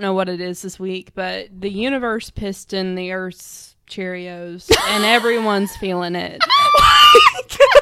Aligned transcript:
Don't 0.00 0.06
know 0.08 0.14
what 0.14 0.30
it 0.30 0.40
is 0.40 0.62
this 0.62 0.80
week, 0.80 1.10
but 1.14 1.48
the 1.60 1.68
universe 1.68 2.30
pissed 2.30 2.72
in 2.72 2.94
the 2.94 3.12
Earth's 3.12 3.76
Cheerios, 3.86 4.74
and 4.88 5.04
everyone's 5.04 5.76
feeling 5.76 6.14
it. 6.14 6.40
I 6.42 6.70
love 6.80 7.50
that! 7.50 7.80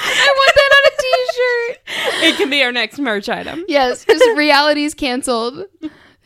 I 0.00 0.32
want 0.36 0.54
that 0.54 0.72
on 0.78 0.92
a 0.92 0.94
t-shirt. 1.02 2.24
It 2.24 2.36
can 2.36 2.50
be 2.50 2.62
our 2.62 2.70
next 2.70 3.00
merch 3.00 3.28
item. 3.28 3.64
Yes, 3.66 4.04
just 4.04 4.24
reality's 4.36 4.94
canceled. 4.94 5.64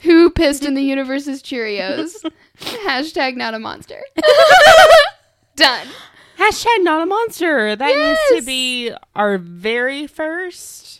Who 0.02 0.28
pissed 0.28 0.62
in 0.66 0.74
the 0.74 0.82
universe's 0.82 1.42
Cheerios? 1.42 2.14
Hashtag 2.60 3.34
not 3.34 3.54
a 3.54 3.58
monster. 3.58 4.02
Done. 5.56 5.86
Hashtag 6.38 6.82
not 6.82 7.00
a 7.02 7.06
monster. 7.06 7.76
That 7.76 7.88
Yes. 7.88 8.18
needs 8.30 8.42
to 8.42 8.46
be 8.46 8.92
our 9.14 9.38
very 9.38 10.02
1st 10.06 10.95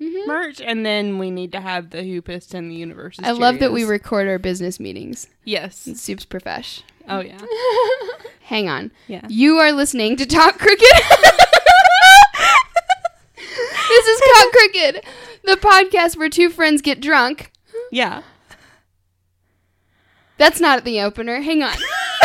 Mhm. 0.00 0.26
merch, 0.26 0.60
and 0.60 0.86
then 0.86 1.18
we 1.18 1.30
need 1.30 1.50
to 1.52 1.60
have 1.60 1.90
the 1.90 2.02
Who 2.02 2.22
and 2.56 2.70
the 2.70 2.74
universe's 2.74 3.24
I 3.24 3.32
love 3.32 3.58
that 3.58 3.72
we 3.72 3.82
record 3.84 4.28
our 4.28 4.38
business 4.38 4.78
meetings. 4.78 5.26
Yes. 5.44 5.88
Soup's 5.94 6.24
profesh. 6.24 6.82
Oh 7.08 7.20
yeah. 7.20 7.40
Hang 8.42 8.68
on. 8.68 8.92
Yeah. 9.08 9.22
You 9.28 9.56
are 9.58 9.72
listening 9.72 10.16
to 10.16 10.26
Talk 10.26 10.58
Crooked. 10.58 10.78
this 13.36 14.06
is 14.06 14.20
Talk 14.20 14.52
Crooked, 14.52 15.04
the 15.44 15.56
podcast 15.56 16.16
where 16.16 16.28
two 16.30 16.50
friends 16.50 16.80
get 16.82 17.00
drunk. 17.00 17.50
Yeah. 17.90 18.22
That's 20.36 20.60
not 20.60 20.84
the 20.84 21.00
opener. 21.00 21.40
Hang 21.40 21.62
on. 21.62 21.74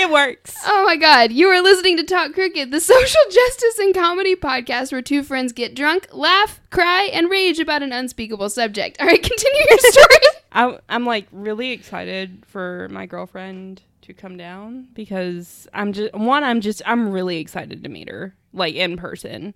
It 0.00 0.10
works. 0.10 0.54
Oh 0.64 0.84
my 0.84 0.94
god, 0.96 1.32
you 1.32 1.48
are 1.48 1.60
listening 1.60 1.96
to 1.96 2.04
Talk 2.04 2.32
Crooked, 2.32 2.70
the 2.70 2.80
social 2.94 3.20
justice 3.30 3.78
and 3.80 3.92
comedy 3.94 4.36
podcast 4.36 4.92
where 4.92 5.02
two 5.02 5.24
friends 5.24 5.52
get 5.52 5.74
drunk, 5.74 6.06
laugh, 6.12 6.60
cry, 6.70 7.10
and 7.12 7.28
rage 7.28 7.58
about 7.58 7.82
an 7.82 7.92
unspeakable 7.92 8.48
subject. 8.48 8.96
All 9.00 9.06
right, 9.08 9.20
continue 9.22 9.60
your 9.68 9.78
story. 9.78 10.16
I, 10.52 10.78
I'm 10.88 11.04
like 11.04 11.26
really 11.32 11.72
excited 11.72 12.44
for 12.46 12.88
my 12.92 13.06
girlfriend 13.06 13.82
to 14.02 14.14
come 14.14 14.36
down 14.36 14.86
because 14.94 15.66
I'm 15.74 15.92
just 15.92 16.14
one. 16.14 16.44
I'm 16.44 16.60
just 16.60 16.80
I'm 16.86 17.10
really 17.10 17.38
excited 17.38 17.82
to 17.82 17.88
meet 17.88 18.08
her 18.08 18.34
like 18.52 18.76
in 18.76 18.96
person, 18.96 19.52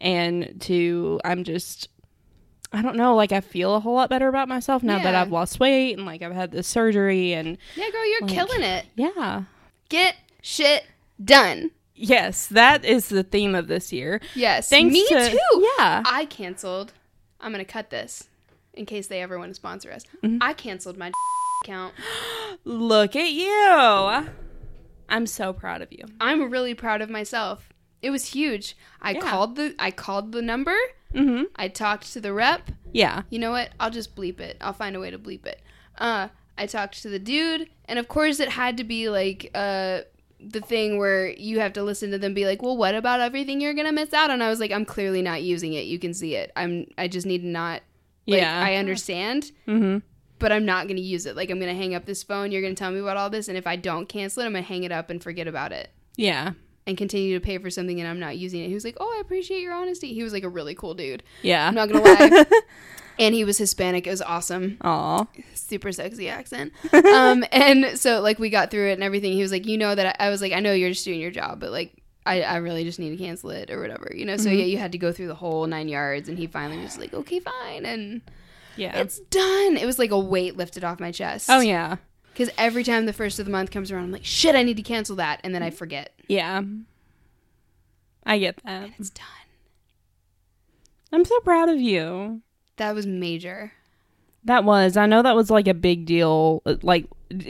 and 0.00 0.60
two, 0.60 1.20
I'm 1.24 1.42
just 1.42 1.88
I 2.70 2.82
don't 2.82 2.96
know. 2.96 3.14
Like 3.16 3.32
I 3.32 3.40
feel 3.40 3.74
a 3.74 3.80
whole 3.80 3.94
lot 3.94 4.10
better 4.10 4.28
about 4.28 4.46
myself 4.46 4.82
now 4.82 4.98
that 4.98 5.14
I've 5.14 5.32
lost 5.32 5.58
weight 5.58 5.94
and 5.96 6.04
like 6.04 6.20
I've 6.20 6.34
had 6.34 6.50
this 6.52 6.66
surgery 6.68 7.32
and 7.32 7.56
yeah, 7.76 7.90
girl, 7.90 8.06
you're 8.10 8.20
Like- 8.20 8.30
killing 8.30 8.62
it. 8.62 8.84
yeah. 8.94 9.44
Get 9.88 10.16
shit 10.42 10.84
done. 11.22 11.70
Yes, 11.94 12.46
that 12.48 12.84
is 12.84 13.08
the 13.08 13.22
theme 13.22 13.54
of 13.54 13.68
this 13.68 13.92
year. 13.92 14.20
Yes. 14.34 14.68
Thanks 14.68 14.92
Me 14.92 15.06
to- 15.08 15.30
too. 15.30 15.66
yeah. 15.78 16.02
I 16.04 16.26
canceled. 16.28 16.92
I'm 17.40 17.52
going 17.52 17.64
to 17.64 17.70
cut 17.70 17.90
this 17.90 18.28
in 18.74 18.84
case 18.86 19.06
they 19.06 19.22
ever 19.22 19.38
want 19.38 19.50
to 19.50 19.54
sponsor 19.54 19.90
us. 19.92 20.04
Mm-hmm. 20.22 20.38
I 20.42 20.52
canceled 20.52 20.98
my 20.98 21.10
account. 21.64 21.94
Look 22.64 23.16
at 23.16 23.30
you. 23.30 24.26
I'm 25.08 25.26
so 25.26 25.52
proud 25.52 25.82
of 25.82 25.92
you. 25.92 26.04
I'm 26.20 26.50
really 26.50 26.74
proud 26.74 27.00
of 27.00 27.08
myself. 27.10 27.68
It 28.02 28.10
was 28.10 28.26
huge. 28.26 28.76
I 29.00 29.12
Yeah. 29.12 29.20
called 29.20 29.56
the 29.56 29.74
I 29.78 29.90
called 29.90 30.32
the 30.32 30.42
number. 30.42 30.76
Mm-hmm. 31.14 31.44
I 31.56 31.68
talked 31.68 32.12
to 32.12 32.20
the 32.20 32.32
rep. 32.32 32.70
Yeah. 32.92 33.22
You 33.30 33.38
know 33.38 33.52
what? 33.52 33.70
I'll 33.80 33.90
just 33.90 34.14
bleep 34.16 34.40
it. 34.40 34.56
I'll 34.60 34.72
find 34.72 34.96
a 34.96 35.00
way 35.00 35.10
to 35.10 35.18
bleep 35.18 35.46
it. 35.46 35.62
Uh, 35.96 36.28
I 36.58 36.66
talked 36.66 37.00
to 37.02 37.08
the 37.08 37.18
dude, 37.18 37.68
and 37.88 37.98
of 37.98 38.08
course, 38.08 38.40
it 38.40 38.48
had 38.50 38.76
to 38.78 38.84
be 38.84 39.08
like 39.08 39.50
uh, 39.54 40.00
the 40.40 40.60
thing 40.60 40.98
where 40.98 41.28
you 41.30 41.60
have 41.60 41.72
to 41.74 41.82
listen 41.82 42.10
to 42.10 42.18
them 42.18 42.34
be 42.34 42.44
like, 42.44 42.62
"Well, 42.62 42.76
what 42.76 42.94
about 42.94 43.20
everything 43.20 43.60
you're 43.60 43.74
gonna 43.74 43.92
miss 43.92 44.12
out 44.12 44.30
on?" 44.30 44.42
I 44.42 44.48
was 44.48 44.60
like, 44.60 44.70
"I'm 44.72 44.84
clearly 44.84 45.22
not 45.22 45.42
using 45.42 45.72
it. 45.74 45.86
You 45.86 45.98
can 45.98 46.12
see 46.14 46.34
it. 46.34 46.52
I'm. 46.56 46.86
I 46.98 47.08
just 47.08 47.26
need 47.26 47.42
to 47.42 47.48
not. 47.48 47.82
Like, 48.28 48.40
Yeah. 48.40 48.60
I 48.60 48.74
understand, 48.74 49.52
Mm-hmm. 49.68 49.98
but 50.40 50.50
I'm 50.52 50.64
not 50.64 50.88
gonna 50.88 51.00
use 51.00 51.26
it. 51.26 51.36
Like, 51.36 51.48
I'm 51.50 51.60
gonna 51.60 51.74
hang 51.74 51.94
up 51.94 52.06
this 52.06 52.22
phone. 52.24 52.50
You're 52.52 52.62
gonna 52.62 52.74
tell 52.74 52.90
me 52.90 52.98
about 52.98 53.16
all 53.16 53.30
this, 53.30 53.48
and 53.48 53.56
if 53.56 53.66
I 53.66 53.76
don't 53.76 54.08
cancel 54.08 54.42
it, 54.42 54.46
I'm 54.46 54.52
gonna 54.52 54.62
hang 54.62 54.82
it 54.84 54.92
up 54.92 55.10
and 55.10 55.22
forget 55.22 55.46
about 55.48 55.72
it." 55.72 55.90
Yeah. 56.16 56.52
And 56.88 56.96
continue 56.96 57.36
to 57.38 57.44
pay 57.44 57.58
for 57.58 57.68
something 57.68 57.98
and 58.00 58.08
I'm 58.08 58.20
not 58.20 58.36
using 58.36 58.62
it. 58.62 58.68
He 58.68 58.74
was 58.74 58.84
like, 58.84 58.96
"Oh, 59.00 59.14
I 59.16 59.20
appreciate 59.20 59.60
your 59.60 59.74
honesty." 59.74 60.12
He 60.12 60.22
was 60.22 60.32
like 60.32 60.44
a 60.44 60.48
really 60.48 60.74
cool 60.74 60.94
dude. 60.94 61.22
Yeah. 61.42 61.66
I'm 61.66 61.74
not 61.74 61.88
gonna 61.88 62.04
lie. 62.04 62.44
and 63.18 63.34
he 63.34 63.44
was 63.44 63.58
Hispanic. 63.58 64.06
It 64.06 64.10
was 64.10 64.22
awesome 64.22 64.78
Aw. 64.82 65.26
super 65.54 65.92
sexy 65.92 66.28
accent. 66.28 66.72
um, 66.92 67.44
and 67.52 67.98
so 67.98 68.20
like 68.20 68.38
we 68.38 68.50
got 68.50 68.70
through 68.70 68.90
it 68.90 68.94
and 68.94 69.02
everything. 69.02 69.32
He 69.32 69.42
was 69.42 69.52
like, 69.52 69.66
you 69.66 69.78
know 69.78 69.94
that 69.94 70.16
I, 70.20 70.26
I 70.26 70.30
was 70.30 70.40
like, 70.40 70.52
I 70.52 70.60
know 70.60 70.72
you're 70.72 70.90
just 70.90 71.04
doing 71.04 71.20
your 71.20 71.30
job, 71.30 71.60
but 71.60 71.70
like 71.70 72.02
I, 72.24 72.42
I 72.42 72.56
really 72.56 72.82
just 72.84 72.98
need 72.98 73.10
to 73.10 73.16
cancel 73.16 73.50
it 73.50 73.70
or 73.70 73.80
whatever, 73.80 74.10
you 74.14 74.24
know. 74.24 74.36
So 74.36 74.48
Mm-hmm. 74.48 74.58
yeah, 74.58 74.64
you 74.64 74.78
had 74.78 74.92
to 74.92 74.98
go 74.98 75.12
through 75.12 75.28
the 75.28 75.34
whole 75.36 75.66
nine 75.66 75.88
yards, 75.88 76.28
and 76.28 76.36
he 76.38 76.46
finally 76.48 76.82
was 76.82 76.98
like, 76.98 77.14
okay, 77.14 77.38
fine, 77.40 77.86
and 77.86 78.20
Yeah. 78.76 78.98
it's 78.98 79.20
done. 79.20 79.76
It 79.76 79.86
was 79.86 79.98
like 79.98 80.10
a 80.10 80.18
weight 80.18 80.56
lifted 80.56 80.82
off 80.84 80.98
my 80.98 81.12
chest. 81.12 81.48
oh 81.50 81.60
yeah. 81.60 81.96
because 82.32 82.50
every 82.58 82.82
time 82.82 83.06
the 83.06 83.12
first 83.12 83.38
of 83.38 83.46
the 83.46 83.52
month 83.52 83.70
comes 83.70 83.92
around, 83.92 84.04
I'm 84.04 84.12
like, 84.12 84.24
shit, 84.24 84.54
I 84.56 84.62
need 84.64 84.76
to 84.76 84.82
cancel 84.82 85.14
that, 85.16 85.40
and 85.44 85.54
then. 85.54 85.62
I 85.62 85.70
forget. 85.70 86.12
Yeah. 86.26 86.62
I 88.24 88.38
get 88.38 88.60
that. 88.64 88.90
It's 88.98 89.10
done. 89.10 89.24
I'm 91.12 91.24
so 91.24 91.38
proud 91.40 91.68
of 91.68 91.80
you. 91.80 92.42
That 92.76 92.94
was 92.94 93.06
major. 93.06 93.72
That 94.44 94.64
was. 94.64 94.96
I 94.96 95.06
know 95.06 95.22
that 95.22 95.34
was 95.34 95.50
like 95.50 95.66
a 95.68 95.74
big 95.74 96.06
deal 96.06 96.62
uh, 96.66 96.76
like 96.82 97.06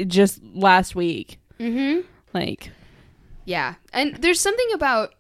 just 0.07 0.41
last 0.55 0.95
week. 0.95 1.39
Mm-hmm. 1.61 2.01
Like 2.33 2.71
Yeah. 3.45 3.75
And 3.93 4.17
there's 4.17 4.41
something 4.41 4.69
about 4.75 5.15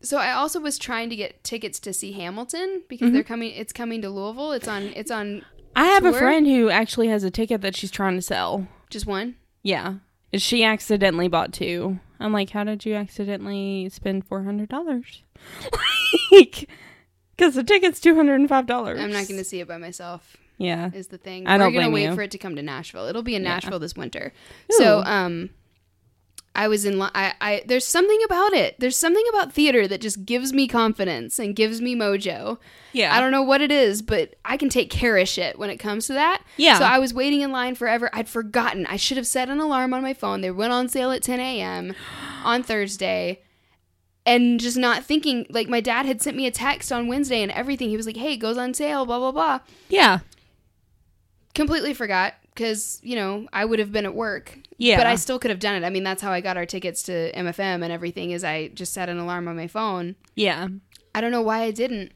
so 0.00 0.18
I 0.18 0.32
also 0.32 0.58
was 0.60 0.78
trying 0.78 1.10
to 1.10 1.16
get 1.16 1.44
tickets 1.44 1.78
to 1.80 1.92
see 1.92 2.12
Hamilton 2.12 2.82
because 2.88 3.06
Mm-hmm. 3.06 3.14
they're 3.14 3.22
coming 3.24 3.52
it's 3.52 3.72
coming 3.72 4.02
to 4.02 4.10
Louisville. 4.10 4.52
It's 4.52 4.68
on 4.68 4.82
it's 4.96 5.10
on 5.10 5.44
I 5.74 5.86
have 5.86 6.04
a 6.04 6.12
friend 6.12 6.46
who 6.46 6.68
actually 6.70 7.08
has 7.08 7.24
a 7.24 7.30
ticket 7.30 7.62
that 7.62 7.74
she's 7.74 7.90
trying 7.90 8.16
to 8.16 8.22
sell. 8.22 8.68
just 8.90 9.06
one. 9.06 9.36
Yeah. 9.62 9.94
She 10.34 10.64
accidentally 10.64 11.28
bought 11.28 11.52
two. 11.52 11.98
I'm 12.20 12.32
like, 12.32 12.50
how 12.50 12.62
did 12.64 12.84
you 12.84 12.94
accidentally 12.94 13.88
spend 13.90 14.26
four 14.26 14.44
hundred 14.44 14.68
dollars? 14.68 15.22
like, 16.32 16.68
because 17.42 17.54
the 17.54 17.64
ticket's 17.64 18.00
two 18.00 18.14
hundred 18.14 18.40
and 18.40 18.48
five 18.48 18.66
dollars. 18.66 19.00
I'm 19.00 19.12
not 19.12 19.26
going 19.28 19.38
to 19.38 19.44
see 19.44 19.60
it 19.60 19.68
by 19.68 19.78
myself. 19.78 20.36
Yeah. 20.58 20.90
Is 20.94 21.08
the 21.08 21.18
thing. 21.18 21.46
I 21.48 21.58
don't 21.58 21.72
We're 21.74 21.80
gonna 21.80 21.92
wait 21.92 22.04
you. 22.04 22.14
for 22.14 22.22
it 22.22 22.30
to 22.32 22.38
come 22.38 22.54
to 22.56 22.62
Nashville. 22.62 23.06
It'll 23.06 23.22
be 23.22 23.34
in 23.34 23.42
Yeah. 23.42 23.54
Nashville 23.54 23.78
this 23.80 23.96
winter. 23.96 24.32
So, 24.70 25.02
um 25.04 25.50
I 26.54 26.68
was 26.68 26.84
in 26.84 26.98
li- 26.98 27.08
I 27.14 27.32
I 27.40 27.62
there's 27.66 27.86
something 27.86 28.20
about 28.26 28.52
it. 28.52 28.76
There's 28.78 28.96
something 28.96 29.24
about 29.30 29.52
theater 29.54 29.88
that 29.88 30.02
just 30.02 30.26
gives 30.26 30.52
me 30.52 30.68
confidence 30.68 31.38
and 31.38 31.56
gives 31.56 31.80
me 31.80 31.96
mojo. 31.96 32.58
Yeah. 32.92 33.16
I 33.16 33.20
don't 33.20 33.32
know 33.32 33.42
what 33.42 33.62
it 33.62 33.72
is, 33.72 34.02
but 34.02 34.34
I 34.44 34.56
can 34.58 34.68
take 34.68 34.90
care 34.90 35.16
of 35.16 35.26
shit 35.26 35.58
when 35.58 35.70
it 35.70 35.78
comes 35.78 36.06
to 36.08 36.12
that. 36.12 36.42
Yeah. 36.58 36.78
So 36.78 36.84
I 36.84 36.98
was 36.98 37.14
waiting 37.14 37.40
in 37.40 37.50
line 37.52 37.74
forever. 37.74 38.10
I'd 38.12 38.28
forgotten. 38.28 38.84
I 38.86 38.96
should 38.96 39.16
have 39.16 39.26
set 39.26 39.48
an 39.48 39.58
alarm 39.60 39.94
on 39.94 40.02
my 40.02 40.12
phone. 40.12 40.42
They 40.42 40.50
went 40.50 40.72
on 40.74 40.88
sale 40.90 41.10
at 41.10 41.22
10 41.22 41.40
a.m. 41.40 41.94
on 42.44 42.62
Thursday. 42.62 43.40
And 44.24 44.60
just 44.60 44.76
not 44.76 45.02
thinking, 45.04 45.46
like, 45.50 45.68
my 45.68 45.80
dad 45.80 46.06
had 46.06 46.22
sent 46.22 46.36
me 46.36 46.46
a 46.46 46.52
text 46.52 46.92
on 46.92 47.08
Wednesday 47.08 47.42
and 47.42 47.50
everything. 47.50 47.88
He 47.88 47.96
was 47.96 48.06
like, 48.06 48.16
hey, 48.16 48.34
it 48.34 48.36
goes 48.36 48.56
on 48.56 48.72
sale, 48.72 49.04
blah, 49.04 49.18
blah, 49.18 49.32
blah. 49.32 49.60
Yeah. 49.88 50.20
Completely 51.54 51.92
forgot 51.92 52.34
because, 52.54 53.00
you 53.02 53.16
know, 53.16 53.48
I 53.52 53.64
would 53.64 53.80
have 53.80 53.90
been 53.90 54.06
at 54.06 54.14
work. 54.14 54.58
Yeah. 54.78 54.96
But 54.96 55.06
I 55.06 55.16
still 55.16 55.40
could 55.40 55.50
have 55.50 55.58
done 55.58 55.74
it. 55.74 55.84
I 55.84 55.90
mean, 55.90 56.04
that's 56.04 56.22
how 56.22 56.30
I 56.30 56.40
got 56.40 56.56
our 56.56 56.66
tickets 56.66 57.02
to 57.04 57.32
MFM 57.32 57.82
and 57.82 57.90
everything 57.90 58.30
is 58.30 58.44
I 58.44 58.68
just 58.68 58.92
set 58.92 59.08
an 59.08 59.18
alarm 59.18 59.48
on 59.48 59.56
my 59.56 59.66
phone. 59.66 60.14
Yeah. 60.36 60.68
I 61.14 61.20
don't 61.20 61.32
know 61.32 61.42
why 61.42 61.62
I 61.62 61.72
didn't. 61.72 62.12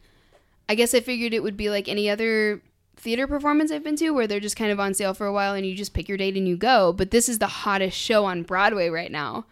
I 0.69 0.75
guess 0.75 0.95
I 0.95 1.01
figured 1.01 1.35
it 1.35 1.43
would 1.43 1.57
be 1.57 1.71
like 1.71 1.89
any 1.89 2.09
other 2.09 2.63
theater 2.97 3.27
performance 3.27 3.71
I've 3.71 3.85
been 3.85 3.97
to 3.97 4.11
where 4.11 4.27
they're 4.27 4.41
just 4.41 4.57
kind 4.57 4.73
of 4.73 4.81
on 4.81 4.95
sale 4.95 5.15
for 5.15 5.27
a 5.27 5.33
while 5.33 5.55
and 5.55 5.65
you 5.67 5.75
just 5.75 5.93
pick 5.95 6.09
your 6.09 6.19
date 6.19 6.37
and 6.37 6.49
you 6.49 6.57
go. 6.57 6.93
But 6.93 7.11
this 7.11 7.29
is 7.29 7.39
the 7.39 7.47
hottest 7.47 7.97
show 7.97 8.25
on 8.25 8.43
Broadway 8.43 8.89
right 8.89 9.11
now. 9.13 9.45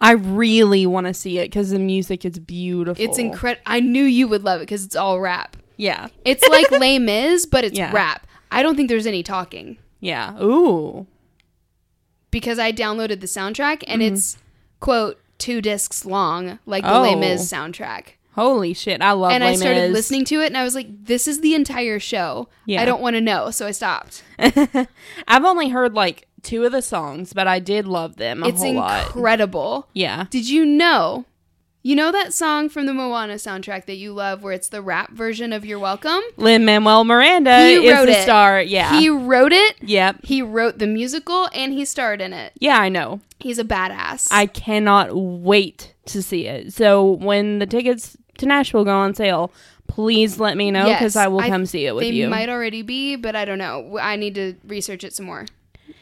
I 0.00 0.12
really 0.12 0.86
want 0.86 1.06
to 1.06 1.14
see 1.14 1.38
it 1.38 1.46
because 1.50 1.70
the 1.70 1.78
music 1.78 2.24
is 2.24 2.38
beautiful. 2.38 3.02
It's 3.02 3.18
incredible. 3.18 3.62
I 3.66 3.80
knew 3.80 4.04
you 4.04 4.28
would 4.28 4.44
love 4.44 4.60
it 4.60 4.64
because 4.64 4.84
it's 4.84 4.96
all 4.96 5.20
rap. 5.20 5.56
Yeah. 5.76 6.08
It's 6.24 6.46
like 6.48 6.70
Les 6.70 6.98
Mis, 6.98 7.46
but 7.46 7.64
it's 7.64 7.76
Yeah. 7.78 7.92
rap. 7.92 8.26
I 8.50 8.62
don't 8.62 8.76
think 8.76 8.88
there's 8.88 9.06
any 9.06 9.22
talking 9.22 9.78
Yeah. 10.00 10.40
Ooh. 10.42 11.06
because 12.30 12.58
I 12.58 12.72
downloaded 12.72 13.20
the 13.20 13.26
soundtrack 13.26 13.82
and 13.86 14.02
Mm-hmm. 14.02 14.14
it's, 14.14 14.38
quote, 14.80 15.18
two 15.38 15.60
discs 15.60 16.04
long, 16.04 16.58
like 16.66 16.84
the 16.84 16.98
Les 17.00 17.14
Oh. 17.14 17.18
Mis 17.18 17.50
soundtrack. 17.50 18.15
Holy 18.36 18.74
shit. 18.74 19.00
I 19.00 19.12
love 19.12 19.32
and 19.32 19.42
I 19.42 19.56
started 19.56 19.88
Mis. 19.88 19.92
listening 19.94 20.26
to 20.26 20.42
it 20.42 20.46
and 20.48 20.58
I 20.58 20.62
was 20.62 20.74
like, 20.74 20.88
this 21.06 21.26
is 21.26 21.40
the 21.40 21.54
entire 21.54 21.98
show. 21.98 22.48
Yeah. 22.66 22.82
I 22.82 22.84
don't 22.84 23.00
want 23.00 23.16
to 23.16 23.20
know. 23.22 23.50
So 23.50 23.66
I 23.66 23.70
stopped. 23.70 24.22
I've 24.38 25.44
only 25.44 25.70
heard 25.70 25.94
like 25.94 26.28
two 26.42 26.62
of 26.64 26.72
the 26.72 26.82
songs, 26.82 27.32
but 27.32 27.46
I 27.48 27.58
did 27.60 27.86
love 27.88 28.16
them 28.16 28.42
a 28.42 28.48
it's 28.48 28.60
whole 28.60 28.74
lot. 28.74 29.06
incredible. 29.06 29.88
Yeah. 29.94 30.26
Did 30.28 30.48
you 30.50 30.66
know? 30.66 31.24
You 31.82 31.94
know 31.94 32.10
that 32.12 32.34
song 32.34 32.68
from 32.68 32.86
the 32.86 32.92
Moana 32.92 33.34
soundtrack 33.34 33.86
that 33.86 33.94
you 33.94 34.12
love 34.12 34.42
where 34.42 34.52
it's 34.52 34.68
the 34.68 34.82
rap 34.82 35.12
version 35.12 35.52
of 35.52 35.64
You're 35.64 35.78
Welcome? 35.78 36.20
Lin 36.36 36.64
Manuel 36.64 37.04
Miranda 37.04 37.64
He 37.64 37.86
is 37.86 38.04
the 38.06 38.10
it. 38.10 38.22
star. 38.24 38.60
Yeah. 38.60 38.98
He 38.98 39.08
wrote 39.08 39.52
it, 39.52 39.76
yep. 39.80 40.16
he 40.24 40.42
wrote 40.42 40.78
the 40.78 40.88
musical, 40.88 41.48
and 41.54 41.72
he 41.72 41.84
starred 41.84 42.20
in 42.20 42.32
it. 42.32 42.52
Yeah, 42.58 42.76
I 42.78 42.88
know. 42.88 43.20
He's 43.38 43.60
a 43.60 43.64
badass. 43.64 44.28
I 44.32 44.46
cannot 44.46 45.10
wait 45.14 45.94
to 46.06 46.22
see 46.22 46.46
it. 46.46 46.72
So 46.72 47.04
when 47.04 47.60
the 47.60 47.66
tickets 47.66 48.16
to 48.38 48.46
Nashville 48.46 48.84
go 48.84 48.96
on 48.96 49.14
sale, 49.14 49.52
please 49.86 50.38
let 50.40 50.56
me 50.56 50.70
know 50.70 50.84
because 50.84 51.14
Yes, 51.14 51.16
I 51.16 51.28
will 51.28 51.40
I- 51.40 51.48
come 51.48 51.66
see 51.66 51.86
it 51.86 51.94
with 51.94 52.02
they 52.04 52.10
you. 52.10 52.28
might 52.28 52.48
already 52.48 52.82
be, 52.82 53.16
but 53.16 53.34
I 53.36 53.44
don't 53.44 53.58
know. 53.58 53.98
I 54.00 54.16
need 54.16 54.34
to 54.36 54.54
research 54.66 55.04
it 55.04 55.14
some 55.14 55.26
more. 55.26 55.46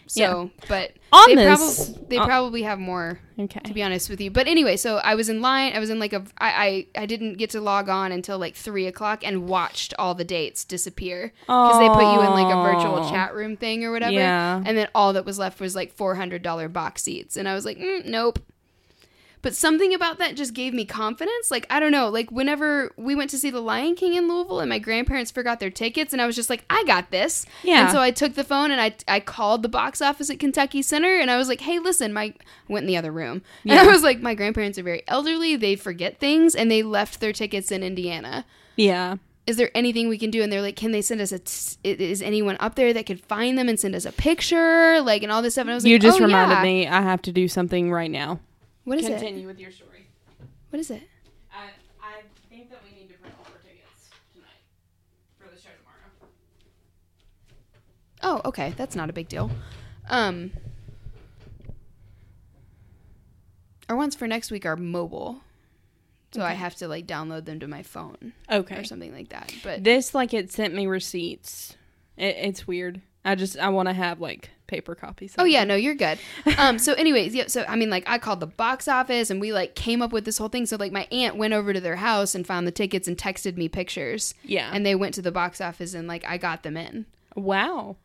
So, 0.07 0.51
but 0.69 0.93
On 1.13 1.29
they, 1.29 1.35
this- 1.35 1.89
probably 1.89 2.07
they 2.09 2.17
on- 2.19 2.27
probably 2.27 2.63
have 2.63 2.79
more 2.79 3.21
okay. 3.39 3.61
to 3.61 3.73
be 3.73 3.83
honest 3.83 4.11
with 4.11 4.21
you. 4.21 4.31
But 4.31 4.47
anyway, 4.47 4.77
so 4.77 4.97
I 4.99 5.15
was 5.15 5.29
in 5.31 5.41
line. 5.41 5.73
I 5.75 5.79
was 5.79 5.89
in 5.89 5.99
like 5.99 6.13
a. 6.13 6.23
I 6.39 6.87
I, 6.95 7.03
I 7.03 7.07
didn't 7.07 7.35
get 7.39 7.51
to 7.51 7.61
log 7.61 7.89
on 7.89 8.13
until 8.13 8.39
like 8.39 8.55
three 8.55 8.87
o'clock 8.87 9.27
and 9.27 9.49
watched 9.49 9.95
all 9.99 10.15
the 10.15 10.25
dates 10.25 10.65
disappear 10.65 11.33
because 11.41 11.79
they 11.79 11.89
put 11.89 12.13
you 12.13 12.21
in 12.21 12.31
like 12.31 12.55
a 12.55 12.63
virtual 12.63 13.09
chat 13.11 13.35
room 13.35 13.57
thing 13.57 13.83
or 13.85 13.93
whatever. 13.93 14.13
Yeah. 14.13 14.63
And 14.65 14.77
then 14.77 14.89
all 14.95 15.15
that 15.15 15.25
was 15.25 15.39
left 15.39 15.59
was 15.59 15.75
like 15.75 15.91
four 15.93 16.15
hundred 16.17 16.43
dollar 16.43 16.69
box 16.69 17.03
seats, 17.03 17.37
and 17.39 17.49
I 17.49 17.55
was 17.55 17.65
like, 17.65 17.79
mm, 17.79 18.05
nope. 18.05 18.39
But 19.45 19.55
something 19.55 19.93
about 19.93 20.17
that 20.21 20.37
just 20.37 20.55
gave 20.55 20.73
me 20.73 20.87
confidence. 20.87 21.51
Like, 21.51 21.67
I 21.69 21.79
don't 21.79 21.93
know, 21.93 22.09
like 22.09 22.33
whenever 22.33 22.93
we 22.97 23.15
went 23.15 23.29
to 23.29 23.39
see 23.39 23.51
The 23.51 23.61
Lion 23.61 23.95
King 23.95 24.15
in 24.15 24.27
Louisville 24.27 24.61
and 24.61 24.71
my 24.71 24.79
grandparents 24.79 25.31
forgot 25.31 25.61
their 25.61 25.69
tickets, 25.69 26.15
and 26.15 26.23
I 26.23 26.27
was 26.27 26.35
just 26.35 26.49
like, 26.49 26.65
I 26.71 26.83
got 26.85 27.11
this. 27.11 27.45
Yeah. 27.63 27.83
And 27.83 27.93
so 27.93 28.01
I 28.01 28.11
took 28.11 28.37
the 28.37 28.43
phone 28.43 28.71
and 28.71 28.81
I, 28.81 28.95
I 29.07 29.21
called 29.21 29.63
the 29.63 29.69
box 29.69 30.01
office 30.01 30.31
at 30.31 30.39
Kentucky 30.39 30.81
Center 30.81 31.19
and 31.19 31.31
I 31.31 31.37
was 31.37 31.49
like, 31.49 31.61
hey, 31.61 31.79
listen, 31.79 32.15
my, 32.15 32.23
I 32.23 32.35
went 32.69 32.85
in 32.85 32.87
the 32.87 32.97
other 32.97 33.13
room. 33.13 33.43
And 33.67 33.79
I 33.79 33.87
was 33.87 34.03
like, 34.03 34.21
my 34.21 34.35
grandparents 34.35 34.79
are 34.79 34.83
very 34.83 35.03
elderly. 35.09 35.57
They 35.57 35.77
forget 35.77 36.19
things 36.19 36.55
and 36.55 36.71
they 36.71 36.83
left 36.83 37.21
their 37.21 37.35
tickets 37.35 37.71
in 37.71 37.83
Indiana. 37.83 38.47
Yeah. 38.77 39.17
Is 39.47 39.59
there 39.59 39.71
anything 39.75 40.09
we 40.09 40.17
can 40.17 40.31
do? 40.31 40.43
And 40.43 40.51
they're 40.51 40.63
like, 40.63 40.77
can 40.77 40.93
they 40.93 41.03
send 41.03 41.21
us 41.21 41.33
a, 41.33 41.39
t- 41.39 41.77
is 41.83 42.23
anyone 42.23 42.57
up 42.61 42.77
there 42.77 42.95
that 42.95 43.05
could 43.05 43.21
find 43.21 43.59
them 43.59 43.69
and 43.69 43.79
send 43.79 43.95
us 43.95 44.07
a 44.07 44.13
picture? 44.13 45.03
Like, 45.03 45.23
and 45.23 45.31
all 45.31 45.43
this 45.43 45.53
stuff. 45.53 45.65
And 45.65 45.73
I 45.73 45.75
was 45.75 45.85
You 45.85 45.97
like, 45.97 46.03
you 46.03 46.09
just 46.09 46.19
oh, 46.19 46.25
reminded 46.25 46.55
yeah. 46.55 46.63
me 46.63 46.89
I 46.89 47.03
have 47.03 47.21
to 47.23 47.33
do 47.33 47.47
something 47.47 47.93
right 47.93 48.11
now. 48.11 48.41
What 48.85 48.99
is 48.99 49.07
it? 49.07 49.19
Continue 49.19 49.47
with 49.47 49.59
your 49.59 49.71
story. 49.71 50.07
What 50.71 50.79
is 50.81 50.91
it? 50.91 51.03
I, 51.53 51.69
I 52.03 52.23
think 52.51 52.71
that 52.71 52.81
we 52.85 52.99
need 52.99 53.09
to 53.11 53.15
print 53.19 53.35
all 53.39 53.47
our 53.47 53.59
tickets 53.63 54.11
tonight 54.33 54.49
for 55.39 55.49
the 55.49 55.57
show 55.61 55.71
tomorrow. 55.79 56.31
Oh, 58.23 58.49
okay. 58.49 58.75
That's 58.77 58.95
not 58.97 59.09
a 59.11 59.13
big 59.13 59.29
deal. 59.29 59.51
Um, 60.09 60.51
our 63.89 63.97
ones 63.97 64.15
for 64.15 64.27
next 64.27 64.51
week 64.51 64.67
are 64.67 64.77
mobile. 64.77 65.41
So 66.33 66.43
I 66.43 66.55
have 66.55 66.75
to 66.77 66.89
like 66.89 67.07
download 67.07 67.45
them 67.45 67.61
to 67.61 67.69
my 67.69 67.85
phone 67.85 68.33
Okay. 68.51 68.77
or 68.77 68.83
something 68.85 69.15
like 69.15 69.29
that. 69.29 69.55
But 69.63 69.85
This 69.85 70.15
like 70.15 70.35
it 70.35 70.51
sent 70.51 70.75
me 70.75 70.87
receipts. 70.89 71.77
It, 72.17 72.37
it's 72.39 72.67
weird. 72.67 73.01
I 73.25 73.35
just 73.35 73.59
I 73.59 73.69
want 73.71 73.89
to 73.89 73.93
have 73.95 74.21
like 74.21 74.51
paper 74.67 74.95
copies. 74.95 75.35
Oh 75.39 75.45
yeah, 75.45 75.65
no, 75.65 75.75
you're 75.75 75.95
good. 75.95 76.19
Um, 76.59 76.79
so 76.79 76.93
anyways, 76.95 77.35
yeah, 77.35 77.47
so 77.49 77.65
I 77.69 77.77
mean, 77.77 77.91
like, 77.91 78.05
I 78.07 78.19
called 78.19 78.41
the 78.41 78.47
box 78.47 78.87
office 78.89 79.31
and 79.31 79.41
we 79.41 79.53
like 79.53 79.75
came 79.75 80.03
up 80.03 80.13
with 80.13 80.25
this 80.25 80.39
whole 80.39 80.49
thing. 80.49 80.67
So 80.67 80.77
like, 80.77 80.93
my 80.93 81.07
aunt 81.11 81.37
went 81.37 81.55
over 81.55 81.73
to 81.73 81.81
their 81.81 81.97
house 81.97 82.35
and 82.35 82.47
found 82.47 82.67
the 82.67 82.71
tickets 82.73 83.07
and 83.09 83.17
texted 83.17 83.57
me 83.57 83.69
pictures, 83.69 84.35
Yeah. 84.45 84.71
and 84.73 84.85
they 84.85 84.95
went 84.95 85.15
to 85.15 85.23
the 85.23 85.33
box 85.33 85.61
office 85.61 85.95
and 85.95 86.07
like 86.09 86.25
I 86.27 86.37
got 86.39 86.63
them 86.63 86.77
in. 86.77 87.07
wow. 87.37 87.97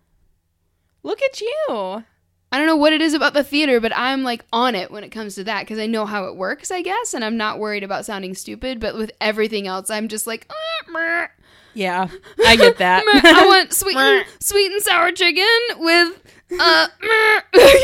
Look 1.04 1.22
at 1.22 1.40
you. 1.40 2.04
I 2.52 2.58
don't 2.58 2.66
know 2.66 2.76
what 2.76 2.94
it 2.94 3.02
is 3.02 3.14
about 3.14 3.34
the 3.34 3.44
theater, 3.44 3.80
but 3.80 3.96
I'm 3.96 4.24
like 4.24 4.44
on 4.52 4.74
it 4.76 4.90
when 4.92 5.04
it 5.04 5.10
comes 5.10 5.36
to 5.36 5.44
that 5.46 5.62
because 5.62 5.80
I 5.80 5.86
know 5.86 6.06
how 6.06 6.26
it 6.26 6.36
works, 6.36 6.72
I 6.72 6.82
guess, 6.82 7.14
and 7.14 7.24
I'm 7.24 7.38
not 7.38 7.60
worried 7.60 7.84
about 7.84 8.06
sounding 8.06 8.34
stupid. 8.34 8.80
But 8.80 8.96
with 8.98 9.12
everything 9.22 9.68
else, 9.68 9.90
I'm 9.90 10.08
just 10.08 10.26
like, 10.28 10.48
"Uh, 10.50 10.92
Yeah, 11.74 12.08
I 12.46 12.56
get 12.56 12.78
that. 12.78 13.04
I 13.26 13.46
want 13.46 13.74
sweet 13.82 13.96
and, 13.98 14.26
sweet 14.40 14.72
and 14.72 14.82
sour 14.82 15.12
chicken 15.12 15.46
with 15.78 16.22
uh, 16.60 16.88
you 17.04 17.10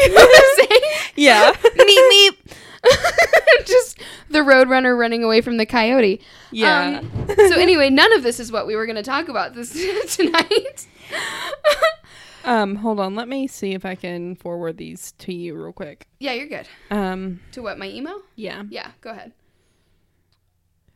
know 0.09 0.15
what 0.15 0.59
I'm 0.59 0.67
saying? 0.69 0.81
yeah. 1.15 1.53
meep 1.53 2.11
meep. 2.11 2.55
Just 3.65 3.99
the 4.29 4.39
roadrunner 4.39 4.97
running 4.97 5.23
away 5.23 5.41
from 5.41 5.57
the 5.57 5.65
coyote. 5.65 6.21
Yeah. 6.51 6.99
Um, 6.99 7.27
so 7.35 7.55
anyway, 7.59 7.89
none 7.89 8.13
of 8.13 8.23
this 8.23 8.39
is 8.39 8.51
what 8.51 8.67
we 8.67 8.75
were 8.75 8.85
going 8.85 8.95
to 8.95 9.03
talk 9.03 9.27
about 9.27 9.53
this 9.55 9.71
tonight. 10.15 10.87
Um, 12.43 12.75
hold 12.75 12.99
on. 12.99 13.15
Let 13.15 13.27
me 13.27 13.47
see 13.47 13.73
if 13.73 13.85
I 13.85 13.95
can 13.95 14.35
forward 14.35 14.77
these 14.77 15.13
to 15.19 15.33
you 15.33 15.55
real 15.55 15.73
quick. 15.73 16.05
yeah, 16.19 16.33
you're 16.33 16.47
good. 16.47 16.67
Um, 16.91 17.39
To 17.53 17.61
what 17.63 17.79
my 17.79 17.87
email? 17.89 18.21
yeah. 18.35 18.63
Yeah, 18.69 18.91
go 19.01 19.09
ahead. 19.09 19.31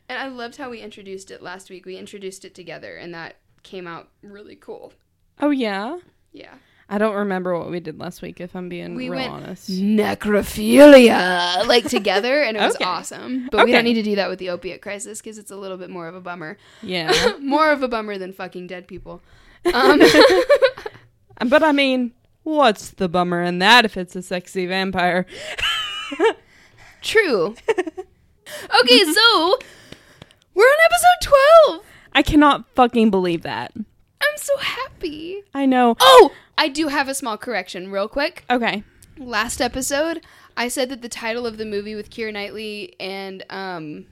And 0.09 0.17
I 0.17 0.27
loved 0.27 0.57
how 0.57 0.69
we 0.71 0.81
introduced 0.81 1.29
it 1.31 1.41
last 1.41 1.69
week. 1.69 1.85
We 1.85 1.95
introduced 1.95 2.43
it 2.43 2.55
together, 2.55 2.97
and 2.97 3.13
that 3.13 3.35
came 3.63 3.85
out 3.87 4.09
really 4.23 4.55
cool. 4.55 4.91
Oh 5.39 5.51
yeah. 5.51 5.99
Yeah. 6.33 6.55
I 6.91 6.97
don't 6.97 7.13
remember 7.15 7.55
what 7.55 7.69
we 7.69 7.79
did 7.79 7.99
last 7.99 8.23
week. 8.23 8.41
If 8.41 8.55
I'm 8.55 8.67
being 8.67 8.95
We 8.95 9.09
real 9.09 9.29
honest. 9.29 9.69
necrophilia 9.69 11.63
like 11.67 11.87
together, 11.87 12.41
and 12.41 12.57
it 12.57 12.61
was 12.61 12.73
Okay. 12.75 12.83
awesome. 12.83 13.47
But 13.51 13.65
we 13.65 13.71
don't 13.71 13.83
need 13.83 13.93
to 13.93 14.01
do 14.03 14.15
that 14.15 14.27
with 14.27 14.39
the 14.39 14.49
opiate 14.49 14.81
crisis 14.81 15.21
because 15.21 15.37
it's 15.37 15.51
a 15.51 15.55
little 15.55 15.77
bit 15.77 15.91
more 15.91 16.07
of 16.07 16.15
a 16.15 16.19
bummer. 16.21 16.57
Yeah. 16.81 17.35
more 17.41 17.71
of 17.71 17.83
a 17.83 17.87
bummer 17.87 18.17
than 18.17 18.33
fucking 18.33 18.65
dead 18.67 18.87
people. 18.87 19.21
Um, 19.73 19.99
but 21.49 21.61
I 21.63 21.73
mean, 21.73 22.13
what's 22.43 22.91
the 22.91 23.09
bummer 23.09 23.43
in 23.43 23.59
that 23.59 23.83
if 23.85 23.97
it's 23.97 24.15
a 24.15 24.21
sexy 24.21 24.65
vampire? 24.65 25.25
true. 27.01 27.55
Okay, 28.81 29.03
so 29.03 29.59
we're 30.59 30.65
on 30.65 30.77
episode 30.85 31.35
12. 31.67 31.85
I 32.11 32.21
cannot 32.21 32.65
fucking 32.75 33.09
believe 33.11 33.43
that. 33.43 33.71
I'm 33.75 34.37
so 34.37 34.57
happy. 34.57 35.41
I 35.53 35.65
know. 35.65 35.95
Oh, 36.01 36.33
I 36.57 36.67
do 36.67 36.89
have 36.89 37.07
a 37.07 37.13
small 37.13 37.37
correction, 37.37 37.89
real 37.89 38.09
quick. 38.09 38.43
Okay. 38.49 38.83
Last 39.17 39.61
episode, 39.61 40.21
I 40.57 40.67
said 40.67 40.89
that 40.89 41.01
the 41.01 41.07
title 41.07 41.47
of 41.47 41.57
the 41.57 41.65
movie 41.65 41.95
with 41.95 42.09
Keira 42.09 42.33
Knightley 42.33 42.93
and 42.99 43.45
um, 43.49 44.07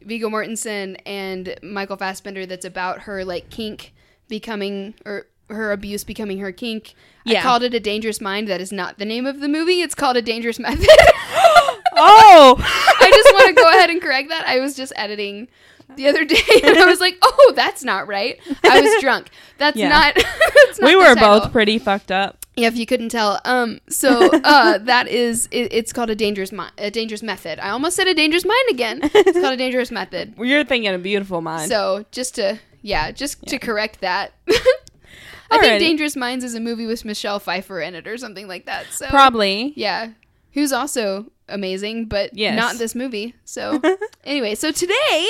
Viggo 0.00 0.28
Mortensen 0.28 0.96
and 1.04 1.56
Michael 1.60 1.96
Fassbender 1.96 2.46
that's 2.46 2.64
about 2.64 3.00
her 3.00 3.24
like 3.24 3.50
kink 3.50 3.94
becoming 4.28 4.94
or 5.04 5.26
her 5.50 5.72
abuse 5.72 6.04
becoming 6.04 6.38
her 6.38 6.52
kink. 6.52 6.94
I 7.26 7.40
called 7.40 7.64
it 7.64 7.74
a 7.74 7.80
dangerous 7.80 8.20
mind. 8.20 8.46
That 8.46 8.60
is 8.60 8.70
not 8.70 8.98
the 8.98 9.04
name 9.04 9.26
of 9.26 9.40
the 9.40 9.48
movie. 9.48 9.82
It's 9.82 9.96
called 9.96 10.16
a 10.16 10.22
dangerous 10.22 10.60
method. 10.60 10.86
Oh. 11.96 12.56
I 12.58 13.10
just 13.10 13.34
want 13.34 13.48
to 13.48 13.62
go 13.62 13.68
ahead 13.70 13.90
and 13.90 14.00
correct 14.02 14.28
that. 14.30 14.46
I 14.46 14.60
was 14.60 14.76
just 14.76 14.92
editing 14.96 15.48
the 15.96 16.08
other 16.08 16.24
day 16.24 16.40
and 16.64 16.76
I 16.78 16.86
was 16.86 16.98
like, 17.00 17.16
"Oh, 17.22 17.52
that's 17.54 17.84
not 17.84 18.06
right." 18.08 18.38
I 18.64 18.80
was 18.80 19.00
drunk. 19.02 19.28
That's 19.58 19.76
Yeah. 19.76 19.88
not. 19.90 20.14
that's 20.14 20.80
not 20.80 20.86
we 20.88 20.96
were 20.96 21.14
title. 21.14 21.40
both 21.40 21.52
pretty 21.52 21.78
fucked 21.78 22.10
up. 22.10 22.38
Yeah, 22.56 22.68
if 22.68 22.76
you 22.76 22.86
couldn't 22.86 23.08
tell. 23.08 23.40
Um, 23.44 23.80
so 23.88 24.30
uh, 24.44 24.78
that 24.78 25.08
is 25.08 25.48
it, 25.50 25.72
it's 25.72 25.92
called 25.92 26.10
a 26.10 26.14
dangerous 26.16 26.52
mi- 26.52 26.70
a 26.78 26.90
dangerous 26.90 27.22
method. 27.22 27.58
I 27.58 27.70
almost 27.70 27.96
said 27.96 28.06
a 28.08 28.14
dangerous 28.14 28.44
mind 28.44 28.68
again. 28.70 29.00
It's 29.02 29.38
called 29.38 29.54
a 29.54 29.56
dangerous 29.56 29.90
method. 29.90 30.34
You're 30.38 30.64
thinking 30.64 30.92
a 30.94 30.98
beautiful 30.98 31.40
mind. 31.40 31.68
So 31.68 32.04
just 32.12 32.34
to 32.36 32.58
yeah, 32.82 33.10
just 33.12 33.44
to 33.46 33.58
correct 33.58 34.00
that. 34.00 34.32
I 35.50 35.58
think 35.58 35.78
Dangerous 35.80 36.16
Minds 36.16 36.44
is 36.44 36.54
a 36.54 36.60
movie 36.60 36.86
with 36.86 37.04
Michelle 37.04 37.38
Pfeiffer 37.38 37.80
in 37.80 37.94
it 37.94 38.08
or 38.08 38.16
something 38.18 38.48
like 38.48 38.66
that. 38.66 38.86
So 38.90 39.06
Probably. 39.08 39.72
yeah, 39.76 40.10
who's 40.52 40.72
also 40.72 41.30
amazing, 41.48 42.06
but 42.06 42.30
Yes. 42.36 42.56
not 42.56 42.76
this 42.78 42.94
movie. 42.94 43.34
So 43.44 43.80
anyway, 44.24 44.54
so 44.54 44.70
today 44.72 45.28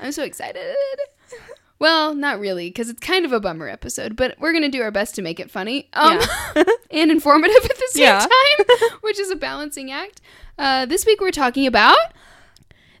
I'm 0.00 0.12
so 0.12 0.22
excited. 0.24 0.74
Well, 1.78 2.14
not 2.14 2.38
really, 2.38 2.68
because 2.68 2.88
it's 2.88 3.00
kind 3.00 3.24
of 3.24 3.32
a 3.32 3.40
bummer 3.40 3.68
episode, 3.68 4.14
but 4.14 4.36
we're 4.38 4.52
gonna 4.52 4.68
do 4.68 4.82
our 4.82 4.92
best 4.92 5.16
to 5.16 5.22
make 5.22 5.40
it 5.40 5.50
funny 5.50 5.88
um, 5.94 6.20
and 6.90 7.10
informative 7.10 7.64
at 7.64 7.76
the 7.76 7.88
same 7.90 8.04
Yeah. 8.04 8.20
time, 8.20 8.66
which 9.00 9.18
is 9.18 9.30
a 9.32 9.36
balancing 9.36 9.90
act. 9.90 10.20
Uh, 10.58 10.86
this 10.86 11.04
week 11.04 11.20
we're 11.20 11.30
talking 11.32 11.66
about 11.66 11.96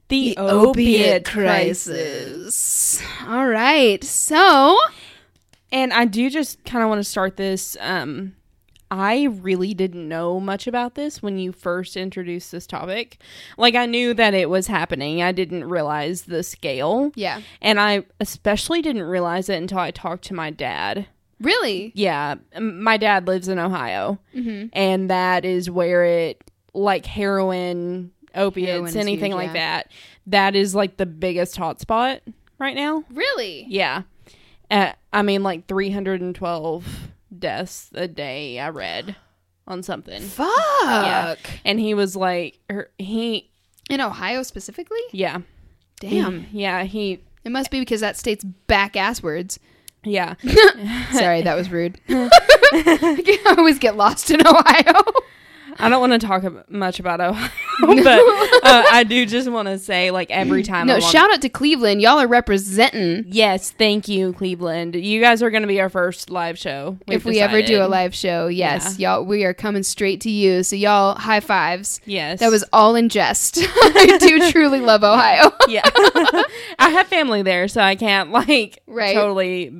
The, 0.08 0.36
opiate 0.36 1.24
crisis. 1.24 3.00
All 3.26 3.46
right, 3.46 4.02
so 4.02 4.78
And 5.70 5.92
I 5.92 6.04
do 6.04 6.28
just 6.28 6.64
kind 6.64 6.82
of 6.82 6.88
want 6.88 6.98
to 6.98 7.04
start 7.08 7.36
this. 7.36 7.76
Um, 7.80 8.34
I 8.92 9.24
really 9.40 9.72
didn't 9.72 10.06
know 10.06 10.38
much 10.38 10.66
about 10.66 10.96
this 10.96 11.22
when 11.22 11.38
you 11.38 11.50
first 11.50 11.96
introduced 11.96 12.52
this 12.52 12.66
topic. 12.66 13.16
Like, 13.56 13.74
I 13.74 13.86
knew 13.86 14.12
that 14.12 14.34
it 14.34 14.50
was 14.50 14.66
happening, 14.66 15.22
I 15.22 15.32
didn't 15.32 15.64
realize 15.64 16.22
the 16.22 16.42
scale. 16.42 17.10
yeah, 17.14 17.40
And 17.62 17.80
I 17.80 18.04
especially 18.20 18.82
didn't 18.82 19.04
realize 19.04 19.48
it 19.48 19.56
until 19.56 19.78
I 19.78 19.92
talked 19.92 20.24
to 20.24 20.34
my 20.34 20.50
dad. 20.50 21.06
really, 21.40 21.92
Yeah, 21.94 22.34
my 22.60 22.98
dad 22.98 23.26
lives 23.26 23.48
in 23.48 23.58
Ohio, 23.58 24.18
mm-hmm. 24.36 24.66
and 24.74 25.08
that 25.08 25.46
is 25.46 25.70
where 25.70 26.04
it, 26.04 26.50
like 26.74 27.06
heroin, 27.06 28.12
opiates, 28.34 28.72
Heroin 28.72 28.88
is 28.88 28.96
anything 28.96 29.32
huge, 29.32 29.36
like 29.36 29.54
yeah. 29.54 29.76
that, 29.78 29.92
that 30.26 30.54
is 30.54 30.74
like 30.74 30.98
the 30.98 31.06
biggest 31.06 31.56
hotspot 31.56 32.20
right 32.58 32.76
now. 32.76 33.04
really, 33.10 33.64
Yeah. 33.70 34.02
Uh, 34.70 34.92
I 35.14 35.22
mean, 35.22 35.42
like 35.42 35.66
312 35.66 37.11
deaths 37.38 37.90
a 37.94 38.06
day, 38.08 38.58
I 38.58 38.68
read 38.68 39.16
on 39.66 39.82
something. 39.82 40.20
fuck. 40.22 40.48
Yeah. 40.84 41.36
And 41.64 41.78
he 41.80 41.94
was 41.94 42.16
like, 42.16 42.58
er, 42.70 42.90
he, 42.98 43.50
In 43.90 44.00
Ohio 44.00 44.42
specifically, 44.42 45.00
yeah. 45.12 45.38
damn. 46.00 46.44
He- 46.44 46.62
yeah, 46.62 46.84
he, 46.84 47.22
It 47.44 47.50
must 47.52 47.70
be 47.70 47.78
because 47.80 48.00
that 48.00 48.16
state's 48.16 48.44
back 48.44 48.96
ass 48.96 49.22
words. 49.22 49.58
yeah. 50.04 50.34
Sorry, 51.12 51.42
that 51.42 51.54
was 51.56 51.70
rude. 51.70 52.00
I 52.08 53.54
always 53.58 53.78
get 53.78 53.96
lost 53.96 54.30
in 54.30 54.40
Ohio. 54.46 55.02
I 55.82 55.88
don't 55.88 56.00
want 56.00 56.12
to 56.20 56.26
talk 56.26 56.44
ab- 56.44 56.64
much 56.68 57.00
about 57.00 57.20
Ohio, 57.20 57.50
but 57.80 58.06
uh, 58.64 58.84
I 58.90 59.04
do 59.06 59.26
just 59.26 59.50
want 59.50 59.68
to 59.68 59.78
say, 59.78 60.10
like 60.10 60.30
every 60.30 60.62
time. 60.72 60.86
no, 60.86 61.00
shout 61.00 61.32
out 61.32 61.42
to 61.42 61.48
Cleveland. 61.48 62.00
Y'all 62.00 62.18
are 62.18 62.26
representing. 62.28 63.24
Yes, 63.26 63.70
thank 63.70 64.08
you, 64.08 64.32
Cleveland. 64.32 64.94
You 64.94 65.20
guys 65.20 65.42
are 65.42 65.50
going 65.50 65.62
to 65.62 65.68
be 65.68 65.80
our 65.80 65.88
first 65.88 66.30
live 66.30 66.58
show. 66.58 66.98
if 67.06 67.24
we 67.24 67.40
ever 67.40 67.62
do 67.62 67.82
a 67.82 67.88
live 67.88 68.14
show, 68.14 68.46
yes, 68.46 68.98
y'all, 68.98 69.24
we 69.24 69.44
are 69.44 69.54
coming 69.54 69.82
straight 69.82 70.20
to 70.22 70.30
you. 70.30 70.62
So 70.62 70.76
y'all, 70.76 71.16
high 71.16 71.40
fives. 71.40 72.00
Yes, 72.06 72.40
That 72.40 72.50
was 72.50 72.64
all 72.72 72.94
in 72.94 73.08
jest. 73.08 73.58
I 73.62 74.18
do 74.20 74.50
truly 74.52 74.80
love 74.80 75.02
Ohio. 75.04 75.50
yeah. 75.68 75.82
I 76.78 76.90
have 76.90 77.06
family 77.08 77.42
there, 77.42 77.68
so 77.68 77.80
I 77.80 77.96
can't 77.96 78.30
like 78.30 78.80
Right. 78.86 79.14
totally 79.14 79.72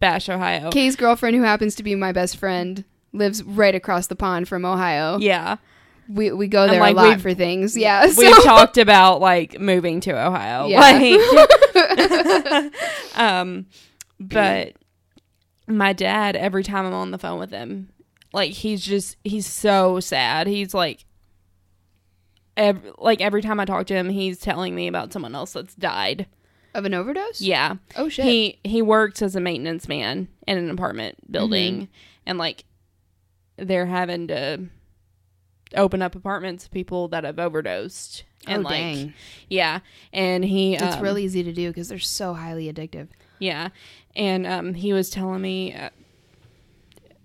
bash 0.00 0.28
Ohio. 0.28 0.70
Kay's 0.70 0.96
girlfriend, 0.96 1.36
who 1.36 1.42
happens 1.42 1.74
to 1.76 1.82
be 1.82 1.94
my 1.94 2.10
best 2.12 2.36
friend, 2.36 2.84
lives 3.12 3.42
right 3.42 3.74
across 3.74 4.06
the 4.06 4.16
pond 4.16 4.48
from 4.48 4.64
Ohio. 4.64 5.18
Yeah, 5.18 5.56
We 6.08 6.32
we 6.32 6.48
go 6.48 6.66
there 6.66 6.80
like, 6.80 6.94
a 6.94 6.96
lot 6.96 7.20
for 7.20 7.34
things. 7.34 7.76
Yeah, 7.76 8.06
so- 8.06 8.20
we've 8.22 8.42
talked 8.44 8.78
about 8.78 9.20
like 9.20 9.58
moving 9.60 10.00
to 10.00 10.12
Ohio. 10.12 10.66
Yeah. 10.66 10.80
Like, 10.80 12.72
um, 13.16 13.66
but 14.20 14.72
my 15.66 15.92
dad, 15.92 16.36
every 16.36 16.62
time 16.64 16.86
I'm 16.86 16.94
on 16.94 17.10
the 17.10 17.18
phone 17.18 17.38
with 17.38 17.50
him, 17.50 17.90
like 18.32 18.52
he's 18.52 18.82
just 18.84 19.16
he's 19.24 19.46
so 19.46 20.00
sad. 20.00 20.46
He's 20.46 20.74
like. 20.74 21.04
Ev- 22.54 22.84
like 22.98 23.22
every 23.22 23.40
time 23.40 23.58
I 23.60 23.64
talk 23.64 23.86
to 23.86 23.94
him, 23.94 24.10
he's 24.10 24.38
telling 24.38 24.74
me 24.74 24.86
about 24.86 25.10
someone 25.10 25.34
else 25.34 25.54
that's 25.54 25.74
died. 25.74 26.26
of 26.74 26.84
an 26.84 26.92
overdose. 26.92 27.40
Yeah, 27.40 27.76
Oh 27.96 28.10
shit. 28.10 28.26
he 28.26 28.58
he 28.62 28.82
works 28.82 29.22
as 29.22 29.34
a 29.34 29.40
maintenance 29.40 29.88
man 29.88 30.28
in 30.46 30.58
an 30.58 30.68
apartment 30.68 31.16
building, 31.32 31.74
Mm-hmm. 31.74 31.84
and 32.26 32.36
like 32.38 32.64
they're 33.56 33.86
having 33.86 34.28
to 34.28 34.66
open 35.76 36.02
up 36.02 36.14
apartments 36.14 36.64
to 36.64 36.70
people 36.70 37.08
that 37.08 37.24
have 37.24 37.38
overdosed. 37.38 38.24
And 38.46 38.66
oh 38.66 38.68
like, 38.68 38.78
dang, 38.80 39.14
yeah, 39.48 39.78
and 40.12 40.44
he 40.44 40.74
it's 40.74 40.96
um, 40.96 41.00
real 41.02 41.16
easy 41.16 41.44
to 41.44 41.52
do 41.52 41.68
because 41.68 41.88
they're 41.88 41.98
so 42.00 42.34
highly 42.34 42.72
addictive. 42.72 43.06
yeah, 43.38 43.68
and 44.16 44.46
um, 44.48 44.74
he 44.74 44.92
was 44.92 45.10
telling 45.10 45.40
me. 45.40 45.74
Uh, 45.74 45.90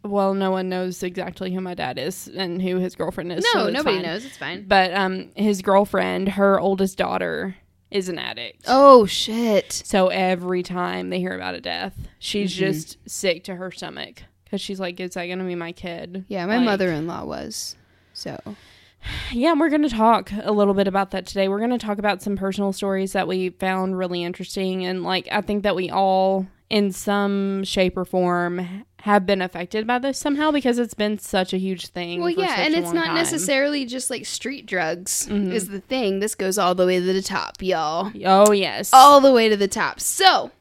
well, 0.04 0.34
no 0.34 0.52
one 0.52 0.70
knows 0.70 1.04
exactly 1.04 1.54
who 1.54 1.60
my 1.60 1.74
dad 1.74 1.98
is 1.98 2.28
and 2.30 2.62
who 2.62 2.78
his 2.78 2.96
girlfriend 2.96 3.32
is. 3.34 3.46
No, 3.54 3.66
it's 3.66 3.74
nobody 3.74 3.98
fine. 3.98 4.06
knows. 4.06 4.26
It's 4.26 4.38
fine. 4.38 4.66
But 4.68 4.94
um, 4.94 5.32
his 5.36 5.62
girlfriend, 5.62 6.30
her 6.30 6.60
oldest 6.60 6.98
daughter, 6.98 7.56
is 7.92 8.08
an 8.08 8.18
addict. 8.20 8.64
Oh 8.68 9.06
shit. 9.06 9.74
So 9.74 10.08
every 10.08 10.64
time 10.64 11.10
they 11.10 11.20
hear 11.20 11.36
about 11.36 11.56
a 11.56 11.62
death, 11.62 12.08
she's 12.20 12.54
Mhm. 12.54 12.58
just 12.60 12.98
sick 13.10 13.44
to 13.46 13.56
her 13.56 13.70
stomach 13.72 14.24
because 14.48 14.62
she's 14.62 14.80
like, 14.80 15.00
"Is 15.00 15.16
that 15.16 15.26
going 15.28 15.40
to 15.40 15.46
be 15.46 15.56
my 15.56 15.72
kid?" 15.74 16.26
Yeah, 16.30 16.46
my 16.46 16.58
Like- 16.58 16.66
mother-in-law 16.66 17.26
was. 17.26 17.76
So 18.14 18.40
Yeah, 19.32 19.54
we're 19.54 19.70
going 19.70 19.84
to 19.84 19.90
talk 19.90 20.32
a 20.44 20.52
little 20.52 20.74
bit 20.74 20.88
about 20.88 21.12
that 21.12 21.26
today. 21.28 21.48
We're 21.48 21.60
going 21.60 21.70
to 21.72 21.78
talk 21.78 21.98
about 22.00 22.22
some 22.22 22.36
personal 22.36 22.74
stories 22.74 23.14
that 23.14 23.28
we 23.28 23.50
found 23.50 23.98
really 23.98 24.24
interesting, 24.24 24.86
and 24.86 25.04
like 25.04 25.28
I 25.32 25.42
think 25.42 25.64
that 25.64 25.76
we 25.76 25.90
all, 25.90 26.48
in 26.70 26.92
some 26.92 27.64
shape 27.64 27.96
or 27.98 28.06
form, 28.06 28.86
have 29.02 29.26
been 29.26 29.42
affected 29.42 29.86
by 29.88 30.00
this 30.00 30.18
somehow 30.18 30.52
because 30.52 30.80
it's 30.80 30.96
been 30.96 31.18
such 31.20 31.54
a 31.54 31.58
huge 31.58 31.88
thing. 31.88 32.20
well, 32.20 32.30
yeah, 32.32 32.56
and 32.60 32.74
it's 32.74 32.92
not 32.92 33.06
time. 33.06 33.16
necessarily 33.16 33.86
just 33.86 34.10
like 34.10 34.26
street 34.26 34.66
drugs 34.66 35.28
Mhm. 35.30 35.52
is 35.54 35.70
the 35.70 35.80
thing. 35.80 36.20
This 36.20 36.36
goes 36.36 36.58
all 36.58 36.74
the 36.76 36.86
way 36.86 37.00
to 37.00 37.06
the 37.14 37.22
top, 37.22 37.62
y'all. 37.62 38.12
Oh 38.26 38.52
yes, 38.52 38.90
all 38.92 39.22
the 39.22 39.32
way 39.32 39.48
to 39.48 39.56
the 39.56 39.68
top. 39.68 40.00
So, 40.02 40.52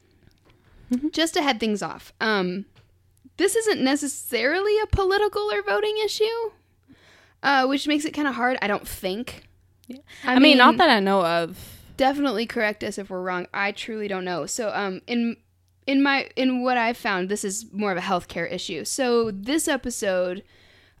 Mm-hmm. 0.93 1.09
just 1.11 1.33
to 1.33 1.41
head 1.41 1.59
things 1.59 1.81
off, 1.81 2.13
um, 2.21 2.63
this 3.37 3.55
isn't 3.55 3.81
necessarily 3.81 4.77
a 4.79 4.87
political 4.87 5.43
or 5.51 5.61
voting 5.61 5.97
issue, 6.03 6.25
uh, 7.43 7.65
which 7.65 7.87
makes 7.87 8.05
it 8.05 8.11
kind 8.11 8.27
of 8.27 8.35
hard. 8.35 8.57
I 8.61 8.67
don't 8.67 8.87
think. 8.87 9.43
I, 10.23 10.37
mean, 10.39 10.57
not 10.57 10.77
that 10.77 10.89
I 10.89 10.99
know 10.99 11.25
of. 11.25 11.57
definitely 11.95 12.45
correct 12.45 12.83
us 12.83 12.97
if 12.97 13.09
we're 13.09 13.21
wrong. 13.21 13.47
I 13.53 13.71
truly 13.71 14.07
don't 14.07 14.25
know. 14.25 14.45
So, 14.45 14.71
um, 14.73 15.01
in 15.07 15.37
in 15.85 16.03
my 16.03 16.29
in 16.35 16.63
what 16.63 16.77
I've 16.77 16.97
found, 16.97 17.29
this 17.29 17.45
is 17.45 17.71
more 17.71 17.91
of 17.91 17.97
a 17.97 18.01
healthcare 18.01 18.51
issue. 18.51 18.83
So, 18.85 19.31
this 19.31 19.67
episode. 19.67 20.43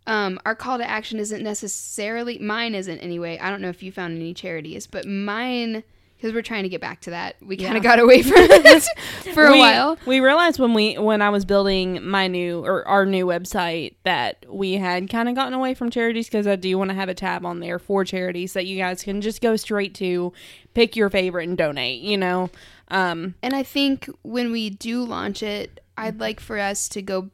Um, 0.05 0.39
our 0.45 0.55
call 0.55 0.77
to 0.77 0.89
action 0.89 1.19
isn't 1.19 1.43
necessarily 1.43 2.37
mine 2.37 2.75
isn't 2.75 2.99
anyway. 2.99 3.37
I 3.39 3.49
don't 3.49 3.59
know 3.59 3.67
if 3.67 3.83
you 3.83 3.91
found 3.91 4.15
any 4.15 4.33
charities, 4.33 4.87
but 4.87 5.05
mine 5.05 5.83
because 6.17 6.33
we're 6.33 6.41
trying 6.41 6.63
to 6.63 6.69
get 6.69 6.81
back 6.81 7.01
to 7.01 7.11
that. 7.11 7.35
We 7.41 7.57
kind 7.57 7.73
Yeah. 7.73 7.77
of 7.77 7.83
got 7.83 7.99
away 7.99 8.23
from 8.23 8.33
it 8.39 8.83
for 9.33 9.45
a 9.45 9.51
we, 9.51 9.59
while. 9.59 9.97
We 10.05 10.19
realized 10.19 10.59
when 10.59 10.73
we 10.73 10.97
when 10.97 11.21
I 11.21 11.29
was 11.29 11.45
building 11.45 12.03
my 12.03 12.27
new 12.27 12.65
or 12.65 12.87
our 12.87 13.05
new 13.05 13.25
website 13.25 13.95
that 14.03 14.45
we 14.49 14.73
had 14.73 15.09
kind 15.09 15.29
of 15.29 15.35
gotten 15.35 15.53
away 15.53 15.73
from 15.73 15.89
charities 15.89 16.27
because 16.27 16.47
I 16.47 16.55
do 16.55 16.77
want 16.77 16.89
to 16.89 16.95
have 16.95 17.09
a 17.09 17.13
tab 17.13 17.45
on 17.45 17.59
there 17.59 17.79
for 17.79 18.03
charities 18.03 18.53
that 18.53 18.65
you 18.65 18.77
guys 18.77 19.03
can 19.03 19.21
just 19.21 19.41
go 19.41 19.55
straight 19.55 19.93
to, 19.95 20.33
pick 20.73 20.95
your 20.95 21.09
favorite 21.09 21.47
and 21.47 21.57
donate. 21.57 22.01
You 22.01 22.17
know, 22.17 22.49
um, 22.89 23.35
And 23.43 23.53
I 23.53 23.63
think 23.63 24.09
when 24.23 24.51
we 24.51 24.69
do 24.69 25.03
launch 25.03 25.43
it, 25.43 25.79
I'd 25.97 26.19
like 26.19 26.39
for 26.39 26.57
us 26.59 26.89
to 26.89 27.01
go 27.01 27.29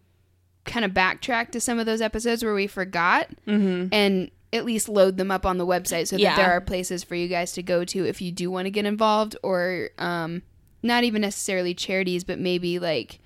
kind 0.65 0.85
of 0.85 0.91
backtrack 0.91 1.51
to 1.51 1.59
some 1.59 1.77
of 1.79 1.85
those 1.85 1.99
episodes 2.01 2.43
where 2.43 2.53
we 2.53 2.67
forgot 2.67 3.27
mhm. 3.45 3.89
and 3.91 4.31
at 4.53 4.63
least 4.65 4.87
load 4.87 5.17
them 5.17 5.31
up 5.31 5.45
on 5.45 5.57
the 5.57 5.65
website 5.65 6.07
so 6.07 6.15
that 6.15 6.21
Yeah. 6.21 6.35
there 6.37 6.51
are 6.51 6.61
places 6.61 7.03
for 7.03 7.15
you 7.15 7.27
guys 7.27 7.51
to 7.53 7.63
go 7.63 7.83
to 7.83 8.05
if 8.05 8.21
you 8.21 8.31
do 8.31 8.49
want 8.51 8.65
to 8.67 8.71
get 8.71 8.85
involved 8.85 9.35
or 9.43 9.89
um 9.97 10.41
not 10.81 11.03
even 11.03 11.21
necessarily 11.21 11.73
charities 11.73 12.23
but 12.23 12.39
maybe 12.39 12.79
like 12.79 13.19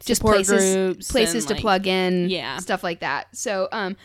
just 0.00 0.18
Support 0.20 0.34
places 0.36 1.08
places 1.08 1.46
to 1.46 1.54
like- 1.54 1.60
plug 1.62 1.86
in 1.86 2.28
Yeah. 2.28 2.58
stuff 2.58 2.82
like 2.82 3.00
that 3.00 3.28
so 3.36 3.68
um 3.72 3.96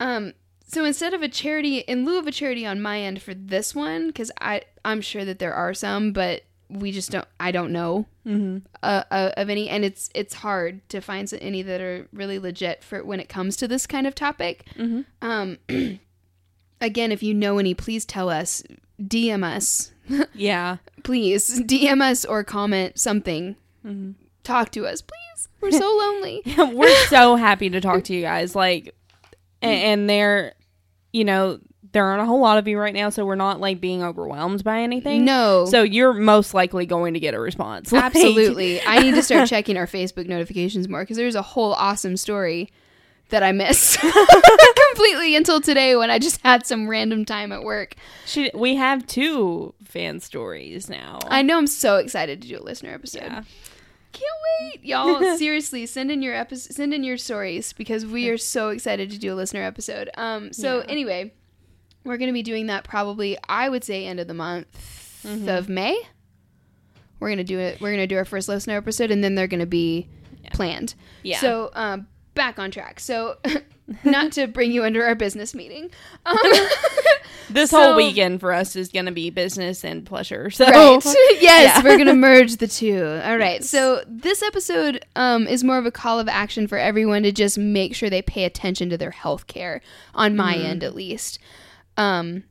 um 0.00 0.32
so 0.66 0.84
instead 0.84 1.14
of 1.14 1.22
a 1.22 1.28
charity 1.28 1.78
in 1.78 2.04
lieu 2.04 2.18
of 2.18 2.26
a 2.26 2.32
charity 2.32 2.66
on 2.66 2.80
my 2.82 3.00
end 3.00 3.22
for 3.22 3.34
this 3.34 3.74
one 3.74 4.08
because 4.08 4.30
i 4.40 4.62
i'm 4.84 5.00
sure 5.00 5.24
that 5.24 5.38
there 5.38 5.54
are 5.54 5.74
some 5.74 6.12
but 6.12 6.42
we 6.72 6.90
just 6.92 7.10
don't 7.10 7.28
i 7.38 7.50
don't 7.52 7.70
know 7.72 8.06
Mhm. 8.26 8.62
uh, 8.82 9.02
uh, 9.10 9.30
of 9.36 9.50
any 9.50 9.68
and 9.68 9.84
it's 9.84 10.08
it's 10.14 10.34
hard 10.34 10.88
to 10.88 11.00
find 11.00 11.32
any 11.40 11.60
that 11.62 11.80
are 11.80 12.08
really 12.12 12.38
legit 12.38 12.82
for 12.82 13.04
when 13.04 13.20
it 13.20 13.28
comes 13.28 13.56
to 13.58 13.68
this 13.68 13.86
kind 13.86 14.06
of 14.06 14.14
topic 14.14 14.66
Mhm. 14.78 15.04
um 15.20 15.58
again 16.80 17.12
if 17.12 17.22
you 17.22 17.34
know 17.34 17.58
any 17.58 17.74
please 17.74 18.04
tell 18.04 18.28
us 18.30 18.62
dm 19.00 19.44
us 19.44 19.92
yeah, 20.34 20.78
please 21.04 21.60
dm 21.62 22.02
us 22.02 22.24
or 22.24 22.42
comment 22.44 22.98
something 22.98 23.56
Mhm. 23.86 24.14
talk 24.42 24.70
to 24.72 24.86
us 24.86 25.00
please 25.02 25.48
we're 25.60 25.70
so 25.78 25.86
lonely 25.96 26.42
we're 26.74 27.06
so 27.06 27.36
happy 27.36 27.70
to 27.70 27.80
talk 27.80 28.04
to 28.04 28.14
you 28.14 28.22
guys. 28.22 28.54
Like, 28.56 28.94
a- 29.62 29.66
and 29.66 30.10
they're, 30.10 30.54
you 31.12 31.24
know, 31.24 31.60
there 31.92 32.04
aren't 32.04 32.22
a 32.22 32.26
whole 32.26 32.40
lot 32.40 32.56
of 32.58 32.66
you 32.66 32.78
right 32.78 32.94
now, 32.94 33.10
so 33.10 33.24
we're 33.24 33.34
not 33.34 33.60
like 33.60 33.80
being 33.80 34.02
overwhelmed 34.02 34.64
by 34.64 34.80
anything. 34.80 35.24
no 35.24 35.66
So 35.66 35.82
you're 35.82 36.12
most 36.14 36.54
likely 36.54 36.86
going 36.86 37.14
to 37.14 37.20
get 37.20 37.34
a 37.34 37.38
response. 37.40 37.92
Like- 37.92 38.04
absolutely 38.04 38.80
i 38.82 38.98
need 39.00 39.14
to 39.14 39.22
start 39.22 39.48
checking 39.48 39.76
our 39.76 39.86
facebook 39.86 40.26
notifications 40.26 40.88
more 40.88 41.02
because 41.02 41.16
there's 41.16 41.34
a 41.34 41.42
whole 41.42 41.74
awesome 41.74 42.16
story 42.16 42.70
that 43.28 43.42
i 43.42 43.52
missed 43.52 43.98
completely 44.90 45.36
until 45.36 45.60
today 45.60 45.96
when 45.96 46.10
i 46.10 46.18
just 46.18 46.40
had 46.42 46.66
some 46.66 46.88
random 46.88 47.24
time 47.24 47.52
at 47.52 47.62
work 47.62 47.94
She, 48.26 48.50
we 48.54 48.76
have 48.76 49.06
two 49.06 49.74
fan 49.84 50.20
stories 50.20 50.88
now. 50.88 51.18
i 51.28 51.42
know 51.42 51.58
i'm 51.58 51.66
so 51.66 51.96
excited 51.96 52.42
to 52.42 52.48
do 52.48 52.58
a 52.58 52.62
listener 52.64 52.92
episode 52.92 53.22
yeah. 53.24 53.42
Can't 54.12 54.74
wait, 54.74 54.84
y'all! 54.84 55.36
Seriously, 55.38 55.86
send 55.86 56.10
in 56.10 56.20
your 56.20 56.34
epi- 56.34 56.56
send 56.56 56.92
in 56.92 57.02
your 57.02 57.16
stories 57.16 57.72
because 57.72 58.04
we 58.04 58.28
are 58.28 58.36
so 58.36 58.68
excited 58.68 59.10
to 59.10 59.16
do 59.18 59.32
a 59.32 59.34
listener 59.34 59.62
episode. 59.62 60.10
Um, 60.18 60.52
so 60.52 60.80
Yeah. 60.80 60.84
anyway, 60.90 61.32
we're 62.04 62.16
gonna 62.16 62.32
be 62.32 62.42
doing 62.42 62.66
that 62.66 62.84
probably 62.84 63.36
I 63.48 63.68
would 63.68 63.84
say 63.84 64.06
end 64.06 64.20
of 64.20 64.26
the 64.28 64.34
month 64.34 64.66
Mm-hmm. 65.24 65.48
of 65.48 65.68
May. 65.68 65.96
We're 67.20 67.28
gonna 67.30 67.44
do 67.44 67.58
it. 67.60 67.80
We're 67.80 67.92
gonna 67.92 68.08
do 68.08 68.16
our 68.16 68.24
first 68.24 68.48
listener 68.48 68.76
episode, 68.76 69.12
and 69.12 69.22
then 69.22 69.36
they're 69.36 69.46
gonna 69.46 69.66
be 69.66 70.08
planned. 70.52 70.96
Yeah. 71.22 71.38
So 71.38 71.70
um, 71.74 72.08
back 72.34 72.58
on 72.58 72.72
track. 72.72 72.98
So 72.98 73.36
not 74.04 74.32
to 74.32 74.48
bring 74.48 74.72
you 74.72 74.82
under 74.82 75.04
our 75.04 75.14
business 75.14 75.54
meeting. 75.54 75.90
Um, 76.26 76.36
This 77.50 77.70
So- 77.70 77.82
whole 77.82 77.96
weekend 77.96 78.40
for 78.40 78.52
us 78.52 78.76
is 78.76 78.88
going 78.88 79.04
to 79.06 79.12
be 79.12 79.28
business 79.28 79.84
and 79.84 80.06
pleasure. 80.06 80.48
So 80.48 80.64
Right. 80.64 81.00
yes, 81.04 81.40
Yeah. 81.76 81.82
we're 81.84 81.98
gonna 81.98 82.14
merge 82.14 82.56
the 82.56 82.66
two. 82.68 83.04
All 83.22 83.36
right. 83.36 83.62
So 83.62 84.02
this 84.06 84.42
episode 84.42 85.04
um, 85.16 85.46
is 85.46 85.62
more 85.62 85.76
of 85.76 85.84
a 85.84 85.90
call 85.90 86.18
of 86.18 86.28
action 86.28 86.66
for 86.66 86.78
everyone 86.78 87.24
to 87.24 87.32
just 87.32 87.58
make 87.58 87.94
sure 87.94 88.08
they 88.08 88.22
pay 88.22 88.44
attention 88.44 88.88
to 88.90 88.96
their 88.96 89.10
health 89.10 89.48
care 89.48 89.82
on 90.14 90.34
my 90.34 90.54
Mm-hmm. 90.54 90.66
end 90.66 90.84
at 90.84 90.94
least, 90.94 91.38
um, 91.96 92.44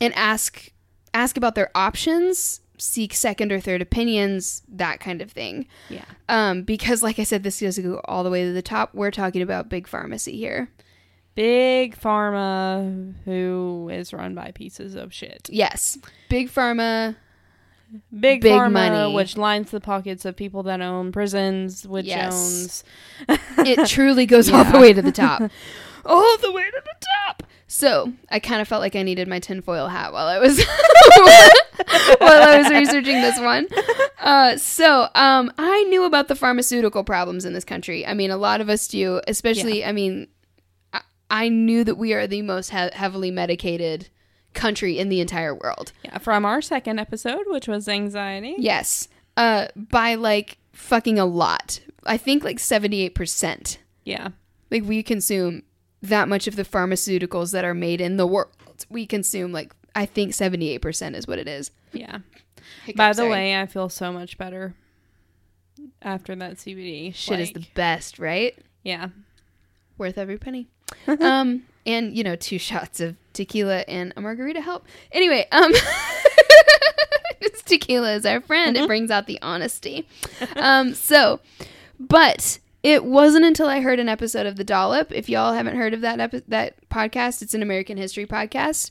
and 0.00 0.14
ask 0.14 0.70
ask 1.14 1.36
about 1.36 1.54
their 1.54 1.70
options, 1.74 2.60
seek 2.76 3.14
second 3.14 3.50
or 3.50 3.60
third 3.60 3.82
opinions, 3.82 4.62
that 4.68 5.00
kind 5.00 5.20
of 5.22 5.30
thing. 5.32 5.66
yeah. 5.88 6.04
Um, 6.28 6.62
because 6.62 7.02
like 7.02 7.18
I 7.18 7.24
said, 7.24 7.42
this 7.42 7.60
does 7.60 7.78
go 7.78 8.00
all 8.04 8.22
the 8.24 8.30
way 8.30 8.44
to 8.44 8.52
the 8.52 8.62
top. 8.62 8.94
We're 8.94 9.10
talking 9.10 9.42
about 9.42 9.68
big 9.68 9.86
pharmacy 9.88 10.36
here. 10.36 10.70
Big 11.34 11.96
pharma 11.98 13.14
who 13.24 13.88
is 13.92 14.12
run 14.12 14.34
by 14.34 14.50
pieces 14.52 14.94
of 14.96 15.12
shit. 15.14 15.48
Yes, 15.52 15.96
big 16.28 16.50
pharma 16.50 17.16
big, 18.12 18.42
Big 18.42 18.52
pharma, 18.52 18.72
money. 18.72 19.14
which 19.14 19.36
lines 19.38 19.70
the 19.70 19.80
pockets 19.80 20.24
of 20.26 20.36
people 20.36 20.64
that 20.64 20.80
own 20.82 21.10
prisons, 21.12 21.86
which 21.88 22.06
Yes. 22.06 22.84
owns 23.28 23.44
it 23.66 23.88
truly 23.88 24.26
goes 24.26 24.50
all 24.52 24.64
the 24.64 24.78
way 24.78 24.92
to 24.92 25.00
the 25.00 25.12
top. 25.12 25.40
all 26.04 26.36
the 26.38 26.52
way 26.52 26.64
to 26.64 26.82
the 26.84 27.06
top. 27.26 27.42
So 27.70 28.12
I 28.30 28.38
kind 28.40 28.60
of 28.62 28.66
felt 28.68 28.80
like 28.80 28.96
I 28.96 29.02
needed 29.02 29.28
my 29.28 29.38
tinfoil 29.40 29.88
hat 29.88 30.12
while 30.12 30.26
I 30.26 30.38
was 30.38 30.58
while 32.18 32.42
I 32.42 32.58
was 32.62 32.70
researching 32.70 33.20
this 33.20 33.38
one. 33.38 33.68
Uh, 34.20 34.56
so 34.56 35.08
um, 35.14 35.52
I 35.58 35.84
knew 35.84 36.04
about 36.04 36.28
the 36.28 36.34
pharmaceutical 36.34 37.04
problems 37.04 37.44
in 37.44 37.52
this 37.52 37.64
country. 37.64 38.06
I 38.06 38.14
mean, 38.14 38.30
a 38.30 38.36
lot 38.36 38.60
of 38.60 38.68
us 38.68 38.88
do, 38.88 39.20
especially. 39.28 39.84
I 39.84 39.92
mean, 39.92 40.28
I, 40.92 41.02
I 41.30 41.48
knew 41.48 41.84
that 41.84 41.96
we 41.96 42.14
are 42.14 42.26
the 42.26 42.42
most 42.42 42.70
he- 42.70 42.90
heavily 42.92 43.30
medicated 43.30 44.08
country 44.54 44.98
in 44.98 45.08
the 45.08 45.20
entire 45.20 45.54
world. 45.54 45.92
yeah, 46.04 46.18
from 46.18 46.44
our 46.44 46.60
second 46.62 46.98
episode, 46.98 47.42
which 47.46 47.68
was 47.68 47.86
anxiety. 47.88 48.54
Yes, 48.58 49.08
uh, 49.36 49.68
by 49.76 50.14
like 50.14 50.58
fucking 50.72 51.18
a 51.18 51.26
lot. 51.26 51.80
I 52.04 52.16
think 52.16 52.42
like 52.44 52.58
seventy 52.58 53.02
eight 53.02 53.14
percent. 53.14 53.78
Yeah. 54.04 54.28
like 54.70 54.84
we 54.84 55.02
consume 55.02 55.62
that 56.02 56.28
much 56.28 56.46
of 56.46 56.56
the 56.56 56.64
pharmaceuticals 56.64 57.52
that 57.52 57.64
are 57.64 57.74
made 57.74 58.00
in 58.00 58.16
the 58.16 58.26
world. 58.26 58.50
We 58.88 59.06
consume 59.06 59.52
like 59.52 59.74
I 59.94 60.06
think 60.06 60.32
78% 60.32 61.14
is 61.16 61.26
what 61.26 61.38
it 61.38 61.48
is. 61.48 61.70
Yeah. 61.92 62.18
Hiccup, 62.84 62.96
By 62.96 63.08
the 63.10 63.14
sorry. 63.14 63.30
way, 63.30 63.60
I 63.60 63.66
feel 63.66 63.88
so 63.88 64.12
much 64.12 64.38
better 64.38 64.74
after 66.02 66.36
that 66.36 66.54
CBD. 66.56 67.14
shit 67.14 67.40
is 67.40 67.52
the 67.52 67.66
best, 67.74 68.18
right? 68.18 68.56
yeah. 68.84 69.08
Worth 69.96 70.16
every 70.18 70.38
penny. 70.38 70.68
um 71.20 71.64
and 71.84 72.16
you 72.16 72.22
know, 72.22 72.36
two 72.36 72.58
shots 72.70 73.00
of 73.00 73.16
tequila 73.32 73.78
and 73.88 74.12
a 74.16 74.20
margarita 74.20 74.60
help. 74.60 74.86
Anyway, 75.10 75.46
um 75.50 75.72
tequila 77.66 78.12
is 78.14 78.24
our 78.24 78.40
friend. 78.40 78.76
It 78.76 78.86
brings 78.86 79.10
out 79.10 79.26
the 79.26 79.38
honesty. 79.42 80.06
Um 80.56 80.94
so 80.94 81.40
but 81.98 82.58
it 82.82 83.04
wasn't 83.04 83.44
until 83.44 83.66
I 83.66 83.80
heard 83.80 83.98
an 84.00 84.08
episode 84.08 84.46
of 84.46 84.56
The 84.56 84.64
Dollop. 84.64 85.12
If 85.12 85.28
y'all 85.28 85.52
haven't 85.54 85.76
heard 85.76 85.94
of 85.94 86.00
that 86.02 86.20
epi- 86.20 86.42
that 86.48 86.88
podcast, 86.90 87.42
it's 87.42 87.54
an 87.54 87.62
American 87.62 87.96
history 87.96 88.26
podcast 88.26 88.90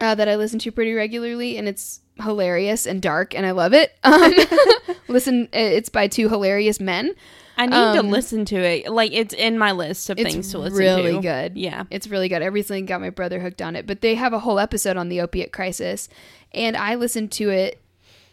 uh, 0.00 0.14
that 0.14 0.28
I 0.28 0.36
listen 0.36 0.58
to 0.60 0.72
pretty 0.72 0.92
regularly, 0.94 1.56
and 1.56 1.68
it's 1.68 2.00
hilarious 2.22 2.84
and 2.86 3.00
dark, 3.00 3.34
and 3.34 3.46
I 3.46 3.52
love 3.52 3.72
it. 3.72 3.92
Um, 4.04 4.34
listen, 5.08 5.48
it's 5.52 5.88
by 5.88 6.08
two 6.08 6.28
hilarious 6.28 6.80
men. 6.80 7.14
I 7.56 7.66
need 7.66 7.72
to 7.72 7.98
Um, 8.00 8.10
listen 8.10 8.44
to 8.46 8.56
it. 8.56 8.88
Like 8.90 9.12
it's 9.12 9.34
in 9.34 9.58
my 9.58 9.72
list 9.72 10.08
of 10.10 10.16
things 10.16 10.50
to 10.52 10.58
listen 10.58 10.78
really 10.78 11.02
to. 11.02 11.08
Really 11.08 11.20
good. 11.22 11.56
Yeah. 11.56 11.84
It's 11.90 12.06
really 12.06 12.28
good. 12.28 12.40
I 12.42 12.46
recently 12.46 12.82
got 12.82 13.00
my 13.00 13.10
brother 13.10 13.40
hooked 13.40 13.60
on 13.60 13.74
it, 13.74 13.84
but 13.86 14.00
they 14.00 14.14
have 14.14 14.32
a 14.32 14.38
whole 14.38 14.58
episode 14.60 14.96
on 14.96 15.08
the 15.08 15.20
opiate 15.20 15.52
crisis, 15.52 16.08
and 16.52 16.76
I 16.76 16.94
listened 16.94 17.32
to 17.32 17.50
it. 17.50 17.80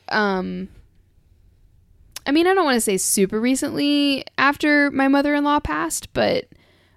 Um, 0.10 0.70
I 2.26 2.32
mean, 2.32 2.48
I 2.48 2.54
don't 2.54 2.66
want 2.66 2.76
to 2.76 2.82
say 2.82 2.98
super 2.98 3.40
recently 3.40 4.26
after 4.38 4.90
my 4.92 5.08
mother-in-law 5.08 5.60
passed, 5.60 6.14
but 6.14 6.46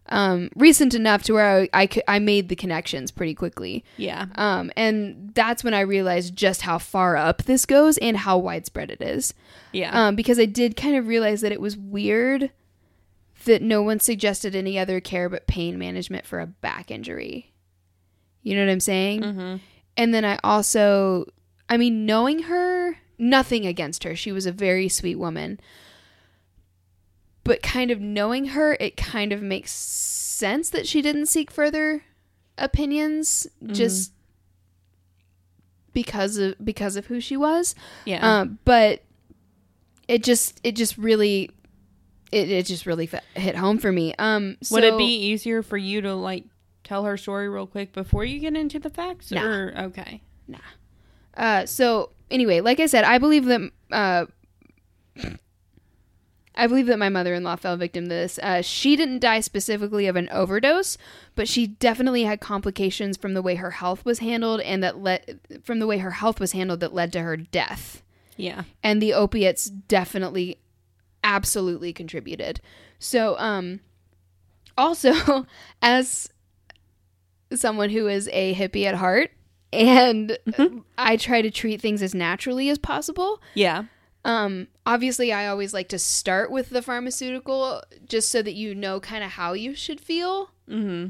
um, 0.09 0.51
recent 0.57 0.95
enough 0.95 1.23
to 1.25 1.35
where 1.35 1.61
I, 1.61 1.69
I, 1.73 1.87
could, 1.87 2.03
I 2.09 2.19
made 2.19 2.49
the 2.49 2.57
connections 2.57 3.11
pretty 3.11 3.35
quickly. 3.35 3.85
Yeah. 3.97 4.27
Um, 4.37 4.73
and 4.77 5.33
that's 5.35 5.63
when 5.63 5.75
I 5.75 5.81
realized 5.81 6.35
just 6.35 6.63
how 6.63 6.79
far 6.79 7.17
up 7.17 7.43
this 7.43 7.67
goes 7.67 7.99
and 7.99 8.17
how 8.17 8.39
widespread 8.39 8.91
it 8.91 9.03
is. 9.03 9.35
Yeah. 9.73 9.91
Um, 9.93 10.17
because 10.17 10.39
I 10.39 10.47
did 10.47 10.77
kind 10.77 10.97
of 10.97 11.07
realize 11.07 11.43
that 11.43 11.53
it 11.53 11.61
was 11.61 11.77
weird 11.77 12.51
that 13.45 13.63
no 13.63 13.83
one 13.83 14.01
suggested 14.01 14.55
any 14.55 14.79
other 14.79 15.01
care 15.01 15.29
but 15.29 15.47
pain 15.47 15.79
management 15.79 16.27
for 16.27 16.41
a 16.41 16.47
back 16.47 16.91
injury. 16.91 17.53
You 18.43 18.57
know 18.57 18.65
what 18.65 18.73
I'm 18.73 18.81
saying? 18.81 19.21
mm-hmm. 19.23 19.57
And 19.97 20.15
then 20.15 20.25
I 20.25 20.39
also, 20.45 21.27
I 21.69 21.77
mean, 21.77 22.07
knowing 22.07 22.45
her, 22.45 22.97
nothing 23.19 23.67
against 23.67 24.05
her. 24.05 24.15
She 24.15 24.33
was 24.33 24.47
a 24.47 24.53
very 24.53 24.89
sweet 24.89 25.17
woman. 25.17 25.61
But 27.45 27.63
kind 27.63 27.91
of 27.91 28.01
knowing 28.01 28.47
her, 28.47 28.77
it 28.79 28.97
kind 28.97 29.33
of 29.33 29.43
makes 29.43 29.73
sense 29.73 30.71
that 30.71 30.87
she 30.87 31.01
didn't 31.01 31.27
seek 31.27 31.51
further 31.51 32.03
opinions 32.59 33.47
just 33.67 34.13
because 35.93 36.37
of 36.37 36.55
because 36.65 36.97
of 36.97 37.07
who 37.07 37.21
she 37.21 37.37
was. 37.37 37.75
Yeah. 38.05 38.41
Um, 38.41 38.59
but 38.65 39.03
it 40.07 40.23
just 40.23 40.61
it 40.63 40.77
just 40.77 40.99
really 40.99 41.51
it, 42.31 42.51
it 42.51 42.67
just 42.67 42.87
really 42.87 43.09
hit 43.35 43.57
home 43.57 43.79
for 43.79 43.91
me. 43.91 44.15
Um, 44.19 44.57
Would 44.71 44.85
it 44.85 44.99
be 44.99 45.15
easier 45.31 45.63
for 45.63 45.77
you 45.77 46.01
to 46.03 46.15
like 46.15 46.45
tell 46.85 47.05
her 47.05 47.17
story 47.17 47.49
real 47.49 47.67
quick 47.67 47.93
before 47.93 48.25
you 48.25 48.39
get 48.39 48.57
into 48.57 48.79
the 48.79 48.91
facts? 48.91 49.31
Nah. 49.31 49.45
Or 49.45 49.75
okay. 49.79 50.23
Uh, 51.39 51.65
so 51.65 52.11
anyway, 52.31 52.61
like 52.61 52.81
I 52.81 52.87
said, 52.87 53.05
I 53.05 53.17
believe 53.17 53.47
that 53.47 53.71
uh, 53.91 54.27
I 56.55 56.67
believe 56.67 56.87
that 56.87 56.99
my 56.99 57.09
mother-in-law 57.09 57.57
fell 57.57 57.77
victim 57.77 58.05
to 58.05 58.09
this. 58.11 58.39
Uh, 58.43 58.61
she 58.63 58.97
didn't 58.97 59.21
die 59.21 59.41
specifically 59.41 60.07
of 60.09 60.17
an 60.17 60.29
overdose, 60.31 60.99
but 61.37 61.47
she 61.49 61.69
definitely 61.69 62.25
had 62.25 62.41
complications 62.41 63.17
from 63.17 63.35
the 63.35 63.43
way 63.43 63.55
her 63.55 63.71
health 63.71 64.05
was 64.05 64.19
handled, 64.19 64.61
and 64.63 64.83
that 64.83 64.99
led 64.99 65.39
from 65.63 65.79
the 65.79 65.87
way 65.87 65.99
her 65.99 66.11
health 66.11 66.41
was 66.41 66.53
handled 66.53 66.81
that 66.81 66.93
led 66.93 67.13
to 67.13 67.21
her 67.23 67.37
death. 67.37 68.03
Yeah. 68.37 68.63
and 68.85 69.03
the 69.03 69.15
opiates 69.15 69.65
definitely 69.65 70.59
absolutely 71.25 71.93
contributed 71.93 72.61
so 73.01 73.37
um 73.37 73.81
also 74.77 75.45
as 75.83 76.31
someone 77.53 77.91
who 77.91 78.07
is 78.07 78.29
a 78.33 78.55
hippie 78.55 78.85
at 78.85 78.95
heart 78.95 79.33
and 79.73 80.39
i 80.97 81.17
try 81.17 81.43
to 81.43 81.51
treat 81.51 81.81
things 81.81 82.03
as 82.03 82.15
naturally 82.15 82.69
as 82.71 82.79
possible 82.79 83.41
Yeah. 83.55 83.85
um 84.25 84.69
obviously 84.87 85.33
i 85.33 85.47
always 85.47 85.75
like 85.75 85.89
to 85.91 85.99
start 85.99 86.51
with 86.51 86.71
the 86.71 86.81
pharmaceutical 86.83 87.83
just 88.07 88.31
so 88.31 88.41
that 88.43 88.55
you 88.55 88.75
know 88.75 88.99
kind 89.01 89.23
of 89.25 89.33
how 89.33 89.53
you 89.53 89.75
should 89.75 90.01
feel 90.01 90.51
Mm-hmm. 90.69 91.09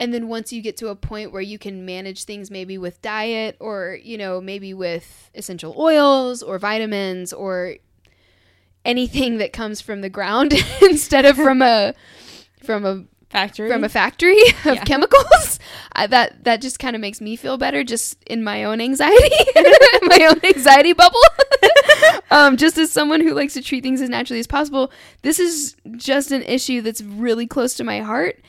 and 0.00 0.14
then 0.14 0.28
once 0.28 0.52
you 0.52 0.60
get 0.62 0.76
to 0.78 0.88
a 0.88 0.96
point 0.96 1.32
where 1.32 1.42
you 1.42 1.58
can 1.58 1.84
manage 1.86 2.24
things 2.24 2.50
maybe 2.50 2.76
with 2.78 3.00
diet 3.02 3.56
or 3.60 3.98
you 4.02 4.16
know 4.18 4.40
maybe 4.40 4.74
with 4.74 5.30
essential 5.34 5.74
oils 5.78 6.42
or 6.42 6.58
vitamins 6.58 7.32
or 7.32 7.76
anything 8.84 9.38
that 9.38 9.52
comes 9.52 9.80
from 9.80 10.00
the 10.02 10.08
ground 10.10 10.52
instead 10.82 11.24
of 11.24 11.36
from 11.36 11.62
a 11.62 11.94
from 12.62 12.84
a 12.84 13.04
Factory. 13.34 13.68
from 13.68 13.84
a 13.84 13.88
factory 13.88 14.40
of 14.64 14.76
Yeah. 14.76 14.84
chemicals 14.84 15.58
I, 15.92 16.06
that 16.06 16.44
that 16.44 16.62
just 16.62 16.78
kind 16.78 16.94
of 16.96 17.00
makes 17.02 17.20
me 17.20 17.36
feel 17.36 17.58
better 17.58 17.84
just 17.84 18.16
in 18.24 18.42
my 18.42 18.64
own 18.64 18.80
anxiety 18.80 19.34
my 20.02 20.26
own 20.30 20.40
anxiety 20.44 20.92
bubble 20.92 21.20
um, 22.30 22.56
just 22.56 22.78
as 22.78 22.90
someone 22.90 23.20
who 23.20 23.34
likes 23.34 23.54
to 23.54 23.62
treat 23.62 23.82
things 23.82 24.00
as 24.00 24.08
naturally 24.08 24.40
as 24.40 24.46
possible 24.46 24.90
this 25.22 25.38
is 25.38 25.76
just 25.96 26.30
an 26.30 26.42
issue 26.42 26.80
that's 26.80 27.02
really 27.02 27.46
close 27.46 27.74
to 27.74 27.84
my 27.84 28.00
heart 28.00 28.40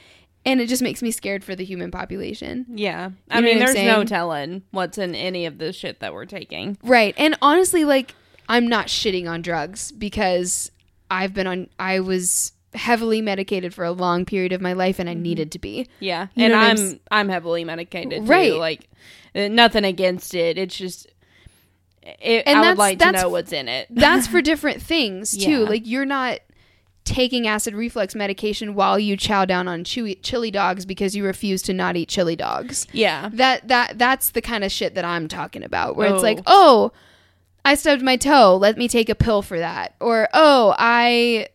and 0.45 0.61
it 0.61 0.67
just 0.69 0.81
makes 0.83 1.01
me 1.01 1.09
scared 1.11 1.43
for 1.43 1.55
the 1.55 1.65
human 1.65 1.89
population 1.91 2.65
yeah. 2.69 3.09
I 3.31 3.39
You 3.39 3.41
know 3.41 3.47
mean, 3.47 3.59
there's 3.59 3.75
no 3.75 4.03
telling 4.03 4.61
what's 4.71 4.97
in 4.97 5.15
any 5.15 5.45
of 5.47 5.57
the 5.57 5.73
shit 5.73 5.99
that 6.01 6.13
we're 6.13 6.25
taking. 6.25 6.77
right 6.83 7.13
and 7.17 7.35
honestly 7.41 7.85
like 7.85 8.13
i'm 8.47 8.67
not 8.67 8.87
shitting 8.87 9.27
on 9.29 9.41
drugs 9.41 9.91
because 9.91 10.71
i've 11.09 11.33
been 11.33 11.47
on 11.47 11.67
i 11.79 11.99
was 11.99 12.51
heavily 12.75 13.21
medicated 13.21 13.73
for 13.73 13.83
a 13.85 13.91
long 13.91 14.25
period 14.25 14.51
of 14.53 14.61
my 14.61 14.73
life 14.73 14.99
and 14.99 15.09
i 15.09 15.13
needed 15.13 15.51
to 15.51 15.59
be 15.59 15.87
Yeah. 15.99 16.27
You 16.35 16.45
and 16.45 16.53
I'm 16.53 16.77
I'm 16.77 16.99
I'm 17.11 17.29
heavily 17.29 17.63
medicated 17.63 18.27
Right. 18.27 18.51
too. 18.51 18.57
Like 18.57 18.89
uh, 19.33 19.47
nothing 19.47 19.83
against 19.85 20.33
it. 20.35 20.57
It's 20.57 20.75
just 20.77 21.07
it, 22.03 22.43
And 22.45 22.59
I 22.59 22.61
that's- 22.61 22.71
would 22.71 22.77
like 22.77 22.99
to 22.99 23.05
that's- 23.05 23.23
know 23.23 23.29
what's 23.29 23.51
in 23.53 23.67
it. 23.67 23.87
that's 23.89 24.27
for 24.27 24.41
different 24.51 24.81
things 24.81 25.35
too. 25.35 25.61
Yeah. 25.63 25.69
Like 25.69 25.87
you're 25.87 26.05
not 26.05 26.39
taking 27.03 27.45
acid 27.47 27.75
reflux 27.75 28.15
medication 28.15 28.73
while 28.73 28.97
you 28.97 29.15
chow 29.15 29.45
down 29.45 29.67
on 29.67 29.83
chewy, 29.83 30.17
chili 30.23 30.49
dogs 30.49 30.85
because 30.87 31.15
you 31.15 31.23
refuse 31.23 31.61
to 31.61 31.71
not 31.73 31.95
eat 31.95 32.09
chili 32.09 32.35
dogs. 32.35 32.87
yeah. 32.93 33.29
That 33.33 33.67
that 33.67 33.97
that's 33.99 34.31
the 34.31 34.41
kind 34.41 34.63
of 34.63 34.71
shit 34.71 34.95
that 34.95 35.05
I'm 35.05 35.27
talking 35.27 35.63
about. 35.63 35.95
Where 35.95 36.07
it's 36.07 36.19
Oh. 36.19 36.21
like, 36.21 36.39
oh, 36.47 36.91
I 37.63 37.75
stubbed 37.75 38.01
my 38.03 38.17
toe. 38.17 38.55
Let 38.57 38.77
me 38.77 38.87
take 38.87 39.09
a 39.09 39.15
pill 39.15 39.41
for 39.41 39.57
that. 39.59 39.95
Or 39.99 40.29
oh, 40.33 40.75
I. 40.77 41.47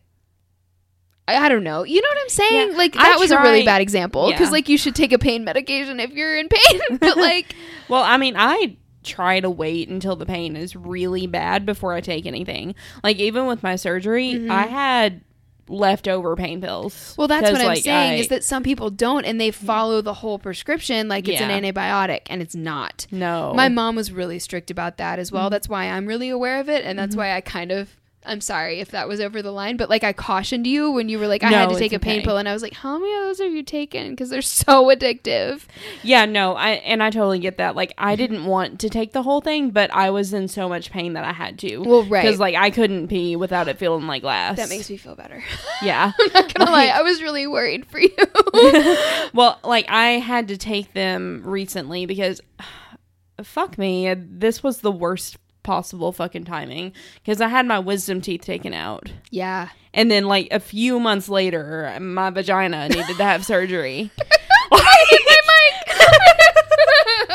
I 1.27 1.45
I 1.45 1.49
don't 1.49 1.63
know. 1.63 1.83
You 1.83 2.01
know 2.01 2.07
what 2.09 2.17
I'm 2.21 2.29
saying? 2.29 2.71
Yeah, 2.71 2.77
like 2.77 2.97
I 2.97 3.03
that 3.03 3.19
was 3.19 3.31
a 3.31 3.39
really 3.39 3.63
bad 3.63 3.81
example 3.81 4.29
because 4.29 4.47
Yeah. 4.47 4.51
like 4.51 4.69
you 4.69 4.77
should 4.77 4.95
take 4.95 5.13
a 5.13 5.19
pain 5.19 5.43
medication 5.43 5.99
if 5.99 6.11
you're 6.11 6.37
in 6.37 6.49
pain. 6.49 6.81
but 6.99 7.17
like 7.17 7.55
Well, 7.87 8.03
I 8.03 8.17
mean, 8.17 8.35
I 8.37 8.77
try 9.03 9.39
to 9.39 9.49
wait 9.49 9.89
until 9.89 10.15
the 10.15 10.25
pain 10.25 10.55
is 10.55 10.75
really 10.75 11.27
bad 11.27 11.65
before 11.65 11.93
I 11.93 12.01
take 12.01 12.25
anything. 12.25 12.75
Like 13.03 13.17
even 13.17 13.45
with 13.47 13.63
my 13.63 13.75
surgery, 13.75 14.31
I 14.31 14.33
mm-hmm. 14.33 14.49
had 14.49 15.21
leftover 15.67 16.35
pain 16.35 16.61
pills. 16.61 16.93
Mm-hmm. 16.93 17.21
Well, 17.21 17.27
that's 17.27 17.51
what 17.51 17.61
I'm 17.61 17.67
like, 17.67 17.83
saying 17.83 18.13
I- 18.13 18.15
is 18.15 18.27
that 18.27 18.43
some 18.43 18.63
people 18.63 18.89
don't 18.89 19.25
and 19.25 19.39
they 19.39 19.51
mm. 19.51 19.53
follow 19.53 20.01
the 20.01 20.13
whole 20.13 20.37
prescription 20.37 21.07
like 21.07 21.27
it's 21.27 21.39
Yeah. 21.39 21.49
an 21.49 21.63
antibiotic 21.63 22.21
and 22.27 22.41
it's 22.41 22.55
not. 22.55 23.07
no, 23.11 23.53
My 23.55 23.69
mom 23.69 23.95
was 23.95 24.11
really 24.11 24.39
strict 24.39 24.69
about 24.69 24.97
that 24.97 25.17
as 25.17 25.31
well. 25.31 25.47
Mm. 25.47 25.51
That's 25.51 25.69
why 25.69 25.85
I'm 25.85 26.05
really 26.05 26.29
aware 26.29 26.59
of 26.59 26.69
it 26.69 26.83
and 26.83 26.99
that's 26.99 27.11
mm-hmm. 27.11 27.19
why 27.19 27.35
I 27.35 27.41
kind 27.41 27.71
of 27.71 27.95
I'm 28.23 28.39
sorry 28.39 28.79
if 28.79 28.91
that 28.91 29.07
was 29.07 29.19
over 29.19 29.41
the 29.41 29.51
line, 29.51 29.77
but 29.77 29.89
like 29.89 30.03
I 30.03 30.13
cautioned 30.13 30.67
you 30.67 30.91
when 30.91 31.09
you 31.09 31.17
were 31.17 31.27
like, 31.27 31.43
I 31.43 31.49
No, 31.49 31.57
had 31.57 31.69
to 31.69 31.75
take 31.79 31.91
a 31.91 31.95
it's 31.95 32.03
pain 32.03 32.17
okay. 32.19 32.25
pill, 32.25 32.37
and 32.37 32.47
I 32.47 32.53
was 32.53 32.61
like, 32.61 32.73
how 32.73 32.99
many 32.99 33.11
of 33.15 33.21
those 33.23 33.39
have 33.39 33.51
you 33.51 33.63
taken? 33.63 34.11
Because 34.11 34.29
they're 34.29 34.41
so 34.43 34.85
addictive. 34.89 35.63
Yeah, 36.03 36.25
no, 36.25 36.53
I 36.55 36.71
and 36.71 37.01
I 37.01 37.09
totally 37.09 37.39
get 37.39 37.57
that. 37.57 37.75
Like 37.75 37.93
I 37.97 38.15
didn't 38.15 38.45
want 38.45 38.79
to 38.81 38.89
take 38.89 39.13
the 39.13 39.23
whole 39.23 39.41
thing, 39.41 39.71
but 39.71 39.91
I 39.91 40.11
was 40.11 40.33
in 40.33 40.47
so 40.47 40.69
much 40.69 40.91
pain 40.91 41.13
that 41.13 41.23
I 41.23 41.33
had 41.33 41.57
to. 41.59 41.79
Well, 41.79 42.03
right. 42.03 42.23
Because 42.23 42.39
like 42.39 42.55
I 42.55 42.69
couldn't 42.69 43.07
pee 43.07 43.35
without 43.35 43.67
it 43.67 43.79
feeling 43.79 44.05
like 44.05 44.21
glass. 44.21 44.57
That 44.57 44.69
makes 44.69 44.89
me 44.89 44.97
feel 44.97 45.15
better. 45.15 45.43
yeah. 45.81 46.11
I'm 46.19 46.33
not 46.33 46.53
gonna 46.53 46.71
lie, 46.71 46.87
I 46.87 47.01
was 47.01 47.21
really 47.23 47.47
worried 47.47 47.87
for 47.87 47.99
you. 47.99 48.15
well, 49.33 49.59
like 49.63 49.85
I 49.89 50.19
had 50.19 50.49
to 50.49 50.57
take 50.57 50.93
them 50.93 51.41
recently 51.43 52.05
because 52.05 52.39
fuck 53.43 53.77
me, 53.77 54.13
this 54.13 54.61
was 54.61 54.81
the 54.81 54.91
worst 54.91 55.37
possible 55.63 56.11
fucking 56.11 56.45
timing 56.45 56.93
because 57.23 57.41
I 57.41 57.47
had 57.47 57.65
my 57.65 57.79
wisdom 57.79 58.21
teeth 58.21 58.41
taken 58.41 58.73
out. 58.73 59.11
yeah. 59.29 59.69
And 59.93 60.09
then 60.09 60.23
like 60.25 60.47
a 60.51 60.59
few 60.61 60.99
months 61.01 61.27
later, 61.27 61.97
my 61.99 62.29
vagina 62.29 62.87
needed 62.89 63.17
to 63.17 63.23
have 63.23 63.45
surgery. 63.45 64.09
I 64.71 65.05
hit 65.09 65.21
my 65.27 65.41
mic. 65.47 65.97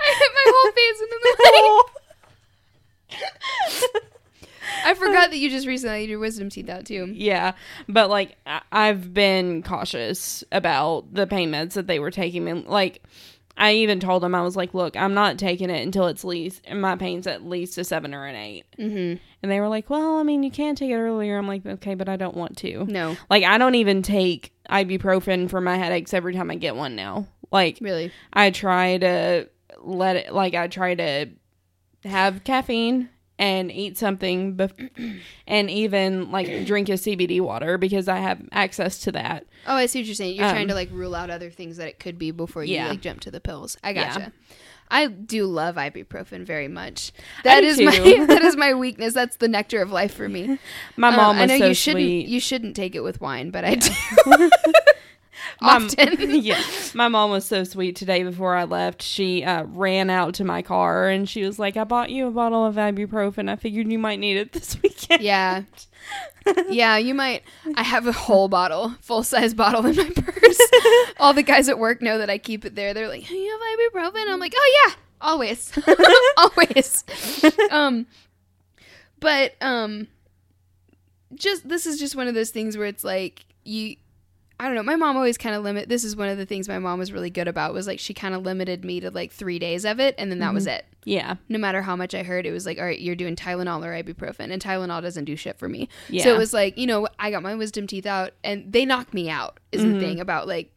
I 0.00 0.14
hit 0.18 0.32
my 0.34 0.44
whole 0.46 0.72
face 0.72 1.00
into 1.00 1.18
the 1.22 1.30
mic. 3.94 4.02
I 4.84 4.94
forgot 4.94 5.30
that 5.30 5.36
you 5.38 5.50
just 5.50 5.66
recently 5.66 6.00
had 6.02 6.08
your 6.10 6.18
wisdom 6.18 6.50
teeth 6.50 6.68
out 6.68 6.84
too. 6.86 7.10
Yeah, 7.12 7.52
but 7.88 8.08
like 8.10 8.36
I- 8.46 8.62
I've 8.70 9.12
been 9.12 9.62
cautious 9.62 10.44
about 10.52 11.12
the 11.12 11.26
pain 11.26 11.50
meds 11.50 11.72
that 11.74 11.86
they 11.86 11.98
were 11.98 12.10
taking 12.10 12.44
me. 12.44 12.52
Like 12.52 13.02
I 13.58 13.74
even 13.74 14.00
told 14.00 14.22
them 14.22 14.34
I 14.34 14.42
was 14.42 14.56
like, 14.56 14.72
"Look, 14.72 14.96
I'm 14.96 15.14
not 15.14 15.36
taking 15.38 15.68
it 15.68 15.82
until 15.82 16.06
it's 16.06 16.24
least 16.24 16.62
my 16.72 16.96
pain's 16.96 17.26
at 17.26 17.44
least 17.44 17.76
a 17.76 17.84
seven 17.84 18.14
or 18.14 18.24
an 18.24 18.36
8 18.36 18.64
Mm-hmm. 18.78 19.22
And 19.42 19.52
they 19.52 19.60
were 19.60 19.68
like, 19.68 19.90
"Well, 19.90 20.16
I 20.16 20.22
mean, 20.22 20.42
you 20.42 20.50
can 20.50 20.74
take 20.74 20.90
it 20.90 20.96
earlier." 20.96 21.36
I'm 21.36 21.46
like, 21.48 21.66
"Okay, 21.66 21.94
but 21.94 22.08
I 22.08 22.16
don't 22.16 22.36
want 22.36 22.56
to." 22.58 22.84
No, 22.84 23.16
Like 23.28 23.44
I 23.44 23.58
don't 23.58 23.74
even 23.74 24.02
take 24.02 24.52
ibuprofen 24.70 25.50
for 25.50 25.60
my 25.60 25.76
headaches 25.76 26.14
every 26.14 26.34
time 26.34 26.50
I 26.50 26.54
get 26.54 26.76
one 26.76 26.94
now. 26.96 27.26
Like 27.50 27.78
really. 27.80 28.12
I 28.32 28.50
try 28.50 28.98
to 28.98 29.48
let 29.80 30.16
it 30.16 30.32
like 30.32 30.54
I 30.54 30.68
try 30.68 30.94
to 30.94 31.26
have 32.04 32.44
caffeine 32.44 33.08
and 33.38 33.70
eat 33.70 33.96
something 33.96 34.56
bef- 34.56 35.20
and 35.46 35.70
even 35.70 36.30
like 36.32 36.66
drink 36.66 36.88
a 36.88 36.92
CBD 36.92 37.40
water 37.40 37.78
because 37.78 38.08
I 38.08 38.16
have 38.16 38.40
access 38.52 38.98
to 39.00 39.12
that. 39.12 39.46
Oh, 39.66 39.74
I 39.76 39.86
see 39.86 40.00
what 40.00 40.06
you're 40.06 40.14
saying. 40.14 40.36
You're 40.36 40.46
Um, 40.46 40.52
trying 40.52 40.68
to 40.68 40.74
like 40.74 40.88
rule 40.92 41.14
out 41.14 41.30
other 41.30 41.50
things 41.50 41.76
that 41.76 41.88
it 41.88 41.98
could 42.00 42.18
be 42.18 42.30
before 42.32 42.64
you 42.64 42.74
Yeah. 42.74 42.88
like 42.88 43.00
jump 43.00 43.20
to 43.20 43.30
the 43.30 43.40
pills. 43.40 43.76
I 43.84 43.90
Yeah. 43.90 44.08
gotcha. 44.12 44.32
I 44.90 45.06
do 45.06 45.44
love 45.44 45.76
ibuprofen 45.76 46.44
very 46.46 46.66
much. 46.66 47.12
I 47.40 47.42
That 47.44 47.60
do 47.60 47.66
is 47.66 47.78
my 47.80 47.94
too. 47.94 48.26
that 48.28 48.42
is 48.42 48.56
my 48.56 48.72
weakness. 48.72 49.12
That's 49.12 49.36
the 49.36 49.46
nectar 49.46 49.82
of 49.82 49.92
life 49.92 50.14
for 50.14 50.28
me. 50.30 50.58
My 50.96 51.08
Um, 51.08 51.16
mom 51.16 51.36
I 51.38 51.44
know 51.44 51.58
so 51.58 51.66
you 51.66 51.74
shouldn't 51.74 52.04
you 52.26 52.40
shouldn't 52.40 52.74
take 52.74 52.94
it 52.94 53.00
with 53.04 53.20
wine, 53.20 53.50
but 53.50 53.64
I 53.66 53.74
do. 53.74 53.90
My- 55.60 55.76
Often. 55.76 56.30
yeah, 56.42 56.62
my 56.94 57.08
mom 57.08 57.30
was 57.30 57.44
so 57.44 57.64
sweet 57.64 57.96
today. 57.96 58.22
Before 58.22 58.54
I 58.54 58.64
left, 58.64 59.02
she 59.02 59.44
uh, 59.44 59.64
ran 59.64 60.10
out 60.10 60.34
to 60.34 60.44
my 60.44 60.62
car 60.62 61.08
and 61.08 61.28
she 61.28 61.44
was 61.44 61.58
like, 61.58 61.76
"I 61.76 61.84
bought 61.84 62.10
you 62.10 62.26
a 62.26 62.30
bottle 62.30 62.64
of 62.64 62.76
ibuprofen. 62.76 63.48
I 63.50 63.56
figured 63.56 63.90
you 63.90 63.98
might 63.98 64.18
need 64.18 64.36
it 64.36 64.52
this 64.52 64.76
weekend." 64.82 65.22
Yeah. 65.22 65.62
Yeah, 66.70 66.96
you 66.96 67.12
might. 67.14 67.42
I 67.74 67.82
have 67.82 68.06
a 68.06 68.12
whole 68.12 68.48
bottle, 68.48 68.94
full 69.02 69.22
size 69.22 69.52
bottle 69.52 69.84
in 69.84 69.96
my 69.96 70.08
purse. 70.08 70.58
All 71.18 71.34
the 71.34 71.42
guys 71.42 71.68
at 71.68 71.78
work 71.78 72.00
know 72.00 72.16
that 72.18 72.30
I 72.30 72.38
keep 72.38 72.64
it 72.64 72.74
there. 72.74 72.94
They're 72.94 73.08
like, 73.08 73.28
"You 73.30 73.50
have 73.92 73.92
ibuprofen?" 73.92 74.24
I'm 74.28 74.40
like, 74.40 74.54
"Oh 74.56 74.84
yeah, 74.86 74.94
always, 75.20 75.70
always." 76.38 77.04
Um, 77.70 78.06
but 79.20 79.56
um, 79.60 80.08
just 81.34 81.68
this 81.68 81.84
is 81.84 81.98
just 81.98 82.16
one 82.16 82.28
of 82.28 82.34
those 82.34 82.50
things 82.50 82.78
where 82.78 82.86
it's 82.86 83.04
like 83.04 83.44
you. 83.64 83.96
I 84.60 84.66
don't 84.66 84.74
know. 84.74 84.82
My 84.82 84.96
mom 84.96 85.16
always 85.16 85.38
kind 85.38 85.54
of 85.54 85.62
limit. 85.62 85.88
This 85.88 86.02
is 86.02 86.16
one 86.16 86.28
of 86.28 86.36
the 86.36 86.44
things 86.46 86.66
my 86.68 86.78
mom 86.80 86.98
was 86.98 87.12
really 87.12 87.30
good 87.30 87.46
about. 87.48 87.72
Was 87.74 87.86
like 87.86 88.00
she 88.00 88.12
kind 88.12 88.34
of 88.34 88.42
limited 88.42 88.84
me 88.84 88.98
to 89.00 89.10
like 89.10 89.30
three 89.32 89.58
days 89.60 89.84
of 89.84 90.00
it, 90.00 90.14
and 90.18 90.30
then 90.30 90.40
that 90.40 90.52
was 90.52 90.66
it 90.66 90.84
yeah, 91.04 91.36
no 91.48 91.58
matter 91.58 91.80
how 91.80 91.96
much 91.96 92.14
I 92.14 92.22
heard, 92.22 92.44
it 92.44 92.50
was 92.52 92.66
like, 92.66 92.76
all 92.78 92.84
right, 92.84 92.98
you're 93.00 93.14
doing 93.16 93.34
Tylenol 93.34 93.82
or 93.82 93.92
ibuprofen, 94.02 94.52
and 94.52 94.60
Tylenol 94.60 95.00
doesn't 95.00 95.24
do 95.24 95.36
shit 95.36 95.58
for 95.58 95.66
me. 95.68 95.88
yeah. 96.10 96.24
So 96.24 96.34
it 96.34 96.38
was 96.38 96.52
like, 96.52 96.76
you 96.76 96.86
know, 96.86 97.08
I 97.18 97.30
got 97.30 97.42
my 97.42 97.54
wisdom 97.54 97.86
teeth 97.86 98.04
out, 98.04 98.32
and 98.44 98.70
they 98.70 98.84
knocked 98.84 99.14
me 99.14 99.30
out. 99.30 99.58
Is 99.72 99.80
Mhm. 99.80 99.94
the 99.94 100.00
thing 100.00 100.20
about 100.20 100.46
like 100.48 100.70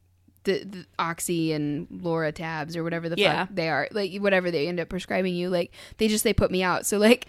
the, 0.43 0.63
the 0.63 0.85
oxy 0.97 1.51
and 1.51 1.85
Lortabs 1.89 2.77
or 2.77 2.83
whatever 2.83 3.09
the 3.09 3.17
Yeah. 3.17 3.45
fuck 3.45 3.55
they 3.55 3.67
are, 3.67 3.87
like 3.91 4.15
whatever 4.19 4.51
they 4.51 4.67
end 4.69 4.79
up 4.79 4.87
prescribing 4.89 5.35
you, 5.35 5.49
like 5.49 5.71
they 5.97 6.07
just 6.07 6.23
they 6.23 6.33
put 6.33 6.49
me 6.49 6.63
out. 6.63 6.85
So 6.85 6.97
like, 6.97 7.27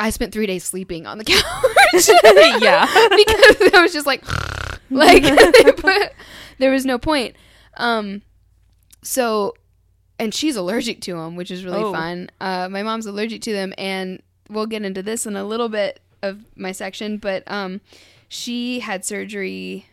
I 0.00 0.10
spent 0.10 0.32
three 0.32 0.46
days 0.46 0.64
sleeping 0.64 1.06
on 1.06 1.18
the 1.18 1.24
couch. 1.26 1.40
Yeah. 2.62 2.86
because 3.16 3.74
I 3.74 3.80
was 3.82 3.92
just 3.92 4.06
like, 4.06 4.24
like 4.96 5.22
put- 5.76 6.12
there 6.58 6.70
was 6.70 6.84
no 6.84 6.98
point. 6.98 7.36
Um, 7.76 8.22
so 9.02 9.54
and 10.18 10.34
she's 10.34 10.56
allergic 10.56 11.00
to 11.02 11.14
them, 11.14 11.34
which 11.36 11.50
is 11.50 11.64
really 11.64 11.82
Oh. 11.82 11.92
fun. 11.92 12.28
Uh, 12.40 12.68
my 12.70 12.82
mom's 12.82 13.06
allergic 13.06 13.40
to 13.42 13.52
them, 13.52 13.72
and 13.78 14.22
we'll 14.50 14.66
get 14.66 14.82
into 14.84 15.02
this 15.02 15.24
in 15.26 15.34
a 15.36 15.44
little 15.44 15.68
bit 15.70 16.00
of 16.22 16.44
my 16.56 16.72
section. 16.72 17.16
But 17.16 17.42
um, 17.50 17.80
she 18.28 18.80
had 18.80 19.04
surgery. 19.04 19.86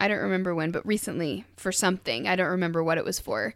I 0.00 0.08
don't 0.08 0.18
remember 0.18 0.54
when, 0.54 0.70
but 0.72 0.84
recently 0.86 1.44
for 1.56 1.70
something. 1.70 2.26
I 2.26 2.34
don't 2.36 2.48
remember 2.48 2.82
what 2.82 2.98
it 2.98 3.04
was 3.04 3.20
for, 3.20 3.54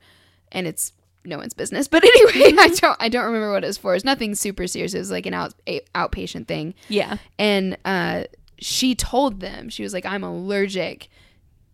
and 0.52 0.66
it's 0.68 0.92
no 1.24 1.38
one's 1.38 1.55
business. 1.55 1.88
But 1.88 2.05
anyway, 2.05 2.57
I 2.61 2.68
don't. 2.76 2.96
I 3.00 3.09
don't 3.09 3.24
remember 3.24 3.50
what 3.50 3.64
it 3.64 3.66
was 3.68 3.78
for. 3.78 3.96
It's 3.96 4.05
nothing 4.05 4.37
super 4.37 4.68
serious. 4.68 4.94
It 4.94 4.98
was 4.98 5.11
like 5.11 5.26
an 5.26 5.35
out 5.35 5.55
a, 5.66 5.81
outpatient 5.96 6.46
thing, 6.46 6.74
yeah. 6.88 7.16
and 7.38 7.76
uh, 7.85 8.24
she 8.62 8.94
told 8.94 9.40
them 9.40 9.68
she 9.68 9.83
was 9.83 9.92
like, 9.92 10.07
"I'm 10.07 10.25
allergic 10.25 11.09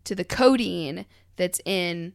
to 0.04 0.14
the 0.14 0.24
codeine 0.24 1.06
that's 1.36 1.60
in." 1.64 2.14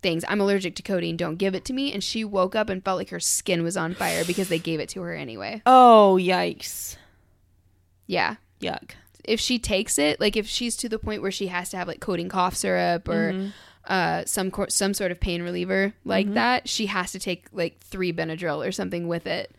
things. 0.00 0.24
I'm 0.28 0.40
allergic 0.40 0.76
to 0.76 0.82
codeine. 0.82 1.16
Don't 1.16 1.36
give 1.38 1.56
it 1.56 1.64
to 1.64 1.72
me. 1.72 1.92
And 1.92 2.04
she 2.04 2.24
woke 2.24 2.54
up 2.54 2.68
and 2.68 2.84
felt 2.84 2.98
like 2.98 3.10
her 3.10 3.18
skin 3.18 3.64
was 3.64 3.76
on 3.76 3.94
fire 3.94 4.24
because 4.24 4.48
they 4.48 4.60
gave 4.60 4.78
it 4.78 4.88
to 4.90 5.00
her 5.02 5.12
anyway. 5.12 5.60
Oh 5.66 6.16
yikes! 6.20 6.96
Yeah. 8.06 8.36
Yuck. 8.60 8.92
If 9.24 9.40
she 9.40 9.58
takes 9.58 9.98
it, 9.98 10.20
like 10.20 10.36
if 10.36 10.46
she's 10.46 10.76
to 10.76 10.88
the 10.88 11.00
point 11.00 11.20
where 11.20 11.32
she 11.32 11.48
has 11.48 11.70
to 11.70 11.76
have 11.76 11.88
like 11.88 12.00
codeine 12.00 12.28
cough 12.28 12.54
syrup 12.54 13.08
or 13.08 13.32
Mhm. 13.32 13.52
uh, 13.86 14.24
some 14.24 14.52
some 14.68 14.94
sort 14.94 15.10
of 15.10 15.18
pain 15.18 15.42
reliever 15.42 15.92
like 16.04 16.28
Mhm. 16.28 16.34
that, 16.34 16.68
she 16.68 16.86
has 16.86 17.10
to 17.10 17.18
take 17.18 17.46
like 17.52 17.80
three 17.80 18.12
Benadryl 18.12 18.64
or 18.64 18.70
something 18.70 19.08
with 19.08 19.26
it. 19.26 19.52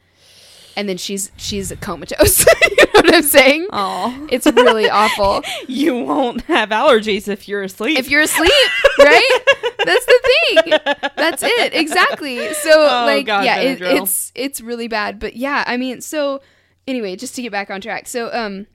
And 0.79 0.87
then 0.87 0.95
she's 0.95 1.29
she's 1.35 1.73
comatose. 1.81 2.39
you 2.71 2.75
know 2.77 2.85
what 2.93 3.13
I'm 3.15 3.21
saying? 3.23 3.67
Oh, 3.73 4.27
It's 4.31 4.45
really 4.45 4.89
awful. 4.89 5.43
you 5.67 5.93
won't 6.05 6.41
have 6.43 6.69
allergies 6.69 7.27
if 7.27 7.49
you're 7.49 7.63
asleep. 7.63 7.99
If 7.99 8.09
you're 8.09 8.21
asleep, 8.21 8.51
right? 8.97 9.39
That's 9.83 10.05
the 10.05 10.19
thing. 10.23 10.73
That's 11.17 11.43
it. 11.43 11.73
Exactly. 11.73 12.53
So 12.53 12.71
Oh, 12.71 13.05
like 13.05 13.25
God, 13.25 13.43
yeah, 13.43 13.57
it, 13.57 13.81
it's 13.81 14.31
it's 14.35 14.61
really 14.61 14.87
bad. 14.87 15.19
But 15.19 15.35
yeah, 15.35 15.65
I 15.67 15.75
mean, 15.75 15.99
so 15.99 16.41
anyway, 16.87 17.17
just 17.17 17.35
to 17.35 17.41
get 17.41 17.51
back 17.51 17.69
on 17.69 17.81
track. 17.81 18.07
So 18.07 18.29
um 18.31 18.67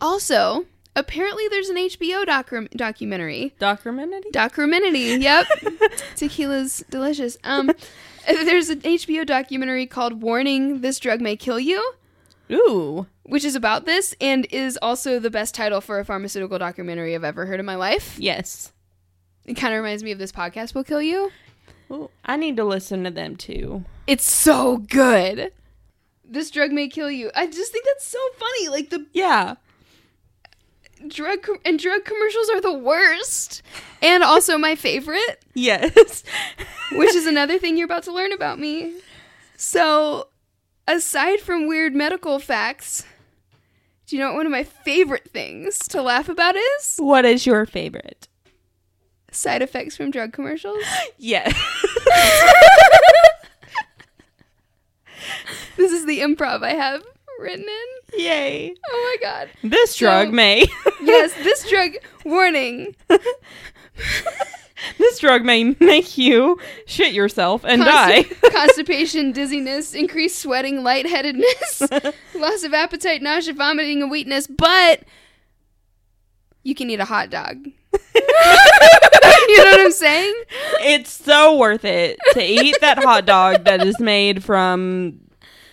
also, 0.00 0.64
apparently 0.94 1.48
there's 1.48 1.68
an 1.68 1.76
HBO 1.76 2.24
docu- 2.24 2.70
documentary. 2.70 3.54
documentary. 3.58 4.30
Documentary. 4.32 5.16
Yep. 5.16 5.46
Tequila's 6.16 6.82
delicious. 6.88 7.36
Um 7.44 7.70
there's 8.44 8.68
an 8.70 8.80
HBO 8.80 9.24
documentary 9.26 9.86
called 9.86 10.22
Warning 10.22 10.80
This 10.80 10.98
Drug 10.98 11.20
May 11.20 11.36
Kill 11.36 11.60
You. 11.60 11.92
Ooh. 12.50 13.06
Which 13.24 13.44
is 13.44 13.54
about 13.54 13.86
this 13.86 14.14
and 14.20 14.46
is 14.50 14.78
also 14.80 15.18
the 15.18 15.30
best 15.30 15.54
title 15.54 15.80
for 15.80 15.98
a 15.98 16.04
pharmaceutical 16.04 16.58
documentary 16.58 17.14
I've 17.14 17.24
ever 17.24 17.46
heard 17.46 17.60
in 17.60 17.66
my 17.66 17.74
life. 17.74 18.18
Yes. 18.18 18.72
It 19.44 19.54
kind 19.54 19.74
of 19.74 19.78
reminds 19.82 20.02
me 20.02 20.12
of 20.12 20.18
This 20.18 20.32
Podcast 20.32 20.74
Will 20.74 20.84
Kill 20.84 21.02
You. 21.02 21.30
Ooh, 21.90 22.10
I 22.24 22.36
need 22.36 22.56
to 22.56 22.64
listen 22.64 23.04
to 23.04 23.10
them 23.10 23.36
too. 23.36 23.84
It's 24.06 24.30
so 24.30 24.78
good. 24.78 25.52
This 26.24 26.50
drug 26.50 26.72
may 26.72 26.88
kill 26.88 27.10
you. 27.10 27.30
I 27.34 27.46
just 27.46 27.70
think 27.72 27.84
that's 27.86 28.06
so 28.06 28.18
funny. 28.36 28.68
Like 28.68 28.90
the 28.90 29.06
Yeah. 29.12 29.54
Drug 31.10 31.42
com- 31.42 31.58
and 31.64 31.78
drug 31.78 32.04
commercials 32.04 32.48
are 32.50 32.60
the 32.60 32.72
worst. 32.72 33.62
And 34.02 34.22
also 34.22 34.58
my 34.58 34.74
favorite, 34.74 35.44
Yes. 35.54 36.22
which 36.92 37.14
is 37.14 37.26
another 37.26 37.58
thing 37.58 37.76
you're 37.76 37.86
about 37.86 38.02
to 38.04 38.12
learn 38.12 38.32
about 38.32 38.58
me. 38.58 38.94
So, 39.56 40.28
aside 40.86 41.40
from 41.40 41.66
weird 41.66 41.94
medical 41.94 42.38
facts, 42.38 43.04
do 44.06 44.16
you 44.16 44.22
know 44.22 44.28
what 44.28 44.36
one 44.36 44.46
of 44.46 44.52
my 44.52 44.64
favorite 44.64 45.30
things 45.32 45.78
to 45.88 46.02
laugh 46.02 46.28
about 46.28 46.54
is? 46.56 46.96
what 46.98 47.24
is 47.24 47.46
your 47.46 47.66
favorite? 47.66 48.28
Side 49.32 49.62
effects 49.62 49.96
from 49.96 50.10
drug 50.10 50.32
commercials. 50.32 50.82
Yes. 51.18 51.52
This 55.76 55.92
is 55.92 56.06
the 56.06 56.20
improv 56.20 56.62
I 56.62 56.72
have 56.74 57.02
written 57.40 57.64
in. 57.64 58.20
Yay. 58.20 58.74
Oh 58.90 59.16
my 59.22 59.28
god. 59.28 59.48
This 59.62 59.94
So- 59.96 60.06
drug 60.06 60.32
may. 60.32 60.66
Yes, 61.02 61.32
this 61.34 61.68
drug 61.70 61.92
warning. 62.24 62.96
this 64.98 65.18
drug 65.20 65.44
may 65.44 65.76
make 65.78 66.18
you 66.18 66.58
shit 66.86 67.12
yourself 67.12 67.64
and 67.64 67.84
die. 67.84 68.24
Constipation, 68.52 69.30
dizziness, 69.32 69.94
increased 69.94 70.40
sweating, 70.40 70.82
lightheadedness, 70.82 72.14
loss 72.34 72.64
of 72.64 72.74
appetite, 72.74 73.22
nausea, 73.22 73.54
vomiting, 73.54 74.02
and 74.02 74.10
weakness, 74.10 74.46
but 74.48 75.02
you 76.64 76.74
can 76.74 76.90
eat 76.90 76.98
a 76.98 77.04
hot 77.04 77.30
dog. 77.30 77.64
you 77.64 79.56
know 79.58 79.70
what 79.70 79.80
I'm 79.80 79.92
saying? 79.92 80.34
it's 80.80 81.12
so 81.12 81.56
worth 81.56 81.84
it 81.84 82.18
to 82.32 82.42
eat 82.42 82.76
that 82.80 82.98
hot 82.98 83.26
dog 83.26 83.64
that 83.64 83.86
is 83.86 84.00
made 84.00 84.42
from 84.42 85.20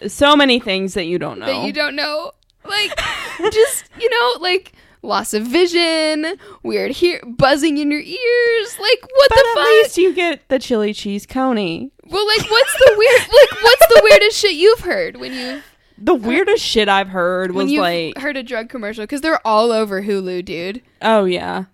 so 0.07 0.35
many 0.35 0.59
things 0.59 0.93
that 0.95 1.05
you 1.05 1.17
don't 1.19 1.39
know. 1.39 1.45
That 1.45 1.65
you 1.65 1.73
don't 1.73 1.95
know. 1.95 2.31
Like, 2.65 2.91
just, 3.51 3.85
you 3.99 4.09
know, 4.09 4.39
like 4.41 4.71
loss 5.01 5.33
of 5.33 5.43
vision, 5.43 6.37
weird 6.63 6.91
hear 6.91 7.21
buzzing 7.25 7.77
in 7.77 7.91
your 7.91 7.99
ears. 7.99 8.79
Like, 8.79 9.01
what 9.01 9.29
but 9.29 9.35
the 9.35 9.47
at 9.49 9.53
fuck? 9.55 9.65
least 9.65 9.97
you 9.97 10.13
get 10.13 10.47
the 10.49 10.59
chili 10.59 10.93
cheese 10.93 11.25
coney. 11.25 11.91
well, 12.05 12.25
like, 12.27 12.49
what's 12.49 12.73
the 12.73 12.95
weird, 12.97 13.21
like, 13.21 13.63
what's 13.63 13.87
the 13.87 14.01
weirdest 14.03 14.37
shit 14.39 14.53
you've 14.53 14.79
heard 14.79 15.17
when 15.17 15.33
you 15.33 15.61
The 15.97 16.13
weirdest 16.15 16.63
shit 16.63 16.87
I've 16.87 17.09
heard 17.09 17.51
when 17.51 17.65
was 17.67 17.75
like, 17.77 18.17
heard 18.17 18.37
a 18.37 18.43
drug 18.43 18.69
commercial? 18.69 19.03
Because 19.03 19.19
they're 19.21 19.45
all 19.45 19.71
over 19.73 20.01
Hulu, 20.03 20.45
dude. 20.45 20.81
oh 21.01 21.25
yeah, 21.25 21.65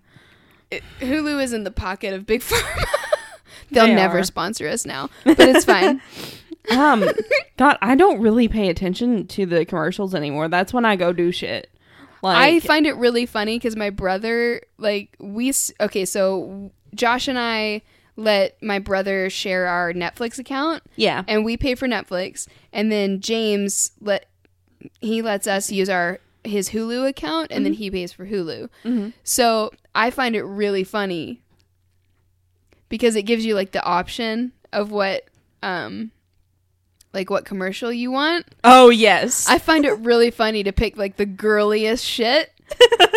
it- 0.72 0.82
Hulu 1.00 1.40
is 1.42 1.52
in 1.52 1.62
the 1.64 1.70
pocket 1.70 2.12
of 2.14 2.26
Big 2.26 2.40
Pharma. 2.40 2.84
They'll 3.70 3.86
They 3.86 3.94
never 3.94 4.18
are. 4.18 4.24
sponsor 4.24 4.66
us 4.66 4.84
now, 4.84 5.08
but 5.24 5.38
it's 5.38 5.64
fine. 5.64 6.02
um, 6.76 7.04
God, 7.56 7.78
I 7.80 7.94
don't 7.94 8.20
really 8.20 8.48
pay 8.48 8.68
attention 8.68 9.26
to 9.28 9.46
the 9.46 9.64
commercials 9.64 10.14
anymore. 10.14 10.48
That's 10.48 10.72
when 10.72 10.84
I 10.84 10.96
go 10.96 11.12
do 11.12 11.32
shit. 11.32 11.70
Like, 12.22 12.36
I 12.36 12.60
find 12.60 12.86
it 12.86 12.96
really 12.96 13.24
funny 13.24 13.58
because 13.58 13.76
my 13.76 13.90
brother, 13.90 14.60
like, 14.78 15.16
we, 15.18 15.52
okay, 15.80 16.04
so 16.04 16.70
Josh 16.94 17.28
and 17.28 17.38
I 17.38 17.82
let 18.16 18.62
my 18.62 18.78
brother 18.78 19.30
share 19.30 19.66
our 19.66 19.94
Netflix 19.94 20.38
account 20.38 20.82
yeah, 20.96 21.24
and 21.26 21.44
we 21.44 21.56
pay 21.56 21.74
for 21.74 21.88
Netflix. 21.88 22.46
And 22.74 22.92
then 22.92 23.20
James 23.20 23.92
let, 24.02 24.26
he 25.00 25.22
lets 25.22 25.46
us 25.46 25.72
use 25.72 25.88
our, 25.88 26.20
his 26.44 26.70
Hulu 26.70 27.08
account 27.08 27.50
and 27.50 27.64
then 27.64 27.72
he 27.72 27.90
pays 27.90 28.12
for 28.12 28.26
Hulu. 28.26 28.68
Mhm. 28.84 29.12
So 29.24 29.70
I 29.94 30.10
find 30.10 30.36
it 30.36 30.42
really 30.42 30.84
funny 30.84 31.40
because 32.90 33.16
it 33.16 33.22
gives 33.22 33.46
you 33.46 33.54
like 33.54 33.72
the 33.72 33.82
option 33.82 34.52
of 34.72 34.90
what, 34.90 35.24
um, 35.62 36.10
like 37.12 37.30
what 37.30 37.44
commercial 37.44 37.92
you 37.92 38.10
want. 38.10 38.46
oh 38.64 38.90
yes, 38.90 39.46
I 39.48 39.58
find 39.58 39.84
it 39.84 39.92
really 39.98 40.30
funny 40.30 40.62
to 40.64 40.72
pick 40.72 40.96
like 40.96 41.16
the 41.16 41.26
girliest 41.26 42.04
shit. 42.04 42.52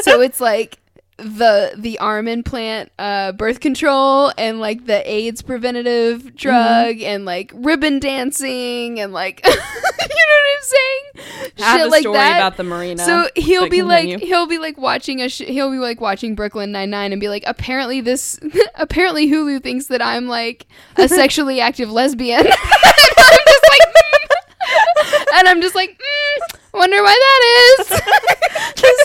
so 0.02 0.22
it's 0.22 0.42
like 0.42 0.80
the 1.18 1.74
the 1.78 2.00
arm 2.00 2.28
implant 2.28 2.92
uh 2.98 3.32
birth 3.34 3.60
control 3.60 4.32
and 4.36 4.60
like 4.60 4.88
the 4.88 5.10
AIDS 5.10 5.44
preventative 5.44 6.36
drug 6.36 7.00
and 7.02 7.24
like 7.24 7.52
ribbon 7.54 8.00
dancing 8.00 9.00
and 9.00 9.14
like 9.14 9.40
you 9.46 9.52
know 9.54 9.56
what 9.60 10.58
I'm 10.58 10.64
saying? 10.64 11.52
I 11.60 11.62
have 11.62 11.80
Shit 11.82 11.88
a 11.88 11.90
like 11.92 12.02
story 12.02 12.18
that. 12.18 12.38
about 12.40 12.58
the 12.58 12.64
marina. 12.64 13.06
so 13.06 13.28
he'll 13.36 13.70
be 13.70 13.84
like 13.84 14.22
he'll 14.22 14.48
be 14.48 14.58
like 14.58 14.80
watching 14.80 15.22
a 15.22 15.30
sh- 15.30 15.44
he'll 15.48 15.70
be 15.72 15.78
like 15.78 16.02
watching 16.02 16.34
Brooklyn 16.34 16.72
Nine 16.72 16.90
Nine 16.90 17.12
and 17.14 17.22
be 17.22 17.30
like 17.30 17.44
apparently 17.46 18.02
this 18.02 18.40
apparently 18.76 19.30
Hulu 19.30 19.62
thinks 19.62 19.86
that 19.88 20.02
I'm 20.02 20.28
like 20.28 20.66
a 20.98 21.08
sexually 21.08 21.62
active 21.62 21.92
lesbian. 21.92 22.48
I'm 22.48 23.43
like 23.70 23.82
mm. 23.96 25.26
and 25.36 25.48
I'm 25.48 25.62
just 25.62 25.76
like 25.76 25.92
mm, 25.92 26.58
wonder 26.74 27.02
why 27.02 27.14
that 27.14 27.42
is. 27.82 27.88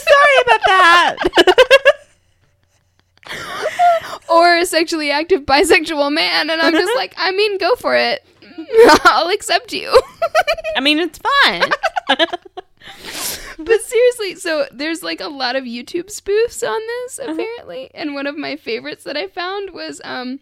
sorry 0.08 0.36
about 0.42 0.60
that. 0.66 1.16
or 4.30 4.56
a 4.58 4.66
sexually 4.66 5.10
active 5.10 5.42
bisexual 5.42 6.12
man 6.12 6.50
and 6.50 6.60
I'm 6.60 6.72
just 6.72 6.94
like 6.96 7.14
I 7.16 7.32
mean 7.32 7.58
go 7.58 7.74
for 7.76 7.96
it. 7.96 8.24
I'll 9.04 9.28
accept 9.28 9.72
you. 9.72 9.94
I 10.76 10.80
mean, 10.80 10.98
it's 10.98 11.18
fun. 11.18 11.70
But 13.58 13.80
seriously, 13.82 14.36
so 14.36 14.66
there's 14.70 15.02
like 15.02 15.20
a 15.20 15.26
lot 15.28 15.56
of 15.56 15.64
YouTube 15.64 16.06
spoofs 16.06 16.66
on 16.66 16.80
this 16.86 17.18
apparently, 17.18 17.90
and 17.92 18.14
one 18.14 18.28
of 18.28 18.36
my 18.36 18.54
favorites 18.56 19.02
that 19.04 19.16
I 19.16 19.26
found 19.26 19.70
was 19.70 20.00
um. 20.04 20.38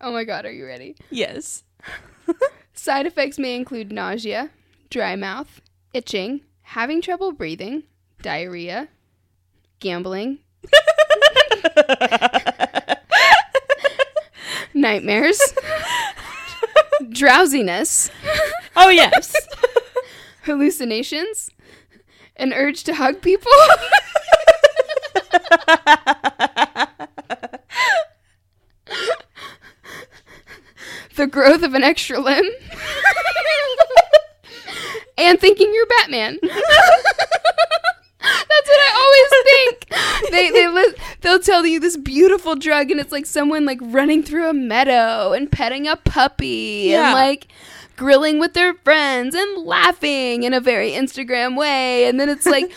Oh 0.00 0.12
my 0.12 0.24
god, 0.24 0.44
are 0.46 0.52
you 0.52 0.66
ready? 0.66 0.96
yes. 1.10 1.64
Side 2.74 3.06
effects 3.06 3.38
may 3.38 3.56
include 3.56 3.90
nausea, 3.90 4.50
dry 4.90 5.16
mouth, 5.16 5.60
itching, 5.92 6.42
having 6.62 7.02
trouble 7.02 7.32
breathing, 7.32 7.82
diarrhea, 8.22 8.88
gambling, 9.80 10.38
nightmares, 14.74 15.40
drowsiness, 17.10 18.10
oh 18.76 18.90
yes. 18.90 19.34
hallucinations, 20.42 21.50
an 22.36 22.52
urge 22.52 22.84
to 22.84 22.94
hug 22.94 23.20
people. 23.20 23.50
The 31.18 31.26
growth 31.26 31.62
of 31.62 31.74
an 31.74 31.84
extra 31.84 32.18
limb. 32.18 32.46
and 35.18 35.38
thinking 35.40 35.72
you're 35.74 35.86
Batman. 35.98 36.38
That's 38.20 38.68
what 38.68 38.80
I 38.80 38.92
always 38.98 39.30
think. 39.44 40.32
They 40.32 40.50
they 40.50 40.68
li- 40.68 40.94
they'll 41.20 41.38
tell 41.38 41.64
you 41.66 41.80
this 41.80 41.96
beautiful 41.96 42.56
drug 42.56 42.90
and 42.90 43.00
it's 43.00 43.12
like 43.12 43.26
someone 43.26 43.64
like 43.64 43.78
running 43.80 44.22
through 44.22 44.48
a 44.48 44.52
meadow 44.54 45.32
and 45.32 45.50
petting 45.50 45.86
a 45.86 45.96
puppy 45.96 46.86
Yeah. 46.90 47.06
and 47.06 47.14
like 47.14 47.46
grilling 47.96 48.38
with 48.38 48.54
their 48.54 48.74
friends 48.74 49.34
and 49.34 49.64
laughing 49.64 50.42
in 50.42 50.52
a 50.52 50.60
very 50.60 50.90
Instagram 50.92 51.56
way 51.56 52.06
and 52.06 52.18
then 52.20 52.28
it's 52.28 52.46
like 52.46 52.70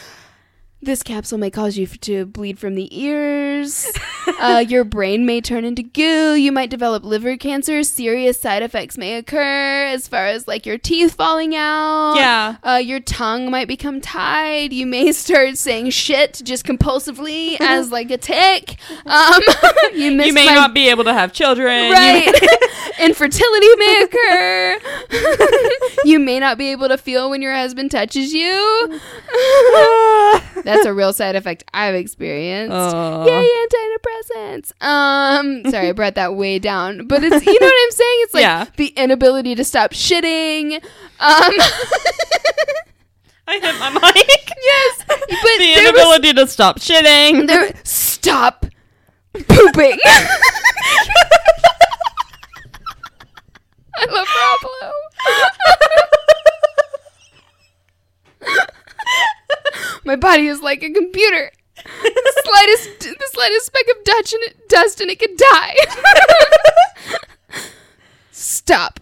this 0.81 1.03
capsule 1.03 1.37
may 1.37 1.49
cause 1.51 1.77
you 1.77 1.85
to 1.87 2.25
bleed 2.25 2.59
from 2.59 2.75
the 2.75 2.89
ears. 2.99 3.91
Uh, 4.39 4.63
your 4.67 4.83
brain 4.83 5.25
may 5.25 5.41
turn 5.41 5.65
into 5.65 5.81
goo. 5.83 6.33
You 6.35 6.51
might 6.51 6.69
develop 6.69 7.03
liver 7.03 7.37
cancer. 7.37 7.83
Serious 7.83 8.39
side 8.39 8.61
effects 8.63 8.97
may 8.97 9.15
occur 9.17 9.85
as 9.85 10.07
far 10.07 10.25
as 10.27 10.47
like 10.47 10.65
your 10.65 10.77
teeth 10.77 11.13
falling 11.15 11.55
out. 11.55 12.13
Yeah. 12.15 12.55
Uh, 12.63 12.75
your 12.75 12.99
tongue 12.99 13.49
might 13.51 13.67
become 13.67 13.99
tied. 13.99 14.73
You 14.73 14.85
may 14.85 15.11
start 15.11 15.57
saying 15.57 15.89
shit 15.91 16.41
just 16.43 16.65
compulsively 16.65 17.57
as 17.61 17.91
like 17.91 18.09
a 18.11 18.17
tic. 18.17 18.77
Um, 19.05 19.41
you, 19.93 20.11
You 20.11 20.33
may 20.33 20.45
my- 20.45 20.53
not 20.55 20.73
be 20.73 20.89
able 20.89 21.03
to 21.03 21.13
have 21.13 21.33
children. 21.33 21.91
Right. 21.91 22.31
Infertility 22.99 23.75
may 23.77 24.03
occur. 24.03 24.79
you 26.05 26.19
may 26.19 26.39
not 26.39 26.57
be 26.59 26.71
able 26.71 26.87
to 26.89 26.97
feel 26.97 27.29
when 27.31 27.41
your 27.41 27.53
husband 27.53 27.89
touches 27.91 28.33
you. 28.33 28.99
That's 30.75 30.85
a 30.85 30.93
real 30.93 31.11
side 31.13 31.35
effect 31.35 31.63
I've 31.73 31.95
experienced. 31.95 32.73
Aw. 32.73 33.25
Yay, 33.25 33.49
antidepressants. 33.67 34.71
Um, 34.81 35.63
sorry, 35.71 35.89
I 35.89 35.91
brought 35.91 36.15
that 36.15 36.35
way 36.35 36.59
down, 36.59 37.07
but 37.07 37.23
it's 37.23 37.45
you 37.45 37.59
know 37.59 37.65
what 37.65 37.73
I'm 37.83 37.91
saying. 37.91 38.17
It's 38.21 38.33
like 38.33 38.41
Yeah. 38.43 38.65
the 38.77 38.87
inability 38.87 39.55
to 39.55 39.63
stop 39.63 39.91
shitting. 39.91 40.75
Um, 40.75 41.53
I 43.47 43.59
hit 43.59 43.79
my 43.79 43.89
mic. 43.91 44.53
yes, 44.63 45.03
but 45.07 45.19
the 45.27 45.35
there 45.75 45.91
was, 45.91 46.01
inability 46.01 46.33
to 46.33 46.47
stop 46.47 46.79
shitting. 46.79 47.47
there. 47.47 47.73
Stop 47.83 48.65
pooping. 49.33 49.97
I 53.93 54.05
love 54.09 54.27
Pablo. 54.27 54.91
My 60.03 60.15
body 60.15 60.47
is 60.47 60.61
like 60.61 60.83
a 60.83 60.91
computer. 60.91 61.51
The 61.75 62.41
slightest, 62.45 62.99
the 62.99 63.29
slightest 63.31 63.65
speck 63.67 63.85
of 63.95 64.03
Dutch 64.03 64.33
and 64.33 64.43
it, 64.43 64.69
dust, 64.69 65.01
and 65.01 65.09
it 65.09 65.19
could 65.19 65.37
die. 65.37 65.75
Stop 68.31 68.99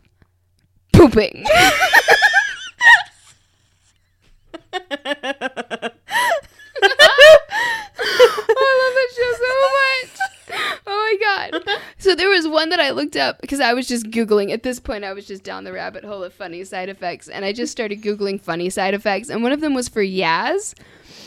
pooping. 0.94 1.46
I 8.02 8.74
love 8.80 8.94
that 8.96 9.10
show 9.16 9.32
so 9.38 9.50
much. 9.74 10.39
Oh 10.92 11.18
my 11.22 11.52
god. 11.52 11.80
So 11.98 12.16
there 12.16 12.30
was 12.30 12.48
one 12.48 12.70
that 12.70 12.80
I 12.80 12.92
looked 12.92 13.16
up 13.16 13.42
because 13.42 13.60
I 13.60 13.74
was 13.74 13.88
just 13.88 14.08
googling. 14.08 14.52
At 14.52 14.64
this 14.64 14.80
point, 14.80 15.04
I 15.04 15.14
was 15.14 15.28
just 15.28 15.44
down 15.44 15.64
the 15.64 15.74
rabbit 15.74 16.04
hole 16.04 16.24
of 16.24 16.34
funny 16.34 16.64
side 16.64 16.90
effects, 16.90 17.28
and 17.28 17.46
I 17.46 17.54
just 17.54 17.72
started 17.72 18.02
googling 18.02 18.42
funny 18.42 18.70
side 18.70 18.94
effects, 18.94 19.30
and 19.30 19.44
one 19.44 19.52
of 19.52 19.62
them 19.62 19.74
was 19.74 19.88
for 19.88 20.02
Yaz. 20.04 20.74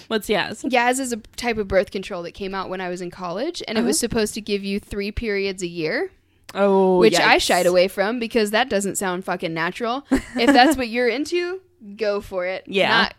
What's 0.09 0.29
Yaz? 0.29 0.65
Yaz 0.65 0.99
is 0.99 1.13
a 1.13 1.17
type 1.37 1.59
of 1.59 1.69
birth 1.69 1.91
control 1.91 2.23
that 2.25 2.33
came 2.33 2.55
out 2.55 2.69
when 2.69 2.81
I 2.81 2.89
was 2.89 3.01
in 3.01 3.11
college, 3.11 3.63
and 3.69 3.79
it 3.79 3.83
was 3.83 3.97
uh-huh. 3.97 4.09
supposed 4.09 4.35
to 4.35 4.41
give 4.41 4.65
you 4.65 4.81
three 4.81 5.13
periods 5.13 5.63
a 5.63 5.69
year, 5.69 6.11
Oh, 6.55 6.99
which 6.99 7.19
I 7.19 7.39
shied 7.39 7.67
away 7.67 7.89
from 7.89 8.19
because 8.19 8.51
that 8.51 8.69
doesn't 8.69 8.97
sound 8.97 9.25
fucking 9.25 9.55
natural. 9.55 10.05
if 10.11 10.47
that's 10.47 10.77
what 10.77 10.89
you're 10.89 11.09
into, 11.09 11.61
go 11.97 12.21
for 12.21 12.47
it. 12.47 12.65
Yeah. 12.67 12.89
Not 12.89 13.15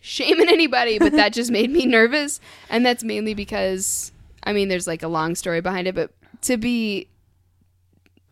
shaming 0.00 0.48
anybody, 0.48 0.98
but 0.98 1.12
that 1.12 1.32
just 1.32 1.50
made 1.50 1.70
me 1.70 1.86
nervous, 1.86 2.40
and 2.68 2.84
that's 2.84 3.04
mainly 3.04 3.34
because 3.34 4.12
I 4.42 4.52
mean, 4.52 4.68
there's 4.68 4.86
like 4.86 5.02
a 5.02 5.08
long 5.08 5.34
story 5.34 5.60
behind 5.60 5.86
it, 5.88 5.94
but 5.94 6.10
to 6.42 6.56
be 6.56 7.08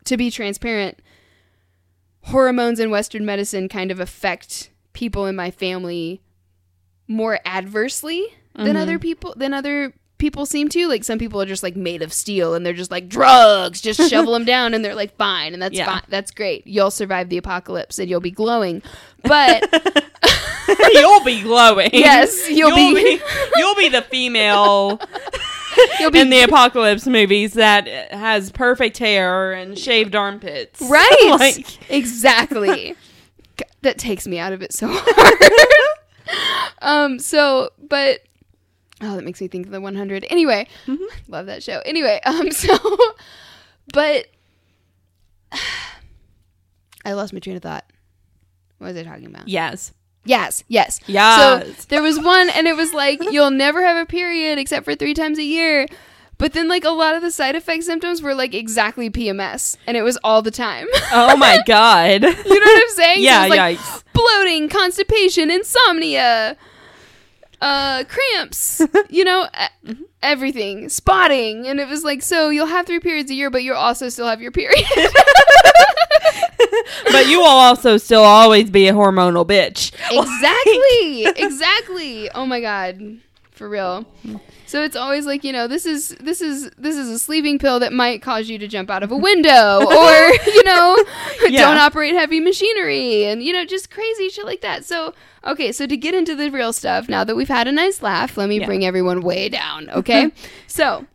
to 0.05 0.17
be 0.17 0.31
transparent, 0.31 1.01
hormones 2.23 2.79
in 2.81 2.91
Western 2.91 3.25
medicine 3.25 3.69
kind 3.69 3.91
of 3.91 4.01
affect 4.01 4.71
people 4.93 5.27
in 5.27 5.37
my 5.37 5.51
family 5.51 6.21
more 7.09 7.41
adversely 7.45 8.27
than 8.55 8.75
Mhm. 8.77 8.81
other 8.81 8.99
people 8.99 9.35
than 9.37 9.53
other 9.53 9.93
people 10.19 10.47
seem 10.47 10.69
to. 10.71 10.89
Like 10.89 11.05
some 11.05 11.19
people 11.19 11.43
are 11.43 11.47
just 11.47 11.63
like 11.63 11.77
made 11.77 12.01
of 12.03 12.13
steel 12.13 12.55
and 12.55 12.65
they're 12.65 12.73
just 12.73 12.91
like 12.91 13.09
drugs, 13.09 13.81
just 13.83 14.01
shovel 14.11 14.33
them 14.33 14.45
down 14.45 14.73
and 14.75 14.85
they're 14.85 14.95
like 14.95 15.15
fine 15.17 15.53
and 15.53 15.61
that's 15.63 15.77
Yeah. 15.77 15.87
fine. 15.87 16.03
That's 16.09 16.31
great. 16.31 16.67
You'll 16.67 16.91
survive 16.91 17.29
the 17.29 17.37
apocalypse 17.37 17.99
and 17.99 18.09
you'll 18.09 18.21
be 18.21 18.31
glowing. 18.31 18.81
But 19.23 19.69
you'll 20.93 21.23
be 21.25 21.43
glowing. 21.43 21.91
Yes, 21.93 22.49
you'll 22.51 22.75
be- 22.75 23.21
You'll 23.57 23.75
be 23.75 23.89
the 23.89 24.03
female 24.03 25.01
you'll 26.01 26.11
be 26.11 26.21
in 26.21 26.31
the 26.31 26.43
apocalypse 26.43 27.07
movies 27.07 27.55
that 27.55 27.87
has 28.13 28.51
perfect 28.51 28.99
hair 28.99 29.53
and 29.53 29.79
shaved 29.79 30.15
armpits. 30.15 30.81
Right. 30.89 31.37
like, 31.39 31.91
exactly. 31.91 32.95
That 33.83 33.99
takes 33.99 34.27
me 34.27 34.39
out 34.39 34.53
of 34.53 34.63
it 34.63 34.73
so 34.73 34.89
hard. 34.91 35.53
um 36.83 37.19
so 37.21 37.71
but 37.79 38.21
oh 39.01 39.15
that 39.15 39.23
makes 39.25 39.41
me 39.41 39.47
think 39.49 39.67
of 39.67 39.73
the 39.73 39.81
100. 39.81 40.27
Anyway, 40.29 40.67
love 41.29 41.47
that 41.47 41.63
show. 41.63 41.81
Anyway, 41.85 42.21
um 42.27 42.51
so 42.51 42.77
but 43.95 44.27
I 47.05 47.13
lost 47.13 47.33
my 47.33 47.39
train 47.39 47.57
of 47.57 47.63
thought. 47.63 47.85
What 48.79 48.89
was 48.89 48.97
I 48.97 49.05
talking 49.05 49.27
about? 49.27 49.47
yes. 49.49 49.93
Yes, 50.27 50.65
yes. 50.69 51.01
Yeah. 51.07 51.61
So 51.63 51.73
there 51.89 52.03
was 52.03 52.19
one, 52.19 52.51
and 52.51 52.67
it 52.67 52.77
was 52.77 52.93
like 52.93 53.21
you'll 53.31 53.51
never 53.51 53.85
have 53.85 53.97
a 53.97 54.07
period 54.07 54.59
except 54.59 54.85
for 54.85 54.95
three 54.95 55.15
times 55.15 55.39
a 55.39 55.45
year. 55.45 55.87
But 56.39 56.53
then, 56.53 56.69
like 56.69 56.85
a 56.85 56.91
lot 56.91 57.15
of 57.15 57.23
the 57.23 57.31
side 57.31 57.57
effect 57.57 57.85
symptoms 57.85 58.21
were 58.21 58.35
like 58.35 58.53
exactly 58.53 59.09
PMS, 59.09 59.79
and 59.87 59.97
it 59.97 60.03
was 60.03 60.19
all 60.23 60.43
the 60.43 60.51
time. 60.51 60.87
Oh 61.13 61.37
my 61.37 61.61
god. 61.67 62.23
you 62.23 62.29
know 62.29 62.35
what 62.35 62.83
I'm 62.83 62.97
saying? 62.97 63.17
So 63.17 63.23
yeah, 63.23 63.47
it 63.47 63.49
was, 63.49 63.59
like, 63.59 63.79
yikes. 63.79 64.05
bloating, 64.13 64.69
constipation, 64.69 65.51
insomnia, 65.51 66.57
uh, 67.61 68.05
cramps. 68.05 68.83
you 69.11 69.25
know, 69.25 69.49
everything, 70.23 70.89
spotting, 70.89 71.67
and 71.67 71.81
it 71.81 71.89
was 71.89 72.05
like 72.05 72.23
so 72.23 72.49
you'll 72.51 72.67
have 72.67 72.87
three 72.87 73.01
periods 73.01 73.31
a 73.31 73.35
year, 73.35 73.51
but 73.51 73.63
you'll 73.63 73.77
also 73.77 74.09
still 74.09 74.27
have 74.27 74.41
your 74.41 74.53
period. 74.53 74.85
But 77.11 77.29
you 77.29 77.39
will 77.39 77.47
also 77.47 77.97
still 77.97 78.23
always 78.23 78.71
be 78.71 78.89
a 78.89 78.93
hormonal 78.93 79.47
bitch. 79.47 79.93
exactly 80.11 81.27
exactly 81.45 82.31
oh 82.31 82.47
my 82.47 82.61
god 82.61 83.21
for 83.57 83.69
real. 83.69 84.05
So 84.67 84.83
it's 84.83 84.97
always 84.97 85.27
like 85.27 85.43
you 85.45 85.53
know 85.53 85.67
this 85.67 85.87
is 85.87 86.11
this 86.21 86.41
is 86.41 86.71
this 86.79 86.97
is 86.97 87.09
a 87.09 87.19
sleeping 87.19 87.59
pill 87.59 87.81
that 87.81 87.93
might 87.93 88.23
cause 88.23 88.49
you 88.49 88.59
to 88.59 88.69
jump 88.69 88.91
out 88.91 89.03
of 89.03 89.11
a 89.11 89.17
window 89.17 89.79
or 89.85 90.29
you 90.47 90.63
know 90.65 90.97
Yeah. 91.49 91.63
don't 91.63 91.79
operate 91.79 92.15
heavy 92.15 92.41
machinery 92.41 93.25
and 93.25 93.43
you 93.43 93.53
know 93.53 93.65
just 93.65 93.91
crazy 93.91 94.29
shit 94.29 94.45
like 94.45 94.61
that. 94.61 94.85
So 94.85 95.15
okay 95.45 95.73
so 95.73 95.87
to 95.87 95.97
get 95.97 96.15
into 96.15 96.35
the 96.35 96.51
real 96.51 96.73
stuff 96.73 97.09
now 97.09 97.25
that 97.25 97.35
we've 97.37 97.49
had 97.49 97.67
a 97.69 97.73
nice 97.73 98.03
laugh 98.03 98.37
let 98.37 98.49
me 98.49 98.61
Yeah. 98.61 98.67
bring 98.67 98.85
everyone 98.85 99.23
way 99.23 99.49
down 99.49 99.91
okay? 99.91 100.31
So 100.67 101.07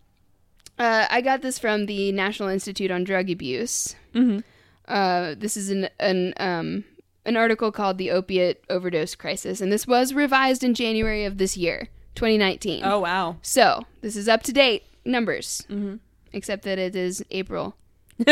uh, 0.80 1.06
i 1.12 1.22
got 1.22 1.42
this 1.42 1.60
from 1.60 1.86
the 1.86 2.12
national 2.12 2.50
institute 2.50 2.90
on 2.92 3.04
drug 3.04 3.30
abuse. 3.30 3.96
Hmm 4.14 4.40
uh, 4.88 5.36
this 5.38 5.56
is 5.56 5.70
an 5.70 5.88
an 6.00 6.34
um 6.38 6.84
an 7.24 7.38
article 7.38 7.72
called 7.72 7.98
"The 8.00 8.10
Opiate 8.12 8.64
Overdose 8.70 9.14
Crisis," 9.16 9.62
and 9.62 9.72
this 9.72 9.86
was 9.86 10.12
revised 10.14 10.64
in 10.64 10.74
January 10.74 11.24
of 11.24 11.38
this 11.38 11.56
year, 11.56 11.88
2019. 12.16 12.84
Oh 12.84 13.00
wow. 13.00 13.38
So 13.42 13.86
this 14.02 14.16
is 14.16 14.28
up 14.28 14.44
to 14.44 14.54
date 14.54 14.84
numbers, 15.06 15.66
Mhm. 15.70 16.00
except 16.34 16.64
that 16.64 16.78
it 16.80 16.96
is 16.96 17.24
April. 17.32 17.76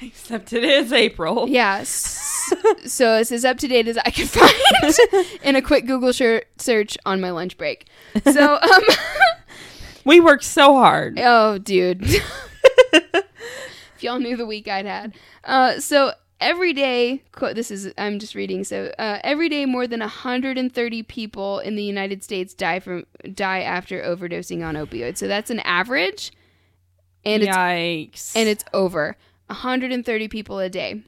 Except 0.00 0.52
it 0.52 0.62
is 0.62 0.92
April. 0.92 1.48
Yeah. 1.48 1.78
s- 1.80 2.52
so 2.86 3.16
it's 3.16 3.32
as 3.32 3.44
up 3.44 3.58
to 3.58 3.66
date 3.66 3.88
as 3.88 3.98
I 3.98 4.10
can 4.10 4.28
find 4.28 5.26
in 5.42 5.56
a 5.56 5.62
quick 5.62 5.86
Google 5.86 6.12
shir- 6.12 6.44
search 6.58 6.96
on 7.04 7.20
my 7.20 7.30
lunch 7.30 7.56
break. 7.58 7.88
So 8.32 8.54
um, 8.62 8.82
We 10.04 10.20
worked 10.20 10.44
so 10.44 10.74
hard. 10.74 11.18
oh 11.20 11.58
dude, 11.58 12.02
if 12.92 14.02
y'all 14.02 14.20
knew 14.20 14.36
the 14.36 14.46
week 14.46 14.68
I'd 14.68 14.86
had. 14.86 15.14
Uh, 15.42 15.80
so 15.80 16.12
every 16.44 16.72
day, 16.72 17.22
quote, 17.32 17.56
this 17.56 17.70
is 17.70 17.92
I'm 17.98 18.18
just 18.18 18.34
reading. 18.34 18.62
So 18.64 18.92
uh, 18.98 19.18
every 19.24 19.48
day, 19.48 19.64
more 19.66 19.86
than 19.86 20.00
130 20.00 21.02
people 21.02 21.58
in 21.58 21.74
the 21.74 21.82
United 21.82 22.22
States 22.22 22.54
die 22.54 22.78
from 22.78 23.04
die 23.32 23.60
after 23.62 24.02
overdosing 24.02 24.64
on 24.64 24.74
opioids. 24.76 25.16
So 25.18 25.26
that's 25.26 25.50
an 25.50 25.60
average, 25.60 26.32
and 27.24 27.42
it's 27.42 27.56
Yikes. 27.56 28.36
and 28.36 28.48
it's 28.48 28.64
over 28.72 29.16
130 29.46 30.28
people 30.28 30.58
a 30.60 30.68
day. 30.68 31.02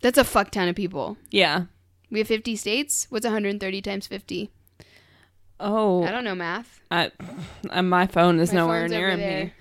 That's 0.00 0.18
a 0.18 0.24
fuck 0.24 0.50
ton 0.50 0.68
of 0.68 0.76
people. 0.76 1.16
yeah. 1.30 1.64
We 2.10 2.20
have 2.20 2.28
50 2.28 2.54
states. 2.54 3.06
What's 3.10 3.24
130 3.24 3.82
times 3.82 4.06
50? 4.06 4.48
Oh, 5.58 6.04
I 6.04 6.12
don't 6.12 6.22
know 6.22 6.34
math. 6.36 6.80
I, 6.88 7.10
uh, 7.70 7.82
my 7.82 8.06
phone 8.06 8.38
is 8.38 8.52
My 8.52 8.60
nowhere 8.60 8.86
near 8.86 9.16
me. 9.16 9.52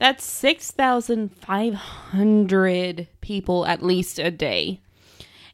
That's 0.00 0.24
6,500 0.24 3.08
people 3.20 3.66
at 3.66 3.82
least 3.82 4.18
a 4.18 4.30
day. 4.30 4.80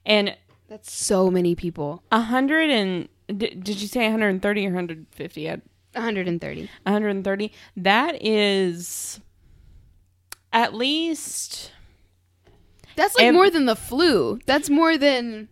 And 0.04 0.36
That's 0.68 0.92
so 0.92 1.30
many 1.30 1.54
people. 1.56 2.02
100 2.10 2.70
and 2.70 3.08
did, 3.26 3.68
you 3.68 3.88
say 3.88 4.04
130 4.04 4.60
or 4.62 4.68
150? 4.70 5.46
130. 5.48 6.60
130. 6.84 7.52
That 7.76 8.24
is 8.24 9.20
at 10.52 10.74
least 10.74 11.72
That's 12.94 13.16
like 13.16 13.26
Ev- 13.26 13.34
more 13.34 13.50
than 13.50 13.66
the 13.66 13.74
flu. 13.76 14.38
That's 14.46 14.70
more 14.70 14.96
than 14.96 15.48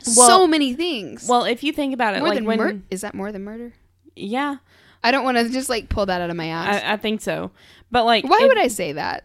so 0.00 0.46
many 0.46 0.74
things. 0.74 1.26
well, 1.26 1.44
if 1.44 1.64
you 1.64 1.72
think 1.72 1.94
about 1.94 2.14
it 2.14 2.18
more 2.18 2.28
like 2.28 2.36
than 2.36 2.44
when 2.44 2.58
mur- 2.58 2.82
is 2.90 3.00
that 3.00 3.14
more 3.14 3.32
than 3.32 3.44
murder? 3.44 3.72
yeah, 4.14 4.56
I 5.02 5.10
don't 5.10 5.24
want 5.24 5.38
to 5.38 5.48
just 5.48 5.68
like 5.68 5.88
pull 5.88 6.06
that 6.06 6.20
out 6.20 6.30
of 6.30 6.36
my 6.36 6.46
ass. 6.48 6.82
I, 6.82 6.92
I 6.92 6.96
think 6.96 7.20
so. 7.22 7.50
But 7.90 8.04
like 8.04 8.24
Why 8.24 8.38
if- 8.42 8.48
would 8.48 8.58
I 8.58 8.68
say 8.68 8.92
that? 8.92 9.24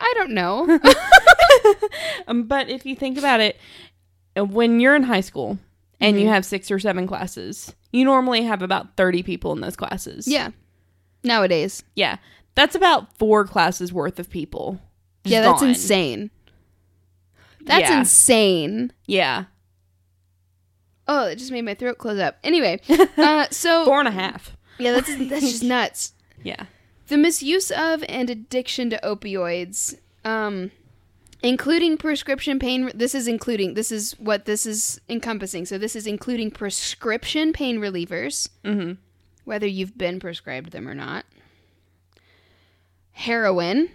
I 0.00 0.12
don't 0.16 0.32
know. 0.32 0.78
Um, 2.26 2.44
but 2.44 2.68
if 2.68 2.84
you 2.86 2.94
think 2.96 3.16
about 3.18 3.40
it, 3.40 3.58
uh, 4.36 4.44
when 4.44 4.80
you're 4.80 4.94
in 4.96 5.02
high 5.02 5.20
school 5.20 5.58
and 6.00 6.18
you 6.18 6.26
Mhm. 6.26 6.30
have 6.32 6.44
six 6.44 6.70
or 6.70 6.78
seven 6.78 7.06
classes, 7.06 7.74
you 7.92 8.04
normally 8.04 8.42
have 8.42 8.60
about 8.62 8.96
30 8.96 9.22
people 9.22 9.52
in 9.52 9.60
those 9.60 9.76
classes. 9.76 10.26
yeah. 10.28 10.50
Nowadays. 11.22 11.82
Yeah. 11.94 12.16
That's 12.54 12.74
about 12.74 13.16
four 13.18 13.46
classes 13.46 13.92
worth 13.92 14.18
of 14.18 14.28
people. 14.30 14.80
yeah, 15.24 15.40
that's 15.42 15.60
gone. 15.60 15.70
insane. 15.70 16.30
That's 17.62 17.88
Yeah. 17.88 17.98
insane. 18.00 18.92
Yeah. 19.06 19.44
Oh, 21.08 21.26
it 21.28 21.36
just 21.36 21.50
made 21.52 21.62
my 21.62 21.74
throat 21.74 21.98
close 21.98 22.18
up. 22.18 22.36
Anyway, 22.44 22.80
uh, 23.16 23.46
so 23.50 23.84
Four 23.86 24.00
and 24.00 24.08
a 24.08 24.12
half. 24.12 24.56
yeah, 24.78 24.92
that's 24.92 25.08
that's 25.28 25.40
just 25.50 25.62
nuts. 25.62 26.12
Yeah. 26.42 26.64
The 27.08 27.18
misuse 27.18 27.70
of 27.70 28.02
and 28.08 28.30
addiction 28.30 28.90
to 28.90 29.00
opioids, 29.04 29.98
um, 30.24 30.70
including 31.42 31.98
prescription 31.98 32.58
pain. 32.58 32.90
This 32.94 33.14
is 33.14 33.28
including. 33.28 33.74
This 33.74 33.92
is 33.92 34.12
what 34.18 34.46
this 34.46 34.64
is 34.64 35.00
encompassing. 35.08 35.66
So 35.66 35.76
this 35.76 35.94
is 35.94 36.06
including 36.06 36.50
prescription 36.50 37.52
pain 37.52 37.78
relievers, 37.78 38.48
Mm-hmm. 38.64 38.92
whether 39.44 39.66
you've 39.66 39.98
been 39.98 40.18
prescribed 40.18 40.72
them 40.72 40.88
or 40.88 40.94
not. 40.94 41.26
Heroin, 43.12 43.90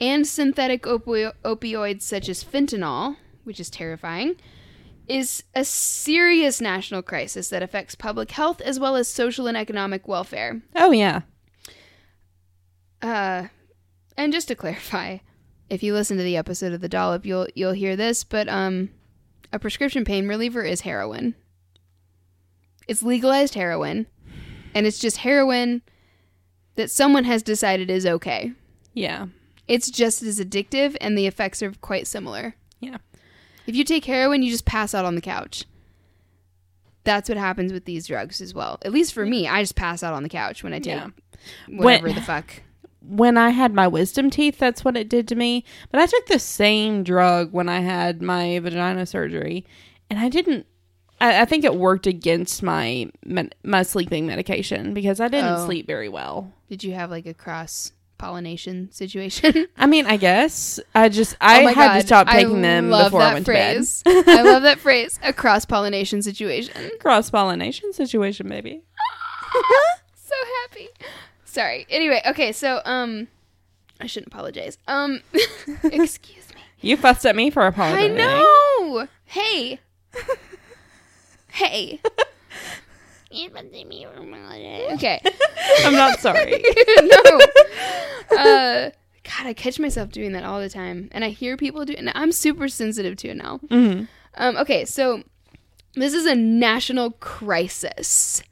and 0.00 0.26
synthetic 0.26 0.82
opi- 0.82 1.32
opioids 1.44 2.02
such 2.02 2.28
as 2.28 2.44
fentanyl, 2.44 3.16
which 3.44 3.58
is 3.60 3.70
terrifying, 3.70 4.36
is 5.08 5.44
a 5.54 5.64
serious 5.64 6.60
national 6.60 7.02
crisis 7.02 7.48
that 7.48 7.62
affects 7.62 7.94
public 7.94 8.30
health 8.32 8.60
as 8.62 8.78
well 8.80 8.96
as 8.96 9.06
social 9.08 9.46
and 9.46 9.56
economic 9.56 10.06
welfare. 10.08 10.60
Oh, 10.74 10.90
yeah. 10.90 11.20
Uh, 13.04 13.48
and 14.16 14.32
just 14.32 14.48
to 14.48 14.54
clarify, 14.54 15.18
if 15.68 15.82
you 15.82 15.92
listen 15.92 16.16
to 16.16 16.22
the 16.22 16.36
episode 16.36 16.72
of 16.72 16.80
the 16.80 16.88
dollop, 16.88 17.26
you'll 17.26 17.48
you'll 17.54 17.72
hear 17.72 17.96
this. 17.96 18.24
But 18.24 18.48
um, 18.48 18.90
a 19.52 19.58
prescription 19.58 20.04
pain 20.04 20.26
reliever 20.28 20.62
is 20.62 20.82
heroin. 20.82 21.34
It's 22.88 23.02
legalized 23.02 23.54
heroin, 23.54 24.06
and 24.74 24.86
it's 24.86 24.98
just 24.98 25.18
heroin 25.18 25.82
that 26.76 26.90
someone 26.90 27.24
has 27.24 27.42
decided 27.42 27.90
is 27.90 28.06
okay. 28.06 28.52
Yeah. 28.92 29.26
It's 29.68 29.90
just 29.90 30.22
as 30.22 30.38
addictive, 30.40 30.96
and 31.00 31.16
the 31.16 31.26
effects 31.26 31.62
are 31.62 31.72
quite 31.80 32.06
similar. 32.06 32.54
Yeah. 32.80 32.98
If 33.66 33.74
you 33.74 33.84
take 33.84 34.04
heroin, 34.04 34.42
you 34.42 34.50
just 34.50 34.66
pass 34.66 34.94
out 34.94 35.04
on 35.06 35.14
the 35.14 35.22
couch. 35.22 35.64
That's 37.04 37.28
what 37.28 37.38
happens 37.38 37.72
with 37.72 37.84
these 37.86 38.06
drugs 38.06 38.40
as 38.40 38.52
well. 38.54 38.78
At 38.82 38.92
least 38.92 39.14
for 39.14 39.24
me, 39.24 39.46
I 39.48 39.62
just 39.62 39.74
pass 39.76 40.02
out 40.02 40.12
on 40.14 40.22
the 40.22 40.28
couch 40.28 40.62
when 40.62 40.72
I 40.74 40.78
take 40.78 40.96
Yeah. 40.96 41.08
whatever 41.68 42.06
When- 42.08 42.14
the 42.16 42.20
fuck. 42.22 42.62
When 43.06 43.36
I 43.38 43.50
had 43.50 43.74
my 43.74 43.86
wisdom 43.86 44.30
teeth, 44.30 44.58
that's 44.58 44.84
what 44.84 44.96
it 44.96 45.08
did 45.08 45.28
to 45.28 45.34
me. 45.34 45.64
But 45.90 46.00
I 46.00 46.06
took 46.06 46.26
the 46.26 46.38
same 46.38 47.02
drug 47.04 47.52
when 47.52 47.68
I 47.68 47.80
had 47.80 48.22
my 48.22 48.58
vagina 48.58 49.06
surgery, 49.06 49.64
and 50.10 50.18
I 50.18 50.28
didn't. 50.28 50.66
I, 51.20 51.42
I 51.42 51.44
think 51.44 51.64
it 51.64 51.74
worked 51.76 52.06
against 52.06 52.62
my 52.62 53.10
my 53.64 53.82
sleeping 53.82 54.26
medication 54.26 54.94
because 54.94 55.20
I 55.20 55.28
didn't 55.28 55.54
Oh. 55.60 55.66
sleep 55.66 55.86
very 55.86 56.08
well. 56.08 56.52
Did 56.68 56.82
you 56.82 56.92
have 56.94 57.10
like 57.10 57.26
a 57.26 57.34
cross 57.34 57.92
pollination 58.18 58.90
situation? 58.92 59.66
I 59.76 59.86
mean, 59.86 60.06
I 60.06 60.16
guess 60.16 60.80
I 60.94 61.08
just 61.08 61.34
oh 61.34 61.36
I 61.40 61.62
Oh 61.64 61.68
had 61.68 61.74
God, 61.74 61.94
to 62.00 62.06
stop 62.06 62.26
I 62.28 62.42
taking 62.42 62.62
them 62.62 62.90
love 62.90 63.06
before 63.12 63.20
I 63.20 63.24
that 63.26 63.34
went 63.34 63.46
phrase. 63.46 64.02
to 64.02 64.22
bed. 64.24 64.28
I 64.38 64.42
love 64.42 64.62
that 64.64 64.78
phrase. 64.80 65.20
A 65.22 65.32
cross 65.32 65.64
pollination 65.64 66.22
situation. 66.22 66.90
Cross 67.00 67.30
pollination 67.30 67.92
situation, 67.92 68.48
maybe. 68.48 68.82
so 70.16 70.34
happy. 70.62 70.88
Sorry. 71.54 71.86
Anyway, 71.88 72.20
okay, 72.26 72.50
so 72.50 72.80
um 72.84 73.28
I 74.00 74.06
shouldn't 74.08 74.32
apologize. 74.32 74.76
Um 74.88 75.20
excuse 75.84 76.48
me. 76.54 76.60
You 76.80 76.98
fussed 76.98 77.24
at 77.24 77.34
me 77.34 77.48
for 77.48 77.66
apologizing. 77.66 78.12
I 78.12 78.16
know. 78.18 79.08
Hey. 79.24 79.80
hey. 81.52 82.00
You 83.30 83.50
fussed 83.50 83.74
at 83.74 83.86
me 83.88 84.04
for 84.04 84.12
apologizing. 84.20 84.94
Okay. 84.94 85.20
I'm 85.84 85.94
not 85.94 86.18
sorry. 86.20 86.62
no. 87.02 87.40
Uh 88.36 88.90
God, 89.24 89.46
I 89.46 89.54
catch 89.54 89.78
myself 89.80 90.10
doing 90.10 90.32
that 90.32 90.44
all 90.44 90.60
the 90.60 90.68
time. 90.68 91.08
And 91.12 91.24
I 91.24 91.30
hear 91.30 91.56
people 91.56 91.84
do 91.84 91.94
and 91.96 92.10
I'm 92.14 92.32
super 92.32 92.68
sensitive 92.68 93.16
to 93.18 93.28
it 93.28 93.36
now. 93.36 93.58
hmm 93.70 94.02
Um, 94.36 94.56
okay, 94.58 94.84
so 94.84 95.22
this 95.94 96.12
is 96.12 96.26
a 96.26 96.34
national 96.34 97.12
crisis. 97.12 98.42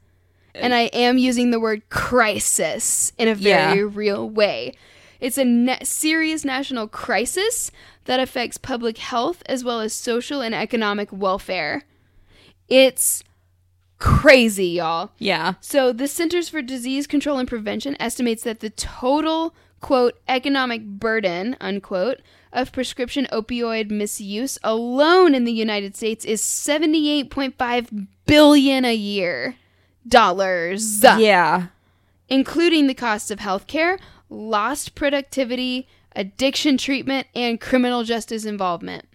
And 0.55 0.73
I 0.73 0.81
am 0.93 1.17
using 1.17 1.51
the 1.51 1.59
word 1.59 1.87
crisis 1.89 3.11
in 3.17 3.27
a 3.27 3.35
very 3.35 3.79
Yeah. 3.79 3.89
real 3.91 4.29
way. 4.29 4.73
It's 5.19 5.37
a 5.37 5.45
na- 5.45 5.77
serious 5.83 6.43
national 6.45 6.87
crisis 6.87 7.71
that 8.05 8.19
affects 8.19 8.57
public 8.57 8.97
health 8.97 9.41
as 9.47 9.63
well 9.63 9.79
as 9.79 9.93
social 9.93 10.41
and 10.41 10.53
economic 10.53 11.09
welfare. 11.11 11.83
It's 12.67 13.23
crazy, 13.99 14.67
y'all. 14.67 15.11
Yeah. 15.17 15.53
So, 15.61 15.93
the 15.93 16.07
Centers 16.07 16.49
for 16.49 16.61
Disease 16.61 17.07
Control 17.07 17.37
and 17.39 17.47
Prevention 17.47 17.95
estimates 17.99 18.43
that 18.43 18.59
the 18.59 18.69
total, 18.69 19.55
quote, 19.79 20.19
economic 20.27 20.83
burden, 20.83 21.55
unquote, 21.61 22.19
of 22.51 22.71
prescription 22.71 23.27
opioid 23.31 23.89
misuse 23.89 24.59
alone 24.63 25.33
in 25.33 25.45
the 25.45 25.53
United 25.53 25.95
States 25.95 26.25
is 26.25 26.41
78.5 26.41 28.07
billion 28.25 28.85
a 28.85 28.93
year 28.93 29.55
dollars, 30.07 31.01
Yeah. 31.03 31.67
including 32.29 32.87
the 32.87 32.93
cost 32.93 33.31
of 33.31 33.39
healthcare, 33.39 33.99
lost 34.29 34.95
productivity, 34.95 35.87
addiction 36.15 36.77
treatment, 36.77 37.27
and 37.35 37.59
criminal 37.59 38.03
justice 38.03 38.45
involvement. 38.45 39.05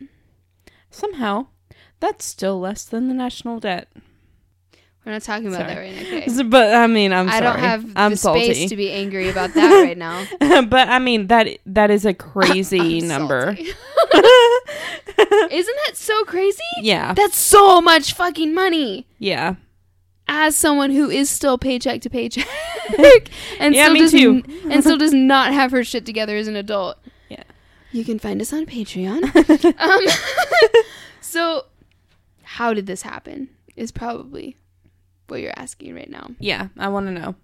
Somehow, 0.91 1.47
that's 2.01 2.25
still 2.25 2.59
less 2.61 2.85
than 2.85 3.09
the 3.09 3.15
national 3.15 3.61
debt. 3.61 3.89
We're 5.05 5.13
not 5.13 5.23
talking 5.23 5.47
about 5.49 5.61
Sorry. 5.71 5.75
that 5.75 5.81
right 5.81 6.11
now. 6.11 6.19
Okay. 6.29 6.43
But 6.43 6.75
I 6.75 6.87
mean, 6.87 7.13
I'm 7.15 7.29
I 7.29 7.39
sorry. 7.39 7.45
don't 7.45 7.59
have 7.61 7.93
I'm 7.97 8.11
the 8.13 8.17
salty. 8.19 8.45
space 8.55 8.69
to 8.69 8.77
be 8.77 8.91
angry 8.93 9.29
about 9.35 9.55
that 9.55 9.83
right 9.83 9.97
now. 9.97 10.25
but 10.63 10.89
I 10.89 10.99
mean 10.99 11.29
that 11.29 11.49
that 11.67 11.91
is 11.91 12.05
a 12.05 12.13
crazy 12.13 13.01
number. 13.01 13.57
Isn't 15.51 15.77
that 15.87 15.93
so 15.95 16.25
crazy? 16.25 16.61
yeah. 16.83 17.15
That's 17.15 17.39
so 17.39 17.81
much 17.81 18.13
fucking 18.13 18.53
money. 18.55 19.07
yeah. 19.19 19.55
As 20.31 20.55
someone 20.57 20.91
who 20.91 21.09
is 21.09 21.31
still 21.31 21.57
paycheck 21.59 22.03
to 22.03 22.11
paycheck, 22.11 22.47
and 23.59 23.75
Yeah, 23.75 23.85
still 23.85 23.93
me 23.95 24.01
does 24.01 24.11
too. 24.13 24.43
n- 24.47 24.71
and 24.71 24.83
still 24.83 24.99
does 25.05 25.13
not 25.15 25.53
have 25.53 25.71
her 25.71 25.83
shit 25.85 26.05
together 26.05 26.37
as 26.37 26.49
an 26.49 26.57
adult. 26.57 26.99
Yeah. 27.31 27.45
You 27.93 28.05
can 28.05 28.19
find 28.19 28.41
us 28.43 28.53
on 28.53 28.67
Patreon. 28.67 29.25
um, 29.81 30.01
so, 31.21 31.67
how 32.43 32.75
did 32.75 32.87
this 32.87 33.03
happen? 33.03 33.49
Is 33.77 33.91
probably 33.93 34.57
what 35.29 35.41
you're 35.41 35.53
asking 35.57 35.95
right 35.95 36.11
now. 36.11 36.31
Yeah. 36.41 36.69
I 36.77 36.89
want 36.89 37.07
to 37.07 37.13
know. 37.13 37.35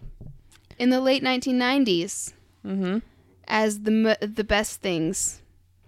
In 0.78 0.90
the 0.90 1.00
late 1.00 1.22
1990s, 1.22 2.32
Mm-hmm. 2.66 2.98
as 3.46 3.80
the 3.82 3.90
m- 4.20 4.32
the 4.34 4.42
best 4.44 4.80
things 4.80 5.42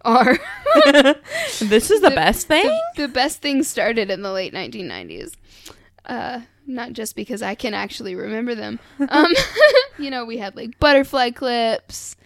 are. 0.04 0.38
this 1.60 1.90
is 1.90 2.00
the, 2.02 2.10
The- 2.10 2.14
best 2.14 2.46
thing. 2.48 2.64
the, 2.96 3.02
the 3.02 3.08
best 3.08 3.40
things 3.42 3.66
started 3.66 4.10
in 4.10 4.22
the 4.22 4.30
late 4.32 4.52
1990s. 4.54 5.32
Uh, 6.04 6.40
not 6.66 6.92
just 6.92 7.16
because 7.16 7.42
I 7.42 7.54
can 7.54 7.74
actually 7.74 8.14
remember 8.14 8.54
them. 8.54 8.78
Um, 9.08 9.32
you 9.98 10.10
know, 10.10 10.24
we 10.24 10.38
had 10.38 10.56
like 10.56 10.78
butterfly 10.78 11.30
clips. 11.30 12.16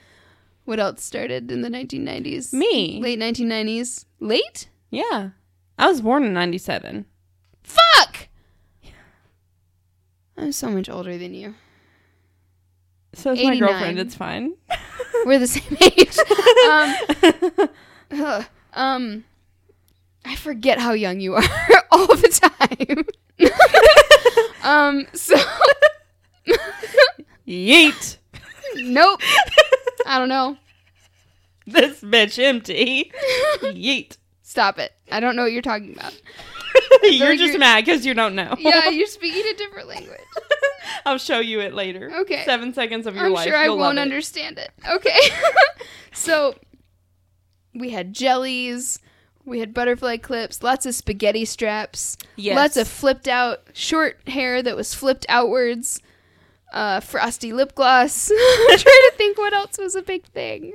What 0.64 0.78
else 0.78 1.02
started 1.02 1.50
in 1.50 1.62
the 1.62 1.68
1990s? 1.68 2.52
Me. 2.52 3.00
Late 3.00 3.18
1990s. 3.18 4.04
Late? 4.20 4.68
Yeah. 4.90 5.30
I 5.78 5.86
was 5.88 6.00
born 6.02 6.24
in 6.24 6.34
'97. 6.34 7.06
Fuck! 7.62 8.28
I'm 10.36 10.52
so 10.52 10.68
much 10.70 10.88
older 10.88 11.16
than 11.18 11.34
you. 11.34 11.54
So 13.14 13.32
is 13.32 13.42
my 13.42 13.58
girlfriend. 13.58 13.98
It's 13.98 14.14
fine. 14.14 14.54
We're 15.24 15.38
the 15.38 15.46
same 15.46 15.76
age. 15.80 16.16
um, 16.68 17.68
ugh. 18.12 18.44
um, 18.74 19.24
I 20.24 20.36
forget 20.36 20.78
how 20.78 20.92
young 20.92 21.20
you 21.20 21.34
are 21.34 21.42
all 21.90 22.06
the 22.06 22.50
time. 22.68 23.04
Um, 24.62 25.06
so 25.14 25.36
Yeet. 27.46 28.16
nope. 28.76 29.20
I 30.06 30.18
don't 30.18 30.28
know. 30.28 30.56
This 31.66 32.00
bitch 32.00 32.42
empty. 32.42 33.12
Yeet. 33.62 34.16
Stop 34.42 34.78
it. 34.78 34.92
I 35.10 35.20
don't 35.20 35.36
know 35.36 35.42
what 35.42 35.52
you're 35.52 35.62
talking 35.62 35.92
about. 35.92 36.12
you're 37.02 37.32
just 37.36 37.40
you're- 37.52 37.58
mad 37.58 37.84
because 37.84 38.04
you 38.04 38.14
don't 38.14 38.34
know. 38.34 38.54
Yeah, 38.58 38.88
you're 38.90 39.06
speaking 39.06 39.44
a 39.52 39.56
different 39.56 39.88
language. 39.88 40.18
I'll 41.06 41.18
show 41.18 41.38
you 41.40 41.60
it 41.60 41.74
later. 41.74 42.10
Okay. 42.20 42.44
Seven 42.44 42.74
seconds 42.74 43.06
of 43.06 43.14
your 43.14 43.30
life. 43.30 43.46
I'm 43.46 43.48
sure 43.48 43.56
I 43.56 43.64
You'll 43.64 43.78
won't 43.78 43.98
it. 43.98 44.02
understand 44.02 44.58
it. 44.58 44.70
Okay. 44.88 45.16
so 46.12 46.54
we 47.74 47.90
had 47.90 48.12
jellies, 48.12 48.98
we 49.44 49.60
had 49.60 49.72
butterfly 49.74 50.16
clips, 50.18 50.62
lots 50.62 50.86
of 50.86 50.94
spaghetti 50.94 51.44
straps, 51.44 52.16
Yes. 52.36 52.56
lots 52.56 52.76
of 52.76 52.86
flipped 52.88 53.26
out 53.28 53.62
short 53.72 54.18
hair 54.28 54.62
that 54.62 54.76
was 54.76 54.94
flipped 54.94 55.26
outwards, 55.28 56.00
uh, 56.72 57.00
frosty 57.00 57.52
lip 57.52 57.74
gloss. 57.74 58.30
I'm 58.30 58.78
trying 58.78 58.82
to 58.82 59.12
think 59.16 59.38
what 59.38 59.52
else 59.52 59.78
was 59.78 59.94
a 59.94 60.02
big 60.02 60.24
thing. 60.26 60.74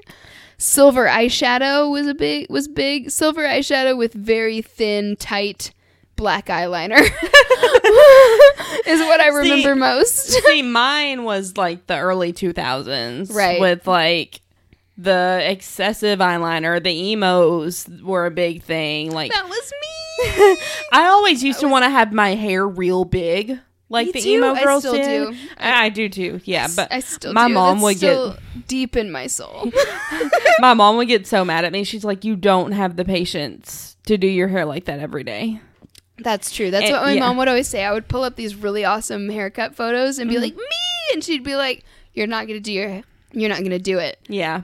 Silver 0.58 1.06
eyeshadow 1.08 1.92
was 1.92 2.08
a 2.08 2.14
big 2.16 2.48
was 2.50 2.68
big. 2.68 3.12
Silver 3.12 3.44
eyeshadow 3.44 3.98
with 3.98 4.14
very 4.14 4.62
thin, 4.62 5.16
tight 5.18 5.72
black 6.16 6.46
eyeliner 6.48 6.98
is 8.88 9.00
what 9.02 9.20
I 9.20 9.28
remember 9.34 9.76
most. 9.76 10.16
See, 10.32 10.62
mine 10.62 11.24
was 11.24 11.58
like 11.58 11.88
the 11.88 11.98
early 11.98 12.32
2000s. 12.34 13.34
Right. 13.34 13.60
With 13.60 13.86
like 13.88 14.40
the 14.98 15.42
excessive 15.44 16.20
eyeliner. 16.20 16.82
The 16.84 17.12
emos 17.12 17.88
were 18.04 18.26
a 18.26 18.32
big 18.32 18.64
thing. 18.64 19.12
Like, 19.12 19.32
That 19.32 19.46
was 19.48 19.72
me. 19.72 20.58
I 20.94 21.06
always 21.08 21.44
used 21.44 21.60
to 21.60 21.68
want 21.68 21.84
to 21.84 21.90
have 21.90 22.14
my 22.14 22.36
hair 22.36 22.68
real 22.68 23.04
big. 23.06 23.60
Like 23.88 24.08
Me 24.08 24.12
the 24.14 24.22
too. 24.22 24.30
emo 24.30 24.54
I 24.54 24.64
girls 24.64 24.82
still 24.84 24.94
did. 24.96 25.32
do. 25.32 25.38
I, 25.60 25.86
I 25.86 25.90
do 25.90 26.10
too. 26.10 26.42
Yeah, 26.44 26.68
but 26.76 26.92
I 26.92 27.02
still 27.02 27.34
my 27.34 27.48
do. 27.48 27.54
mom 27.54 27.76
That's 27.78 27.84
would 27.84 27.98
still 27.98 28.32
get 28.32 28.68
deep 28.68 28.96
in 28.96 29.12
my 29.12 29.28
soul. 29.28 29.72
my 30.60 30.74
mom 30.74 30.98
would 30.98 31.08
get 31.08 31.28
so 31.28 31.46
mad 31.46 31.66
at 31.66 31.72
me. 31.72 31.84
She's 31.84 32.04
like, 32.04 32.24
"You 32.26 32.36
don't 32.36 32.72
have 32.72 32.96
the 32.96 33.06
patience 33.06 33.96
to 34.08 34.18
do 34.18 34.26
your 34.28 34.48
hair 34.48 34.66
like 34.66 34.86
that 34.86 35.00
every 35.00 35.24
day." 35.24 35.60
That's 36.18 36.52
true. 36.52 36.72
That's 36.72 36.86
And- 36.86 36.94
what 36.94 37.04
my 37.04 37.12
yeah. 37.14 37.20
mom 37.20 37.38
would 37.38 37.48
always 37.48 37.68
say. 37.68 37.84
I 37.86 37.94
would 37.94 38.08
pull 38.08 38.24
up 38.24 38.36
these 38.38 38.56
really 38.56 38.84
awesome 38.86 39.30
haircut 39.30 39.76
photos 39.76 40.18
and 40.18 40.30
be 40.32 40.36
Mm-hmm. 40.36 40.44
like, 40.44 40.56
"Me," 40.56 40.64
and 41.14 41.24
she'd 41.24 41.44
be 41.44 41.56
like, 41.56 41.84
"You're 42.16 42.26
not 42.28 42.48
gonna 42.48 42.60
do 42.62 42.72
your, 42.74 43.04
you're 43.34 43.50
not 43.50 43.62
gonna 43.62 43.78
do 43.78 44.00
it," 44.00 44.18
Yeah. 44.28 44.62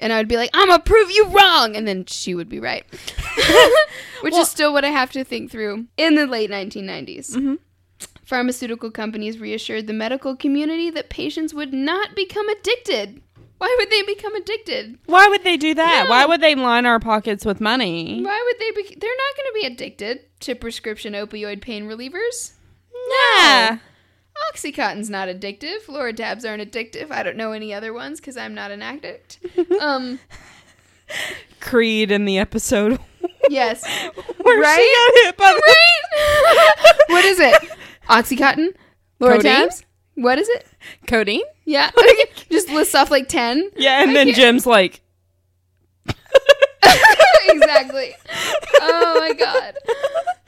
And 0.00 0.12
I 0.12 0.18
would 0.18 0.28
be 0.28 0.36
like, 0.36 0.50
"I'm 0.54 0.68
gonna 0.68 0.82
prove 0.82 1.10
you 1.10 1.26
wrong," 1.28 1.76
and 1.76 1.86
then 1.86 2.04
she 2.06 2.34
would 2.34 2.48
be 2.48 2.60
right, 2.60 2.84
which 4.22 4.32
Well- 4.32 4.42
is 4.42 4.48
still 4.50 4.72
what 4.72 4.84
I 4.84 4.90
have 4.90 5.10
to 5.12 5.24
think 5.24 5.50
through. 5.50 5.86
In 5.96 6.14
the 6.14 6.26
late 6.26 6.50
1990s, 6.50 7.34
Mhm. 7.36 7.58
pharmaceutical 8.24 8.90
companies 8.90 9.38
reassured 9.38 9.86
the 9.86 9.92
medical 9.92 10.36
community 10.36 10.90
that 10.90 11.08
patients 11.08 11.54
would 11.54 11.72
not 11.72 12.14
become 12.14 12.48
addicted. 12.48 13.22
Why 13.58 13.74
would 13.78 13.90
they 13.90 14.02
become 14.02 14.36
addicted? 14.36 14.98
Why 15.06 15.26
would 15.26 15.42
they 15.42 15.56
do 15.56 15.74
that? 15.74 16.04
No. 16.04 16.10
Why 16.10 16.24
would 16.26 16.40
they 16.40 16.54
line 16.54 16.86
our 16.86 17.00
pockets 17.00 17.44
with 17.44 17.60
money? 17.60 18.22
Why 18.22 18.40
would 18.46 18.60
they 18.60 18.70
be? 18.70 18.94
They're 18.94 19.10
not 19.10 19.36
going 19.36 19.48
to 19.48 19.60
be 19.60 19.66
addicted 19.66 20.20
to 20.40 20.54
prescription 20.54 21.14
opioid 21.14 21.60
pain 21.60 21.88
relievers. 21.88 22.52
Yeah. 23.10 23.78
Oxycontin's 24.52 25.10
not 25.10 25.28
addictive. 25.28 25.84
Lortabs 25.86 26.48
aren't 26.48 26.62
addictive. 26.70 27.10
I 27.10 27.22
don't 27.22 27.36
know 27.36 27.52
any 27.52 27.72
other 27.74 27.92
ones 27.92 28.20
because 28.20 28.36
I'm 28.36 28.54
not 28.54 28.70
an 28.70 28.82
addict. 28.82 29.38
um, 29.80 30.18
Creed 31.60 32.10
in 32.10 32.24
the 32.24 32.38
episode 32.38 32.98
yes. 33.50 33.82
where 34.42 34.60
Right? 34.60 34.76
she 34.76 35.22
got 35.22 35.24
hit 35.26 35.36
by 35.36 35.52
the 35.52 35.62
Right? 35.66 36.94
what 37.08 37.24
is 37.24 37.40
it? 37.40 37.70
Oxycontin? 38.08 38.74
Codeine? 39.20 39.40
Lortabs? 39.68 39.84
What 40.14 40.38
is 40.38 40.48
it? 40.48 40.66
codeine. 41.06 41.42
Yeah. 41.64 41.90
Just 42.50 42.68
list 42.70 42.94
off 42.94 43.10
like 43.10 43.28
10. 43.28 43.70
Yeah, 43.76 44.02
and 44.02 44.10
I 44.10 44.14
then 44.14 44.26
can't- 44.28 44.36
Jim's 44.36 44.66
like, 44.66 45.00
exactly. 47.48 48.14
Oh 48.80 49.16
my 49.20 49.32
god. 49.34 49.74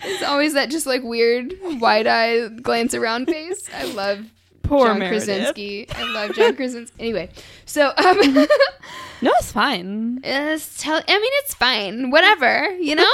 It's 0.02 0.22
always 0.22 0.54
that 0.54 0.70
just 0.70 0.86
like 0.86 1.02
weird 1.02 1.54
wide 1.80 2.06
eye 2.06 2.48
glance 2.48 2.94
around 2.94 3.26
face. 3.26 3.68
I 3.74 3.84
love 3.92 4.24
Poor 4.62 4.86
John 4.86 4.98
Meredith. 5.00 5.26
Krasinski. 5.26 5.86
I 5.90 6.04
love 6.12 6.34
John 6.34 6.54
Krasinski. 6.56 6.94
Anyway, 7.00 7.28
so 7.66 7.92
um, 7.96 8.18
No, 9.22 9.32
it's 9.38 9.52
fine. 9.52 10.20
it's 10.24 10.80
tell- 10.82 11.02
I 11.06 11.18
mean, 11.18 11.32
it's 11.44 11.54
fine. 11.54 12.10
Whatever, 12.10 12.70
you 12.80 12.94
know, 12.94 13.12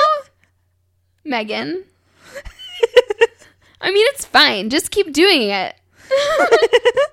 Megan. 1.24 1.84
I 3.80 3.90
mean, 3.90 4.06
it's 4.10 4.24
fine. 4.24 4.70
Just 4.70 4.90
keep 4.90 5.12
doing 5.12 5.50
it. 5.50 5.74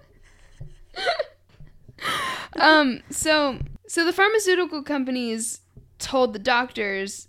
um. 2.55 3.01
So, 3.09 3.57
so 3.87 4.05
the 4.05 4.13
pharmaceutical 4.13 4.83
companies 4.83 5.61
told 5.99 6.33
the 6.33 6.39
doctors 6.39 7.27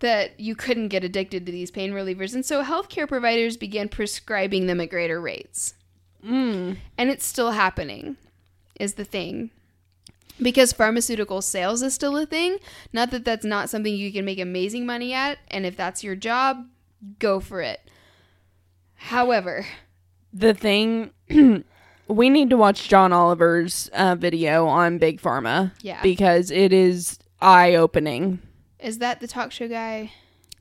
that 0.00 0.38
you 0.38 0.54
couldn't 0.54 0.88
get 0.88 1.04
addicted 1.04 1.46
to 1.46 1.52
these 1.52 1.70
pain 1.70 1.92
relievers, 1.92 2.34
and 2.34 2.44
so 2.44 2.62
healthcare 2.62 3.08
providers 3.08 3.56
began 3.56 3.88
prescribing 3.88 4.66
them 4.66 4.80
at 4.80 4.90
greater 4.90 5.20
rates. 5.20 5.74
Mm. 6.24 6.76
And 6.98 7.10
it's 7.10 7.24
still 7.24 7.52
happening, 7.52 8.16
is 8.78 8.94
the 8.94 9.04
thing. 9.04 9.50
Because 10.40 10.72
pharmaceutical 10.72 11.40
sales 11.40 11.82
is 11.82 11.94
still 11.94 12.16
a 12.16 12.26
thing. 12.26 12.58
Not 12.92 13.10
that 13.10 13.24
that's 13.24 13.44
not 13.44 13.70
something 13.70 13.94
you 13.94 14.12
can 14.12 14.26
make 14.26 14.38
amazing 14.38 14.84
money 14.84 15.14
at. 15.14 15.38
And 15.50 15.64
if 15.64 15.76
that's 15.76 16.04
your 16.04 16.14
job, 16.14 16.66
go 17.18 17.40
for 17.40 17.62
it. 17.62 17.80
However, 18.96 19.66
The 20.34 20.52
thing, 20.52 21.12
we 22.08 22.28
need 22.28 22.50
to 22.50 22.56
watch 22.58 22.88
John 22.88 23.14
Oliver's 23.14 23.88
uh, 23.94 24.14
video 24.16 24.66
on 24.66 24.98
Big 24.98 25.22
Pharma. 25.22 25.72
Yeah. 25.80 26.02
Because 26.02 26.50
it 26.50 26.72
is 26.72 27.18
eye 27.40 27.74
opening. 27.76 28.40
Is 28.80 28.98
that 28.98 29.20
the 29.20 29.26
talk 29.28 29.52
show 29.52 29.68
guy? 29.68 30.12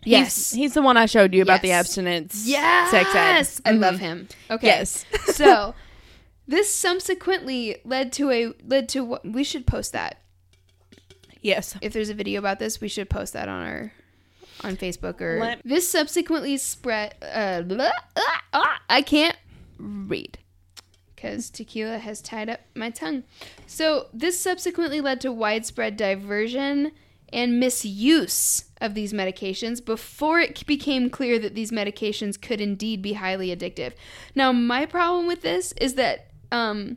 He's, 0.04 0.52
he's 0.52 0.74
the 0.76 0.84
one 0.84 0.98
I 0.98 1.08
showed 1.08 1.34
you 1.34 1.42
about 1.42 1.64
the 1.64 1.72
abstinence. 1.72 2.46
Yes. 2.48 2.92
Sex 2.92 3.10
ed. 3.16 3.48
I 3.68 3.72
love 3.76 3.96
Mhm. 3.96 4.00
him. 4.00 4.28
Okay. 4.52 4.68
Yes. 4.68 5.04
so 5.34 5.74
this 6.48 6.72
subsequently 6.74 7.78
led 7.84 8.14
to 8.14 8.30
a 8.30 8.54
led 8.68 8.88
to 8.90 9.04
what 9.04 9.26
we 9.26 9.44
should 9.44 9.66
post 9.66 9.94
that. 9.94 10.22
yes. 11.42 11.76
if 11.82 11.94
there's 11.94 12.10
a 12.10 12.14
video 12.14 12.40
about 12.40 12.60
this, 12.60 12.80
we 12.82 12.88
should 12.88 13.10
post 13.10 13.34
that 13.34 13.48
on 13.50 13.66
our 13.66 13.92
on 14.64 14.78
Facebook 14.78 15.20
or 15.22 15.40
Let- 15.40 15.62
this 15.66 15.88
subsequently 15.88 16.58
spread. 16.58 17.16
Uh, 17.22 17.62
blah, 17.64 17.92
ah, 18.16 18.44
ah, 18.54 18.82
I 18.90 19.02
can't 19.02 19.36
read 19.80 20.38
because 21.16 21.50
tequila 21.50 21.98
has 21.98 22.22
tied 22.22 22.50
up 22.50 22.62
my 22.76 22.90
tongue. 22.92 23.24
So 23.66 24.08
this 24.14 24.40
subsequently 24.40 25.02
led 25.02 25.20
to 25.22 25.32
widespread 25.32 25.98
diversion 25.98 26.92
and 27.36 27.60
misuse 27.60 28.64
of 28.80 28.94
these 28.94 29.12
medications 29.12 29.84
before 29.84 30.40
it 30.40 30.66
became 30.66 31.10
clear 31.10 31.38
that 31.38 31.54
these 31.54 31.70
medications 31.70 32.42
could 32.42 32.62
indeed 32.62 33.02
be 33.02 33.14
highly 33.14 33.54
addictive. 33.54 33.92
Now, 34.34 34.54
my 34.54 34.86
problem 34.86 35.28
with 35.28 35.42
this 35.42 35.74
is 35.74 35.96
that 35.96 36.28
um, 36.52 36.96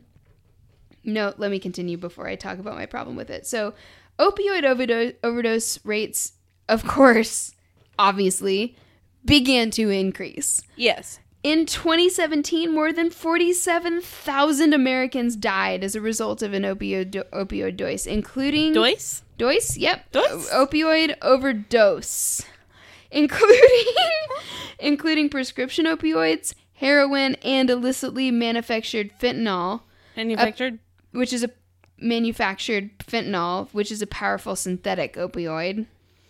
no, 1.03 1.33
let 1.37 1.51
me 1.51 1.59
continue 1.59 1.97
before 1.97 2.25
I 2.27 2.35
talk 2.35 2.57
about 2.57 2.75
my 2.75 2.85
problem 2.85 3.17
with 3.17 3.29
it. 3.29 3.45
So, 3.45 3.73
opioid 4.17 4.63
overdose, 4.63 5.13
overdose 5.23 5.85
rates, 5.85 6.33
of 6.69 6.85
course, 6.87 7.53
obviously, 7.97 8.77
began 9.25 9.71
to 9.71 9.89
increase. 9.89 10.61
Yes. 10.77 11.19
In 11.43 11.65
2017, 11.65 12.73
more 12.73 12.93
than 12.93 13.09
47,000 13.09 14.73
Americans 14.73 15.35
died 15.35 15.83
as 15.83 15.95
a 15.95 16.01
result 16.01 16.41
of 16.41 16.53
an 16.53 16.63
opioid, 16.63 17.11
opioid 17.31 17.75
dose, 17.75 18.05
including? 18.05 18.73
Dose? 19.39 19.75
Yep. 19.77 20.11
Dose? 20.11 20.49
O- 20.51 20.67
opioid 20.67 21.15
overdose. 21.23 22.43
Including 23.09 23.85
including 24.79 25.29
prescription 25.29 25.85
opioids, 25.85 26.53
heroin, 26.75 27.33
and 27.43 27.69
illicitly 27.71 28.29
manufactured 28.29 29.11
fentanyl, 29.19 29.81
Manufactured? 30.15 30.77
which 31.11 31.33
is 31.33 31.43
a 31.43 31.49
manufactured 31.97 32.91
fentanyl, 32.99 33.67
which 33.71 33.91
is 33.91 34.01
a 34.03 34.07
powerful 34.07 34.55
synthetic 34.55 35.15
opioid, 35.15 35.87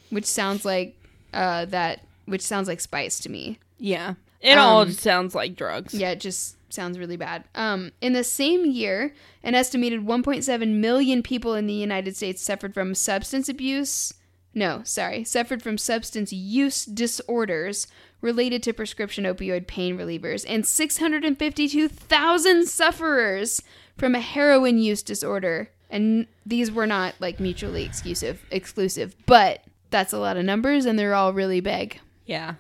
which 0.10 0.26
sounds 0.26 0.64
like 0.64 0.96
uh, 1.34 1.66
that 1.66 2.00
which 2.26 2.42
sounds 2.42 2.68
like 2.70 2.80
spice 2.80 3.20
to 3.20 3.30
me. 3.30 3.60
yeah. 3.78 4.14
It 4.42 4.58
all 4.58 4.82
Um, 4.82 4.92
sounds 4.94 5.36
like 5.36 5.56
drugs. 5.56 5.94
Yeah, 5.94 6.12
it 6.12 6.20
just 6.20 6.56
sounds 6.74 6.98
really 7.00 7.18
bad. 7.18 7.44
Um, 7.56 7.92
in 8.02 8.14
the 8.14 8.24
same 8.24 8.66
year, 8.66 9.14
an 9.44 9.56
estimated 9.56 10.06
1.7 10.06 10.80
million 10.80 11.24
people 11.24 11.54
in 11.56 11.68
the 11.68 11.74
United 11.74 12.16
States 12.16 12.42
suffered 12.42 12.74
from 12.74 12.96
substance 12.96 13.50
abuse. 13.50 14.14
No, 14.54 14.82
sorry, 14.84 15.24
suffered 15.24 15.62
from 15.62 15.78
substance 15.78 16.34
use 16.34 16.86
disorders 16.86 17.88
related 18.22 18.62
to 18.64 18.74
prescription 18.74 19.24
opioid 19.24 19.68
pain 19.68 19.98
relievers, 19.98 20.46
and 20.48 20.66
652,000 20.66 22.68
sufferers 22.68 23.62
from 23.98 24.16
a 24.16 24.20
heroin 24.20 24.78
use 24.78 25.02
disorder. 25.04 25.70
And 25.90 26.28
these 26.46 26.72
were 26.72 26.88
not 26.88 27.16
like 27.20 27.40
mutually 27.40 27.84
exclusive, 27.84 28.44
exclusive, 28.52 29.16
but 29.26 29.64
that's 29.90 30.14
a 30.14 30.20
lot 30.20 30.38
of 30.38 30.46
numbers, 30.46 30.86
and 30.86 31.00
they're 31.00 31.16
all 31.16 31.34
really 31.34 31.62
big. 31.62 32.00
Yeah. 32.26 32.56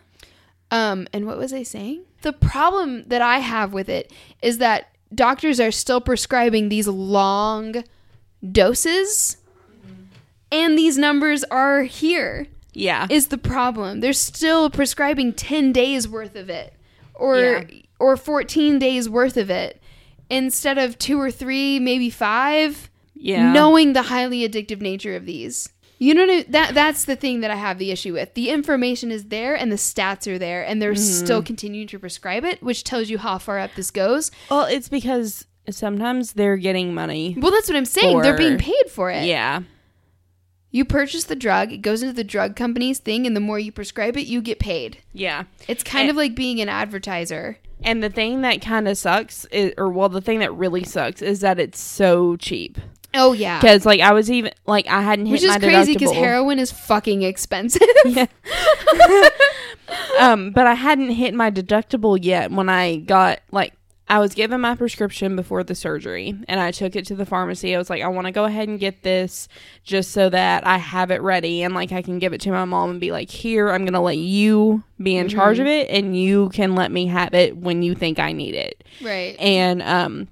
Um, 0.71 1.07
and 1.13 1.25
what 1.25 1.37
was 1.37 1.53
I 1.53 1.63
saying? 1.63 2.03
The 2.21 2.33
problem 2.33 3.05
that 3.07 3.21
I 3.21 3.39
have 3.39 3.73
with 3.73 3.89
it 3.89 4.11
is 4.41 4.57
that 4.59 4.89
doctors 5.13 5.59
are 5.59 5.71
still 5.71 6.01
prescribing 6.01 6.69
these 6.69 6.87
long 6.87 7.83
doses, 8.51 9.37
and 10.51 10.77
these 10.77 10.97
numbers 10.97 11.43
are 11.45 11.83
here. 11.83 12.47
Yeah. 12.73 13.07
Is 13.09 13.27
the 13.27 13.37
problem? 13.37 13.99
They're 13.99 14.13
still 14.13 14.69
prescribing 14.69 15.33
ten 15.33 15.71
days 15.71 16.07
worth 16.07 16.35
of 16.35 16.49
it, 16.49 16.73
or 17.15 17.39
Yeah. 17.39 17.63
or 17.99 18.15
fourteen 18.15 18.77
days 18.79 19.09
worth 19.09 19.37
of 19.37 19.49
it, 19.49 19.81
instead 20.29 20.77
of 20.77 20.99
two 20.99 21.19
or 21.19 21.31
three, 21.31 21.79
maybe 21.79 22.09
five 22.09 22.89
yeah. 23.15 23.51
knowing 23.51 23.93
the 23.93 24.03
highly 24.03 24.47
addictive 24.47 24.81
nature 24.81 25.15
of 25.15 25.25
these. 25.25 25.69
You 26.01 26.13
know 26.13 26.41
that 26.47 26.73
that's 26.73 27.03
the 27.05 27.15
thing 27.17 27.41
that 27.41 27.51
I 27.51 27.55
have 27.55 27.77
the 27.77 27.91
issue 27.91 28.13
with. 28.13 28.33
The 28.33 28.49
information 28.49 29.11
is 29.11 29.25
there 29.25 29.53
and 29.53 29.69
the 29.71 29.75
stats 29.75 30.33
are 30.33 30.37
there 30.39 30.65
and 30.65 30.81
they're 30.81 30.93
Mm-hmm. 30.93 31.25
still 31.25 31.43
continuing 31.43 31.87
to 31.89 31.99
prescribe 31.99 32.45
it, 32.45 32.63
which 32.63 32.83
tells 32.85 33.09
you 33.09 33.17
how 33.17 33.37
far 33.37 33.59
up 33.59 33.71
this 33.75 33.91
goes. 33.91 34.31
Well, 34.49 34.63
it's 34.65 34.87
because 34.89 35.45
sometimes 35.69 36.33
they're 36.33 36.55
getting 36.57 36.93
money. 36.93 37.35
Well, 37.37 37.51
that's 37.51 37.67
what 37.69 37.75
I'm 37.75 37.83
saying. 37.85 38.21
they're 38.21 38.37
being 38.37 38.57
paid 38.57 38.89
for 38.89 39.11
it. 39.11 39.25
Yeah. 39.25 39.61
You 40.71 40.85
purchase 40.85 41.23
the 41.25 41.35
drug, 41.35 41.71
it 41.73 41.79
goes 41.81 42.01
into 42.03 42.13
the 42.13 42.23
drug 42.23 42.55
company's 42.55 42.99
thing 42.99 43.25
and 43.27 43.35
the 43.35 43.39
more 43.41 43.59
you 43.59 43.71
prescribe 43.71 44.15
it, 44.17 44.27
you 44.27 44.41
get 44.41 44.59
paid. 44.59 44.99
Yeah. 45.13 45.43
It's 45.67 45.83
kind 45.83 46.03
And- 46.03 46.11
of 46.11 46.15
like 46.15 46.33
being 46.35 46.61
an 46.61 46.69
advertiser. 46.69 47.57
And 47.81 48.03
the 48.03 48.09
thing 48.09 48.41
that 48.41 48.61
kind 48.61 48.87
of 48.87 48.97
sucks, 48.97 49.45
is, 49.45 49.73
or 49.77 49.89
well, 49.89 50.09
the 50.09 50.21
thing 50.21 50.39
that 50.39 50.53
really 50.53 50.83
sucks 50.83 51.21
is 51.21 51.39
that 51.41 51.59
it's 51.59 51.79
so 51.79 52.35
cheap. 52.35 52.77
Oh 53.13 53.33
yeah. 53.33 53.59
Because 53.59 53.85
like 53.85 54.01
I 54.01 54.13
was 54.13 54.29
even 54.29 54.51
like 54.65 54.87
I 54.87 55.01
hadn't 55.01 55.25
hit. 55.25 55.33
Which 55.33 55.43
is 55.43 55.57
crazy 55.57 55.93
because 55.93 56.11
heroin 56.11 56.59
is 56.59 56.71
fucking 56.71 57.23
expensive. 57.23 57.81
Yeah. 58.05 58.27
um, 60.19 60.51
but 60.51 60.67
I 60.67 60.73
hadn't 60.73 61.11
hit 61.11 61.33
my 61.33 61.49
deductible 61.51 62.17
yet 62.21 62.51
when 62.51 62.69
I 62.69 62.97
got 62.97 63.39
like 63.51 63.73
I 64.07 64.17
was 64.17 64.33
given 64.33 64.59
my 64.61 64.75
prescription 64.75 65.35
before 65.35 65.63
the 65.63 65.75
surgery 65.75 66.35
and 66.47 66.59
I 66.59 66.71
took 66.71 66.95
it 66.95 67.05
to 67.07 67.15
the 67.15 67.27
pharmacy. 67.27 67.75
I 67.75 67.77
was 67.77 67.91
like, 67.91 68.01
I 68.01 68.07
want 68.07 68.25
to 68.25 68.31
go 68.31 68.45
ahead 68.45 68.67
and 68.67 68.79
get 68.79 69.03
this 69.03 69.47
just 69.83 70.11
so 70.11 70.29
that 70.29 70.65
I 70.65 70.77
have 70.77 71.11
it 71.11 71.21
ready 71.21 71.61
and 71.61 71.75
like 71.75 71.91
I 71.91 72.01
can 72.01 72.17
give 72.17 72.33
it 72.33 72.41
to 72.41 72.51
my 72.51 72.65
mom 72.65 72.89
and 72.89 72.99
be 72.99 73.11
like, 73.11 73.29
here, 73.29 73.69
I'm 73.69 73.85
gonna 73.85 74.01
let 74.01 74.17
you 74.17 74.83
be 75.01 75.15
in 75.15 75.29
charge 75.29 75.59
of 75.59 75.67
it 75.67 75.89
and 75.89 76.19
you 76.19 76.49
can 76.49 76.73
let 76.73 76.91
me 76.91 77.05
have 77.05 77.35
it 77.35 77.55
when 77.55 77.83
you 77.83 77.93
think 77.93 78.17
I 78.19 78.31
need 78.31 78.55
it. 78.55 78.83
right. 79.01 79.35
And 79.39 79.81
um 79.83 80.27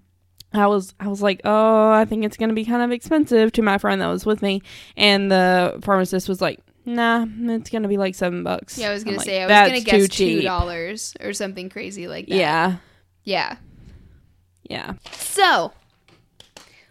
I 0.58 0.68
was 0.68 0.94
I 1.00 1.08
was 1.08 1.22
like, 1.22 1.42
"Oh, 1.46 1.92
I 1.92 2.06
think 2.06 2.26
it's 2.26 2.38
going 2.38 2.50
to 2.50 2.56
be 2.56 2.66
kind 2.66 2.82
of 2.82 2.92
expensive" 2.92 3.52
to 3.54 3.62
my 3.62 3.78
friend 3.78 4.02
that 4.02 4.08
was 4.08 4.26
with 4.26 4.42
me, 4.42 4.62
and 4.96 5.32
the 5.32 5.80
pharmacist 5.82 6.28
was 6.28 6.42
like, 6.42 6.60
"Nah, 6.86 7.26
it's 7.28 7.70
going 7.70 7.84
to 7.84 7.90
be 7.90 7.98
like 7.98 8.16
7 8.16 8.44
bucks." 8.44 8.78
Yeah, 8.78 8.90
I 8.90 8.94
was 8.94 9.04
gonna 9.04 9.20
say 9.20 9.42
I 9.42 9.46
was 9.46 9.70
gonna 9.86 10.08
too 10.08 10.42
guess 10.42 10.88
$2 10.90 11.26
or 11.26 11.34
something 11.34 11.70
crazy 11.70 12.08
like 12.08 12.28
that. 12.28 12.36
Yeah. 12.36 12.78
Yeah. 13.24 13.58
Yeah. 14.70 14.94
So, 15.12 15.72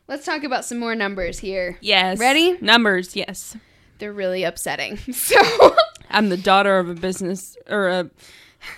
let's 0.08 0.24
talk 0.24 0.44
about 0.44 0.64
some 0.64 0.78
more 0.78 0.94
numbers 0.94 1.38
here. 1.38 1.78
Yes. 1.80 2.18
Ready? 2.18 2.56
Numbers, 2.60 3.14
yes. 3.16 3.56
They're 3.98 4.12
really 4.12 4.44
upsetting. 4.44 4.98
So, 5.12 5.36
I'm 6.10 6.28
the 6.28 6.36
daughter 6.36 6.78
of 6.78 6.88
a 6.88 6.94
business 6.94 7.56
or 7.68 7.88
a 7.88 8.10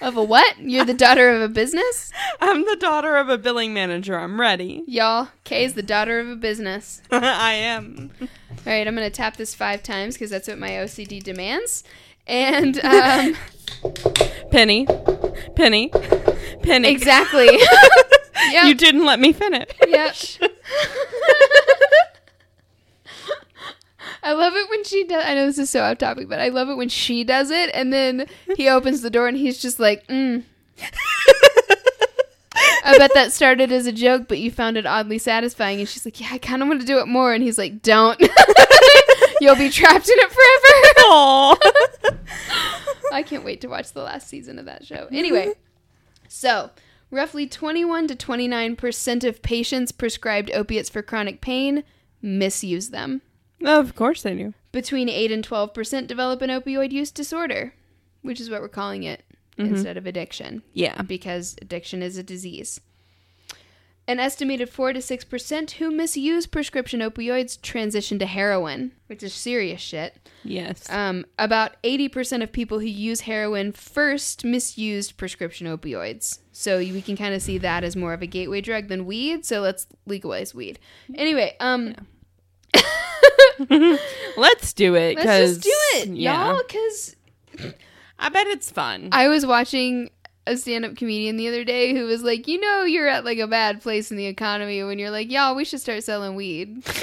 of 0.01 0.17
a 0.17 0.23
what? 0.23 0.59
You're 0.61 0.85
the 0.85 0.95
daughter 0.95 1.31
of 1.31 1.43
a 1.43 1.49
business? 1.49 2.13
I'm 2.41 2.65
the 2.65 2.77
daughter 2.77 3.17
of 3.17 3.29
a 3.29 3.39
billing 3.39 3.75
manager. 3.75 4.19
I'm 4.19 4.41
ready. 4.41 4.83
Y'all, 4.87 5.29
Kay's 5.45 5.75
the 5.75 5.83
daughter 5.83 6.21
of 6.21 6.29
a 6.29 6.37
business. 6.37 7.03
I 7.11 7.55
am. 7.55 8.11
All 8.21 8.29
right, 8.67 8.87
I'm 8.87 8.95
going 8.95 9.09
to 9.09 9.15
tap 9.15 9.37
this 9.37 9.55
five 9.55 9.83
times 9.83 10.15
because 10.15 10.31
that's 10.31 10.49
what 10.49 10.59
my 10.59 10.71
OCD 10.71 11.23
demands. 11.23 11.85
And, 12.27 12.79
um, 12.85 13.37
Penny. 14.51 14.87
Penny. 15.57 15.91
Penny. 16.63 16.89
exactly. 16.89 17.59
Yep. 18.51 18.65
You 18.67 18.75
didn't 18.75 19.05
let 19.05 19.19
me 19.19 19.33
finish. 19.33 19.69
Yep. 19.87 20.53
I 24.29 24.33
love 24.33 24.55
it 24.57 24.69
when 24.69 24.85
she 24.85 25.05
does. 25.05 25.25
I 25.25 25.33
know 25.33 25.47
this 25.47 25.57
is 25.57 25.71
so 25.71 25.83
off 25.83 25.97
topic, 25.97 26.29
but 26.29 26.39
I 26.39 26.51
love 26.51 26.69
it 26.69 26.77
when 26.77 26.91
she 26.91 27.25
does 27.25 27.51
it, 27.51 27.71
and 27.73 27.91
then 27.91 28.27
he 28.57 28.69
opens 28.69 29.01
the 29.01 29.09
door 29.09 29.27
and 29.27 29.39
he's 29.39 29.57
just 29.57 29.81
like, 29.81 30.07
mm. 30.07 30.45
I 32.85 32.99
bet 32.99 33.13
that 33.15 33.33
started 33.33 33.73
as 33.73 33.87
a 33.87 33.93
joke, 33.93 34.29
but 34.29 34.39
you 34.39 34.51
found 34.51 34.77
it 34.77 34.85
oddly 34.85 35.17
satisfying. 35.17 35.79
And 35.79 35.89
she's 35.89 36.05
like, 36.05 36.21
Yeah, 36.21 36.29
I 36.33 36.37
kind 36.37 36.61
of 36.61 36.69
want 36.69 36.83
to 36.83 36.87
do 36.87 36.99
it 36.99 37.09
more. 37.09 37.33
And 37.33 37.43
he's 37.43 37.57
like, 37.57 37.81
Don't. 37.81 38.21
You'll 39.41 39.57
be 39.57 39.71
trapped 39.71 40.09
in 40.11 40.17
it 40.19 40.31
forever. 40.31 41.01
Aw. 41.07 41.57
I 43.15 43.23
can't 43.23 43.45
wait 43.47 43.63
to 43.63 43.69
watch 43.69 43.93
the 43.93 44.03
last 44.03 44.29
season 44.29 44.59
of 44.59 44.67
that 44.67 44.85
show. 44.85 45.09
Anyway, 45.11 45.55
so 46.29 46.69
roughly 47.11 47.47
21 47.47 48.09
to 48.09 48.15
29% 48.15 49.25
of 49.25 49.41
patients 49.41 49.91
prescribed 49.91 50.51
opiates 50.51 50.91
for 50.91 51.01
chronic 51.01 51.41
pain 51.41 51.83
misuse 52.21 52.91
them. 52.91 53.23
Of 53.65 53.95
course 53.95 54.23
they 54.23 54.35
do. 54.35 54.55
Between 54.73 55.09
8 55.09 55.33
and 55.33 55.47
12% 55.47 56.07
develop 56.07 56.43
an 56.43 56.51
opioid 56.51 56.93
use 56.93 57.11
disorder, 57.11 57.75
which 58.23 58.41
is 58.41 58.51
what 58.51 58.61
we're 58.61 58.69
calling 58.69 59.03
it 59.03 59.25
instead 59.57 59.97
of 59.97 60.07
addiction 60.07 60.63
Yeah. 60.73 61.03
because 61.03 61.57
addiction 61.61 62.01
is 62.03 62.17
a 62.17 62.23
disease. 62.23 62.81
An 64.07 64.21
estimated 64.21 64.71
4 64.71 64.93
to 64.95 65.01
6% 65.01 65.71
who 65.73 65.91
misuse 65.91 66.47
prescription 66.47 67.01
opioids 67.01 67.61
transition 67.61 68.19
to 68.21 68.27
heroin, 68.27 68.93
which 69.09 69.23
is 69.23 69.35
serious 69.35 69.81
shit. 69.83 70.17
Yes. 70.45 70.89
Um, 70.91 71.27
about 71.39 71.77
80% 71.83 72.43
of 72.43 72.53
people 72.53 72.79
who 72.79 72.87
use 72.87 73.23
heroin 73.23 73.73
first 73.73 74.45
misused 74.47 75.17
prescription 75.19 75.67
opioids. 75.67 76.39
So 76.53 76.79
we 76.79 77.03
can 77.03 77.17
kind 77.19 77.35
of 77.35 77.43
see 77.43 77.59
that 77.59 77.85
as 77.85 77.97
more 77.97 78.15
of 78.15 78.23
a 78.23 78.27
gateway 78.27 78.61
drug 78.63 78.89
than 78.89 79.05
weed. 79.05 79.45
So 79.45 79.61
let's 79.61 79.87
legalize 80.07 80.55
weed. 80.55 80.79
Anyway, 81.15 81.55
um, 81.61 81.95
Let's 84.37 84.73
do 84.73 84.95
it. 84.95 85.17
let's 85.17 85.27
just 85.27 85.63
do 85.63 85.71
it, 85.97 86.09
yeah. 86.11 86.53
y'all. 86.53 86.63
Because 86.67 87.17
I 88.19 88.29
bet 88.29 88.47
it's 88.47 88.71
fun. 88.71 89.09
I 89.13 89.29
was 89.29 89.45
watching 89.45 90.11
a 90.47 90.57
stand-up 90.57 90.97
comedian 90.97 91.37
the 91.37 91.49
other 91.49 91.65
day 91.65 91.93
who 91.93 92.07
was 92.07 92.23
like, 92.23 92.49
you 92.49 92.61
know, 92.61 92.85
you're 92.85 93.09
at 93.09 93.25
like 93.25 93.39
a 93.39 93.47
bad 93.47 93.83
place 93.83 94.11
in 94.11 94.17
the 94.17 94.27
economy 94.27 94.83
when 94.85 94.99
you're 94.99 95.11
like, 95.11 95.31
y'all, 95.31 95.55
we 95.55 95.65
should 95.65 95.81
start 95.81 96.05
selling 96.05 96.35
weed. 96.35 96.85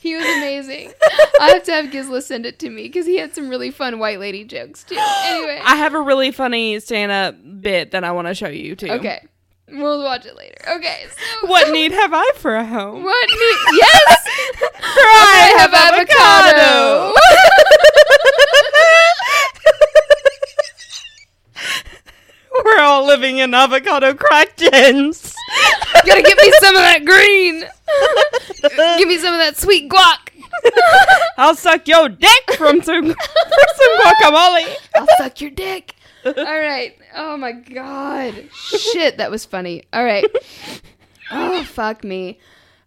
He 0.00 0.16
was 0.16 0.24
amazing. 0.24 0.92
I 1.40 1.50
have 1.50 1.62
to 1.64 1.72
have 1.72 1.79
Gizla 1.90 2.22
send 2.22 2.46
it 2.46 2.58
to 2.60 2.70
me 2.70 2.82
because 2.84 3.06
he 3.06 3.16
had 3.18 3.34
some 3.34 3.48
really 3.48 3.70
fun 3.70 3.98
white 3.98 4.18
lady 4.20 4.44
jokes 4.44 4.84
too. 4.84 4.96
Anyway, 5.26 5.60
I 5.64 5.76
have 5.76 5.94
a 5.94 6.00
really 6.00 6.30
funny 6.32 6.78
stand 6.80 7.12
up 7.12 7.36
bit 7.60 7.90
that 7.92 8.04
I 8.04 8.12
want 8.12 8.28
to 8.28 8.34
show 8.34 8.48
you 8.48 8.74
too. 8.76 8.88
okay, 8.90 9.26
we'll 9.68 10.02
watch 10.02 10.26
it 10.26 10.36
later. 10.36 10.56
Okay, 10.76 11.04
so 11.40 11.46
What 11.46 11.70
need 11.72 11.92
have 11.92 12.12
I 12.14 12.30
for 12.36 12.54
a 12.56 12.64
home? 12.64 13.02
What? 13.04 13.28
need? 13.28 13.78
yes, 13.80 14.28
For 14.60 15.06
I 15.06 15.54
have 15.58 15.72
avocado. 15.74 17.14
We're 22.64 22.80
all 22.80 23.06
living 23.06 23.38
in 23.38 23.54
avocado 23.54 24.12
crack 24.14 24.56
gens. 24.56 25.34
Gotta 26.06 26.22
give 26.22 26.36
me 26.38 26.52
some 26.60 26.74
of 26.76 26.82
that 26.82 27.04
green. 27.04 27.64
give 28.98 29.08
me 29.08 29.18
some 29.18 29.32
of 29.34 29.40
that 29.40 29.56
sweet 29.56 29.88
guac. 29.90 30.29
I'll 31.38 31.54
suck 31.54 31.86
your 31.88 32.08
dick 32.08 32.52
from 32.56 32.82
some, 32.82 33.06
for 33.14 33.14
some 33.76 33.98
guacamole. 34.00 34.76
I'll 34.94 35.06
suck 35.18 35.40
your 35.40 35.50
dick. 35.50 35.94
All 36.24 36.34
right. 36.34 36.96
Oh 37.14 37.36
my 37.36 37.52
god. 37.52 38.34
Shit, 38.52 39.16
that 39.18 39.30
was 39.30 39.44
funny. 39.44 39.84
All 39.92 40.04
right. 40.04 40.24
Oh 41.30 41.62
fuck 41.64 42.04
me. 42.04 42.38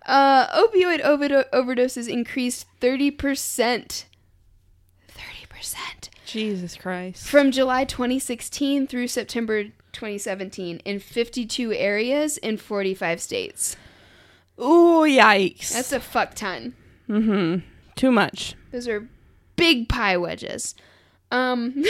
Uh, 0.06 0.48
opioid 0.62 1.00
overdo- 1.02 1.46
overdoses 1.54 2.10
increased 2.10 2.68
thirty 2.80 3.10
percent. 3.10 4.06
Thirty 5.08 5.46
percent 5.50 6.10
Jesus 6.26 6.76
Christ. 6.76 7.26
from 7.28 7.52
July 7.52 7.86
2016 7.86 8.86
through 8.88 9.08
September 9.08 9.64
2017 9.94 10.80
in 10.84 11.00
52 11.00 11.72
areas 11.74 12.38
in 12.38 12.58
45 12.58 13.22
states. 13.22 13.78
Ooh, 14.60 15.06
yikes. 15.08 15.72
That's 15.74 15.92
a 15.94 16.00
fuck 16.00 16.34
ton. 16.36 16.74
Mm-hmm. 17.10 17.66
Too 17.96 18.12
much. 18.12 18.56
Those 18.72 18.88
are 18.88 19.08
big 19.56 19.88
pie 19.88 20.18
wedges. 20.18 20.76
Um, 21.32 21.84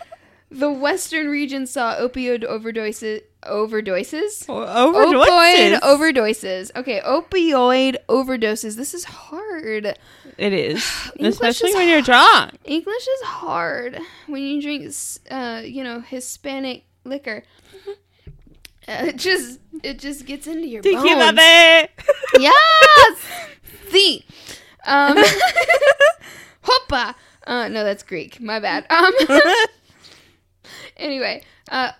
the 0.50 0.70
Western 0.70 1.28
region 1.28 1.66
saw 1.66 1.96
opioid 1.96 2.44
overdoses. 2.44 3.22
Overdoses. 3.42 4.46
Overdoses. 4.46 5.24
Opioid 5.24 5.80
overdoses. 5.80 6.70
Okay, 6.76 7.00
opioid 7.00 7.96
overdoses. 8.08 8.76
This 8.76 8.92
is 8.92 9.04
hard. 9.04 9.98
It 10.36 10.52
is. 10.52 10.84
Especially 11.20 11.70
is 11.70 11.76
when 11.76 11.88
you're 11.88 12.02
drunk. 12.02 12.52
English 12.64 13.08
is 13.08 13.22
hard 13.22 13.98
when 14.26 14.42
you 14.42 14.60
drink, 14.60 14.92
uh, 15.30 15.62
you 15.64 15.84
know, 15.84 16.00
Hispanic 16.00 16.84
liquor. 17.04 17.44
It 19.08 19.16
just, 19.16 19.60
it 19.82 19.98
just 19.98 20.26
gets 20.26 20.46
into 20.46 20.66
your 20.66 20.82
Tequila 20.82 21.32
bones. 21.32 21.36
de. 21.38 21.88
Yes, 22.40 23.18
the, 23.92 24.22
um, 24.84 25.16
hoppa. 26.64 27.14
Uh, 27.46 27.68
no, 27.68 27.84
that's 27.84 28.02
Greek. 28.02 28.40
My 28.40 28.58
bad. 28.60 28.86
Um. 28.90 29.12
anyway, 30.96 31.42
uh, 31.70 31.92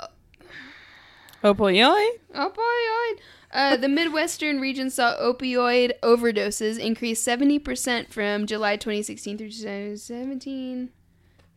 Opioid? 1.42 2.08
opioid. 2.34 3.18
Uh, 3.52 3.76
the 3.76 3.88
Midwestern 3.88 4.60
region 4.60 4.90
saw 4.90 5.16
opioid 5.16 5.92
overdoses 6.02 6.78
increase 6.78 7.20
70% 7.24 8.08
from 8.12 8.46
July 8.46 8.76
2016 8.76 9.38
through 9.38 9.50
2017. 9.50 10.90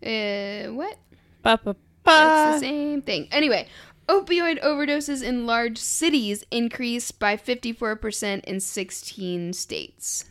Uh, 0.04 0.72
what? 0.74 0.98
Ba, 1.44 1.60
ba, 1.64 1.76
That's 2.04 2.62
the 2.62 2.66
same 2.68 3.02
thing. 3.04 3.28
Anyway, 3.32 3.68
opioid 4.08 4.62
overdoses 4.64 5.24
in 5.24 5.46
large 5.46 5.78
cities 5.78 6.46
increased 6.52 7.20
by 7.20 7.38
54% 7.38 8.44
in 8.44 8.60
16 8.60 9.54
states. 9.54 10.26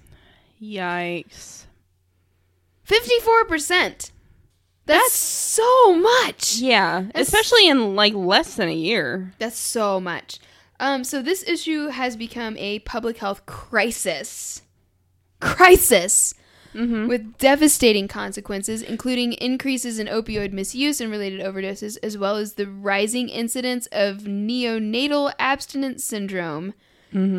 Yikes. 0.61 1.64
54%. 2.87 4.11
That's, 4.85 5.12
so 5.12 5.95
much. 5.95 6.57
Yeah, 6.57 7.05
especially 7.14 7.68
in 7.68 7.95
like 7.95 8.14
less 8.14 8.57
than 8.57 8.68
a 8.68 8.75
year. 8.75 9.33
That's 9.39 9.57
so 9.57 10.01
much. 10.01 10.41
Um, 10.81 11.05
so 11.05 11.23
this 11.23 11.45
issue 11.47 11.89
has 11.89 12.16
become 12.16 12.57
a 12.57 12.81
public 12.81 13.18
health 13.18 13.47
crisis. 13.47 14.62
Crisis. 15.41 16.35
Mm-hmm. 16.75 17.07
With 17.07 17.37
devastating 17.39 18.09
consequences, 18.09 18.81
including 18.81 19.35
increases 19.35 19.99
in 19.99 20.07
opioid 20.07 20.53
misuse 20.53 21.01
and 21.01 21.11
related 21.11 21.41
overdoses, 21.41 21.99
as 22.03 22.16
well 22.16 22.37
as 22.37 22.55
the 22.55 22.66
rising 22.66 23.29
incidence 23.29 23.87
of 23.93 24.18
neonatal 24.20 25.33
abstinence 25.39 26.03
syndrome 26.05 26.73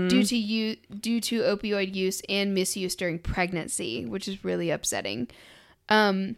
due 0.07 0.23
to 0.23 0.37
u- 0.37 0.77
due 0.99 1.19
to 1.19 1.41
opioid 1.41 1.95
use 1.95 2.21
and 2.29 2.53
misuse 2.53 2.95
during 2.95 3.17
pregnancy, 3.17 4.05
which 4.05 4.27
is 4.27 4.43
really 4.43 4.69
upsetting. 4.69 5.27
Um, 5.89 6.35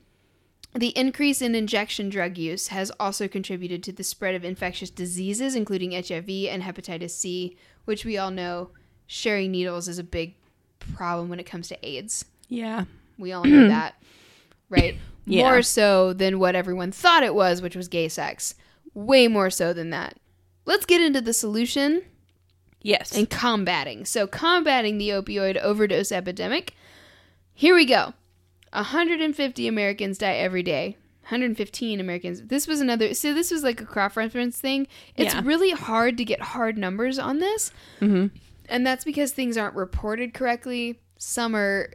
the 0.74 0.98
increase 0.98 1.42
in 1.42 1.56
injection 1.56 2.10
drug 2.10 2.38
use 2.38 2.68
has 2.68 2.92
also 3.00 3.28
contributed 3.28 3.84
to 3.84 3.94
the 3.94 4.04
spread 4.04 4.36
of 4.36 4.44
infectious 4.44 4.90
diseases, 4.90 5.56
including 5.56 5.92
HIV 5.92 6.30
and 6.50 6.64
hepatitis 6.64 7.12
C, 7.12 7.58
which 7.86 8.06
we 8.06 8.18
all 8.18 8.32
know 8.32 8.72
sharing 9.08 9.52
needles 9.52 9.88
is 9.88 10.00
a 10.00 10.04
big 10.04 10.36
problem 10.96 11.30
when 11.30 11.40
it 11.40 11.46
comes 11.46 11.68
to 11.70 11.88
AIDS. 11.88 12.26
Yeah. 12.48 12.86
We 13.18 13.32
all 13.32 13.44
know 13.44 13.68
that, 13.68 13.96
right? 14.70 14.96
Yeah. 15.26 15.50
More 15.50 15.62
so 15.62 16.14
than 16.14 16.38
what 16.40 16.56
everyone 16.56 16.92
thought 16.92 17.24
it 17.24 17.34
was, 17.34 17.62
which 17.62 17.76
was 17.76 17.88
gay 17.88 18.08
sex. 18.10 18.56
Way 18.94 19.28
more 19.28 19.50
so 19.50 19.74
than 19.74 19.90
that. 19.90 20.18
Let's 20.66 20.86
get 20.86 21.02
into 21.02 21.22
the 21.22 21.34
solution 21.34 22.04
Yes. 22.82 23.16
and 23.16 23.30
combating. 23.30 24.06
So, 24.06 24.28
combating 24.28 24.98
the 24.98 25.10
opioid 25.10 25.58
overdose 25.58 26.12
epidemic. 26.12 26.74
Here 27.54 27.74
we 27.74 27.86
go. 27.86 28.14
150 28.74 29.68
Americans 29.68 30.18
die 30.18 30.36
every 30.36 30.62
day. 30.64 30.98
115 31.24 32.00
Americans. 32.00 32.44
This 32.44 32.68
was 32.68 32.82
another. 32.82 33.14
So 33.16 33.34
this 33.34 33.50
was 33.50 33.64
like 33.64 33.82
a 33.82 33.86
cross 33.86 34.16
reference 34.16 34.60
thing. 34.60 34.88
It's 35.16 35.34
Yeah. 35.34 35.42
really 35.44 35.72
hard 35.72 36.18
to 36.18 36.26
get 36.26 36.40
hard 36.40 36.78
numbers 36.78 37.18
on 37.18 37.40
this, 37.40 37.72
mm-hmm. 38.00 38.28
and 38.70 38.86
that's 38.86 39.04
because 39.04 39.32
things 39.32 39.58
aren't 39.58 39.76
reported 39.76 40.36
correctly. 40.36 41.00
Some 41.28 41.56
are. 41.56 41.90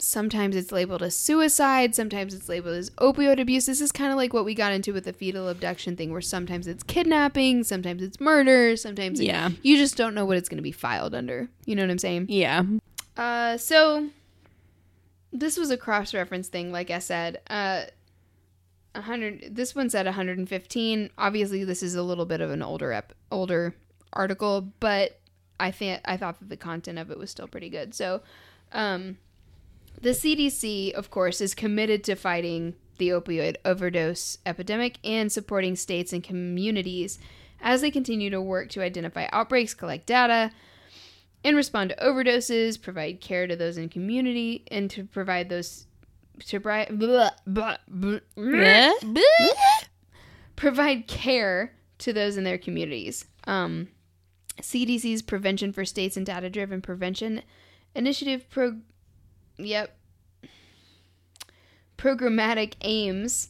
Sometimes 0.00 0.54
it's 0.54 0.70
labeled 0.70 1.02
as 1.02 1.16
suicide. 1.16 1.92
Sometimes 1.96 2.32
it's 2.32 2.48
labeled 2.48 2.76
as 2.76 2.90
opioid 2.90 3.40
abuse. 3.40 3.66
This 3.66 3.80
is 3.80 3.90
kind 3.90 4.12
of 4.12 4.16
like 4.16 4.32
what 4.32 4.44
we 4.44 4.54
got 4.54 4.72
into 4.72 4.92
with 4.92 5.06
the 5.06 5.12
fetal 5.12 5.48
abduction 5.48 5.96
thing, 5.96 6.12
where 6.12 6.20
sometimes 6.20 6.68
it's 6.68 6.84
kidnapping, 6.84 7.64
sometimes 7.64 8.00
it's 8.00 8.20
murder, 8.20 8.76
sometimes 8.76 9.18
it- 9.18 9.24
Yeah. 9.26 9.50
you 9.64 9.76
just 9.76 9.96
don't 9.96 10.14
know 10.14 10.24
what 10.24 10.36
it's 10.36 10.48
going 10.48 10.58
to 10.58 10.62
be 10.62 10.70
filed 10.70 11.16
under. 11.16 11.48
You 11.66 11.74
know 11.74 11.82
what 11.82 11.90
I'm 11.90 11.98
saying? 11.98 12.26
Yeah. 12.28 12.62
Uh, 13.16 13.56
so 13.56 14.08
this 15.32 15.56
was 15.56 15.72
a 15.72 15.76
cross 15.76 16.14
reference 16.14 16.46
thing, 16.46 16.70
like 16.70 16.92
I 16.92 17.00
said. 17.00 17.40
Uh, 17.50 17.86
100. 18.94 19.56
This 19.56 19.74
one 19.74 19.90
said 19.90 20.06
115. 20.06 21.10
Obviously, 21.18 21.64
this 21.64 21.82
is 21.82 21.96
a 21.96 22.04
little 22.04 22.24
bit 22.24 22.40
of 22.40 22.52
an 22.52 22.62
older 22.62 22.92
ep- 22.92 23.14
older 23.32 23.74
article, 24.12 24.72
but 24.78 25.17
I 25.60 25.70
think 25.70 26.00
I 26.04 26.16
thought 26.16 26.38
that 26.40 26.48
the 26.48 26.56
content 26.56 26.98
of 26.98 27.10
it 27.10 27.18
was 27.18 27.30
still 27.30 27.48
pretty 27.48 27.68
good. 27.70 27.94
So, 27.94 28.22
um, 28.72 29.18
The 30.00 30.10
CDC, 30.10 30.92
of 30.92 31.10
course, 31.10 31.40
is 31.40 31.54
committed 31.54 32.04
to 32.04 32.14
fighting 32.14 32.74
the 32.98 33.08
opioid 33.08 33.56
overdose 33.64 34.38
epidemic 34.46 34.98
and 35.04 35.30
supporting 35.32 35.74
states 35.76 36.12
and 36.12 36.22
communities 36.22 37.18
as 37.60 37.80
they 37.80 37.90
continue 37.90 38.30
to 38.30 38.40
work 38.40 38.68
to 38.70 38.82
identify 38.82 39.26
outbreaks, 39.32 39.74
collect 39.74 40.06
data, 40.06 40.52
and 41.44 41.56
respond 41.56 41.90
to 41.90 41.96
overdoses, 41.96 42.80
provide 42.80 43.20
care 43.20 43.46
to 43.48 43.56
those 43.56 43.76
in 43.76 43.88
community, 43.88 44.64
and 44.70 44.88
to 44.90 45.04
provide 45.04 45.48
those 45.48 45.86
to 46.46 46.60
bri- 46.60 46.86
blah, 46.90 47.30
blah, 47.46 47.76
blah, 47.88 48.18
provide 50.56 51.06
care 51.08 51.72
to 51.98 52.12
those 52.12 52.36
in 52.36 52.44
their 52.44 52.58
communities. 52.58 53.24
Um, 53.48 53.88
CDC's 54.60 55.22
Prevention 55.22 55.72
for 55.72 55.84
States 55.84 56.16
and 56.16 56.26
Data 56.26 56.50
Driven 56.50 56.80
Prevention 56.80 57.42
Initiative 57.94 58.48
pro 58.50 58.76
yep 59.56 59.96
programmatic 61.96 62.74
aims 62.82 63.48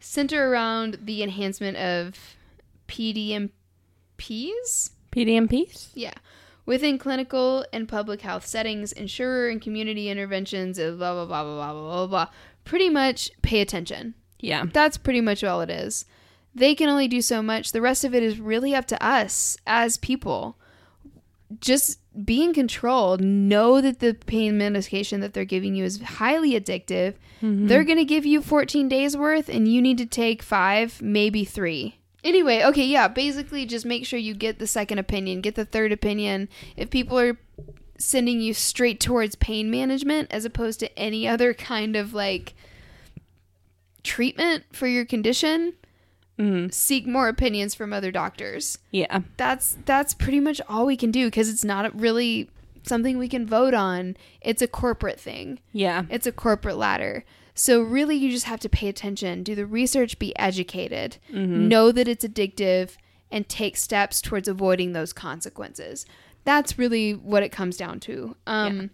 center 0.00 0.50
around 0.50 0.98
the 1.02 1.22
enhancement 1.22 1.76
of 1.76 2.36
PDMPs 2.88 3.50
PDMPs 5.12 5.90
yeah 5.94 6.14
within 6.66 6.98
clinical 6.98 7.64
and 7.72 7.88
public 7.88 8.20
health 8.22 8.44
settings, 8.44 8.92
insurer 8.92 9.48
and 9.48 9.62
community 9.62 10.10
interventions, 10.10 10.78
blah, 10.78 10.94
blah, 10.94 11.24
blah, 11.24 11.44
blah, 11.44 11.72
blah, 11.72 11.72
blah, 11.72 12.06
blah. 12.06 12.26
Pretty 12.64 12.90
much 12.90 13.30
pay 13.42 13.60
attention. 13.60 14.14
Yeah. 14.40 14.64
That's 14.72 14.98
pretty 14.98 15.20
much 15.20 15.42
all 15.44 15.60
it 15.60 15.70
is. 15.70 16.04
They 16.56 16.74
can 16.74 16.88
only 16.88 17.06
do 17.06 17.20
so 17.20 17.42
much. 17.42 17.72
The 17.72 17.82
rest 17.82 18.02
of 18.02 18.14
it 18.14 18.22
is 18.22 18.40
really 18.40 18.74
up 18.74 18.86
to 18.86 19.06
us 19.06 19.58
as 19.66 19.98
people. 19.98 20.56
Just 21.60 22.00
be 22.24 22.42
in 22.42 22.54
control. 22.54 23.18
Know 23.18 23.82
that 23.82 24.00
the 24.00 24.14
pain 24.14 24.56
medication 24.56 25.20
that 25.20 25.34
they're 25.34 25.44
giving 25.44 25.74
you 25.74 25.84
is 25.84 26.00
highly 26.00 26.58
addictive. 26.58 27.14
Mm-hmm. 27.42 27.66
They're 27.66 27.84
going 27.84 27.98
to 27.98 28.06
give 28.06 28.24
you 28.24 28.40
14 28.40 28.88
days 28.88 29.18
worth, 29.18 29.50
and 29.50 29.68
you 29.68 29.82
need 29.82 29.98
to 29.98 30.06
take 30.06 30.42
five, 30.42 31.02
maybe 31.02 31.44
three. 31.44 31.98
Anyway, 32.24 32.62
okay, 32.64 32.86
yeah, 32.86 33.06
basically 33.06 33.66
just 33.66 33.84
make 33.84 34.06
sure 34.06 34.18
you 34.18 34.34
get 34.34 34.58
the 34.58 34.66
second 34.66 34.98
opinion, 34.98 35.42
get 35.42 35.56
the 35.56 35.66
third 35.66 35.92
opinion. 35.92 36.48
If 36.74 36.88
people 36.88 37.18
are 37.18 37.36
sending 37.98 38.40
you 38.40 38.54
straight 38.54 38.98
towards 38.98 39.34
pain 39.34 39.70
management 39.70 40.32
as 40.32 40.46
opposed 40.46 40.80
to 40.80 40.98
any 40.98 41.28
other 41.28 41.52
kind 41.52 41.96
of 41.96 42.14
like 42.14 42.54
treatment 44.02 44.64
for 44.72 44.86
your 44.86 45.04
condition, 45.04 45.74
Mhm. 46.38 46.72
seek 46.72 47.06
more 47.06 47.28
opinions 47.28 47.74
from 47.74 47.92
other 47.92 48.10
doctors. 48.10 48.78
Yeah. 48.90 49.20
That's 49.36 49.78
that's 49.86 50.12
pretty 50.14 50.40
much 50.40 50.60
all 50.68 50.84
we 50.86 50.96
can 50.96 51.10
do 51.10 51.26
because 51.28 51.48
it's 51.48 51.64
not 51.64 51.98
really 51.98 52.50
something 52.82 53.18
we 53.18 53.28
can 53.28 53.46
vote 53.46 53.74
on. 53.74 54.16
It's 54.42 54.62
a 54.62 54.68
corporate 54.68 55.18
thing. 55.18 55.58
Yeah. 55.72 56.04
It's 56.10 56.26
a 56.26 56.32
corporate 56.32 56.76
ladder. 56.76 57.24
So 57.54 57.80
really 57.80 58.16
you 58.16 58.30
just 58.30 58.44
have 58.44 58.60
to 58.60 58.68
pay 58.68 58.86
attention, 58.88 59.42
do 59.42 59.54
the 59.54 59.64
research, 59.66 60.18
be 60.18 60.36
educated, 60.38 61.16
know 61.32 61.90
that 61.90 62.06
it's 62.06 62.24
addictive 62.24 62.96
and 63.30 63.48
take 63.48 63.76
steps 63.78 64.20
towards 64.20 64.46
avoiding 64.46 64.92
those 64.92 65.12
consequences. 65.14 66.04
That's 66.44 66.78
really 66.78 67.12
what 67.12 67.42
it 67.42 67.50
comes 67.50 67.76
down 67.76 67.98
to. 68.00 68.36
Um 68.46 68.90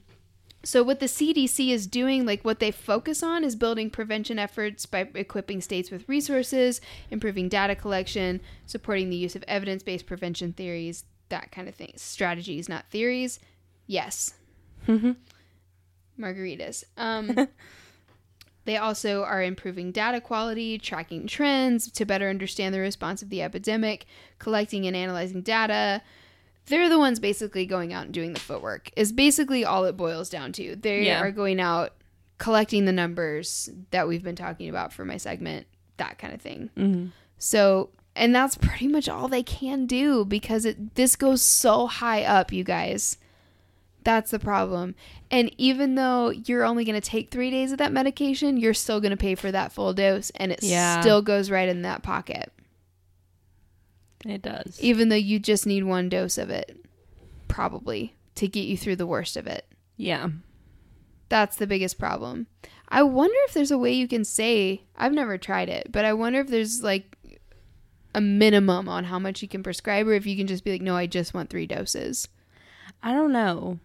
So 0.65 0.83
what 0.83 1.01
the 1.01 1.07
CDC 1.07 1.71
is 1.71 1.87
doing, 1.87 2.25
like 2.25 2.45
what 2.45 2.61
they 2.61 2.71
focus 2.71 3.23
on, 3.23 3.43
is 3.43 3.57
building 3.57 3.91
prevention 3.91 4.39
efforts 4.39 4.87
by 4.87 5.09
equipping 5.15 5.61
states 5.61 5.91
with 5.91 6.09
resources, 6.09 6.81
improving 7.11 7.49
data 7.49 7.75
collection, 7.75 8.41
supporting 8.67 9.11
the 9.11 9.17
use 9.17 9.35
of 9.35 9.45
evidence-based 9.49 10.07
prevention 10.07 10.53
theories, 10.53 11.05
that 11.31 11.51
kind 11.51 11.69
of 11.69 11.75
thing. 11.75 11.93
Strategies, 11.97 12.69
not 12.69 12.89
theories. 12.91 13.41
Yes. 13.87 14.35
Margaritas. 16.19 16.85
Um, 16.97 17.49
they 18.65 18.77
also 18.77 19.25
are 19.25 19.43
improving 19.43 19.91
data 19.91 20.21
quality, 20.21 20.79
tracking 20.79 21.27
trends 21.27 21.91
to 21.91 22.05
better 22.05 22.29
understand 22.29 22.73
the 22.73 22.79
response 22.79 23.21
of 23.21 23.31
the 23.31 23.43
epidemic, 23.43 24.07
collecting 24.39 24.87
and 24.87 24.95
analyzing 24.95 25.43
data. 25.43 26.03
They're 26.67 26.89
the 26.89 26.99
ones 26.99 27.19
basically 27.21 27.67
going 27.67 27.93
out 27.93 28.05
and 28.05 28.15
doing 28.15 28.33
the 28.35 28.41
footwork, 28.41 28.91
is 28.97 29.13
basically 29.13 29.65
all 29.65 29.85
it 29.85 29.97
boils 29.97 30.31
down 30.31 30.53
to. 30.53 30.77
They 30.77 31.07
Yeah. 31.07 31.21
are 31.21 31.31
going 31.33 31.61
out, 31.61 31.93
collecting 32.39 32.85
the 32.85 32.93
numbers 32.93 33.69
that 33.91 34.07
we've 34.09 34.23
been 34.23 34.37
talking 34.37 34.69
about 34.69 34.93
for 34.93 35.05
my 35.05 35.17
segment, 35.17 35.67
that 35.97 36.19
kind 36.19 36.33
of 36.35 36.41
thing. 36.41 36.71
hmm 36.77 37.07
So, 37.39 37.91
and 38.15 38.35
that's 38.35 38.57
pretty 38.57 38.87
much 38.89 39.09
all 39.09 39.27
they 39.29 39.43
can 39.43 39.87
do 39.87 40.25
because 40.25 40.65
it 40.65 40.95
this 40.95 41.17
goes 41.17 41.43
so 41.43 41.87
high 41.89 42.23
up, 42.25 42.53
you 42.53 42.63
guys. 42.65 43.17
That's 44.05 44.31
the 44.33 44.39
problem. 44.41 44.95
And 45.31 45.55
even 45.59 45.95
though 45.95 46.31
you're 46.31 46.65
only 46.65 46.85
going 46.85 47.01
to 47.01 47.09
take 47.09 47.31
3 47.31 47.51
days 47.53 47.71
of 47.73 47.79
that 47.79 47.93
medication, 47.93 48.57
you're 48.57 48.75
still 48.75 49.01
going 49.01 49.13
to 49.13 49.17
pay 49.17 49.35
for 49.37 49.53
that 49.53 49.73
full 49.73 49.93
dose 49.95 50.31
and 50.37 50.51
it 50.53 50.63
Yeah. 50.63 51.01
still 51.01 51.23
goes 51.23 51.51
right 51.51 51.69
in 51.69 51.83
that 51.83 52.03
pocket. 52.03 52.53
It 54.25 54.43
does. 54.43 54.79
Even 54.81 55.09
though 55.09 55.17
you 55.17 55.39
just 55.39 55.67
need 55.67 55.85
one 55.85 56.09
dose 56.09 56.39
of 56.39 56.51
it 56.51 56.77
probably 57.49 58.17
to 58.37 58.49
get 58.49 58.67
you 58.67 58.77
through 58.77 58.97
the 58.97 59.07
worst 59.07 59.37
of 59.37 59.47
it. 59.47 59.67
Yeah. 59.97 60.29
That's 61.29 61.57
the 61.57 61.67
biggest 61.67 61.99
problem. 61.99 62.47
I 62.89 63.03
wonder 63.03 63.37
if 63.47 63.55
there's 63.55 63.71
a 63.71 63.79
way 63.79 63.93
you 63.93 64.07
can 64.07 64.25
say, 64.25 64.83
I've 64.97 65.13
never 65.13 65.39
tried 65.39 65.69
it, 65.69 65.91
but 65.91 66.05
I 66.05 66.13
wonder 66.13 66.41
if 66.41 66.49
there's 66.49 66.83
like 66.83 67.17
a 68.15 68.21
minimum 68.21 68.89
on 68.89 69.05
how 69.05 69.19
much 69.19 69.43
you 69.43 69.49
can 69.49 69.63
prescribe 69.63 70.07
or 70.07 70.13
if 70.13 70.27
you 70.27 70.37
can 70.37 70.47
just 70.47 70.65
be 70.65 70.73
like, 70.73 70.83
no, 70.83 70.95
I 70.95 71.07
just 71.07 71.33
want 71.33 71.51
three 71.51 71.67
doses. 71.67 72.29
I 73.03 73.13
don't 73.13 73.33
know. 73.33 73.79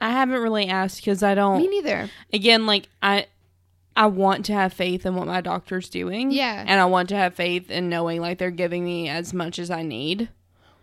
I 0.00 0.10
haven't 0.10 0.40
really 0.40 0.68
asked 0.68 0.98
because 0.98 1.22
I 1.22 1.34
don't. 1.34 1.60
Me 1.60 1.68
neither. 1.68 2.08
again, 2.32 2.66
like 2.66 2.88
I, 3.02 3.26
I 3.98 4.06
want 4.06 4.44
to 4.46 4.52
have 4.52 4.72
faith 4.72 5.04
in 5.04 5.14
what 5.16 5.26
my 5.26 5.40
doctor's 5.40 5.88
doing. 5.90 6.30
Yeah. 6.30 6.64
and 6.66 6.80
I 6.80 6.84
want 6.86 7.08
to 7.10 7.16
have 7.16 7.34
faith 7.34 7.70
in 7.70 7.88
knowing 7.88 8.20
like 8.20 8.38
they're 8.38 8.50
giving 8.50 8.84
me 8.84 9.08
as 9.08 9.34
much 9.34 9.58
as 9.58 9.70
I 9.70 9.82
need. 9.82 10.28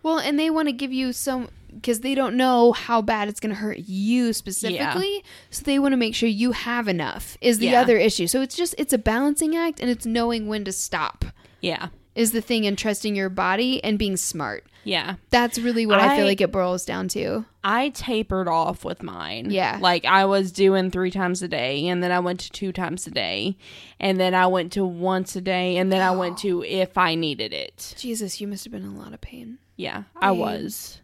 Well, 0.02 0.18
and 0.18 0.38
they 0.38 0.50
want 0.50 0.68
to 0.68 0.72
give 0.72 0.92
you 0.92 1.12
some 1.12 1.48
because 1.74 2.00
they 2.00 2.14
don't 2.14 2.36
know 2.36 2.72
how 2.72 3.02
bad 3.02 3.28
it's 3.28 3.40
going 3.40 3.54
to 3.54 3.60
hurt 3.60 3.78
you 3.78 4.32
specifically. 4.32 5.24
So 5.50 5.62
they 5.64 5.78
want 5.78 5.92
to 5.94 5.96
make 5.96 6.14
sure 6.14 6.28
you 6.28 6.52
have 6.52 6.88
enough, 6.88 7.36
is 7.40 7.58
the 7.58 7.66
Yeah. 7.68 7.80
other 7.80 7.96
issue. 7.96 8.26
So 8.26 8.40
it's 8.40 8.54
just, 8.54 8.74
it's 8.78 8.92
a 8.92 8.98
balancing 8.98 9.56
act 9.56 9.80
and 9.80 9.90
it's 9.90 10.06
knowing 10.06 10.46
when 10.46 10.64
to 10.64 10.72
stop, 10.72 11.24
Yeah, 11.60 11.88
is 12.16 12.32
the 12.32 12.40
thing, 12.40 12.66
and 12.66 12.76
trusting 12.76 13.14
your 13.14 13.28
body 13.28 13.82
and 13.84 13.98
being 13.98 14.16
smart. 14.16 14.64
yeah. 14.82 15.16
That's 15.30 15.58
really 15.58 15.86
what 15.86 16.00
I, 16.00 16.16
feel 16.16 16.26
like 16.26 16.40
it 16.40 16.50
boils 16.50 16.84
down 16.84 17.08
to. 17.08 17.44
I 17.62 17.90
tapered 17.90 18.48
off 18.48 18.84
with 18.84 19.02
mine. 19.02 19.50
Yeah. 19.50 19.78
Like 19.80 20.04
I 20.04 20.24
was 20.24 20.50
doing 20.52 20.90
three 20.90 21.10
times 21.10 21.42
a 21.42 21.48
day 21.48 21.86
and 21.88 22.02
then 22.02 22.10
I 22.12 22.20
went 22.20 22.40
to 22.40 22.50
two 22.50 22.72
times 22.72 23.06
a 23.06 23.10
day 23.10 23.56
and 24.00 24.18
then 24.18 24.34
I 24.34 24.46
went 24.46 24.72
to 24.72 24.84
once 24.86 25.34
a 25.36 25.40
day 25.40 25.76
and 25.76 25.92
then 25.92 26.00
I 26.00 26.12
went 26.12 26.38
to 26.44 26.62
if 26.64 26.96
I 26.96 27.14
needed 27.16 27.52
it. 27.52 27.94
Jesus, 27.98 28.40
you 28.40 28.46
must 28.48 28.64
have 28.64 28.72
been 28.72 28.84
in 28.84 28.96
a 28.96 28.98
lot 28.98 29.12
of 29.12 29.20
pain. 29.20 29.58
Yeah, 29.76 30.04
I 30.14 30.30
was. 30.30 31.00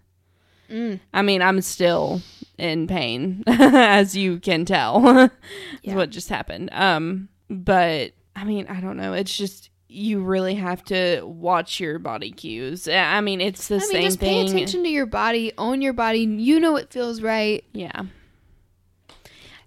Mm. 0.70 1.00
I 1.12 1.22
mean, 1.22 1.42
I'm 1.42 1.60
still 1.60 2.22
in 2.56 2.86
pain 2.86 3.42
as 3.46 4.16
you 4.16 4.38
can 4.38 4.64
tell. 4.64 5.30
Yeah. 5.82 5.96
what 5.96 6.10
just 6.10 6.28
happened. 6.28 6.70
Um 6.72 7.28
but 7.50 8.12
I 8.36 8.44
mean, 8.44 8.66
I 8.68 8.80
don't 8.80 8.96
know. 8.96 9.12
It's 9.12 9.36
just 9.36 9.68
you 9.92 10.20
really 10.22 10.54
have 10.54 10.82
to 10.86 11.22
watch 11.24 11.78
your 11.80 11.98
body 11.98 12.30
cues. 12.30 12.88
I 12.88 13.20
mean, 13.20 13.40
it's 13.40 13.68
the 13.68 13.76
I 13.76 13.78
mean, 13.78 13.90
same 13.90 14.02
just 14.02 14.18
thing. 14.20 14.46
pay 14.46 14.50
attention 14.50 14.82
to 14.84 14.88
your 14.88 15.06
body, 15.06 15.52
own 15.58 15.82
your 15.82 15.92
body. 15.92 16.20
You 16.20 16.58
know 16.60 16.72
what 16.72 16.92
feels 16.92 17.20
right, 17.22 17.64
Yeah. 17.72 18.02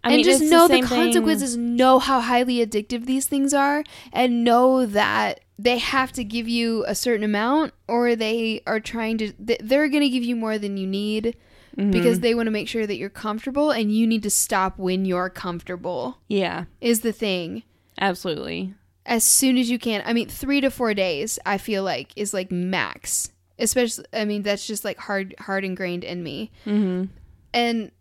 I 0.04 0.10
and 0.10 0.16
mean, 0.18 0.26
just 0.26 0.44
know 0.44 0.68
the, 0.68 0.76
thing- 0.76 0.84
consequences. 0.84 1.58
Know 1.58 1.98
how 2.00 2.20
highly 2.22 2.64
addictive 2.66 3.06
these 3.06 3.26
things 3.26 3.54
are, 3.56 3.84
and 4.14 4.44
know 4.44 4.86
that 4.86 5.40
they 5.58 5.80
have 5.80 6.12
to 6.12 6.24
give 6.24 6.48
you 6.48 6.86
a 6.88 6.94
certain 6.94 7.24
amount, 7.24 7.74
or 7.88 8.16
they 8.16 8.62
are 8.68 8.80
trying 8.80 9.18
to. 9.18 9.34
They're 9.40 9.90
going 9.90 10.04
to 10.04 10.10
give 10.10 10.24
you 10.24 10.36
more 10.36 10.60
than 10.60 10.78
you 10.78 10.86
need 10.86 11.36
Mhm. 11.76 11.92
because 11.92 12.20
they 12.20 12.36
want 12.36 12.46
to 12.48 12.52
make 12.52 12.68
sure 12.68 12.86
that 12.86 12.98
you're 12.98 13.10
comfortable, 13.10 13.72
and 13.72 13.92
you 13.92 14.06
need 14.06 14.22
to 14.24 14.30
stop 14.30 14.78
when 14.78 15.06
you're 15.06 15.30
comfortable. 15.30 16.20
yeah, 16.28 16.66
Is 16.82 17.00
the 17.00 17.12
thing. 17.12 17.64
absolutely. 18.00 18.76
As 19.06 19.24
soon 19.24 19.58
as 19.58 19.70
you 19.70 19.78
can. 19.80 20.02
I 20.06 20.14
mean, 20.14 20.28
three 20.30 20.62
to 20.62 20.70
four 20.72 20.94
days. 20.94 21.38
I 21.46 21.58
feel 21.58 21.84
like 21.84 22.12
is 22.16 22.34
like 22.34 22.52
max. 22.52 23.32
Especially, 23.58 24.06
I 24.12 24.26
mean, 24.26 24.42
that's 24.44 24.68
just 24.68 24.84
like 24.84 24.98
hard, 24.98 25.34
hard 25.40 25.64
ingrained 25.64 26.04
in 26.04 26.22
me. 26.24 26.52
Mhm. 26.66 27.10
And 27.54 27.92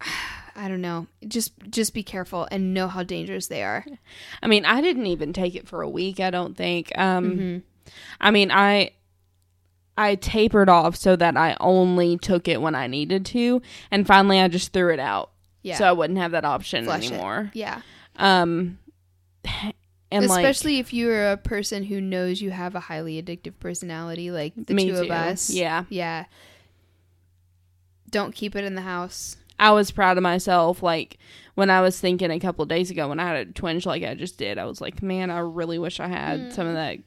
I 0.56 0.68
don't 0.68 0.82
know. 0.82 1.06
Just, 1.26 1.52
just 1.70 1.94
be 1.94 2.02
careful 2.02 2.46
and 2.50 2.74
know 2.74 2.88
how 2.88 3.02
dangerous 3.02 3.46
they 3.46 3.62
are. 3.62 3.84
I 4.42 4.46
mean, 4.48 4.64
I 4.66 4.80
didn't 4.82 5.06
even 5.06 5.32
take 5.32 5.54
it 5.54 5.66
for 5.68 5.80
a 5.80 5.88
week, 5.88 6.20
I 6.20 6.30
don't 6.30 6.56
think. 6.56 6.90
Um 6.98 7.24
Mhm. 7.38 7.62
I 8.20 8.30
mean, 8.30 8.50
I 8.50 8.90
I 9.96 10.14
tapered 10.16 10.68
off 10.68 10.96
so 10.96 11.16
that 11.16 11.36
I 11.36 11.56
only 11.60 12.16
took 12.18 12.48
it 12.48 12.60
when 12.60 12.74
I 12.74 12.86
needed 12.86 13.24
to, 13.26 13.60
and 13.90 14.06
finally 14.06 14.40
I 14.40 14.48
just 14.48 14.72
threw 14.72 14.92
it 14.92 15.00
out. 15.00 15.30
Yeah. 15.62 15.76
So 15.76 15.84
I 15.86 15.92
wouldn't 15.92 16.18
have 16.18 16.32
that 16.32 16.44
option 16.44 16.84
Flush 16.84 17.06
it. 17.06 17.12
anymore. 17.12 17.50
yeah. 17.54 17.80
Um 18.16 18.78
and 20.10 20.24
Especially 20.24 20.78
if 20.78 20.92
you're 20.92 21.30
a 21.30 21.36
person 21.36 21.84
who 21.84 22.00
knows 22.00 22.42
you 22.42 22.50
have 22.50 22.74
a 22.74 22.80
highly 22.80 23.22
addictive 23.22 23.58
personality, 23.60 24.30
like 24.30 24.54
the 24.56 24.74
two 24.74 24.96
of 24.96 25.10
us. 25.10 25.50
Yeah. 25.50 25.84
Yeah. 25.88 26.24
Don't 28.10 28.34
keep 28.34 28.56
it 28.56 28.64
in 28.64 28.74
the 28.74 28.82
house. 28.82 29.36
I 29.58 29.70
was 29.72 29.90
proud 29.90 30.16
of 30.16 30.22
myself. 30.22 30.82
Like 30.82 31.18
when 31.54 31.70
I 31.70 31.80
was 31.80 32.00
thinking 32.00 32.30
a 32.30 32.40
couple 32.40 32.64
days 32.66 32.90
ago 32.90 33.08
when 33.08 33.20
I 33.20 33.26
had 33.26 33.48
a 33.48 33.52
twinge 33.52 33.86
like 33.86 34.02
I 34.02 34.14
just 34.14 34.36
did, 34.36 34.58
I 34.58 34.64
was 34.64 34.80
like, 34.80 35.02
man, 35.02 35.30
I 35.30 35.38
really 35.38 35.78
wish 35.78 36.00
I 36.00 36.08
had 36.08 36.40
mm. 36.40 36.52
some 36.52 36.66
of 36.66 36.74
that 36.74 36.98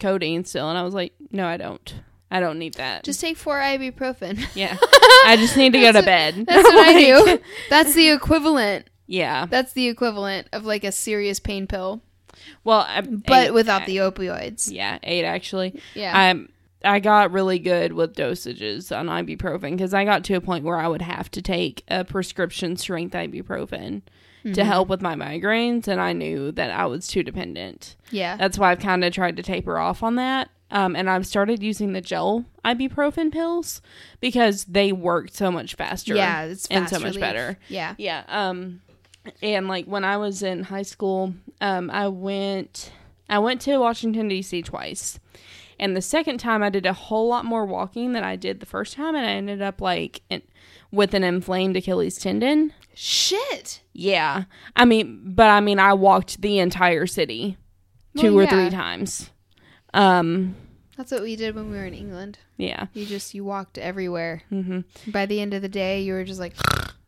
codeine 0.00 0.44
still. 0.44 0.70
And 0.70 0.78
I 0.78 0.82
was 0.82 0.94
like, 0.94 1.12
no, 1.30 1.46
I 1.46 1.56
don't. 1.56 1.94
I 2.30 2.40
don't 2.40 2.58
need 2.58 2.74
that. 2.74 3.04
Just 3.04 3.20
take 3.20 3.36
four 3.36 3.58
ibuprofen. 3.58 4.44
yeah, 4.54 4.76
I 4.82 5.36
just 5.38 5.56
need 5.56 5.72
to 5.72 5.80
go 5.80 5.92
to 5.92 6.02
bed. 6.02 6.34
That's 6.48 6.64
what 6.64 6.88
I 6.88 7.00
do. 7.00 7.38
That's 7.70 7.94
the 7.94 8.10
equivalent. 8.10 8.90
Yeah. 9.06 9.46
That's 9.46 9.72
the 9.72 9.86
equivalent 9.86 10.48
of 10.52 10.64
like 10.64 10.82
a 10.82 10.90
serious 10.90 11.38
pain 11.38 11.66
pill, 11.66 12.02
Well, 12.64 12.86
I, 12.88 13.00
but 13.00 13.46
eight- 13.48 13.54
without 13.54 13.86
the 13.86 13.98
opioids. 13.98 14.70
yeah 14.72 14.98
eight 15.02 15.24
actually. 15.24 15.80
Yeah. 15.94 16.12
I 16.16 16.46
I 16.84 17.00
got 17.00 17.32
really 17.32 17.58
good 17.58 17.92
with 17.94 18.14
dosages 18.14 18.96
on 18.96 19.06
ibuprofen 19.06 19.72
because 19.72 19.94
I 19.94 20.04
got 20.04 20.24
to 20.24 20.34
a 20.34 20.40
point 20.40 20.64
where 20.64 20.78
I 20.78 20.86
would 20.86 21.02
have 21.02 21.30
to 21.32 21.42
take 21.42 21.82
a 21.88 22.04
prescription 22.04 22.76
strength 22.76 23.14
ibuprofen 23.14 24.02
Mm-hmm. 24.44 24.52
to 24.54 24.64
help 24.64 24.88
with 24.88 25.02
my 25.02 25.16
migraines, 25.16 25.88
and 25.88 26.00
I 26.00 26.12
knew 26.12 26.52
that 26.52 26.70
I 26.70 26.86
was 26.86 27.08
too 27.08 27.24
dependent. 27.24 27.96
yeah. 28.12 28.36
That's 28.36 28.56
why 28.56 28.70
I've 28.70 28.78
kind 28.78 29.02
of 29.04 29.12
tried 29.12 29.34
to 29.38 29.42
taper 29.42 29.76
off 29.76 30.04
on 30.04 30.14
that. 30.16 30.50
Um, 30.70 30.94
and 30.94 31.10
I've 31.10 31.26
started 31.26 31.64
using 31.64 31.94
the 31.94 32.00
gel 32.00 32.44
ibuprofen 32.64 33.32
pills 33.32 33.82
because 34.20 34.64
they 34.66 34.92
work 34.92 35.30
so 35.32 35.50
much 35.50 35.74
faster. 35.74 36.14
yeah. 36.14 36.44
It's 36.44 36.66
and 36.68 36.88
so 36.88 36.96
much 37.00 37.06
relief. 37.16 37.20
better. 37.20 37.58
Yeah. 37.68 37.94
Yeah. 37.98 38.22
Um, 38.28 38.82
and 39.42 39.68
like 39.68 39.86
when 39.86 40.04
I 40.04 40.16
was 40.16 40.42
in 40.42 40.64
high 40.64 40.82
school, 40.82 41.34
um, 41.60 41.90
I 41.90 42.08
went, 42.08 42.92
I 43.28 43.38
went 43.38 43.60
to 43.62 43.78
Washington 43.78 44.28
D.C. 44.28 44.62
twice, 44.62 45.18
and 45.78 45.96
the 45.96 46.02
second 46.02 46.38
time 46.38 46.62
I 46.62 46.70
did 46.70 46.86
a 46.86 46.92
whole 46.92 47.28
lot 47.28 47.44
more 47.44 47.64
walking 47.66 48.12
than 48.12 48.24
I 48.24 48.36
did 48.36 48.60
the 48.60 48.66
first 48.66 48.94
time, 48.94 49.14
and 49.14 49.26
I 49.26 49.30
ended 49.30 49.62
up 49.62 49.80
like 49.80 50.22
in, 50.30 50.42
with 50.90 51.14
an 51.14 51.24
inflamed 51.24 51.76
Achilles 51.76 52.18
tendon. 52.18 52.72
Shit. 52.94 53.82
Yeah, 53.92 54.44
I 54.74 54.84
mean, 54.84 55.22
but 55.34 55.48
I 55.50 55.60
mean, 55.60 55.78
I 55.78 55.92
walked 55.94 56.40
the 56.40 56.58
entire 56.58 57.06
city 57.06 57.56
two 58.16 58.34
Well, 58.34 58.40
or 58.40 58.42
yeah. 58.44 58.50
three 58.50 58.70
times. 58.70 59.30
Um, 59.92 60.56
That's 60.96 61.12
what 61.12 61.22
we 61.22 61.36
did 61.36 61.54
when 61.54 61.70
we 61.70 61.76
were 61.76 61.84
in 61.86 61.94
England. 61.94 62.38
yeah, 62.56 62.86
You 62.94 63.04
just 63.06 63.34
you 63.34 63.44
walked 63.44 63.76
everywhere. 63.78 64.42
hmm 64.50 64.80
By 65.06 65.26
the 65.26 65.40
end 65.40 65.52
of 65.54 65.62
the 65.62 65.68
day, 65.68 66.02
you 66.02 66.12
were 66.14 66.24
just 66.24 66.40
like, 66.40 66.54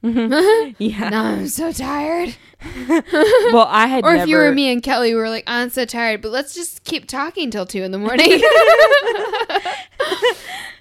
yeah. 0.79 1.09
"No, 1.09 1.23
I'm 1.23 1.49
so 1.49 1.73
tired." 1.73 2.37
Well, 3.53 3.67
I 3.69 3.87
had 3.87 4.05
Or 4.05 4.13
never, 4.15 4.23
if 4.25 4.29
you 4.29 4.37
were 4.37 4.53
me 4.53 4.71
and 4.73 4.83
Kelly, 4.83 5.15
we 5.15 5.21
were 5.21 5.29
like, 5.29 5.45
"I'm 5.47 5.71
so 5.71 5.85
tired, 5.85 6.23
but 6.23 6.31
let's 6.33 6.55
just 6.55 6.85
keep 6.85 7.07
talking 7.07 7.51
till 7.51 7.67
two 7.67 7.83
in 7.83 7.91
the 7.93 7.99
morning." 7.99 8.41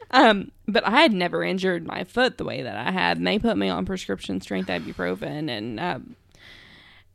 Um, 0.09 0.51
but 0.69 0.87
I 0.87 1.01
had 1.01 1.11
never 1.11 1.43
injured 1.43 1.85
my 1.85 2.05
foot 2.05 2.37
the 2.37 2.45
way 2.45 2.61
that 2.61 2.77
I 2.77 2.91
had, 2.91 3.17
and 3.17 3.27
they 3.27 3.37
put 3.39 3.57
me 3.57 3.67
on 3.67 3.85
prescription 3.85 4.39
strength 4.39 4.69
ibuprofen. 4.69 5.49
And 5.49 5.77
um, 5.81 6.15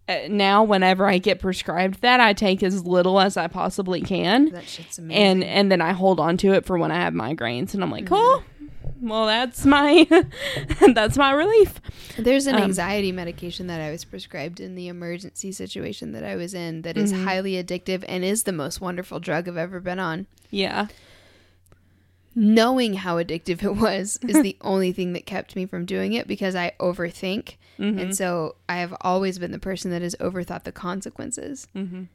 uh, 0.06 0.18
now, 0.28 0.62
whenever 0.62 1.06
I 1.06 1.16
get 1.16 1.40
prescribed 1.40 2.02
that, 2.02 2.20
I 2.20 2.34
take 2.34 2.62
as 2.62 2.84
little 2.84 3.18
as 3.18 3.38
I 3.38 3.46
possibly 3.46 4.02
can, 4.02 4.50
that 4.50 4.68
shit's 4.68 4.98
amazing. 4.98 5.22
and 5.22 5.44
and 5.44 5.72
then 5.72 5.80
I 5.80 5.92
hold 5.92 6.20
on 6.20 6.36
to 6.38 6.52
it 6.52 6.66
for 6.66 6.76
when 6.76 6.90
I 6.92 6.96
have 7.00 7.14
migraines. 7.14 7.72
And 7.72 7.82
I'm 7.82 7.90
like, 7.90 8.04
Mm-hmm. 8.04 8.14
oh, 8.14 8.42
well, 9.00 9.26
that's 9.26 9.64
my 9.66 10.06
that's 10.94 11.16
my 11.16 11.32
relief. 11.32 11.80
There's 12.18 12.46
an 12.46 12.56
Um, 12.56 12.62
anxiety 12.62 13.12
medication 13.12 13.66
that 13.68 13.80
I 13.80 13.90
was 13.90 14.04
prescribed 14.04 14.60
in 14.60 14.74
the 14.74 14.88
emergency 14.88 15.52
situation 15.52 16.12
that 16.12 16.24
I 16.24 16.36
was 16.36 16.54
in 16.54 16.82
that 16.82 16.96
is 16.96 17.12
Mhm. 17.12 17.24
highly 17.24 17.52
addictive 17.62 18.04
and 18.08 18.24
is 18.24 18.42
the 18.44 18.52
most 18.52 18.80
wonderful 18.80 19.20
drug 19.20 19.48
I've 19.48 19.56
ever 19.56 19.80
been 19.80 19.98
on. 19.98 20.26
Yeah, 20.50 20.88
Knowing 22.34 22.94
how 22.94 23.16
addictive 23.22 23.62
it 23.62 23.76
was 23.76 24.18
is 24.26 24.40
the 24.42 24.56
only 24.62 24.90
thing 24.90 25.12
that 25.12 25.26
kept 25.26 25.54
me 25.54 25.66
from 25.66 25.84
doing 25.84 26.14
it 26.14 26.26
because 26.26 26.54
I 26.54 26.72
overthink. 26.80 27.56
Mhm. 27.78 28.00
And 28.00 28.16
so 28.16 28.54
I 28.70 28.76
have 28.76 28.94
always 29.02 29.38
been 29.38 29.50
the 29.52 29.58
person 29.58 29.90
that 29.90 30.00
has 30.00 30.14
overthought 30.18 30.64
the 30.64 30.72
consequences. 30.72 31.68
Mhm. 31.76 32.06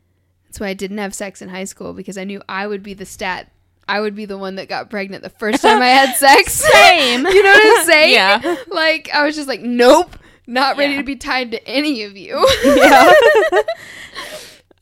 That's 0.46 0.60
why 0.60 0.70
I 0.70 0.74
didn't 0.74 0.98
have 0.98 1.14
sex 1.14 1.40
in 1.42 1.50
high 1.50 1.66
school 1.66 1.94
because 1.94 2.18
I 2.18 2.24
knew 2.24 2.42
I 2.50 2.66
would 2.66 2.82
be 2.82 2.96
the 2.96 3.06
stat. 3.06 3.52
I 3.90 4.00
would 4.02 4.16
be 4.16 4.26
the 4.26 4.38
one 4.38 4.56
that 4.56 4.68
got 4.68 4.90
pregnant 4.90 5.24
the 5.24 5.30
first 5.30 5.62
time 5.62 5.82
I 5.82 5.88
had 5.88 6.16
sex. 6.16 6.54
Same. 6.74 7.20
you 7.26 7.44
know 7.44 7.52
what 7.52 7.80
I'm 7.80 7.86
saying? 7.90 8.14
Yeah. 8.14 8.56
Like 8.68 9.10
I 9.14 9.26
was 9.26 9.36
just 9.36 9.48
like, 9.48 9.62
nope, 9.62 10.16
not 10.46 10.78
ready 10.78 10.94
Yeah. 10.94 11.00
to 11.00 11.06
be 11.06 11.16
tied 11.16 11.52
to 11.52 11.68
any 11.68 12.04
of 12.04 12.18
you. 12.18 12.46
yeah. 12.66 13.14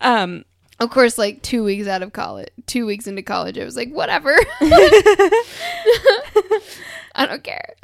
um, 0.02 0.44
of 0.80 0.90
course, 0.90 1.18
like 1.18 1.42
two 1.42 1.64
weeks 1.64 1.88
out 1.88 2.04
of 2.04 2.12
college, 2.14 2.50
two 2.66 2.86
weeks 2.86 3.08
into 3.08 3.22
college, 3.22 3.58
I 3.58 3.64
was 3.64 3.76
like, 3.78 3.92
whatever. 3.92 4.36
I 7.18 7.26
don't 7.28 7.44
care. 7.44 7.76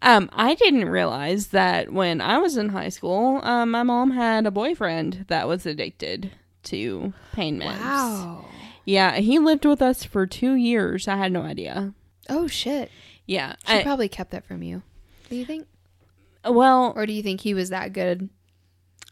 Um, 0.00 0.30
I 0.32 0.54
didn't 0.54 0.88
realize 0.88 1.48
that 1.48 1.92
when 1.92 2.20
I 2.20 2.38
was 2.38 2.56
in 2.56 2.68
high 2.70 2.88
school, 2.88 3.40
um, 3.44 3.70
my 3.70 3.82
mom 3.82 4.10
had 4.12 4.46
a 4.46 4.50
boyfriend 4.50 5.24
that 5.28 5.48
was 5.48 5.64
addicted 5.66 6.30
to 6.64 7.12
pain 7.32 7.60
meds. 7.60 8.44
Yeah, 8.84 9.16
he 9.16 9.38
lived 9.38 9.64
with 9.64 9.80
us 9.82 10.04
for 10.04 10.26
two 10.26 10.54
years. 10.54 11.06
I 11.08 11.16
had 11.16 11.32
no 11.32 11.42
idea. 11.42 11.94
Oh 12.28 12.46
shit. 12.46 12.90
Yeah. 13.26 13.54
She 13.66 13.74
I- 13.74 13.82
probably 13.82 14.08
kept 14.08 14.30
that 14.32 14.44
from 14.46 14.62
you. 14.62 14.82
Do 15.30 15.36
you 15.36 15.44
think? 15.44 15.66
well, 16.44 16.92
Or 16.96 17.06
do 17.06 17.12
you 17.12 17.22
think 17.22 17.40
he 17.42 17.54
was 17.54 17.70
that 17.70 17.92
good? 17.92 18.28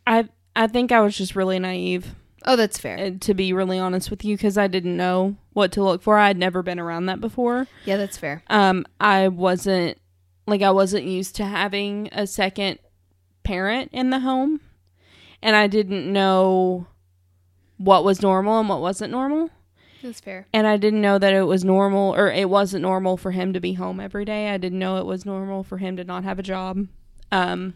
I 0.06 0.28
I 0.56 0.66
think 0.66 0.90
I 0.92 1.00
was 1.00 1.16
just 1.16 1.36
really 1.36 1.58
naive, 1.60 2.14
Oh, 2.44 2.56
that's 2.56 2.78
fair. 2.78 2.98
uh, 2.98 3.10
to 3.20 3.34
be 3.34 3.52
really 3.52 3.78
honest 3.78 4.10
with 4.10 4.24
you, 4.24 4.36
because 4.36 4.58
I 4.58 4.66
didn't 4.66 4.96
know 4.96 5.36
what 5.52 5.70
to 5.72 5.84
look 5.84 6.02
for. 6.02 6.18
I'd 6.18 6.36
never 6.36 6.62
been 6.62 6.80
around 6.80 7.06
that 7.06 7.20
before. 7.20 7.68
yeah, 7.84 7.96
that's 7.96 8.16
fair. 8.18 8.42
Um, 8.50 8.84
I 9.00 9.28
wasn't 9.28 9.98
like 10.46 10.62
I 10.62 10.72
wasn't 10.72 11.04
used 11.04 11.36
to 11.36 11.44
having 11.44 12.08
a 12.12 12.26
second 12.26 12.80
parent 13.44 13.90
in 13.92 14.10
the 14.10 14.20
home, 14.20 14.60
and 15.40 15.54
I 15.54 15.68
didn't 15.68 16.12
know 16.12 16.86
what 17.76 18.04
was 18.04 18.20
normal 18.20 18.58
and 18.58 18.68
what 18.68 18.80
wasn't 18.80 19.12
normal. 19.12 19.50
That's 20.02 20.20
fair. 20.20 20.46
And 20.52 20.66
I 20.66 20.76
didn't 20.76 21.00
know 21.02 21.18
that 21.18 21.32
it 21.34 21.42
was 21.42 21.64
normal 21.64 22.14
or 22.14 22.30
it 22.30 22.48
wasn't 22.48 22.82
normal 22.82 23.16
for 23.16 23.30
him 23.32 23.52
to 23.52 23.60
be 23.60 23.74
home 23.74 24.00
every 24.00 24.24
day. 24.24 24.48
I 24.50 24.56
didn't 24.56 24.78
know 24.78 24.96
it 24.96 25.06
was 25.06 25.26
normal 25.26 25.62
for 25.62 25.78
him 25.78 25.96
to 25.96 26.04
not 26.04 26.24
have 26.24 26.38
a 26.38 26.42
job. 26.42 26.86
Um, 27.32 27.74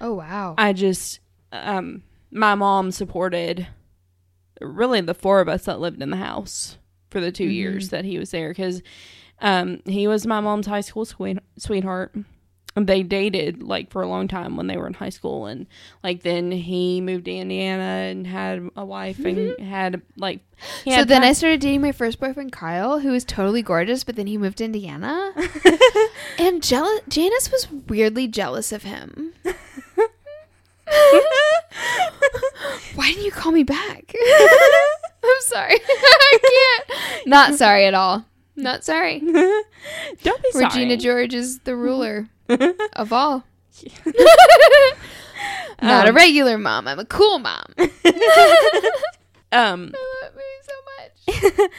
Oh 0.00 0.14
wow. 0.14 0.54
I 0.58 0.72
just, 0.72 1.20
um, 1.52 2.02
my 2.30 2.54
mom 2.54 2.90
supported 2.90 3.66
really 4.60 5.00
the 5.00 5.14
four 5.14 5.40
of 5.40 5.48
us 5.48 5.64
that 5.64 5.80
lived 5.80 6.02
in 6.02 6.10
the 6.10 6.16
house 6.16 6.78
for 7.10 7.20
the 7.20 7.32
2 7.32 7.48
Mhm. 7.48 7.54
years 7.54 7.88
that 7.90 8.04
he 8.04 8.18
was 8.18 8.30
there 8.30 8.48
because 8.50 8.82
um, 9.40 9.80
he 9.86 10.06
was 10.06 10.26
my 10.26 10.40
mom's 10.40 10.66
high 10.66 10.80
school 10.82 11.04
sweet- 11.04 11.38
sweetheart. 11.56 12.14
They 12.76 13.02
dated 13.02 13.62
like 13.62 13.90
for 13.90 14.00
a 14.00 14.06
long 14.06 14.28
time 14.28 14.56
when 14.56 14.68
they 14.68 14.76
were 14.76 14.86
in 14.86 14.94
high 14.94 15.08
school, 15.08 15.46
and 15.46 15.66
like 16.04 16.22
then 16.22 16.52
he 16.52 17.00
moved 17.00 17.24
to 17.24 17.32
Indiana 17.32 17.82
and 17.82 18.26
had 18.26 18.70
a 18.76 18.84
wife 18.84 19.18
and 19.18 19.36
mm-hmm. 19.36 19.64
had 19.64 20.02
like. 20.16 20.40
so 20.84 20.92
had 20.92 21.08
then 21.08 21.22
time- 21.22 21.30
I 21.30 21.32
started 21.32 21.60
dating 21.60 21.82
my 21.82 21.90
first 21.90 22.20
boyfriend, 22.20 22.52
Kyle, 22.52 23.00
who 23.00 23.10
was 23.10 23.24
totally 23.24 23.62
gorgeous, 23.62 24.04
but 24.04 24.14
then 24.14 24.28
he 24.28 24.38
moved 24.38 24.58
to 24.58 24.64
Indiana. 24.64 25.32
and 26.38 26.62
jealous 26.62 27.00
Janice 27.08 27.50
was 27.50 27.68
weirdly 27.88 28.28
jealous 28.28 28.70
of 28.70 28.84
him. 28.84 29.32
Why 32.94 33.12
didn't 33.12 33.24
you 33.24 33.32
call 33.32 33.52
me 33.52 33.64
back? 33.64 34.14
I'm 35.24 35.40
sorry. 35.40 35.74
I 35.74 36.38
can't. 36.86 37.26
Not 37.26 37.54
sorry 37.54 37.86
at 37.86 37.94
all. 37.94 38.24
Not 38.56 38.84
sorry. 38.84 39.20
Don't 39.20 40.42
be 40.42 40.50
sorry. 40.52 40.64
Regina 40.64 40.96
George 40.96 41.34
is 41.34 41.60
the 41.60 41.76
ruler 41.76 42.28
of 42.94 43.12
all. 43.12 43.44
Not 45.82 46.06
a 46.06 46.10
Um, 46.10 46.16
regular 46.16 46.58
mom. 46.58 46.86
I'm 46.86 46.98
a 46.98 47.04
cool 47.04 47.38
mom. 47.38 47.64
um, 47.78 47.88
I 49.52 50.22
love 50.22 50.34
that 50.34 50.62
so 50.62 51.60
much. 51.60 51.70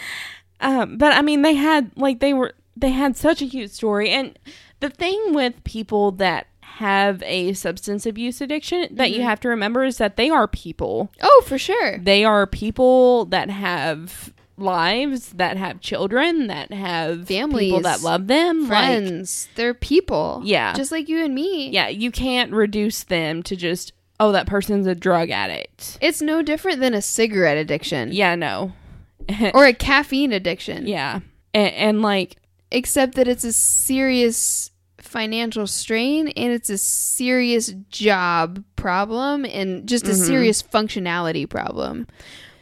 um, 0.59 0.97
but 0.97 1.13
I 1.13 1.21
mean, 1.21 1.41
they 1.43 1.53
had 1.55 1.91
like 1.95 2.19
they 2.19 2.33
were 2.33 2.53
they 2.75 2.89
had 2.89 3.15
such 3.15 3.41
a 3.41 3.47
cute 3.47 3.71
story, 3.71 4.09
and 4.09 4.37
the 4.79 4.89
thing 4.89 5.33
with 5.33 5.63
people 5.63 6.11
that 6.13 6.47
have 6.61 7.21
a 7.23 7.53
substance 7.53 8.05
abuse 8.07 8.41
addiction 8.41 8.87
that 8.95 9.11
you 9.11 9.19
Mhm. 9.19 9.23
have 9.25 9.39
to 9.41 9.49
remember 9.49 9.83
is 9.83 9.97
that 9.99 10.15
they 10.17 10.29
are 10.29 10.47
people. 10.47 11.11
Oh, 11.21 11.43
for 11.45 11.57
sure. 11.59 11.99
They 11.99 12.23
are 12.25 12.47
people 12.47 13.25
that 13.25 13.49
have 13.51 14.33
lives, 14.61 15.29
that 15.33 15.57
have 15.57 15.81
children, 15.81 16.47
that 16.47 16.71
have 16.71 17.27
people 17.27 17.35
Families, 17.49 17.83
that 17.83 18.01
love 18.01 18.27
them, 18.27 18.61
Like, 18.61 18.67
Friends. 18.69 19.49
They're 19.55 19.73
people. 19.73 20.41
Yeah. 20.45 20.73
Just 20.73 20.91
like 20.91 21.09
you 21.09 21.23
and 21.23 21.35
me. 21.35 21.69
yeah, 21.69 21.87
you 21.89 22.11
can't 22.11 22.51
reduce 22.53 23.03
them 23.03 23.43
to 23.43 23.55
just 23.55 23.91
oh 24.19 24.31
that 24.31 24.47
person's 24.47 24.87
a 24.87 24.95
drug 24.95 25.29
addict. 25.31 25.97
It's 26.01 26.21
no 26.21 26.41
different 26.41 26.79
than 26.79 26.93
a 26.93 27.01
cigarette 27.01 27.57
addiction 27.57 28.11
Yeah, 28.11 28.35
no. 28.35 28.73
or 29.53 29.65
a 29.65 29.73
caffeine 29.73 30.31
addiction. 30.31 30.87
yeah, 30.87 31.19
and, 31.53 31.73
and 31.73 32.01
like 32.01 32.37
Except 32.73 33.15
that 33.15 33.27
it's 33.27 33.43
a 33.43 33.51
serious 33.51 34.71
financial 34.97 35.67
strain 35.67 36.29
and 36.29 36.53
it's 36.53 36.69
a 36.69 36.77
serious 36.77 37.73
job 37.89 38.63
problem 38.77 39.43
and 39.45 39.89
just 39.89 40.05
a 40.07 40.11
Mhm. 40.11 40.25
serious 40.25 40.63
functionality 40.63 41.49
problem. 41.49 42.07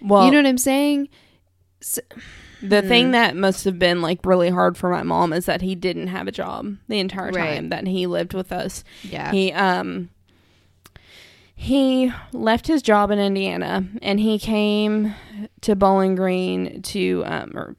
well, 0.01 0.25
you 0.25 0.31
know 0.31 0.37
what 0.37 0.47
I'm 0.47 0.57
saying? 0.57 1.09
The 1.81 2.81
Hmm. 2.81 2.87
thing 2.87 3.11
that 3.11 3.35
must 3.37 3.63
have 3.65 3.79
been 3.79 4.01
like 4.01 4.25
really 4.25 4.49
hard 4.49 4.75
for 4.77 4.89
my 4.89 5.03
mom 5.03 5.31
is 5.33 5.45
that 5.45 5.61
he 5.61 5.75
didn't 5.75 6.07
have 6.07 6.27
a 6.27 6.31
job 6.31 6.75
the 6.89 6.99
entire 6.99 7.31
Right. 7.31 7.55
time 7.55 7.69
that 7.69 7.87
he 7.87 8.05
lived 8.05 8.33
with 8.33 8.51
us. 8.51 8.83
Yeah. 9.03 9.31
He 9.31 9.51
um 9.53 10.09
he 11.55 12.11
left 12.33 12.67
his 12.67 12.81
job 12.81 13.11
in 13.11 13.19
Indiana 13.19 13.85
and 14.01 14.19
he 14.19 14.39
came 14.39 15.13
to 15.61 15.75
Bowling 15.75 16.15
Green 16.15 16.81
to 16.83 17.23
um 17.25 17.51
or 17.55 17.75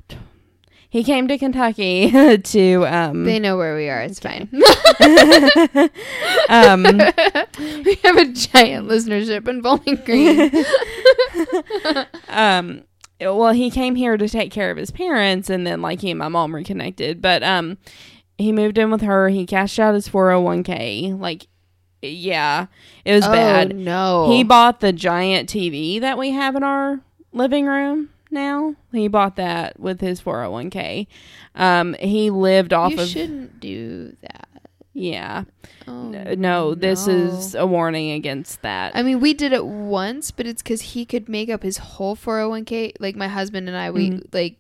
he 0.89 1.05
came 1.05 1.29
to 1.29 1.39
Kentucky 1.39 2.11
to 2.39 2.87
um 2.87 3.25
they 3.25 3.39
know 3.39 3.57
where 3.59 3.77
we 3.77 3.89
are. 3.91 4.01
It's 4.01 4.19
fine. 4.21 4.49
um 6.49 6.83
we 7.85 7.95
have 8.05 8.17
a 8.17 8.33
giant 8.33 8.89
listenership 8.89 9.47
in 9.49 9.61
Bowling 9.61 10.01
Green. 10.05 10.51
um 12.29 12.83
well 13.21 13.53
he 13.53 13.71
came 13.71 13.95
here 13.95 14.17
to 14.17 14.29
take 14.29 14.51
care 14.51 14.71
of 14.71 14.77
his 14.77 14.91
parents 14.91 15.51
and 15.51 15.67
then 15.67 15.83
like 15.83 16.01
he 16.01 16.11
and 16.11 16.19
my 16.19 16.29
mom 16.29 16.55
reconnected 16.55 17.21
but 17.21 17.43
um 17.43 17.79
he 18.39 18.53
moved 18.53 18.79
in 18.79 18.91
with 18.91 19.03
her 19.03 19.29
he 19.29 19.47
cashed 19.47 19.79
out 19.79 19.95
his 19.95 20.09
401k 20.09 21.19
like 21.19 21.47
yeah 22.03 22.67
it 23.05 23.15
was 23.15 23.27
oh 23.27 23.33
bad 23.33 23.77
no. 23.77 24.29
he 24.29 24.43
bought 24.43 24.81
the 24.81 24.93
giant 24.93 25.49
tv 25.49 26.01
that 26.01 26.17
we 26.17 26.31
have 26.31 26.57
in 26.57 26.63
our 26.63 27.01
living 27.33 27.67
room 27.67 28.09
now 28.31 28.75
he 28.93 29.09
bought 29.09 29.37
that 29.37 29.79
with 29.79 30.01
his 30.01 30.21
401k 30.21 31.07
um 31.55 31.95
he 32.01 32.31
lived 32.31 32.73
off 32.73 32.93
of. 32.93 32.99
you 32.99 33.03
of 33.03 33.09
shouldn't 33.09 33.61
do 33.61 34.17
that. 34.23 34.50
Yeah 34.93 35.45
Oh, 35.87 36.11
no 36.37 36.75
this 36.75 37.07
is 37.07 37.55
a 37.55 37.67
warning 37.67 38.11
against 38.11 38.63
that 38.63 38.95
I 38.97 39.03
mean, 39.03 39.21
we 39.21 39.35
did 39.35 39.53
it 39.53 39.65
once, 39.67 40.31
but 40.31 40.47
it's 40.47 40.63
because 40.63 40.81
he 40.83 41.05
could 41.05 41.29
make 41.29 41.49
up 41.49 41.63
his 41.63 41.79
whole 41.79 42.17
401k. 42.17 42.95
Like 43.01 43.17
my 43.17 43.29
husband 43.29 43.69
and 43.69 43.77
I, 43.77 43.91
we 43.91 44.11
Mhm. 44.11 44.27
like 44.35 44.57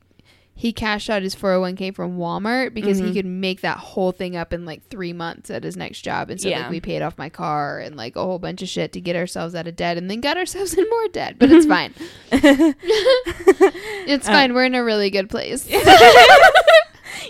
he 0.54 0.72
cashed 0.74 1.08
out 1.08 1.22
his 1.22 1.34
401k 1.34 1.90
from 1.94 2.18
Walmart 2.18 2.74
because 2.74 2.98
he 2.98 3.06
Mhm. 3.06 3.12
could 3.14 3.26
make 3.26 3.60
that 3.62 3.78
whole 3.78 4.12
thing 4.12 4.36
up 4.36 4.52
in 4.52 4.64
like 4.66 4.86
three 4.88 5.12
months 5.14 5.48
at 5.50 5.64
his 5.64 5.74
next 5.76 6.02
job. 6.02 6.28
And 6.30 6.38
so 6.40 6.48
Yeah. 6.50 6.60
like 6.62 6.70
we 6.70 6.80
paid 6.80 7.00
off 7.02 7.16
my 7.16 7.28
car 7.30 7.78
and 7.78 7.96
like 7.96 8.14
a 8.14 8.22
whole 8.22 8.38
bunch 8.38 8.60
of 8.60 8.68
shit 8.68 8.92
to 8.92 9.00
get 9.00 9.16
ourselves 9.16 9.54
out 9.54 9.66
of 9.66 9.74
debt, 9.76 9.96
and 9.96 10.10
then 10.10 10.20
got 10.20 10.36
ourselves 10.42 10.74
in 10.74 10.84
more 10.90 11.08
debt. 11.08 11.36
But 11.38 11.50
it's 11.50 11.66
fine. 11.66 11.94
it's 12.32 14.28
Uh, 14.28 14.32
fine. 14.32 14.54
We're 14.54 14.64
in 14.66 14.74
a 14.74 14.84
really 14.84 15.10
good 15.10 15.30
place. 15.30 15.68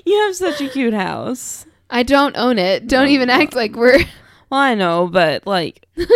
you 0.05 0.17
have 0.27 0.37
such 0.37 0.61
a 0.61 0.69
cute 0.69 0.95
house 0.95 1.67
I 1.91 2.03
don't 2.03 2.37
own 2.37 2.59
it. 2.59 2.87
Don't 2.87 3.07
Oh, 3.09 3.11
even 3.11 3.31
act 3.31 3.55
like 3.55 3.75
we're. 3.77 3.99
well 4.51 4.61
i 4.61 4.75
know 4.75 5.09
but 5.13 5.47
like 5.47 5.87
i 5.97 6.07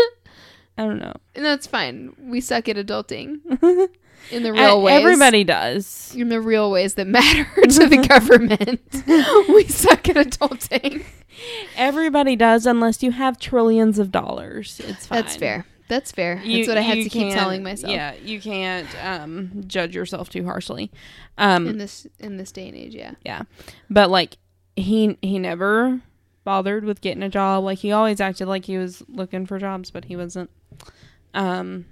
don't 0.85 0.99
know 0.99 1.13
And 1.37 1.45
That's 1.45 1.67
fine. 1.67 2.15
We 2.19 2.41
suck 2.41 2.69
at 2.69 2.77
adulting 2.77 3.41
in 4.31 4.43
the 4.45 4.53
real 4.53 4.83
ways. 4.83 5.01
everybody 5.01 5.43
does 5.45 6.15
in 6.17 6.29
the 6.29 6.41
real 6.41 6.71
ways 6.71 6.95
that 6.95 7.07
matter 7.09 7.45
to 7.63 7.87
the 7.89 8.07
government. 8.09 8.81
we 9.49 9.65
suck 9.67 10.09
at 10.09 10.15
adulting. 10.17 11.05
everybody 11.77 12.37
does 12.37 12.67
unless 12.67 13.03
you 13.03 13.11
have 13.11 13.39
trillions 13.41 13.99
of 13.99 14.13
dollars 14.13 14.81
it's 14.85 15.07
fine 15.07 15.23
That's 15.23 15.37
fair. 15.37 15.67
That's 15.89 16.13
fair. 16.13 16.41
You- 16.43 16.59
That's 16.59 16.69
what 16.69 16.79
I 16.79 16.83
have 16.83 16.95
to 17.03 17.09
keep 17.11 17.33
telling 17.35 17.63
myself 17.63 17.93
Yeah, 17.93 18.15
you 18.15 18.41
can't 18.41 18.89
um, 19.05 19.65
judge 19.67 19.95
yourself 19.95 20.31
too 20.31 20.45
harshly. 20.45 20.91
Um, 21.37 21.67
in 21.69 21.79
this 21.79 22.07
in 22.21 22.37
this 22.39 22.53
day 22.53 22.69
and 22.69 22.77
age. 22.77 22.95
Yeah. 22.95 23.13
Yeah. 23.25 23.43
but 23.91 24.09
like 24.09 24.39
he 24.77 25.19
he 25.23 25.39
never 25.39 26.01
bothered 26.45 26.85
with 26.85 27.01
getting 27.01 27.23
a 27.23 27.29
job. 27.29 27.65
Like 27.65 27.79
he 27.79 27.93
always 27.93 28.21
acted 28.21 28.47
like 28.47 28.65
he 28.67 28.79
was 28.79 29.03
looking 29.09 29.47
for 29.47 29.59
jobs, 29.59 29.91
but 29.91 30.05
he 30.07 30.17
wasn't. 30.17 30.51
Um, 31.33 31.87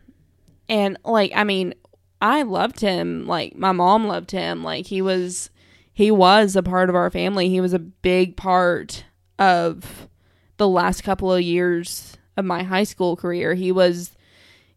and 0.68 0.98
like 1.04 1.32
I 1.34 1.44
mean, 1.44 1.74
I 2.20 2.42
loved 2.42 2.80
him. 2.80 3.26
Like 3.26 3.56
my 3.56 3.72
mom 3.72 4.06
loved 4.06 4.30
him. 4.30 4.62
Like 4.62 4.86
he 4.86 5.02
was 5.02 5.50
he 5.92 6.10
was 6.10 6.56
a 6.56 6.62
part 6.62 6.88
of 6.88 6.94
our 6.94 7.10
family. 7.10 7.48
He 7.48 7.60
was 7.60 7.72
a 7.72 7.78
big 7.78 8.36
part 8.36 9.04
of 9.38 10.08
the 10.56 10.68
last 10.68 11.02
couple 11.02 11.32
of 11.32 11.42
years 11.42 12.16
of 12.36 12.44
my 12.44 12.62
high 12.62 12.84
school 12.84 13.16
career. 13.16 13.54
He 13.54 13.72
was 13.72 14.12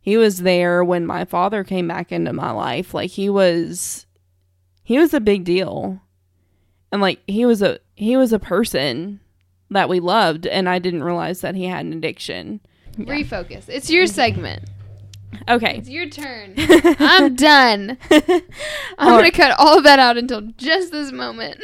he 0.02 0.18
was 0.18 0.40
there 0.40 0.84
when 0.84 1.06
my 1.06 1.26
father 1.26 1.64
came 1.64 1.88
back 1.88 2.12
into 2.12 2.34
my 2.34 2.52
life. 2.52 2.94
Like 2.94 3.12
he 3.12 3.30
was 3.30 4.06
he 4.84 4.98
was 4.98 5.14
a 5.14 5.20
big 5.20 5.44
deal. 5.44 6.02
And 6.92 7.02
like 7.02 7.20
he 7.28 7.46
was 7.46 7.62
a 7.62 7.80
he 7.96 8.16
was 8.18 8.32
a 8.34 8.40
person 8.40 9.20
that 9.72 9.90
we 9.90 10.00
loved 10.00 10.46
and 10.46 10.70
I 10.70 10.80
didn't 10.80 11.04
realize 11.04 11.42
that 11.42 11.56
he 11.56 11.66
had 11.66 11.86
an 11.86 11.94
addiction. 11.94 12.60
Yeah. 12.98 13.06
Refocus. 13.06 13.68
It's 13.68 13.90
your 13.90 14.06
segment. 14.22 14.64
Okay. 15.50 15.78
It's 15.78 15.90
your 15.90 16.08
turn. 16.08 16.54
I'm 16.58 17.36
done. 17.36 17.98
I'm 18.12 18.42
All 19.00 19.18
gonna 19.18 19.32
cut 19.32 19.56
all 19.60 19.78
of 19.78 19.84
that 19.84 20.00
out 20.00 20.18
until 20.18 20.42
just 20.58 20.92
this 20.92 21.12
moment. 21.12 21.60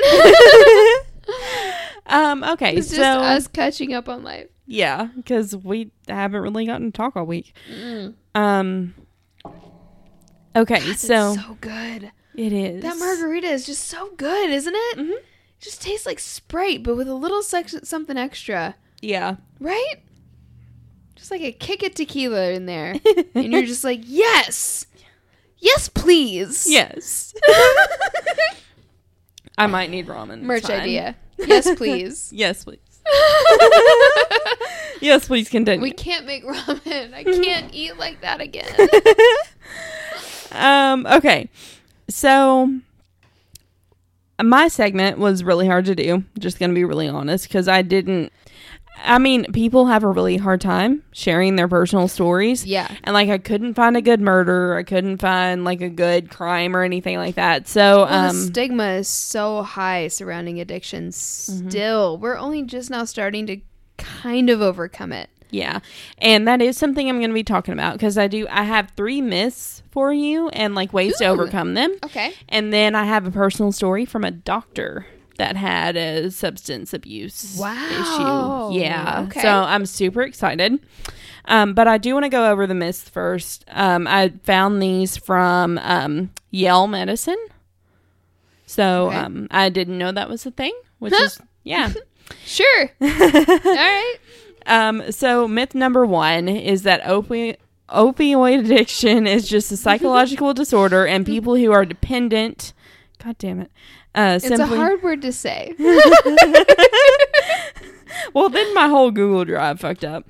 um 2.07 2.43
okay, 2.43 2.75
it's 2.75 2.89
so 2.89 2.95
just 2.97 3.19
us 3.19 3.47
catching 3.47 3.93
up 3.93 4.09
on 4.09 4.23
life. 4.23 4.47
yeah, 4.65 5.09
cuz 5.25 5.55
we 5.55 5.91
haven't 6.07 6.41
really 6.41 6.65
gotten 6.65 6.91
to 6.91 6.97
talk 6.97 7.15
all 7.15 7.25
week. 7.25 7.53
Mm. 7.71 8.13
Um 8.35 8.95
Okay, 10.53 10.81
That's 10.85 10.99
so, 11.07 11.35
so 11.35 11.57
good. 11.61 12.11
it 12.35 12.51
is. 12.51 12.81
That 12.83 12.97
margarita 12.97 13.47
is 13.47 13.65
just 13.65 13.85
so 13.85 14.09
good, 14.17 14.49
isn't 14.49 14.75
it? 14.75 14.97
Mhm. 14.97 15.13
Just 15.61 15.81
tastes 15.81 16.05
like 16.05 16.19
Sprite, 16.19 16.83
but 16.83 16.95
with 16.97 17.07
a 17.07 17.13
little 17.13 17.43
sex- 17.43 17.75
something 17.83 18.17
extra, 18.17 18.75
Yeah. 19.01 19.35
right? 19.59 19.95
Just 21.15 21.29
like 21.31 21.41
a 21.41 21.51
kick 21.51 21.83
of 21.83 21.93
tequila 21.93 22.49
in 22.51 22.65
there, 22.65 22.95
and 23.35 23.53
you're 23.53 23.61
just 23.61 23.83
like, 23.83 24.01
yes, 24.03 24.87
yes, 25.59 25.87
please. 25.87 26.65
yes. 26.67 27.33
I 29.57 29.67
might 29.67 29.91
need 29.91 30.07
ramen. 30.07 30.41
Merch 30.41 30.63
fine. 30.63 30.81
idea. 30.81 31.15
Yes, 31.37 31.73
please. 31.75 32.31
Yes, 32.33 32.63
please. 32.63 32.79
Yes, 35.01 35.25
please 35.25 35.49
continue. 35.49 35.81
we 35.81 35.89
can't 35.91 36.27
make 36.27 36.43
ramen. 36.45 37.13
I 37.15 37.23
can't 37.23 37.73
eat 37.73 37.97
like 37.97 38.21
that 38.21 38.39
again. 38.41 38.71
um, 40.51 41.07
okay. 41.07 41.49
So 42.07 42.71
my 44.43 44.67
segment 44.67 45.17
was 45.17 45.43
really 45.43 45.67
hard 45.67 45.85
to 45.85 45.95
do. 45.95 46.23
Just 46.39 46.59
going 46.59 46.71
to 46.71 46.75
be 46.75 46.83
really 46.85 47.07
honest 47.07 47.47
because 47.47 47.67
I 47.67 47.81
didn't. 47.81 48.31
I 49.03 49.17
mean, 49.17 49.45
people 49.51 49.87
have 49.87 50.03
a 50.03 50.07
really 50.09 50.37
hard 50.37 50.61
time 50.61 51.01
sharing 51.11 51.55
their 51.55 51.67
personal 51.67 52.07
stories. 52.07 52.65
Yeah. 52.65 52.87
And 53.03 53.13
like, 53.15 53.29
I 53.29 53.39
couldn't 53.39 53.73
find 53.73 53.97
a 53.97 54.01
good 54.01 54.21
murder. 54.21 54.75
I 54.75 54.83
couldn't 54.83 55.17
find 55.17 55.63
like 55.63 55.81
a 55.81 55.89
good 55.89 56.29
crime 56.29 56.75
or 56.75 56.83
anything 56.83 57.17
like 57.17 57.35
that. 57.35 57.67
So, 57.67 58.05
Well, 58.05 58.07
the 58.23 58.29
um, 58.29 58.35
stigma 58.47 58.87
is 58.97 59.07
so 59.07 59.63
high 59.63 60.07
surrounding 60.07 60.59
addiction 60.59 61.09
Mm-hmm. 61.09 61.69
still. 61.69 62.17
We're 62.19 62.37
only 62.37 62.61
just 62.63 62.91
now 62.91 63.05
starting 63.05 63.47
to 63.47 63.57
kind 63.97 64.49
of 64.51 64.61
overcome 64.61 65.13
it. 65.13 65.29
Yeah. 65.51 65.79
And 66.17 66.47
that 66.47 66.61
is 66.61 66.77
something 66.77 67.07
I'm 67.09 67.17
going 67.19 67.29
to 67.29 67.33
be 67.33 67.43
talking 67.43 67.73
about 67.73 67.93
because 67.93 68.17
I 68.17 68.27
do, 68.27 68.47
I 68.49 68.63
have 68.63 68.91
three 68.95 69.21
myths 69.21 69.83
for 69.91 70.11
you 70.13 70.49
and 70.49 70.73
like 70.75 70.93
ways 70.93 71.17
to 71.17 71.25
overcome 71.27 71.73
them. 71.75 71.93
Okay. 72.05 72.33
And 72.49 72.71
then 72.73 72.95
I 72.95 73.03
have 73.03 73.27
a 73.27 73.31
personal 73.31 73.71
story 73.71 74.05
from 74.05 74.23
a 74.23 74.31
doctor 74.31 75.05
that 75.37 75.55
had 75.57 75.97
a 75.97 76.29
substance 76.31 76.93
abuse 76.93 77.57
Wow. 77.59 78.69
issue. 78.69 78.79
Yeah. 78.79 79.25
Okay. 79.27 79.41
So 79.41 79.49
I'm 79.49 79.85
super 79.85 80.21
excited. 80.21 80.79
Um, 81.45 81.73
but 81.73 81.87
I 81.87 81.97
do 81.97 82.13
want 82.13 82.23
to 82.25 82.29
go 82.29 82.49
over 82.51 82.65
the 82.67 82.75
myths 82.75 83.09
first. 83.09 83.65
Um, 83.69 84.07
I 84.07 84.31
found 84.43 84.81
these 84.81 85.17
from 85.17 85.77
um, 85.79 86.29
Yale 86.51 86.87
Medicine. 86.87 87.43
So 88.67 89.07
Okay. 89.07 89.17
um, 89.17 89.47
I 89.51 89.69
didn't 89.69 89.97
know 89.97 90.11
that 90.11 90.29
was 90.29 90.45
a 90.45 90.51
thing, 90.51 90.73
which 90.99 91.13
is, 91.13 91.39
yeah. 91.63 91.91
Sure. 92.45 92.81
All 93.01 93.07
right. 93.09 94.15
Um, 94.65 95.11
so 95.11 95.47
myth 95.47 95.73
number 95.75 96.05
one 96.05 96.47
is 96.47 96.83
that 96.83 97.01
opi- 97.03 97.57
opioid 97.89 98.59
addiction 98.65 99.27
is 99.27 99.47
just 99.49 99.71
a 99.71 99.77
psychological 99.77 100.53
disorder, 100.53 101.05
and 101.05 101.25
people 101.25 101.55
who 101.55 101.71
are 101.71 101.85
dependent, 101.85 102.73
God 103.23 103.37
damn 103.37 103.59
it, 103.61 103.71
uh, 104.15 104.33
It's 104.41 104.47
simply. 104.47 104.75
a 104.77 104.79
hard 104.79 105.01
word 105.03 105.21
to 105.23 105.31
say. 105.31 105.73
well, 108.33 108.49
then 108.49 108.73
my 108.73 108.87
whole 108.87 109.11
Google 109.11 109.45
Drive 109.45 109.79
fucked 109.79 110.03
up. 110.03 110.25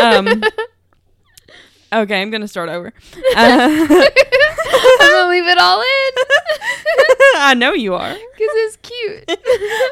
Um, 0.00 0.42
okay, 1.92 2.20
I'm 2.22 2.30
gonna 2.30 2.48
start 2.48 2.68
over. 2.68 2.92
Uh, 3.36 3.68
I'm 5.00 5.10
gonna 5.10 5.28
leave 5.30 5.46
it 5.46 5.58
all 5.58 5.80
in 5.80 5.86
I 7.36 7.54
know 7.56 7.72
you 7.72 7.94
are. 7.94 8.12
because 8.12 8.26
it's 8.38 8.76
cute. 8.76 9.24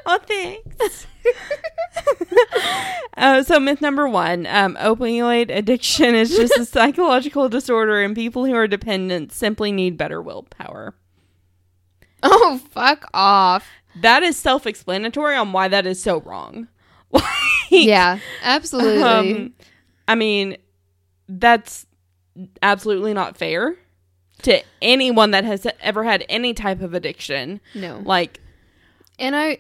oh, 0.07 0.19
thanks. 0.27 1.07
uh, 3.17 3.43
so 3.43 3.59
myth 3.61 3.81
number 3.81 4.09
one: 4.09 4.47
um, 4.47 4.77
opioid 4.81 5.55
addiction 5.55 6.15
is 6.15 6.31
just 6.37 6.57
a 6.59 6.65
psychological 6.65 7.49
disorder, 7.49 8.03
and 8.03 8.15
people 8.15 8.45
who 8.45 8.55
are 8.55 8.67
dependent 8.67 9.33
simply 9.33 9.73
need 9.73 9.97
better 9.97 10.21
willpower. 10.23 10.95
Oh, 12.23 12.61
fuck 12.71 13.09
off. 13.15 13.67
That 14.01 14.23
is 14.23 14.37
self-explanatory 14.37 15.37
on 15.37 15.53
why 15.53 15.69
that 15.69 15.87
is 15.87 16.03
so 16.03 16.21
wrong. 16.21 16.69
Like, 17.13 17.25
Yeah, 17.71 18.19
absolutely. 18.43 19.03
um, 19.03 19.55
I 20.09 20.15
mean, 20.17 20.57
that's 21.29 21.87
absolutely 22.63 23.15
not 23.15 23.37
fair. 23.37 23.77
to 24.43 24.63
anyone 24.83 25.31
that 25.33 25.45
has 25.45 25.67
ever 25.81 26.03
had 26.05 26.25
any 26.29 26.53
type 26.55 26.83
of 26.83 26.95
addiction. 26.95 27.61
No. 27.75 28.01
Like, 28.05 28.41
And 29.19 29.35
I 29.37 29.59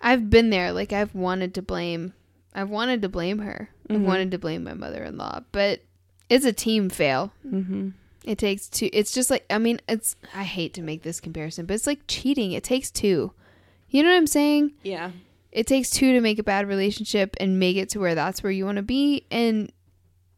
I've 0.00 0.28
been 0.30 0.50
there. 0.50 0.72
Like 0.72 0.92
I've 0.92 1.14
wanted 1.14 1.54
to 1.54 1.62
blame 1.62 2.12
I've 2.54 2.70
wanted 2.70 3.02
to 3.02 3.08
blame 3.08 3.40
her. 3.40 3.70
I've 3.90 3.96
Mhm. 3.98 4.04
wanted 4.04 4.30
to 4.30 4.38
blame 4.38 4.64
my 4.64 4.72
mother-in-law, 4.74 5.42
but 5.52 5.82
it's 6.30 6.44
a 6.46 6.52
team 6.52 6.88
fail. 6.90 7.32
mm-hmm. 7.46 7.90
It 8.24 8.38
takes 8.38 8.68
two. 8.68 8.88
It's 8.92 9.12
just 9.12 9.30
like 9.30 9.44
I 9.50 9.58
mean, 9.58 9.80
it's 9.88 10.16
I 10.34 10.42
hate 10.44 10.74
to 10.74 10.82
make 10.82 11.02
this 11.02 11.20
comparison, 11.20 11.66
but 11.66 11.74
it's 11.74 11.86
like 11.86 12.00
cheating. 12.08 12.52
It 12.52 12.64
takes 12.64 12.90
two. 12.90 13.32
You 13.88 14.02
know 14.02 14.10
what 14.10 14.16
I'm 14.16 14.26
saying? 14.26 14.72
yeah, 14.82 15.12
It 15.52 15.66
takes 15.66 15.90
two 15.90 16.12
to 16.12 16.20
make 16.20 16.38
a 16.38 16.42
bad 16.42 16.66
relationship 16.66 17.36
and 17.38 17.58
make 17.58 17.76
it 17.76 17.88
to 17.90 18.00
where 18.00 18.14
that's 18.16 18.42
where 18.42 18.50
you 18.52 18.64
want 18.64 18.76
to 18.76 18.82
be. 18.82 19.24
And 19.30 19.70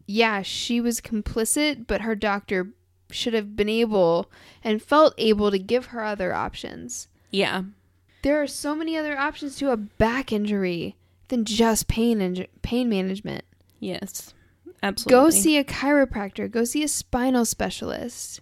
yeah, 0.07 0.43
she 0.43 0.81
was 0.81 1.01
complicit, 1.01 1.87
but 1.87 2.03
her 2.03 2.15
doctor 2.15 2.69
should 3.11 3.33
have 3.33 3.57
been 3.57 3.69
able 3.71 4.31
and 4.63 4.83
felt 4.83 5.15
able 5.17 5.51
to 5.51 5.59
give 5.59 5.87
her 5.87 6.05
other 6.05 6.35
options. 6.35 7.09
yeah, 7.31 7.63
There 8.23 8.43
are 8.43 8.47
so 8.47 8.75
many 8.75 8.97
other 8.97 9.17
options 9.19 9.57
to 9.57 9.71
a 9.71 9.77
back 9.77 10.33
injury 10.33 10.97
than 11.29 11.45
just 11.45 11.89
pain 11.89 12.21
and 12.21 12.47
pain 12.63 12.89
management. 12.89 13.45
yes, 13.81 14.35
absolutely. 14.83 15.11
Go 15.25 15.31
see 15.31 15.57
a 15.59 15.65
chiropractor. 15.65 16.51
Go 16.51 16.65
see 16.65 16.83
a 16.83 16.89
spinal 16.89 17.45
specialist. 17.45 18.41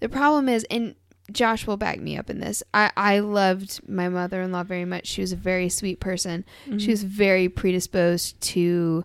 The 0.00 0.08
problem 0.08 0.48
is, 0.48 0.64
and 0.70 0.94
Josh 1.32 1.66
will 1.66 1.76
back 1.76 2.00
me 2.00 2.18
up 2.18 2.28
in 2.28 2.38
this. 2.40 2.62
I, 2.74 2.90
I 2.96 3.18
loved 3.20 3.80
my 3.88 4.08
mother 4.08 4.42
in 4.42 4.52
law 4.52 4.62
very 4.62 4.84
much. 4.84 5.06
She 5.06 5.20
was 5.22 5.32
a 5.32 5.36
very 5.36 5.68
sweet 5.68 5.98
person. 6.00 6.44
Mhm. 6.66 6.80
She 6.80 6.90
was 6.90 7.02
very 7.02 7.48
predisposed 7.48 8.40
to 8.52 9.04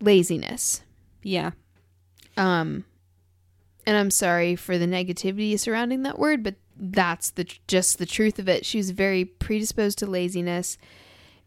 laziness. 0.00 0.82
yeah, 1.22 1.50
Um, 2.36 2.84
and 3.86 3.96
I'm 3.96 4.10
sorry 4.10 4.56
for 4.56 4.78
the 4.78 4.86
negativity 4.86 5.58
surrounding 5.58 6.02
that 6.04 6.18
word, 6.18 6.42
but 6.42 6.54
that's 6.80 7.30
the 7.30 7.46
just 7.68 7.98
the 7.98 8.06
truth 8.06 8.38
of 8.38 8.48
it. 8.48 8.64
She 8.64 8.78
was 8.78 8.90
very 8.90 9.24
predisposed 9.24 9.98
to 9.98 10.06
laziness, 10.06 10.78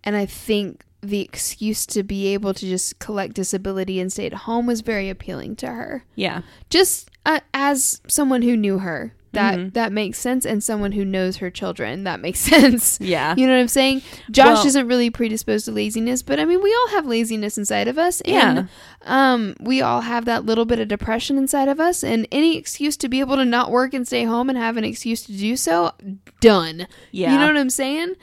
and 0.03 0.15
I 0.15 0.25
think 0.25 0.85
the 1.01 1.19
excuse 1.21 1.85
to 1.87 2.01
be 2.03 2.27
able 2.27 2.53
to 2.53 2.65
just 2.65 2.99
collect 2.99 3.33
disability 3.33 3.99
and 3.99 4.11
stay 4.11 4.25
at 4.25 4.33
home 4.33 4.65
was 4.67 4.79
very 4.81 5.09
appealing 5.09 5.55
to 5.57 5.67
her. 5.67 6.05
yeah, 6.15 6.43
Just 6.69 7.09
uh, 7.25 7.41
as 7.53 7.99
someone 8.07 8.41
who 8.41 8.55
knew 8.55 8.77
her, 8.79 9.13
that 9.33 9.59
Mhm. 9.59 9.73
that 9.73 9.91
makes 9.91 10.17
sense, 10.17 10.45
and 10.45 10.63
someone 10.63 10.93
who 10.93 11.03
knows 11.05 11.37
her 11.37 11.49
children, 11.51 12.03
that 12.05 12.19
makes 12.21 12.39
sense. 12.53 12.97
yeah, 13.01 13.35
You 13.37 13.45
know 13.45 13.53
what 13.53 13.59
I'm 13.61 13.67
saying? 13.67 14.01
Josh 14.31 14.57
Well- 14.59 14.67
isn't 14.67 14.87
really 14.87 15.09
predisposed 15.09 15.65
to 15.65 15.71
laziness, 15.71 16.21
but 16.23 16.39
I 16.39 16.45
mean, 16.45 16.61
we 16.63 16.73
all 16.73 16.87
have 16.95 17.05
laziness 17.05 17.57
inside 17.57 17.87
of 17.87 17.97
us, 17.97 18.21
yeah, 18.25 18.49
and 18.59 18.69
um, 19.03 19.55
we 19.59 19.81
all 19.81 20.01
have 20.01 20.25
that 20.25 20.45
little 20.45 20.65
bit 20.65 20.79
of 20.79 20.87
depression 20.87 21.37
inside 21.37 21.67
of 21.67 21.79
us, 21.79 22.03
and 22.03 22.27
any 22.31 22.57
excuse 22.57 22.95
to 22.97 23.09
be 23.09 23.19
able 23.19 23.35
to 23.35 23.45
not 23.45 23.69
work 23.71 23.93
and 23.93 24.07
stay 24.07 24.23
home 24.23 24.49
and 24.49 24.57
have 24.57 24.77
an 24.77 24.83
excuse 24.83 25.23
to 25.23 25.31
do 25.33 25.55
so, 25.57 25.91
done. 26.39 26.87
yeah. 27.11 27.33
You 27.33 27.39
know 27.39 27.47
what 27.47 27.57
I'm 27.57 27.69
saying? 27.69 28.13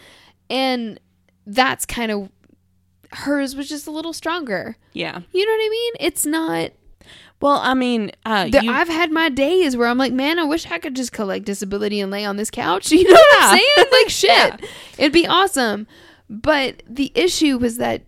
And 0.49 0.99
that's 1.47 1.85
kind 1.87 2.11
of 2.11 2.29
hers 3.13 3.57
was 3.57 3.69
just 3.69 3.87
a 3.87 3.91
little 3.91 4.13
stronger. 4.13 4.77
yeah. 4.93 5.21
You 5.33 5.45
know 5.47 5.53
what 5.53 5.67
I 5.67 5.69
mean? 5.69 5.93
It's 6.01 6.25
not. 6.27 6.71
Well, 7.41 7.59
I 7.63 7.75
mean, 7.75 8.11
uh, 8.27 8.49
The, 8.51 8.63
you, 8.65 8.71
I've 8.71 8.89
had 8.89 9.11
my 9.11 9.29
days 9.31 9.77
where 9.77 9.89
I'm 9.89 9.97
like, 9.99 10.13
man, 10.13 10.39
I 10.39 10.45
wish 10.45 10.71
I 10.71 10.79
could 10.79 10.95
just 10.95 11.13
collect 11.13 11.47
disability 11.47 12.01
and 12.01 12.11
lay 12.11 12.25
on 12.25 12.37
this 12.37 12.51
couch. 12.51 12.93
You 12.93 13.05
know 13.05 13.13
what 13.15 13.43
I'm 13.43 13.59
saying? 13.59 13.89
Like, 13.93 14.09
shit, 14.11 14.29
Yeah. 14.31 14.57
it'd 14.99 15.13
be 15.13 15.27
awesome. 15.27 15.87
But 16.29 16.83
the 16.87 17.11
issue 17.15 17.57
was 17.59 17.79
that 17.79 18.03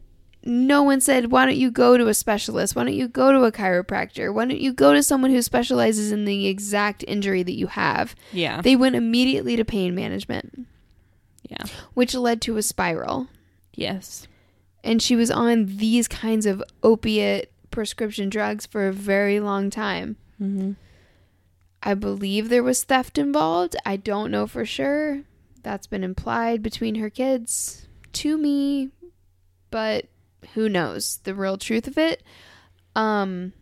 no 0.45 0.83
one 0.83 1.01
said, 1.01 1.31
why 1.31 1.47
don't 1.47 1.57
you 1.57 1.71
go 1.71 1.97
to 1.97 2.09
a 2.09 2.15
specialist? 2.15 2.75
Why 2.77 2.85
don't 2.85 2.95
you 2.95 3.07
go 3.09 3.31
to 3.33 3.45
a 3.45 3.53
chiropractor? 3.53 4.35
Why 4.35 4.45
don't 4.45 4.61
you 4.61 4.73
go 4.73 4.93
to 4.93 5.03
someone 5.03 5.31
who 5.31 5.41
specializes 5.41 6.11
in 6.13 6.25
the 6.25 6.47
exact 6.49 7.05
injury 7.09 7.43
that 7.45 7.53
you 7.57 7.69
have? 7.69 8.15
yeah, 8.33 8.61
They 8.61 8.75
went 8.77 8.97
immediately 8.97 9.55
to 9.57 9.65
pain 9.65 9.95
management, 9.95 10.67
yeah, 11.49 11.65
which 11.95 12.15
led 12.15 12.41
to 12.43 12.57
a 12.57 12.63
spiral. 12.63 13.29
yes, 13.73 14.27
And 14.85 15.01
she 15.01 15.15
was 15.17 15.31
on 15.31 15.67
these 15.77 16.09
kinds 16.09 16.45
of 16.45 16.63
opiate 16.83 17.52
prescription 17.73 18.29
drugs 18.29 18.67
for 18.67 18.87
a 18.87 18.93
very 18.93 19.41
long 19.41 19.69
time. 19.71 20.17
mm-hmm. 20.41 20.73
I 21.85 21.95
believe 21.95 22.49
there 22.49 22.63
was 22.63 22.85
theft 22.85 23.19
involved. 23.19 23.75
I 23.85 23.97
don't 23.97 24.31
know 24.31 24.47
for 24.47 24.65
sure. 24.65 25.23
That's 25.65 25.89
been 25.89 26.05
implied 26.05 26.63
between 26.63 26.95
her 26.97 27.11
kids 27.11 27.89
to 28.13 28.39
me, 28.39 28.91
but 29.73 30.07
who 30.55 30.69
knows 30.69 31.19
the 31.25 31.35
real 31.35 31.57
truth 31.57 31.89
of 31.89 31.99
it? 31.99 32.23
Um 32.95 33.53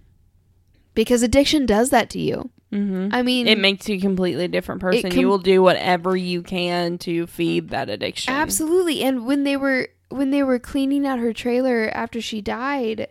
because 0.93 1.23
addiction 1.23 1.65
does 1.65 1.91
that 1.91 2.11
to 2.11 2.21
you. 2.21 2.51
Mm-hmm. 2.73 3.09
I 3.13 3.23
mean, 3.23 3.49
it 3.49 3.59
makes 3.59 3.89
you 3.89 3.97
a 3.97 4.01
completely 4.01 4.49
different 4.49 4.81
person. 4.81 5.11
com- 5.11 5.19
you 5.19 5.29
will 5.29 5.39
do 5.39 5.63
whatever 5.63 6.17
you 6.17 6.43
can 6.43 6.99
to 6.99 7.27
feed 7.27 7.71
that 7.71 7.89
addiction. 7.89 8.33
absolutely. 8.35 9.03
And 9.03 9.27
when 9.27 9.45
they 9.45 9.57
were 9.57 9.89
when 10.11 10.31
they 10.31 10.43
were 10.43 10.59
cleaning 10.59 11.07
out 11.07 11.19
her 11.21 11.33
trailer 11.33 11.91
after 11.95 12.21
she 12.21 12.41
died, 12.41 13.09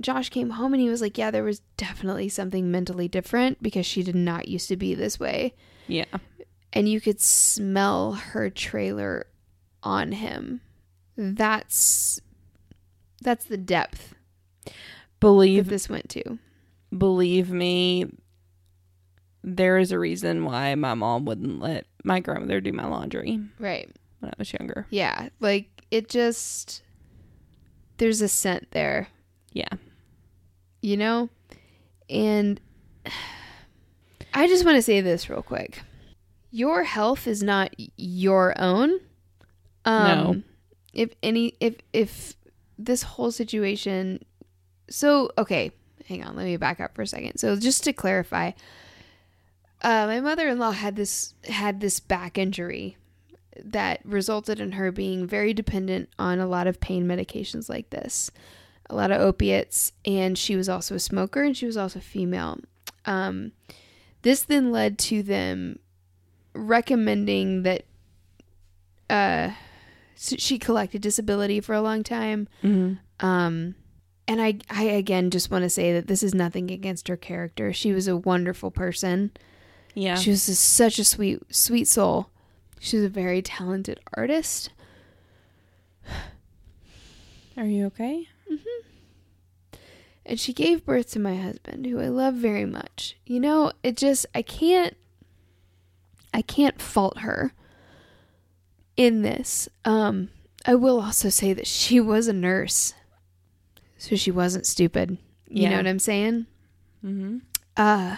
Josh 0.00 0.28
came 0.30 0.50
home 0.50 0.74
and 0.74 0.80
he 0.82 0.88
was 0.88 1.00
like, 1.00 1.16
"Yeah, 1.18 1.30
there 1.30 1.44
was 1.44 1.60
definitely 1.76 2.28
something 2.28 2.70
mentally 2.70 3.08
different 3.08 3.62
because 3.62 3.86
she 3.86 4.02
did 4.02 4.14
not 4.14 4.48
used 4.48 4.68
to 4.68 4.76
be 4.76 4.94
this 4.94 5.18
way." 5.18 5.54
Yeah, 5.88 6.04
and 6.72 6.88
you 6.88 7.00
could 7.00 7.20
smell 7.20 8.12
her 8.12 8.50
trailer 8.50 9.26
on 9.82 10.12
him. 10.12 10.60
That's 11.16 12.20
that's 13.22 13.46
the 13.46 13.56
depth 13.56 14.14
believe 15.20 15.68
this 15.68 15.88
went 15.88 16.08
to. 16.10 16.38
believe 16.96 17.50
me. 17.50 18.06
There 19.42 19.78
is 19.78 19.92
a 19.92 19.98
reason 19.98 20.44
why 20.44 20.74
my 20.74 20.94
mom 20.94 21.24
wouldn't 21.24 21.60
let 21.60 21.86
my 22.04 22.18
grandmother 22.20 22.60
do 22.60 22.72
my 22.72 22.86
laundry 22.86 23.40
Right. 23.60 23.88
when 24.18 24.30
I 24.30 24.34
was 24.38 24.52
younger. 24.52 24.86
Yeah. 24.90 25.28
Like 25.40 25.84
it 25.90 26.08
just 26.08 26.82
there's 27.98 28.20
a 28.20 28.28
scent 28.28 28.72
there, 28.72 29.08
Yeah, 29.56 29.68
you 30.82 30.96
know? 30.98 31.30
And 32.10 32.60
I 34.34 34.46
just 34.48 34.66
want 34.66 34.76
to 34.76 34.82
say 34.82 35.00
this 35.00 35.30
real 35.30 35.42
quick. 35.42 35.80
Your 36.50 36.84
health 36.84 37.26
is 37.26 37.42
not 37.42 37.74
your 37.96 38.54
own. 38.60 39.00
Um 39.86 40.04
No. 40.06 40.42
if 40.92 41.10
any 41.22 41.54
if 41.60 41.76
if 41.94 42.34
this 42.78 43.02
whole 43.02 43.30
situation 43.30 44.22
so 44.90 45.30
okay 45.38 45.70
hang 46.06 46.22
on 46.22 46.36
let 46.36 46.44
me 46.44 46.56
back 46.58 46.78
up 46.80 46.94
for 46.94 47.02
a 47.02 47.06
second 47.06 47.38
so 47.38 47.56
just 47.56 47.82
to 47.84 47.92
clarify 47.94 48.50
uh, 49.82 50.06
my 50.06 50.20
mother-in-law 50.20 50.72
had 50.72 50.96
this 50.96 51.34
had 51.44 51.80
this 51.80 52.00
back 52.00 52.36
injury 52.36 52.96
that 53.64 54.00
resulted 54.04 54.60
in 54.60 54.72
her 54.72 54.92
being 54.92 55.26
very 55.26 55.54
dependent 55.54 56.08
on 56.18 56.38
a 56.40 56.46
lot 56.46 56.66
of 56.66 56.80
pain 56.80 57.06
medications 57.06 57.68
like 57.70 57.88
this 57.90 58.30
a 58.88 58.94
lot 58.94 59.10
of 59.10 59.20
opiates 59.20 59.92
and 60.04 60.38
she 60.38 60.56
was 60.56 60.68
also 60.68 60.94
a 60.94 61.00
smoker 61.00 61.42
and 61.42 61.56
she 61.56 61.66
was 61.66 61.76
also 61.76 61.98
female. 62.00 62.58
Um, 63.04 63.52
this 64.22 64.42
then 64.42 64.72
led 64.72 64.98
to 65.00 65.22
them 65.22 65.78
recommending 66.54 67.62
that 67.62 67.84
uh, 69.08 69.50
so 70.14 70.36
she 70.36 70.58
collected 70.58 71.02
disability 71.02 71.60
for 71.60 71.74
a 71.74 71.80
long 71.82 72.02
time. 72.02 72.48
Mm-hmm. 72.62 73.26
um 73.26 73.74
and 74.28 74.42
i 74.42 74.58
i 74.68 74.82
again 74.82 75.30
just 75.30 75.52
want 75.52 75.62
to 75.62 75.70
say 75.70 75.92
that 75.92 76.08
this 76.08 76.22
is 76.24 76.34
nothing 76.34 76.70
against 76.70 77.06
her 77.08 77.16
character. 77.16 77.72
She 77.72 77.92
was 77.92 78.08
a 78.08 78.16
wonderful 78.16 78.70
person. 78.70 79.30
Yeah, 79.94 80.16
she 80.16 80.30
was 80.30 80.46
just 80.46 80.64
such 80.64 80.98
a 80.98 81.04
sweet 81.04 81.40
sweet 81.50 81.86
soul. 81.86 82.30
She 82.80 82.96
was 82.96 83.06
a 83.06 83.08
very 83.08 83.40
talented 83.42 84.00
artist. 84.14 84.70
Are 87.56 87.64
you 87.64 87.86
okay? 87.86 88.28
And 90.24 90.40
she 90.40 90.52
gave 90.52 90.84
birth 90.84 91.10
to 91.12 91.18
my 91.18 91.36
husband 91.36 91.86
who 91.86 92.00
i 92.00 92.08
love 92.08 92.34
very 92.34 92.64
much. 92.66 93.16
You 93.24 93.40
know 93.40 93.72
it 93.82 93.96
just 93.96 94.26
i 94.34 94.42
can't 94.42 94.96
i 96.34 96.42
can't 96.42 96.80
fault 96.80 97.18
her 97.20 97.52
in 98.96 99.22
this. 99.22 99.68
Um 99.84 100.28
i 100.64 100.74
will 100.74 101.00
also 101.00 101.28
say 101.28 101.52
that 101.52 101.66
she 101.66 102.00
was 102.12 102.28
a 102.28 102.32
nurse 102.32 102.94
so 103.98 104.14
she 104.16 104.30
wasn't 104.30 104.66
stupid. 104.66 105.10
You 105.48 105.62
Yeah. 105.62 105.70
know 105.70 105.76
what 105.78 105.86
i'm 105.86 105.98
saying? 105.98 106.46
Mm-hmm. 107.04 107.38
uh 107.76 108.16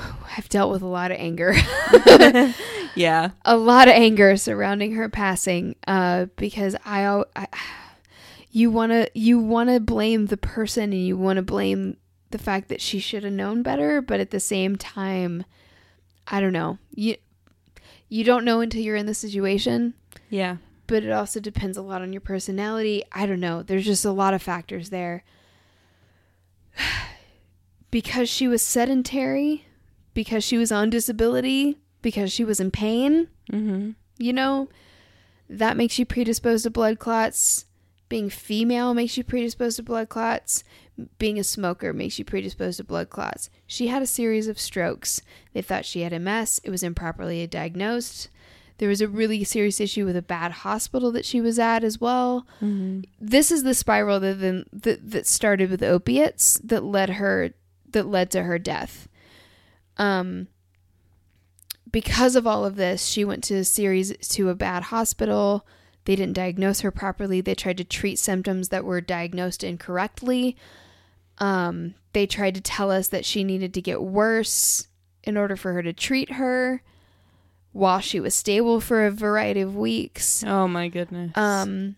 I've 0.36 0.48
dealt 0.48 0.70
with 0.70 0.82
a 0.82 0.86
lot 0.86 1.10
of 1.10 1.18
anger. 1.18 1.54
Yeah, 2.96 3.30
a 3.44 3.56
lot 3.56 3.86
of 3.86 3.94
anger 3.94 4.36
surrounding 4.36 4.94
her 4.94 5.08
passing 5.08 5.76
uh 5.86 6.26
because 6.34 6.74
I, 6.84 7.22
I 7.36 7.46
you 8.50 8.68
want 8.68 8.90
to 8.90 9.08
you 9.14 9.38
want 9.38 9.70
to 9.70 9.78
blame 9.78 10.26
the 10.26 10.36
person 10.36 10.92
and 10.92 11.06
you 11.06 11.16
want 11.16 11.36
to 11.36 11.42
blame 11.42 11.98
the 12.32 12.38
fact 12.38 12.68
that 12.68 12.80
she 12.80 12.98
should 12.98 13.22
have 13.22 13.32
known 13.32 13.62
better 13.62 14.02
but 14.02 14.18
at 14.18 14.32
the 14.32 14.40
same 14.40 14.74
time 14.74 15.44
I 16.30 16.40
don't 16.40 16.52
know. 16.52 16.78
You 16.94 17.16
you 18.08 18.24
don't 18.24 18.44
know 18.44 18.60
until 18.60 18.82
you're 18.82 18.96
in 18.96 19.06
the 19.06 19.14
situation, 19.14 19.94
yeah, 20.28 20.56
but 20.86 21.02
it 21.02 21.10
also 21.10 21.40
depends 21.40 21.76
a 21.76 21.82
lot 21.82 22.02
on 22.02 22.12
your 22.12 22.20
personality. 22.20 23.02
I 23.12 23.26
don't 23.26 23.40
know. 23.40 23.62
There's 23.62 23.84
just 23.84 24.04
a 24.04 24.12
lot 24.12 24.34
of 24.34 24.42
factors 24.42 24.90
there. 24.90 25.24
because 27.90 28.28
she 28.28 28.46
was 28.46 28.62
sedentary, 28.62 29.66
because 30.14 30.44
she 30.44 30.58
was 30.58 30.72
on 30.72 30.90
disability, 30.90 31.78
because 32.02 32.32
she 32.32 32.44
was 32.44 32.60
in 32.60 32.70
pain, 32.70 33.28
Mm-hmm. 33.52 33.90
you 34.18 34.32
know, 34.32 34.68
that 35.48 35.76
makes 35.76 35.98
you 35.98 36.06
predisposed 36.06 36.64
to 36.64 36.70
blood 36.70 36.98
clots. 36.98 37.64
Being 38.08 38.30
female 38.30 38.94
makes 38.94 39.16
you 39.16 39.24
predisposed 39.24 39.76
to 39.76 39.82
blood 39.82 40.08
clots. 40.08 40.64
Being 41.18 41.38
a 41.38 41.44
smoker 41.44 41.92
makes 41.92 42.18
you 42.18 42.24
predisposed 42.24 42.78
to 42.78 42.84
blood 42.84 43.08
clots. 43.10 43.50
She 43.66 43.86
had 43.88 44.02
a 44.02 44.06
series 44.06 44.48
of 44.48 44.58
strokes. 44.60 45.20
They 45.52 45.62
thought 45.62 45.84
she 45.84 46.02
had 46.02 46.20
MS. 46.20 46.60
It 46.64 46.70
was 46.70 46.82
improperly 46.82 47.46
diagnosed. 47.46 48.28
There 48.78 48.88
was 48.88 49.00
a 49.00 49.08
really 49.08 49.44
serious 49.44 49.80
issue 49.80 50.04
with 50.06 50.16
a 50.16 50.22
bad 50.22 50.52
hospital 50.52 51.12
that 51.12 51.24
she 51.24 51.40
was 51.40 51.58
at 51.58 51.84
as 51.84 52.00
well. 52.00 52.46
Mm-hmm. 52.62 53.02
This 53.20 53.50
is 53.50 53.62
the 53.62 53.74
spiral 53.74 54.18
that 54.20 54.40
then 54.40 54.64
that, 54.72 55.10
that 55.10 55.26
started 55.26 55.70
with 55.70 55.82
opiates 55.82 56.58
that 56.64 56.82
led 56.84 57.10
her 57.10 57.50
that 57.90 58.06
led 58.06 58.30
to 58.32 58.42
her 58.44 58.58
death. 58.58 59.08
Um 60.00 60.48
because 61.92 62.36
of 62.36 62.46
all 62.46 62.64
of 62.64 62.76
this, 62.76 63.06
she 63.06 63.24
went 63.24 63.44
to 63.44 63.56
a 63.56 63.64
series 63.64 64.16
to 64.28 64.48
a 64.48 64.54
bad 64.54 64.84
hospital. 64.84 65.66
They 66.04 66.16
didn't 66.16 66.34
diagnose 66.34 66.80
her 66.80 66.90
properly. 66.90 67.40
They 67.40 67.54
tried 67.54 67.78
to 67.78 67.84
treat 67.84 68.18
symptoms 68.18 68.68
that 68.68 68.84
were 68.84 69.00
diagnosed 69.00 69.64
incorrectly. 69.64 70.56
Um, 71.38 71.94
they 72.12 72.26
tried 72.26 72.54
to 72.54 72.60
tell 72.60 72.90
us 72.90 73.08
that 73.08 73.24
she 73.24 73.44
needed 73.44 73.74
to 73.74 73.82
get 73.82 74.02
worse 74.02 74.88
in 75.24 75.36
order 75.36 75.56
for 75.56 75.72
her 75.72 75.82
to 75.82 75.92
treat 75.92 76.32
her 76.32 76.82
while 77.72 78.00
she 78.00 78.20
was 78.20 78.34
stable 78.34 78.80
for 78.80 79.06
a 79.06 79.10
variety 79.10 79.60
of 79.60 79.76
weeks. 79.76 80.44
Oh 80.44 80.66
my 80.66 80.88
goodness. 80.88 81.36
Um, 81.36 81.96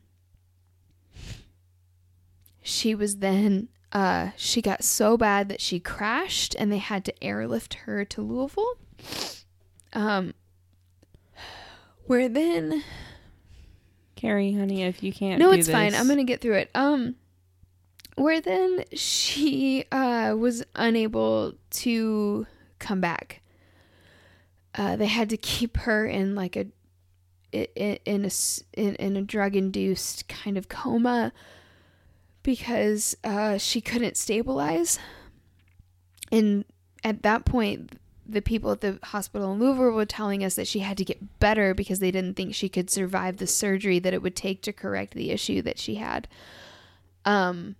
she 2.62 2.94
was 2.94 3.16
then 3.16 3.68
uh, 3.92 4.30
she 4.36 4.60
got 4.62 4.82
so 4.84 5.16
bad 5.16 5.48
that 5.48 5.60
she 5.60 5.78
crashed, 5.80 6.54
and 6.58 6.72
they 6.72 6.78
had 6.78 7.04
to 7.04 7.24
airlift 7.24 7.74
her 7.74 8.04
to 8.06 8.22
Louisville. 8.22 8.76
Um, 9.92 10.34
where 12.06 12.28
then? 12.28 12.82
Carrie, 14.16 14.52
honey, 14.52 14.82
if 14.82 15.02
you 15.02 15.12
can't. 15.12 15.38
No, 15.38 15.52
do 15.52 15.58
it's 15.58 15.68
fine. 15.68 15.94
I'm 15.94 16.08
gonna 16.08 16.24
get 16.24 16.40
through 16.40 16.54
it. 16.56 16.70
Um, 16.74 17.16
where 18.16 18.40
then 18.40 18.84
she 18.92 19.84
uh 19.90 20.34
was 20.38 20.62
unable 20.74 21.54
to 21.70 22.46
come 22.78 23.00
back. 23.00 23.40
Uh, 24.74 24.96
they 24.96 25.06
had 25.06 25.28
to 25.30 25.36
keep 25.36 25.76
her 25.78 26.06
in 26.06 26.34
like 26.34 26.56
a 26.56 26.66
in, 27.52 27.98
in 28.06 28.22
a 28.24 28.26
s- 28.26 28.62
in, 28.72 28.94
in 28.96 29.16
a 29.16 29.22
drug 29.22 29.54
induced 29.56 30.28
kind 30.28 30.56
of 30.56 30.68
coma 30.68 31.32
because 32.42 33.16
uh, 33.24 33.58
she 33.58 33.80
couldn't 33.80 34.16
stabilize. 34.16 34.98
And 36.30 36.64
at 37.04 37.22
that 37.22 37.44
point, 37.44 37.98
the 38.26 38.42
people 38.42 38.70
at 38.70 38.80
the 38.80 38.98
hospital 39.02 39.52
in 39.52 39.58
Louisville 39.58 39.90
were 39.90 40.06
telling 40.06 40.44
us 40.44 40.54
that 40.54 40.66
she 40.66 40.80
had 40.80 40.96
to 40.98 41.04
get 41.04 41.38
better 41.38 41.74
because 41.74 41.98
they 41.98 42.10
didn't 42.10 42.34
think 42.34 42.54
she 42.54 42.68
could 42.68 42.90
survive 42.90 43.36
the 43.36 43.46
surgery 43.46 43.98
that 43.98 44.14
it 44.14 44.22
would 44.22 44.36
take 44.36 44.62
to 44.62 44.72
correct 44.72 45.14
the 45.14 45.30
issue 45.30 45.60
that 45.62 45.78
she 45.78 45.96
had. 45.96 46.28
Um, 47.24 47.76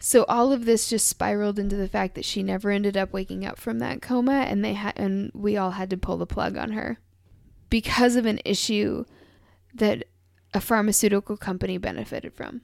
so 0.00 0.24
all 0.28 0.52
of 0.52 0.64
this 0.64 0.88
just 0.88 1.08
spiraled 1.08 1.58
into 1.58 1.76
the 1.76 1.88
fact 1.88 2.14
that 2.14 2.24
she 2.24 2.42
never 2.42 2.70
ended 2.70 2.96
up 2.96 3.12
waking 3.12 3.44
up 3.44 3.58
from 3.58 3.80
that 3.80 4.00
coma, 4.00 4.32
and 4.48 4.64
they 4.64 4.74
had, 4.74 4.98
and 4.98 5.30
we 5.34 5.56
all 5.56 5.72
had 5.72 5.90
to 5.90 5.96
pull 5.96 6.16
the 6.16 6.26
plug 6.26 6.56
on 6.56 6.72
her 6.72 6.98
because 7.68 8.16
of 8.16 8.24
an 8.24 8.40
issue 8.44 9.04
that 9.74 10.04
a 10.54 10.60
pharmaceutical 10.60 11.36
company 11.36 11.78
benefited 11.78 12.32
from. 12.32 12.62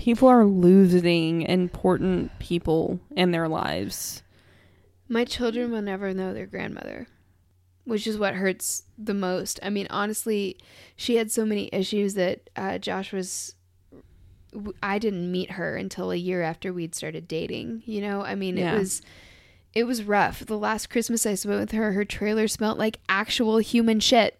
People 0.00 0.28
are 0.28 0.46
losing 0.46 1.42
important 1.42 2.30
people 2.38 2.98
in 3.14 3.32
their 3.32 3.48
lives. 3.48 4.22
My 5.08 5.26
children 5.26 5.70
will 5.70 5.82
never 5.82 6.14
know 6.14 6.32
their 6.32 6.46
grandmother, 6.46 7.06
which 7.84 8.06
is 8.06 8.16
what 8.16 8.34
hurts 8.34 8.84
the 8.96 9.12
most. 9.12 9.60
I 9.62 9.68
mean, 9.68 9.86
honestly, 9.90 10.56
she 10.96 11.16
had 11.16 11.30
so 11.30 11.44
many 11.44 11.68
issues 11.70 12.14
that 12.14 12.48
uh, 12.56 12.78
Josh 12.78 13.12
was. 13.12 13.54
I 14.82 14.98
didn't 14.98 15.30
meet 15.30 15.50
her 15.52 15.76
until 15.76 16.10
a 16.10 16.16
year 16.16 16.40
after 16.42 16.72
we'd 16.72 16.94
started 16.94 17.28
dating. 17.28 17.82
You 17.84 18.00
know, 18.00 18.22
I 18.22 18.34
mean, 18.36 18.56
Yeah. 18.56 18.76
it 18.76 18.78
was. 18.78 19.02
It 19.74 19.84
was 19.84 20.02
rough. 20.02 20.44
The 20.46 20.58
last 20.58 20.88
Christmas 20.90 21.24
I 21.26 21.34
spent 21.34 21.60
with 21.60 21.72
her, 21.72 21.92
her 21.92 22.04
trailer 22.06 22.48
smelled 22.48 22.78
like 22.78 22.98
actual 23.08 23.58
human 23.58 24.00
shit. 24.00 24.39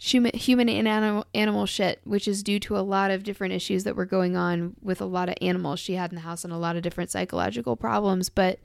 Human, 0.00 0.32
human 0.34 0.68
and 0.68 0.86
animal, 0.86 1.26
animal 1.34 1.66
shit, 1.66 2.00
which 2.04 2.28
is 2.28 2.42
due 2.42 2.60
to 2.60 2.76
a 2.78 2.80
lot 2.80 3.10
of 3.10 3.24
different 3.24 3.52
issues 3.52 3.82
that 3.84 3.96
were 3.96 4.04
going 4.06 4.36
on 4.36 4.74
with 4.80 5.00
a 5.00 5.04
lot 5.04 5.28
of 5.28 5.34
animals 5.42 5.80
she 5.80 5.94
had 5.94 6.10
in 6.12 6.14
the 6.16 6.22
house 6.22 6.44
and 6.44 6.52
a 6.52 6.56
lot 6.56 6.76
of 6.76 6.82
different 6.82 7.10
psychological 7.10 7.74
problems. 7.76 8.28
But 8.28 8.60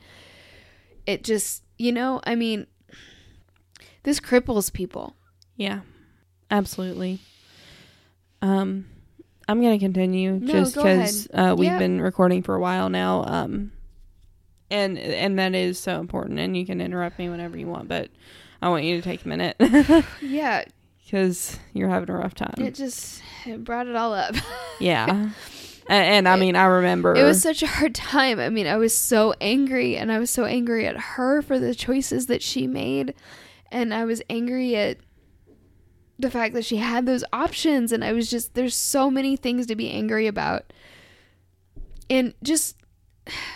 it 1.06 1.24
just 1.24 1.64
you 1.78 1.92
know 1.92 2.22
i 2.24 2.34
mean 2.36 2.66
this 4.04 4.20
cripples 4.20 4.72
people 4.72 5.16
Yeah, 5.58 5.82
absolutely. 6.52 7.20
Um, 8.42 8.86
I'm 9.48 9.62
gonna 9.62 9.80
continue 9.80 10.40
No, 10.42 10.48
just 10.52 10.76
because 10.76 11.28
uh, 11.34 11.56
we've 11.58 11.68
Yeah. 11.72 11.78
been 11.78 12.02
recording 12.02 12.44
for 12.44 12.56
a 12.56 12.60
while 12.60 12.90
now. 12.90 13.24
Um, 13.26 13.72
and 14.70 14.98
and 14.98 15.38
that 15.40 15.56
is 15.56 15.80
so 15.80 16.00
important. 16.00 16.40
And 16.40 16.56
you 16.58 16.66
can 16.66 16.82
interrupt 16.82 17.18
me 17.20 17.30
whenever 17.30 17.58
you 17.58 17.68
want, 17.68 17.88
but 17.88 18.10
I 18.62 18.70
want 18.70 18.84
you 18.86 18.96
to 18.98 19.02
take 19.02 19.24
a 19.26 19.28
minute 19.28 19.56
yeah 20.22 20.64
because 21.04 21.60
you're 21.74 21.90
having 21.90 22.10
a 22.10 22.14
rough 22.18 22.34
time. 22.36 22.54
it 22.58 22.76
just 22.76 23.22
it 23.46 23.64
brought 23.64 23.88
it 23.88 23.96
all 23.96 24.14
up. 24.14 24.36
Yeah, 24.80 25.30
A- 25.88 25.92
and, 25.94 26.28
I 26.28 26.36
mean 26.36 26.56
I 26.56 26.66
remember 26.66 27.16
it 27.16 27.24
was 27.24 27.42
such 27.42 27.62
a 27.64 27.68
hard 27.68 27.94
time. 27.96 28.40
I 28.40 28.50
mean 28.50 28.68
i 28.68 28.76
was 28.78 28.96
so 28.96 29.34
angry 29.40 29.96
and 29.98 30.12
i 30.12 30.20
was 30.20 30.30
so 30.30 30.46
angry 30.46 30.88
at 30.88 30.98
her 30.98 31.42
for 31.42 31.60
the 31.60 31.76
choices 31.76 32.26
that 32.28 32.42
she 32.42 32.68
made 32.68 33.14
and 33.72 33.94
i 33.94 34.04
was 34.04 34.22
angry 34.30 34.76
at 34.76 34.98
the 36.20 36.30
fact 36.32 36.54
that 36.54 36.66
she 36.66 36.78
had 36.78 37.06
those 37.06 37.24
options 37.34 37.92
and 37.92 38.04
i 38.04 38.12
was 38.14 38.30
just 38.30 38.54
there's 38.56 38.76
so 38.76 39.10
many 39.12 39.36
things 39.36 39.66
to 39.68 39.76
be 39.76 39.90
angry 39.92 40.28
about. 40.28 40.72
And 42.10 42.34
just 42.44 42.76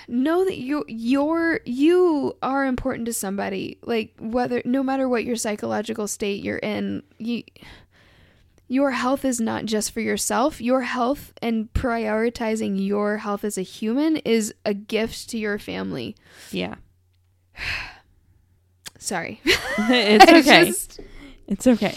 know 0.07 0.45
that 0.45 0.57
you 0.57 0.85
you're 0.87 1.59
you 1.65 2.35
are 2.41 2.65
important 2.65 3.05
to 3.05 3.13
somebody 3.13 3.77
like 3.83 4.13
whether 4.19 4.61
no 4.65 4.81
matter 4.81 5.09
what 5.09 5.25
your 5.25 5.35
psychological 5.35 6.07
state 6.07 6.41
you're 6.43 6.57
in 6.59 7.03
you 7.17 7.43
your 8.69 8.91
health 8.91 9.23
is 9.25 9.39
not 9.41 9.65
just 9.65 9.91
for 9.91 9.99
yourself 10.01 10.61
your 10.61 10.81
health 10.81 11.33
and 11.41 11.71
prioritizing 11.73 12.85
your 12.85 13.17
health 13.17 13.43
as 13.43 13.57
a 13.57 13.61
human 13.61 14.15
is 14.17 14.53
a 14.65 14.73
gift 14.73 15.29
to 15.29 15.37
your 15.37 15.59
family 15.59 16.15
yeah. 16.51 16.75
sorry 18.97 19.41
it's 19.45 20.31
okay. 20.31 20.65
just- 20.67 20.99
It's 21.47 21.67
okay. 21.67 21.95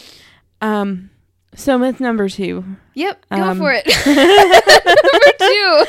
Um, 0.61 1.11
so 1.55 1.79
myth 1.79 1.99
number 2.01 2.29
two. 2.29 2.65
yep 2.95 3.25
go 3.35 3.43
Um, 3.43 3.59
for 3.59 3.73
it 3.75 3.85
number 4.07 5.33
two 5.39 5.85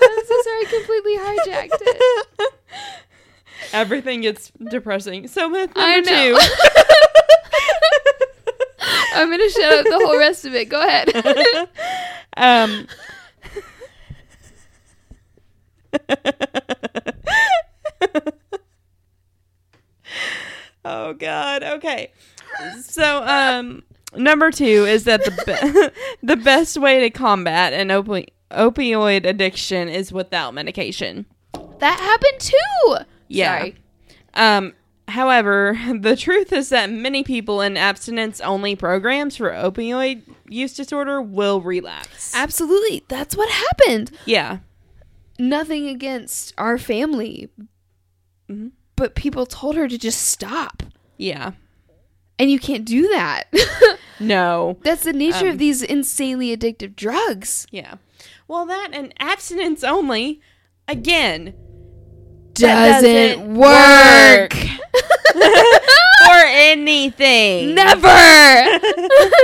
i'm 0.00 0.24
so 0.26 0.34
sorry 0.42 0.57
i 0.57 0.57
completely 0.68 1.16
hijacked 1.18 1.78
it 1.80 2.52
Everything 3.72 4.20
gets 4.22 4.50
depressing. 4.70 5.26
So 5.26 5.48
myth 5.48 5.70
I 5.74 5.96
number 6.00 6.10
know. 6.10 6.38
two. 6.38 6.46
i'm 9.14 9.28
gonna 9.30 9.50
shut 9.50 9.72
up 9.72 9.84
the 9.84 10.00
whole 10.04 10.16
rest 10.18 10.44
of 10.44 10.54
it 10.54 10.66
go 10.68 10.80
ahead 10.80 11.68
um 12.36 12.86
oh 20.84 21.12
god 21.14 21.62
okay 21.62 22.12
so 22.82 23.22
um 23.24 23.82
number 24.16 24.50
two 24.50 24.64
is 24.86 25.04
that 25.04 25.24
the 25.24 25.30
be- 26.22 26.26
the 26.26 26.36
best 26.36 26.76
way 26.78 27.00
to 27.00 27.10
combat 27.10 27.72
an 27.72 27.88
opi- 27.88 28.28
opioid 28.50 29.26
addiction 29.26 29.88
is 29.88 30.12
without 30.12 30.54
medication. 30.54 31.26
That 31.80 31.98
happened 32.00 32.40
too. 32.40 32.96
Yeah. 33.28 33.58
sorry. 33.58 33.76
Um 34.34 34.74
however 35.08 35.78
the 36.00 36.16
truth 36.16 36.52
is 36.52 36.68
that 36.70 36.90
many 36.90 37.22
people 37.24 37.60
in 37.60 37.76
abstinence 37.76 38.40
only 38.40 38.76
programs 38.76 39.36
for 39.36 39.50
opioid 39.50 40.22
use 40.48 40.74
disorder 40.74 41.20
will 41.22 41.60
relapse. 41.60 42.32
Absolutely. 42.34 43.04
That's 43.08 43.36
what 43.36 43.48
happened. 43.50 44.10
Yeah. 44.26 44.58
Nothing 45.38 45.88
against 45.88 46.52
our 46.58 46.78
family 46.78 47.48
Mhm. 48.50 48.72
but 48.96 49.14
people 49.14 49.44
told 49.46 49.76
her 49.76 49.86
to 49.88 49.98
just 49.98 50.22
stop. 50.22 50.82
Yeah. 51.18 51.52
And 52.38 52.50
you 52.50 52.58
can't 52.58 52.84
do 52.84 53.08
that. 53.08 53.44
No. 54.20 54.78
That's 54.82 55.04
the 55.04 55.12
nature 55.12 55.46
Um, 55.46 55.52
of 55.52 55.58
these 55.58 55.80
insanely 55.80 56.56
addictive 56.56 56.96
drugs. 56.96 57.68
Yeah. 57.70 57.94
Well, 58.48 58.66
that 58.66 58.90
and 58.92 59.12
abstinence 59.20 59.84
only, 59.84 60.40
again, 60.88 61.54
that 62.54 63.02
doesn't, 63.02 63.54
work. 63.54 64.54
for 65.32 66.44
anything. 66.46 67.74
Never. 67.74 68.80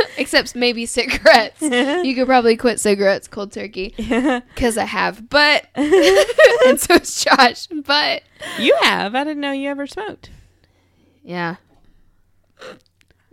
Except 0.17 0.55
maybe 0.55 0.87
cigarettes. 0.87 1.63
You 1.63 2.15
could 2.15 2.27
probably 2.27 2.57
quit 2.57 2.81
cigarettes 2.81 3.29
cold 3.29 3.53
turkey 3.53 3.95
because 3.97 4.77
I 4.77 4.85
have, 4.85 5.29
but 5.29 5.67
and 5.75 6.81
so 6.81 6.95
is 6.95 7.25
Josh. 7.25 7.67
But 7.69 8.23
you 8.59 8.77
have. 8.83 9.15
I 9.15 9.25
didn't 9.25 9.41
know 9.41 9.53
you 9.53 9.69
ever 9.69 9.87
smoked. 9.87 10.31
yeah, 11.23 11.57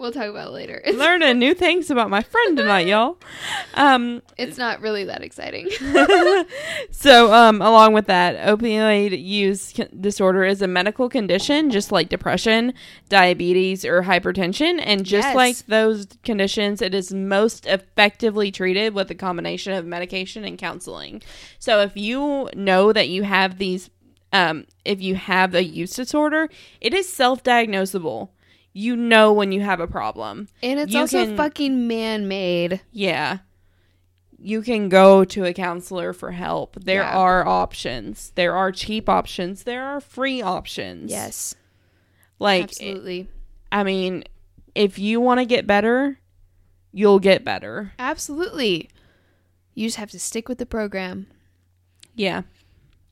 we'll 0.02 0.12
talk 0.12 0.26
about 0.28 0.48
it 0.48 0.52
later. 0.52 0.82
Learning 0.94 1.38
new 1.40 1.54
things 1.54 1.90
about 1.92 2.10
my 2.10 2.22
friend 2.24 2.58
tonight, 2.58 2.88
y'all. 2.88 3.18
Um, 3.76 4.22
It's 4.38 4.58
not 4.58 4.82
really 4.82 5.06
that 5.06 5.22
exciting. 5.22 5.70
so, 6.92 7.34
um, 7.34 7.62
along 7.62 7.94
with 7.94 8.08
that, 8.08 8.36
opioid 8.48 9.24
use 9.24 9.62
c- 9.62 9.86
disorder 10.00 10.44
is 10.44 10.62
a 10.62 10.68
medical 10.68 11.08
condition, 11.08 11.70
just 11.70 11.92
like 11.92 12.10
depression, 12.10 12.74
diabetes, 13.10 13.86
or 13.86 14.02
hypertension. 14.04 14.82
And 14.84 15.06
just 15.06 15.28
Yes. 15.30 15.36
like 15.36 15.58
those 15.68 16.08
conditions, 16.24 16.82
it 16.82 16.96
is 16.96 17.14
most 17.14 17.66
effectively 17.68 18.52
treated 18.52 18.94
with 18.96 19.12
a 19.12 19.16
combination 19.16 19.74
of 19.74 19.86
medication 19.86 20.44
and 20.44 20.58
counseling. 20.58 21.22
So, 21.60 21.80
if 21.82 21.96
you 21.96 22.50
know 22.56 22.92
that 22.92 23.10
you 23.10 23.24
have 23.24 23.60
these, 23.60 23.90
um, 24.34 24.66
if 24.84 25.02
you 25.02 25.16
have 25.16 25.54
a 25.54 25.64
use 25.64 25.94
disorder, 25.94 26.50
it 26.82 26.94
is 26.94 27.08
self 27.08 27.44
diagnosable. 27.44 28.30
You 28.74 28.96
know 28.96 29.34
when 29.34 29.52
you 29.52 29.62
have 29.62 29.80
a 29.80 29.88
problem. 29.88 30.48
And 30.64 30.80
it's 30.80 30.94
You 30.94 31.00
also 31.02 31.26
can- 31.26 31.36
fucking 31.38 31.88
man 31.88 32.28
made. 32.28 32.82
Yeah. 32.92 33.40
You 34.40 34.62
can 34.62 34.90
go 34.90 35.24
to 35.26 35.46
a 35.46 35.54
counselor 35.54 36.14
for 36.14 36.32
help. 36.32 36.78
There 36.84 37.02
Yeah. 37.04 37.16
are 37.18 37.46
options. 37.46 38.32
There 38.36 38.56
are 38.56 38.72
cheap 38.72 39.08
options. 39.10 39.64
There 39.64 39.84
are 39.84 40.00
free 40.02 40.42
options. 40.42 41.12
Yes, 41.12 41.54
Like, 42.40 42.64
absolutely. 42.64 43.28
I 43.72 43.84
mean, 43.84 44.24
if 44.74 44.98
you 44.98 45.20
want 45.22 45.40
to 45.42 45.46
get 45.46 45.68
better, 45.68 46.18
you'll 46.92 47.20
get 47.20 47.44
better. 47.46 47.94
Absolutely. 48.00 48.90
You 49.76 49.88
just 49.88 49.98
have 49.98 50.10
to 50.12 50.20
stick 50.20 50.50
with 50.50 50.58
the 50.58 50.66
program. 50.66 51.28
Yeah. 52.16 52.42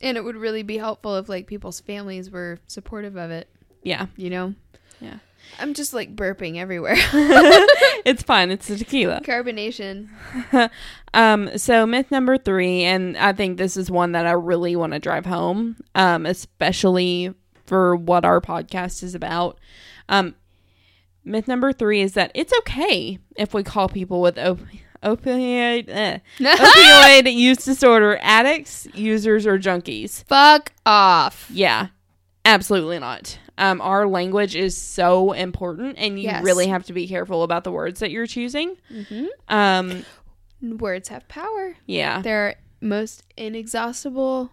And 0.02 0.18
it 0.18 0.24
would 0.24 0.36
really 0.36 0.64
be 0.64 0.78
helpful 0.78 1.16
if 1.18 1.30
like 1.30 1.46
people's 1.48 1.80
families 1.80 2.32
were 2.32 2.60
supportive 2.66 3.16
of 3.18 3.30
it, 3.30 3.48
Yeah. 3.84 4.08
you 4.18 4.30
know? 4.30 4.56
Yeah. 5.00 5.20
I'm 5.60 5.74
just 5.74 5.94
like 5.94 6.16
burping 6.16 6.58
everywhere. 6.58 6.96
It's 8.06 8.24
fine. 8.24 8.50
It's 8.50 8.68
the 8.68 8.78
tequila. 8.78 9.22
Carbonation. 9.22 10.08
um, 11.14 11.58
so 11.58 11.86
myth 11.86 12.10
number 12.12 12.38
three, 12.38 12.84
and 12.84 13.18
I 13.18 13.34
think 13.34 13.58
this 13.58 13.76
is 13.76 13.92
one 13.92 14.14
that 14.14 14.26
I 14.26 14.32
really 14.32 14.76
want 14.76 14.94
to 14.94 15.00
drive 15.00 15.26
home, 15.26 15.76
um, 15.96 16.26
especially 16.26 17.34
for 17.66 17.96
what 17.96 18.26
our 18.26 18.40
podcast 18.42 19.04
is 19.04 19.16
about. 19.16 19.60
Um, 20.08 20.36
myth 21.24 21.48
number 21.48 21.74
three 21.74 22.02
is 22.02 22.14
that 22.14 22.32
it's 22.34 22.54
okay 22.60 23.20
if 23.36 23.54
we 23.54 23.64
call 23.64 23.90
people 23.90 24.22
with 24.22 24.40
op- 24.40 24.60
opioid 25.04 25.86
eh, 25.90 26.20
opioid 26.40 27.34
use 27.34 27.64
disorder 27.66 28.18
addicts, 28.22 28.88
users, 28.94 29.46
or 29.46 29.60
junkies. 29.60 30.24
Fuck 30.26 30.72
off. 30.86 31.50
Yeah, 31.52 31.88
absolutely 32.46 33.00
not. 33.00 33.38
Um, 33.60 33.82
our 33.82 34.08
language 34.08 34.56
is 34.56 34.76
so 34.78 35.34
important, 35.34 35.98
and 36.00 36.18
you 36.20 36.26
Yes. 36.30 36.44
really 36.44 36.68
have 36.68 36.86
to 36.86 36.94
be 36.94 37.08
careful 37.08 37.44
about 37.44 37.64
the 37.66 37.72
words 37.72 38.00
that 38.00 38.10
you're 38.10 38.26
choosing. 38.28 38.78
hmm 39.10 39.26
Um, 39.48 40.06
Words 40.62 41.10
have 41.10 41.28
power. 41.28 41.76
yeah. 41.86 42.22
Their 42.22 42.56
most 42.82 43.24
inexhaustible 43.38 44.50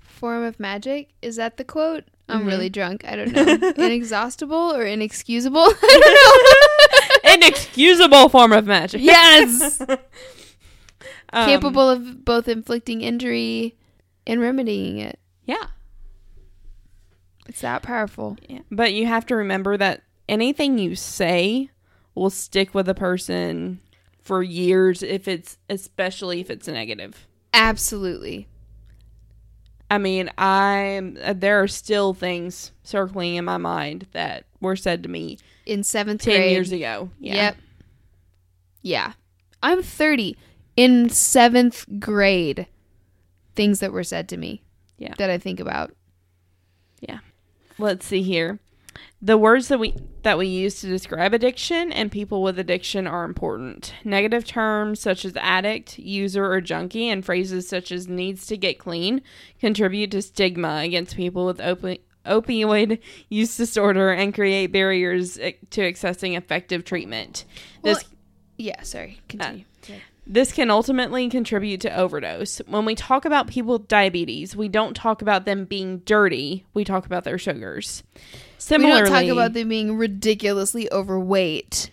form 0.00 0.42
of 0.44 0.60
magic. 0.60 1.08
Is 1.22 1.36
that 1.36 1.56
the 1.56 1.64
quote? 1.64 2.04
I'm 2.28 2.42
Mhm. 2.44 2.46
really 2.46 2.68
drunk. 2.68 3.04
I 3.06 3.16
don't 3.16 3.32
know. 3.32 3.72
Inexhaustible 3.84 4.72
or 4.74 4.84
inexcusable? 4.84 5.64
I 5.82 7.10
don't 7.22 7.24
know. 7.24 7.32
inexcusable 7.46 8.28
form 8.28 8.52
of 8.52 8.66
magic. 8.66 9.00
yes. 9.00 9.80
Um, 11.32 11.46
Capable 11.48 11.88
of 11.88 12.24
both 12.24 12.48
inflicting 12.48 13.00
injury 13.02 13.76
and 14.26 14.40
remedying 14.40 14.98
it. 14.98 15.18
Yeah. 15.46 15.66
It's 17.50 17.60
that 17.62 17.82
powerful. 17.82 18.36
yeah. 18.48 18.60
But 18.70 18.92
you 18.94 19.06
have 19.06 19.26
to 19.26 19.34
remember 19.36 19.76
that 19.76 20.02
anything 20.28 20.78
you 20.78 20.94
say 20.94 21.68
will 22.14 22.30
stick 22.30 22.72
with 22.74 22.88
a 22.88 22.94
person 22.94 23.80
for 24.22 24.40
years 24.42 25.02
if 25.02 25.26
it's 25.26 25.58
especially 25.68 26.38
if 26.40 26.48
it's 26.48 26.68
negative. 26.68 27.26
Absolutely. 27.52 28.46
I 29.90 29.98
mean, 29.98 30.30
I'm 30.38 31.18
uh, 31.20 31.32
there 31.32 31.60
are 31.60 31.66
still 31.66 32.14
things 32.14 32.70
circling 32.84 33.34
in 33.34 33.44
my 33.44 33.56
mind 33.56 34.06
that 34.12 34.44
were 34.60 34.76
said 34.76 35.02
to 35.02 35.08
me 35.08 35.38
In 35.66 35.82
seventh 35.82 36.22
10 36.22 36.36
grade. 36.36 36.52
years 36.52 36.70
ago. 36.70 37.10
Yeah. 37.18 37.34
Yep. 37.34 37.56
Yeah. 38.82 39.12
I'm 39.62 39.82
30. 39.82 40.36
In 40.76 41.10
seventh 41.10 41.84
grade, 41.98 42.68
things 43.56 43.80
that 43.80 43.92
were 43.92 44.04
said 44.04 44.28
to 44.28 44.36
me. 44.36 44.62
Yeah. 44.98 45.14
That 45.18 45.28
I 45.30 45.38
think 45.38 45.58
about. 45.58 45.92
Let's 47.80 48.06
see 48.06 48.22
here. 48.22 48.60
The 49.22 49.38
words 49.38 49.68
that 49.68 49.78
we 49.78 49.94
that 50.22 50.36
we 50.36 50.46
use 50.46 50.80
to 50.80 50.86
describe 50.86 51.32
addiction 51.32 51.92
and 51.92 52.12
people 52.12 52.42
with 52.42 52.58
addiction 52.58 53.06
are 53.06 53.24
important. 53.24 53.94
Negative 54.04 54.44
terms 54.44 55.00
such 55.00 55.24
as 55.24 55.34
addict, 55.36 55.98
user, 55.98 56.50
or 56.50 56.60
junkie, 56.60 57.08
and 57.08 57.24
phrases 57.24 57.68
such 57.68 57.90
as 57.90 58.08
needs 58.08 58.46
to 58.46 58.56
get 58.56 58.78
clean 58.78 59.22
contribute 59.58 60.10
to 60.10 60.22
stigma 60.22 60.80
against 60.82 61.16
people 61.16 61.46
with 61.46 61.58
opi- 61.58 62.00
opioid 62.26 62.98
use 63.28 63.56
disorder 63.56 64.10
and 64.10 64.34
create 64.34 64.72
barriers 64.72 65.38
eh, 65.38 65.52
to 65.70 65.80
accessing 65.80 66.36
effective 66.36 66.84
treatment. 66.84 67.44
Well, 67.82 67.94
This 67.94 68.04
Yeah, 68.58 68.82
sorry. 68.82 69.20
Continue. 69.28 69.64
This 70.32 70.52
can 70.52 70.70
ultimately 70.70 71.28
contribute 71.28 71.80
to 71.80 71.94
overdose. 71.94 72.58
When 72.68 72.84
we 72.84 72.94
talk 72.94 73.24
about 73.24 73.48
people 73.48 73.78
with 73.78 73.88
diabetes, 73.88 74.54
we 74.54 74.68
don't 74.68 74.94
talk 74.94 75.22
about 75.22 75.44
them 75.44 75.64
being 75.64 75.98
dirty. 75.98 76.64
We 76.72 76.84
talk 76.84 77.04
about 77.04 77.24
their 77.24 77.36
sugars. 77.36 78.04
Similarly, 78.56 79.02
we 79.02 79.08
don't 79.08 79.12
talk 79.26 79.32
about 79.32 79.52
them 79.54 79.68
being 79.68 79.96
ridiculously 79.96 80.90
overweight. 80.92 81.90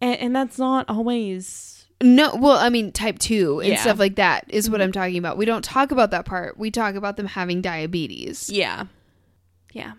and, 0.00 0.18
and 0.18 0.36
that's 0.36 0.58
not 0.58 0.84
always 0.90 1.86
No, 2.02 2.34
well, 2.36 2.58
I 2.58 2.68
mean, 2.68 2.92
type 2.92 3.18
2 3.18 3.60
and 3.60 3.68
Yeah. 3.68 3.74
Mm-hmm. 3.76 3.82
stuff 3.82 3.98
like 3.98 4.16
that 4.16 4.44
is 4.48 4.68
what 4.68 4.82
I'm 4.82 4.92
talking 4.92 5.16
about. 5.18 5.38
We 5.38 5.46
don't 5.46 5.64
talk 5.64 5.90
about 5.90 6.10
that 6.10 6.26
part. 6.26 6.58
We 6.58 6.70
talk 6.70 6.94
about 6.96 7.16
them 7.16 7.26
having 7.26 7.62
diabetes. 7.62 8.50
yeah, 8.50 8.84
yeah, 9.72 9.92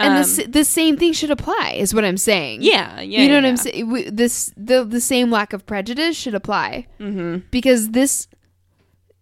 And 0.00 0.14
Um, 0.14 0.22
the, 0.22 0.46
the 0.46 0.64
same 0.64 0.96
thing 0.96 1.12
should 1.12 1.30
apply, 1.30 1.74
is 1.76 1.92
what 1.94 2.04
I'm 2.04 2.16
saying. 2.16 2.62
yeah, 2.62 3.00
yeah. 3.00 3.20
you 3.20 3.28
know 3.28 3.34
yeah, 3.34 3.40
what 3.42 3.48
I'm 3.48 3.56
saying? 3.58 3.90
We- 3.92 4.08
This 4.10 4.52
the 4.56 4.84
the 4.84 5.00
same 5.00 5.30
lack 5.30 5.52
of 5.52 5.66
prejudice 5.66 6.16
should 6.16 6.34
apply 6.34 6.86
Mm-hmm. 6.98 7.46
because 7.50 7.90
this 7.90 8.26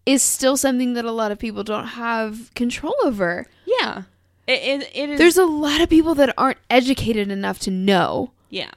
is 0.07 0.23
still 0.23 0.57
something 0.57 0.95
that 0.95 1.05
a 1.05 1.13
lot 1.13 1.33
of 1.33 1.39
people 1.39 1.65
don't 1.65 1.89
have 1.89 2.55
control 2.55 2.95
over. 3.05 3.47
Yeah, 3.67 4.05
it, 4.47 4.63
it, 4.83 4.91
it 4.95 5.11
is. 5.11 5.19
There's 5.19 5.37
a 5.37 5.45
lot 5.45 5.81
of 5.81 5.89
people 5.91 6.15
that 6.15 6.33
aren't 6.39 6.59
educated 6.71 7.31
enough 7.31 7.59
to 7.61 7.71
know. 7.71 8.31
yeah. 8.49 8.71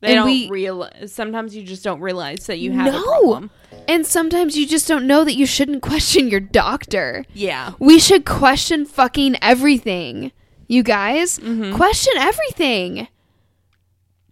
They 0.00 0.10
And 0.10 0.16
don't 0.16 0.26
we- 0.26 0.48
realize. 0.50 1.12
Sometimes 1.12 1.56
you 1.56 1.62
just 1.62 1.82
don't 1.82 2.00
realize 2.00 2.46
that 2.46 2.58
you 2.58 2.72
have 2.72 2.94
a 2.94 3.00
problem. 3.02 3.50
And 3.88 4.06
sometimes 4.06 4.56
you 4.56 4.66
just 4.66 4.86
don't 4.86 5.06
know 5.06 5.24
that 5.24 5.34
you 5.34 5.46
shouldn't 5.46 5.82
question 5.90 6.28
your 6.28 6.40
doctor. 6.40 7.24
Yeah, 7.32 7.72
We 7.78 7.98
should 7.98 8.24
question 8.26 8.84
fucking 8.84 9.36
everything. 9.42 10.30
You 10.66 10.82
guys, 10.82 11.38
Mhm. 11.38 11.74
question 11.74 12.12
everything. 12.16 13.08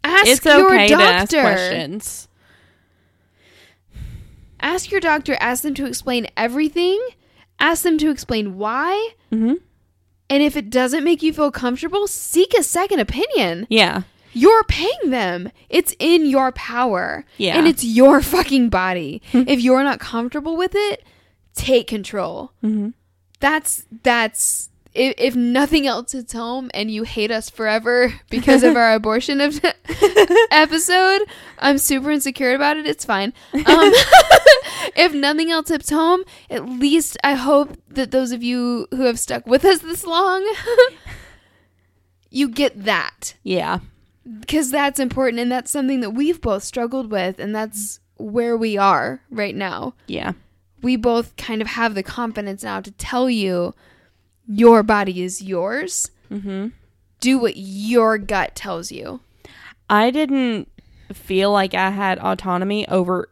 Ask 0.05 0.27
it's 0.27 0.45
your 0.45 0.67
okay 0.75 0.89
doctor. 0.89 0.99
to 0.99 1.03
ask 1.03 1.31
questions. 1.31 2.29
Ask 4.61 4.91
your 4.91 5.01
doctor. 5.01 5.37
Ask 5.41 5.63
them 5.63 5.75
to 5.75 5.87
explain 5.87 6.27
everything. 6.37 7.01
Ask 7.59 7.83
them 7.83 7.99
to 7.99 8.11
explain 8.11 8.57
why. 8.57 9.11
Mm-hmm. 9.33 9.55
And 10.31 10.43
if 10.43 10.57
it 10.57 10.71
doesn't 10.71 11.05
make 11.05 11.23
you 11.23 11.33
feel 11.33 11.51
comfortable, 11.51 12.07
seek 12.07 12.55
a 12.55 12.63
second 12.63 13.01
opinion. 13.01 13.67
Yeah, 13.69 14.03
You're 14.35 14.65
paying 14.65 15.11
them. 15.11 15.51
It's 15.69 15.95
in 15.99 16.25
your 16.25 16.53
power. 16.53 17.27
Yeah. 17.37 17.59
And 17.59 17.69
it's 17.69 17.85
your 17.85 18.23
fucking 18.23 18.71
body. 18.71 19.21
if 19.35 19.61
you're 19.61 19.85
not 19.85 20.01
comfortable 20.01 20.57
with 20.57 20.73
it, 20.75 21.05
take 21.55 21.87
control. 21.87 22.53
mm-hmm. 22.65 22.91
That's 23.41 23.85
that's 24.05 24.71
if, 24.95 25.15
if 25.17 25.37
nothing 25.37 25.87
else 25.87 26.15
it's 26.15 26.33
home 26.33 26.71
and 26.75 26.91
you 26.91 27.03
hate 27.05 27.31
us 27.31 27.49
forever 27.49 28.21
because 28.31 28.63
of 28.63 28.77
our 28.77 28.93
abortion 28.95 29.41
of 29.41 29.61
episode, 30.51 31.23
I'm 31.59 31.79
super 31.79 32.11
insecure 32.11 32.55
about 32.55 32.77
it. 32.77 32.87
It's 32.87 33.05
fine. 33.05 33.33
Um, 33.53 33.93
if 34.97 35.13
nothing 35.15 35.51
else 35.51 35.71
it's 35.71 35.91
home, 35.91 36.25
at 36.51 36.69
least 36.69 37.17
I 37.25 37.35
hope 37.35 37.77
that 37.89 38.11
those 38.11 38.33
of 38.33 38.43
you 38.43 38.87
who 38.91 39.03
have 39.03 39.19
stuck 39.19 39.47
with 39.47 39.65
us 39.65 39.79
this 39.79 40.07
long, 40.07 40.47
you 42.31 42.49
get 42.49 42.85
that 42.85 43.35
yeah, 43.43 43.81
because 44.41 44.71
that's 44.71 45.01
important 45.01 45.41
and 45.41 45.51
that's 45.51 45.71
something 45.71 46.01
that 46.01 46.11
we've 46.11 46.41
both 46.41 46.63
struggled 46.63 47.11
with 47.11 47.39
and 47.39 47.55
that's 47.55 48.01
where 48.17 48.57
we 48.57 48.77
are 48.77 49.21
right 49.31 49.57
now 49.57 49.95
yeah. 50.07 50.33
we 50.81 50.95
both 50.95 51.35
kind 51.37 51.61
of 51.61 51.67
have 51.67 51.95
the 51.95 52.03
confidence 52.03 52.63
now 52.63 52.81
to 52.81 52.93
tell 52.93 53.29
you 53.29 53.75
your 54.57 54.83
body 54.83 55.23
is 55.23 55.43
yours 55.43 56.11
Mm-hmm. 56.31 56.69
do 57.21 57.39
what 57.39 57.55
your 57.57 58.17
gut 58.19 58.55
tells 58.55 58.91
you. 58.91 59.21
I 59.91 60.11
didn't 60.11 60.69
feel 61.13 61.53
like 61.53 61.75
I 61.75 61.91
had 61.91 62.19
autonomy 62.19 62.89
over 62.89 63.29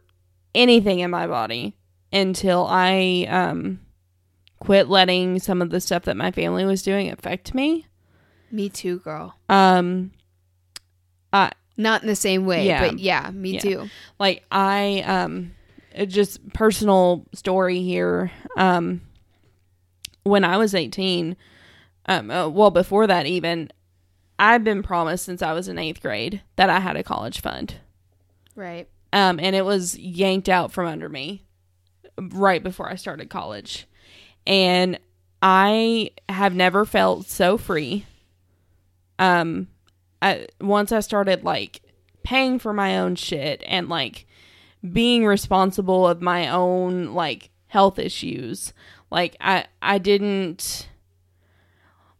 anything 0.53 0.99
in 0.99 1.09
my 1.09 1.25
body 1.27 1.75
until 2.13 2.67
I 2.69 3.25
um 3.29 3.79
quit 4.59 4.87
letting 4.87 5.39
some 5.39 5.61
of 5.63 5.71
the 5.71 5.81
stuff 5.81 6.03
that 6.03 6.15
my 6.15 6.29
family 6.31 6.63
was 6.65 6.83
doing 6.83 7.09
affect 7.11 7.55
me. 7.55 7.87
Me 8.51 8.69
too, 8.69 8.99
girl. 8.99 9.35
Um 9.49 10.11
I 11.33 11.51
Not 11.77 12.01
in 12.03 12.07
the 12.07 12.15
same 12.15 12.45
way, 12.45 12.67
Yeah. 12.67 12.87
but 12.89 12.99
yeah, 12.99 13.31
me 13.31 13.53
Yeah. 13.55 13.59
too. 13.61 13.89
like 14.19 14.43
I 14.51 15.01
um 15.07 15.53
it 15.95 16.05
just 16.07 16.53
personal 16.53 17.25
story 17.33 17.81
here. 17.81 18.31
Um 18.55 19.01
when 20.23 20.43
I 20.43 20.57
was 20.57 20.75
18, 20.75 21.35
um 22.07 22.31
uh, 22.31 22.47
well 22.49 22.71
before 22.71 23.07
that 23.07 23.25
even 23.25 23.71
I've 24.39 24.63
been 24.63 24.81
promised 24.81 25.25
since 25.25 25.41
I 25.43 25.53
was 25.53 25.67
in 25.67 25.75
8th 25.77 26.01
grade 26.01 26.41
that 26.55 26.69
I 26.69 26.79
had 26.79 26.95
a 26.95 27.03
college 27.03 27.41
fund. 27.41 27.75
Right. 28.55 28.87
um, 29.13 29.39
and 29.39 29.55
it 29.55 29.65
was 29.65 29.97
yanked 29.97 30.49
out 30.49 30.71
from 30.71 30.87
under 30.87 31.07
me 31.09 31.43
right 32.17 32.61
before 32.63 32.89
I 32.89 32.95
started 32.95 33.29
college. 33.29 33.87
And 34.45 34.99
I 35.41 36.11
have 36.27 36.53
never 36.55 36.85
felt 36.85 37.27
so 37.27 37.57
free. 37.57 38.05
Um, 39.19 39.67
I, 40.21 40.47
once 40.59 40.91
I 40.91 40.99
started 40.99 41.43
like 41.43 41.81
paying 42.23 42.59
for 42.59 42.73
my 42.73 42.99
own 42.99 43.15
shit 43.15 43.63
and 43.65 43.89
like 43.89 44.25
being 44.91 45.25
responsible 45.25 46.07
of 46.07 46.21
my 46.21 46.49
own 46.49 47.13
like 47.13 47.49
health 47.67 47.99
issues, 47.99 48.73
like 49.11 49.35
I 49.39 49.65
I 49.81 49.97
didn't 49.99 50.87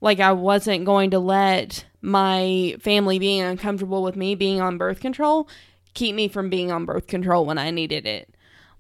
like 0.02 0.20
I 0.20 0.34
wasn't 0.34 0.86
going 0.86 1.12
to 1.12 1.20
let 1.20 1.86
my 2.02 2.76
family 2.80 3.20
being 3.20 3.42
uncomfortable 3.42 4.04
with 4.04 4.16
me 4.16 4.36
being 4.36 4.60
on 4.62 4.78
birth 4.78 5.00
control 5.00 5.48
keep 5.94 6.16
me 6.16 6.28
from 6.28 6.50
being 6.50 6.72
on 6.72 6.86
birth 6.86 7.08
control 7.08 7.46
when 7.46 7.58
I 7.58 7.70
needed 7.72 8.06
it. 8.06 8.34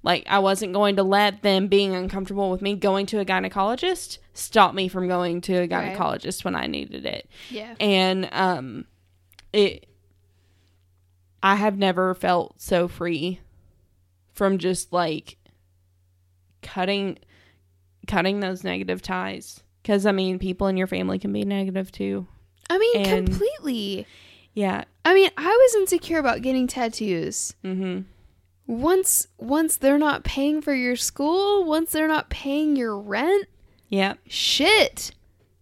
Like 0.04 0.26
I 0.28 0.40
wasn't 0.40 0.74
going 0.74 0.96
to 0.96 1.04
let 1.04 1.44
them 1.44 1.68
being 1.68 1.94
uncomfortable 1.94 2.50
with 2.50 2.62
me 2.62 2.76
going 2.76 3.06
to 3.08 3.20
a 3.20 3.26
gynecologist 3.26 4.18
stop 4.34 4.74
me 4.74 4.88
from 4.88 5.08
going 5.08 5.42
to 5.42 5.54
a 5.58 5.68
Right. 5.68 5.70
gynecologist 5.96 6.44
when 6.44 6.56
I 6.56 6.66
needed 6.68 7.06
it. 7.06 7.30
Yeah. 7.50 7.76
And 7.80 8.28
um 8.32 8.86
it 9.54 9.86
I 11.44 11.56
have 11.56 11.78
never 11.78 12.14
felt 12.16 12.60
so 12.62 12.88
free 12.88 13.40
from 14.34 14.58
just 14.58 14.92
like 14.94 15.38
cutting 16.62 17.18
cutting 18.07 18.40
those 18.40 18.64
negative 18.64 19.02
ties 19.02 19.61
cuz 19.84 20.06
I 20.06 20.11
mean 20.11 20.40
people 20.40 20.68
in 20.68 20.78
your 20.78 20.88
family 20.88 21.19
can 21.19 21.32
be 21.34 21.44
negative 21.45 21.91
too. 21.91 22.28
I 22.69 22.78
mean, 22.78 23.06
And- 23.06 23.28
completely. 23.28 24.06
Yeah. 24.53 24.84
I 25.06 25.14
mean, 25.14 25.30
I 25.38 25.48
was 25.48 25.76
insecure 25.76 26.19
about 26.19 26.41
getting 26.41 26.68
tattoos. 26.68 27.53
Mhm. 27.64 28.06
Once 28.68 29.28
once 29.38 29.76
they're 29.76 29.98
not 29.98 30.23
paying 30.23 30.61
for 30.61 30.73
your 30.73 30.95
school, 30.95 31.64
once 31.65 31.91
they're 31.91 32.07
not 32.07 32.30
paying 32.30 32.76
your 32.76 32.98
rent, 32.98 33.48
Yeah. 33.90 34.14
shit. 34.28 35.11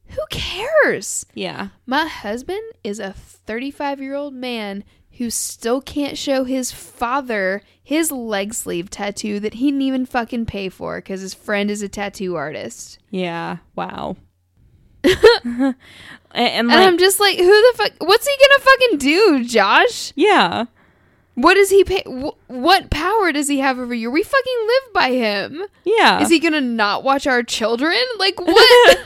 Who 0.10 0.22
cares? 0.32 1.26
Yeah. 1.34 1.70
My 1.86 2.06
husband 2.08 2.62
is 2.84 3.00
a 3.00 3.14
35 3.14 4.02
year 4.02 4.16
old 4.16 4.34
man 4.34 4.84
who 5.20 5.30
still 5.30 5.80
can't 5.82 6.18
show 6.18 6.44
his 6.46 6.72
father 6.72 7.62
his 7.84 8.12
leg 8.12 8.54
sleeve 8.54 8.90
tattoo 8.90 9.40
that 9.40 9.56
he 9.56 9.66
didn't 9.68 9.82
even 9.82 10.06
fucking 10.06 10.46
pay 10.46 10.70
for 10.70 10.98
because 10.98 11.22
his 11.22 11.34
friend 11.34 11.70
is 11.72 11.82
a 11.82 11.90
tattoo 11.90 12.36
artist. 12.36 13.00
Yeah. 13.10 13.58
Wow. 13.76 14.16
and, 15.04 15.76
and 16.34 16.72
And 16.72 16.72
I'm 16.72 16.98
just 16.98 17.20
like, 17.20 17.38
who 17.38 17.46
the 17.46 17.74
fuck? 17.78 17.92
What's 18.00 18.28
he 18.28 18.36
gonna 18.48 18.64
fucking 18.64 18.98
do, 19.00 19.46
Josh? 19.46 20.14
yeah. 20.16 20.66
What 21.36 21.54
does 21.54 21.70
he 21.70 21.84
pay? 21.86 22.04
Wh- 22.06 22.50
what 22.50 22.90
power 22.90 23.32
does 23.32 23.48
he 23.48 23.60
have 23.60 23.80
over 23.80 23.94
you? 23.94 24.12
We 24.12 24.24
fucking 24.24 24.68
live 24.68 24.94
by 24.94 25.12
him. 25.12 25.64
Yeah. 25.86 26.22
Is 26.22 26.30
he 26.30 26.40
gonna 26.40 26.60
not 26.60 27.04
watch 27.04 27.26
our 27.28 27.44
children? 27.44 27.98
Like 28.18 28.40
what? 28.42 28.98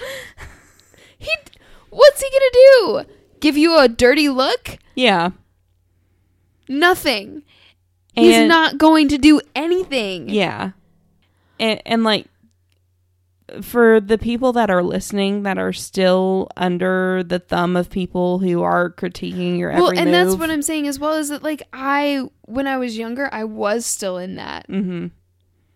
he, 1.19 1.31
what's 1.91 2.21
he 2.21 2.29
gonna 2.31 2.51
do? 2.53 3.13
Give 3.39 3.55
you 3.55 3.77
a 3.79 3.87
dirty 3.87 4.29
look? 4.29 4.77
yeah. 4.95 5.29
Nothing. 6.67 7.43
He's 8.15 8.47
not 8.47 8.77
going 8.77 9.07
to 9.09 9.17
do 9.17 9.41
anything. 9.55 10.29
Yeah. 10.29 10.71
And 11.59 11.81
and 11.85 12.03
like 12.03 12.27
for 13.61 13.99
the 13.99 14.17
people 14.17 14.53
that 14.53 14.69
are 14.71 14.81
listening 14.81 15.43
that 15.43 15.57
are 15.57 15.73
still 15.73 16.47
under 16.55 17.23
the 17.23 17.39
thumb 17.39 17.75
of 17.75 17.89
people 17.89 18.39
who 18.39 18.63
are 18.63 18.89
critiquing 18.91 19.57
your 19.59 19.69
every 19.69 19.81
Well, 19.81 19.97
and 19.97 20.13
that's 20.13 20.35
what 20.35 20.49
I'm 20.49 20.61
saying 20.61 20.87
as 20.87 20.97
well 20.97 21.13
is 21.15 21.29
that 21.29 21.43
like 21.43 21.61
I 21.73 22.23
when 22.43 22.67
I 22.67 22.77
was 22.77 22.97
younger, 22.97 23.29
I 23.33 23.43
was 23.43 23.85
still 23.85 24.17
in 24.17 24.35
that. 24.35 24.67
mm-hmm. 24.69 25.07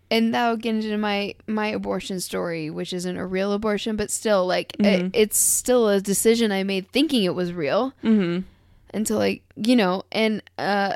and 0.09 0.33
that'll 0.33 0.55
get 0.57 0.75
into 0.75 0.97
my 0.97 1.35
my 1.45 1.67
abortion 1.67 2.19
story 2.21 2.69
which 2.69 2.93
isn't 2.93 3.17
a 3.17 3.25
real 3.25 3.51
abortion 3.51 3.95
but 3.97 4.09
still 4.09 4.47
like 4.47 4.71
Mhm. 4.79 5.07
it, 5.07 5.11
it's 5.13 5.37
still 5.37 5.89
a 5.89 5.99
decision 5.99 6.49
i 6.51 6.63
made 6.63 6.89
thinking 6.93 7.23
it 7.25 7.35
was 7.35 7.51
real 7.51 7.93
Mhm. 8.03 8.45
Until 8.93 9.17
like 9.17 9.43
you 9.55 9.75
know 9.75 10.03
and 10.11 10.41
uh 10.57 10.93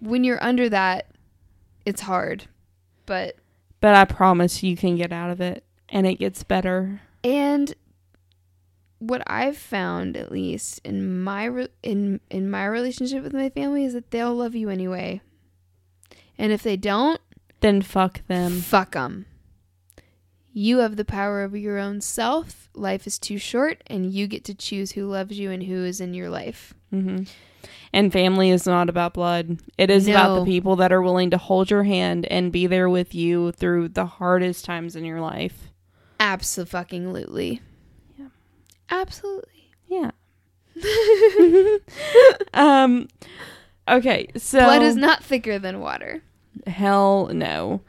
when 0.00 0.24
you're 0.24 0.42
under 0.42 0.68
that 0.68 1.06
it's 1.84 2.02
hard 2.02 2.46
but 3.06 3.36
But 3.80 3.94
I 3.94 4.04
promise 4.04 4.62
you 4.62 4.76
can 4.76 4.96
get 4.96 5.12
out 5.12 5.30
of 5.30 5.40
it 5.40 5.64
and 5.88 6.06
it 6.06 6.14
gets 6.18 6.42
better. 6.42 7.00
and 7.22 7.74
what 9.00 9.22
i've 9.26 9.58
found 9.58 10.16
at 10.16 10.32
least 10.32 10.80
in 10.84 11.20
my 11.22 11.44
re- 11.44 11.68
in 11.82 12.20
in 12.30 12.50
my 12.50 12.64
relationship 12.64 13.22
with 13.22 13.34
my 13.34 13.50
family 13.50 13.84
is 13.84 13.92
that 13.92 14.10
they'll 14.10 14.34
love 14.34 14.54
you 14.54 14.70
anyway 14.70 15.20
and 16.38 16.52
if 16.52 16.62
they 16.62 16.76
don't 16.76 17.20
Then 17.60 17.82
fuck 17.82 18.26
them. 18.28 18.60
Fuck 18.60 18.92
them. 18.92 19.26
You 20.56 20.78
have 20.78 20.94
the 20.94 21.04
power 21.04 21.42
over 21.42 21.56
your 21.56 21.78
own 21.78 22.00
self. 22.00 22.68
Life 22.74 23.08
is 23.08 23.18
too 23.18 23.38
short, 23.38 23.82
and 23.88 24.12
you 24.12 24.28
get 24.28 24.44
to 24.44 24.54
choose 24.54 24.92
who 24.92 25.06
loves 25.06 25.36
you 25.36 25.50
and 25.50 25.64
who 25.64 25.84
is 25.84 26.00
in 26.00 26.14
your 26.14 26.30
life. 26.30 26.72
Mhm. 26.92 27.28
And 27.92 28.12
family 28.12 28.50
is 28.50 28.64
not 28.64 28.88
about 28.88 29.14
blood. 29.14 29.58
It 29.78 29.90
is 29.90 30.06
about 30.06 30.36
the 30.36 30.44
people 30.44 30.76
that 30.76 30.92
are 30.92 31.02
willing 31.02 31.30
to 31.30 31.38
hold 31.38 31.70
your 31.70 31.82
hand 31.82 32.26
and 32.26 32.52
be 32.52 32.68
there 32.68 32.88
with 32.88 33.14
you 33.16 33.50
through 33.52 33.88
the 33.88 34.06
hardest 34.06 34.64
times 34.64 34.94
in 34.94 35.04
your 35.04 35.20
life. 35.20 35.72
Absolutely. 36.20 37.60
Yeah. 38.16 38.28
Absolutely. 38.90 39.70
Yeah. 39.88 40.10
um 42.54 43.08
okay, 43.88 44.28
so 44.36 44.58
Blood 44.58 44.82
is 44.82 44.96
not 44.96 45.24
thicker 45.24 45.58
than 45.58 45.80
water. 45.80 46.22
hell 46.66 47.28
no. 47.32 47.80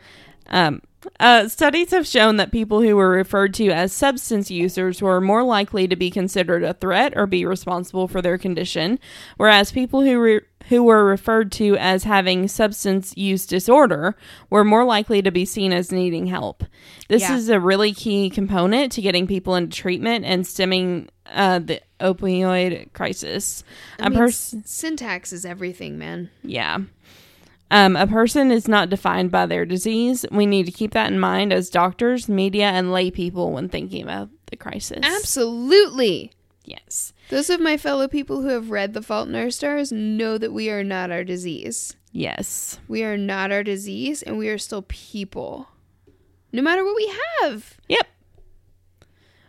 Um 0.48 0.82
uh, 1.20 1.48
studies 1.48 1.92
have 1.92 2.06
shown 2.08 2.38
that 2.38 2.52
people 2.52 2.82
who 2.82 2.96
were 2.96 3.10
referred 3.10 3.54
to 3.56 3.70
as 3.70 3.94
substance 3.94 4.50
users 4.52 5.02
were 5.02 5.22
more 5.22 5.44
likely 5.44 5.88
to 5.88 5.96
be 5.96 6.10
considered 6.12 6.64
a 6.64 6.74
threat 6.74 7.14
or 7.16 7.26
be 7.28 7.46
responsible 7.46 8.08
for 8.08 8.22
their 8.22 8.38
condition, 8.38 9.00
whereas 9.38 9.72
people 9.72 10.02
who 10.02 10.20
re- 10.20 10.42
who 10.70 10.84
were 10.84 11.06
referred 11.06 11.52
to 11.52 11.78
as 11.78 12.06
having 12.06 12.48
substance 12.48 13.16
use 13.16 13.46
disorder 13.46 14.16
were 14.50 14.64
more 14.64 14.84
likely 14.84 15.22
to 15.22 15.30
be 15.32 15.46
seen 15.46 15.72
as 15.72 15.92
needing 15.92 16.26
help. 16.26 16.64
This 17.08 17.22
Yeah. 17.22 17.36
is 17.36 17.50
a 17.50 17.60
really 17.60 17.94
key 17.94 18.32
component 18.32 18.92
to 18.94 19.02
getting 19.02 19.28
people 19.28 19.54
into 19.56 19.78
treatment 19.78 20.26
and 20.26 20.46
stemming 20.48 21.08
uh, 21.32 21.60
the 21.60 21.82
opioid 22.00 22.92
crisis. 22.94 23.64
I 24.00 24.08
A 24.08 24.10
mean, 24.10 24.20
person 24.20 24.60
s- 24.66 24.72
syntax 24.72 25.32
is 25.34 25.46
everything, 25.46 25.98
man. 26.00 26.30
yeah. 26.44 26.80
Um, 27.72 27.96
a 27.96 28.08
person 28.08 28.52
is 28.52 28.68
not 28.68 28.90
defined 28.90 29.32
by 29.32 29.46
their 29.46 29.66
disease. 29.66 30.26
We 30.32 30.46
need 30.46 30.66
to 30.68 30.72
keep 30.72 30.92
that 30.92 31.12
in 31.12 31.20
mind 31.20 31.52
as 31.52 31.70
doctors, 31.70 32.30
media, 32.30 32.68
and 32.68 32.92
lay 32.92 33.10
people 33.10 33.52
when 33.52 33.70
thinking 33.70 34.04
about 34.04 34.30
the 34.48 34.56
crisis. 34.56 35.00
Absolutely. 35.04 36.32
Yes. 36.64 37.14
Those 37.30 37.50
of 37.50 37.60
my 37.60 37.78
fellow 37.78 38.08
people 38.08 38.42
who 38.42 38.50
have 38.50 38.70
read 38.70 38.94
The 38.94 39.02
Fault 39.02 39.28
in 39.28 39.36
Our 39.36 39.50
Stars 39.50 39.92
know 39.92 40.38
that 40.38 40.54
we 40.54 40.70
are 40.70 40.84
not 40.84 41.12
our 41.12 41.24
disease. 41.24 41.96
Yes. 42.12 42.80
We 42.88 43.04
are 43.04 43.18
not 43.18 43.52
our 43.52 43.64
disease, 43.64 44.22
and 44.22 44.38
we 44.38 44.48
are 44.50 44.58
still 44.58 44.84
people. 44.84 45.68
No 46.52 46.62
matter 46.62 46.84
what 46.84 46.96
we 46.96 47.14
have. 47.42 47.78
Yep. 47.90 48.08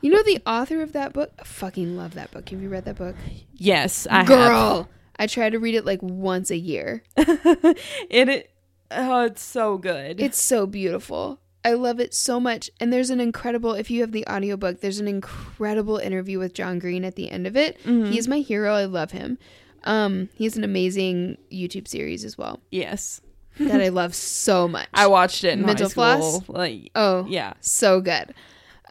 You 0.00 0.10
know 0.10 0.22
the 0.22 0.40
author 0.46 0.82
of 0.82 0.92
that 0.92 1.12
book? 1.12 1.32
I 1.38 1.44
fucking 1.44 1.96
love 1.96 2.14
that 2.14 2.30
book. 2.30 2.48
Have 2.48 2.62
you 2.62 2.68
read 2.68 2.84
that 2.84 2.96
book? 2.96 3.16
Yes, 3.54 4.06
I 4.10 4.24
Girl. 4.24 4.88
I 5.18 5.26
try 5.26 5.50
to 5.50 5.58
read 5.58 5.74
it 5.74 5.84
like 5.84 6.02
once 6.02 6.50
a 6.50 6.56
year. 6.56 7.02
it, 7.16 8.28
it. 8.28 8.50
Oh, 8.90 9.22
it's 9.22 9.42
so 9.42 9.78
good. 9.78 10.20
It's 10.20 10.42
so 10.42 10.66
beautiful. 10.66 11.40
I 11.64 11.72
love 11.72 11.98
it 11.98 12.14
so 12.14 12.38
much. 12.38 12.70
And 12.78 12.92
there's 12.92 13.10
an 13.10 13.18
incredible, 13.18 13.72
if 13.72 13.90
you 13.90 14.00
have 14.02 14.12
the 14.12 14.24
audiobook, 14.28 14.80
there's 14.80 15.00
an 15.00 15.08
incredible 15.08 15.96
interview 15.96 16.38
with 16.38 16.54
John 16.54 16.78
Green 16.78 17.04
at 17.04 17.16
the 17.16 17.28
end 17.28 17.46
of 17.46 17.56
it. 17.56 17.82
Mhm. 17.82 18.12
He's 18.12 18.28
my 18.28 18.38
hero. 18.38 18.74
I 18.74 18.84
love 18.84 19.10
him. 19.10 19.38
Um, 19.82 20.28
he 20.34 20.44
has 20.44 20.56
an 20.56 20.62
amazing 20.64 21.38
YouTube 21.52 21.88
series 21.88 22.24
as 22.24 22.36
well 22.38 22.60
yes. 22.70 23.20
that 23.58 23.80
I 23.80 23.88
love 23.90 24.14
so 24.14 24.68
much. 24.68 24.88
I 24.94 25.06
watched 25.08 25.42
it 25.42 25.54
in 25.54 25.62
Mental 25.66 25.88
floss? 25.88 26.42
school. 26.44 26.54
Like, 26.54 26.90
oh, 26.94 27.26
yeah. 27.28 27.54
so 27.60 28.00
good. 28.00 28.34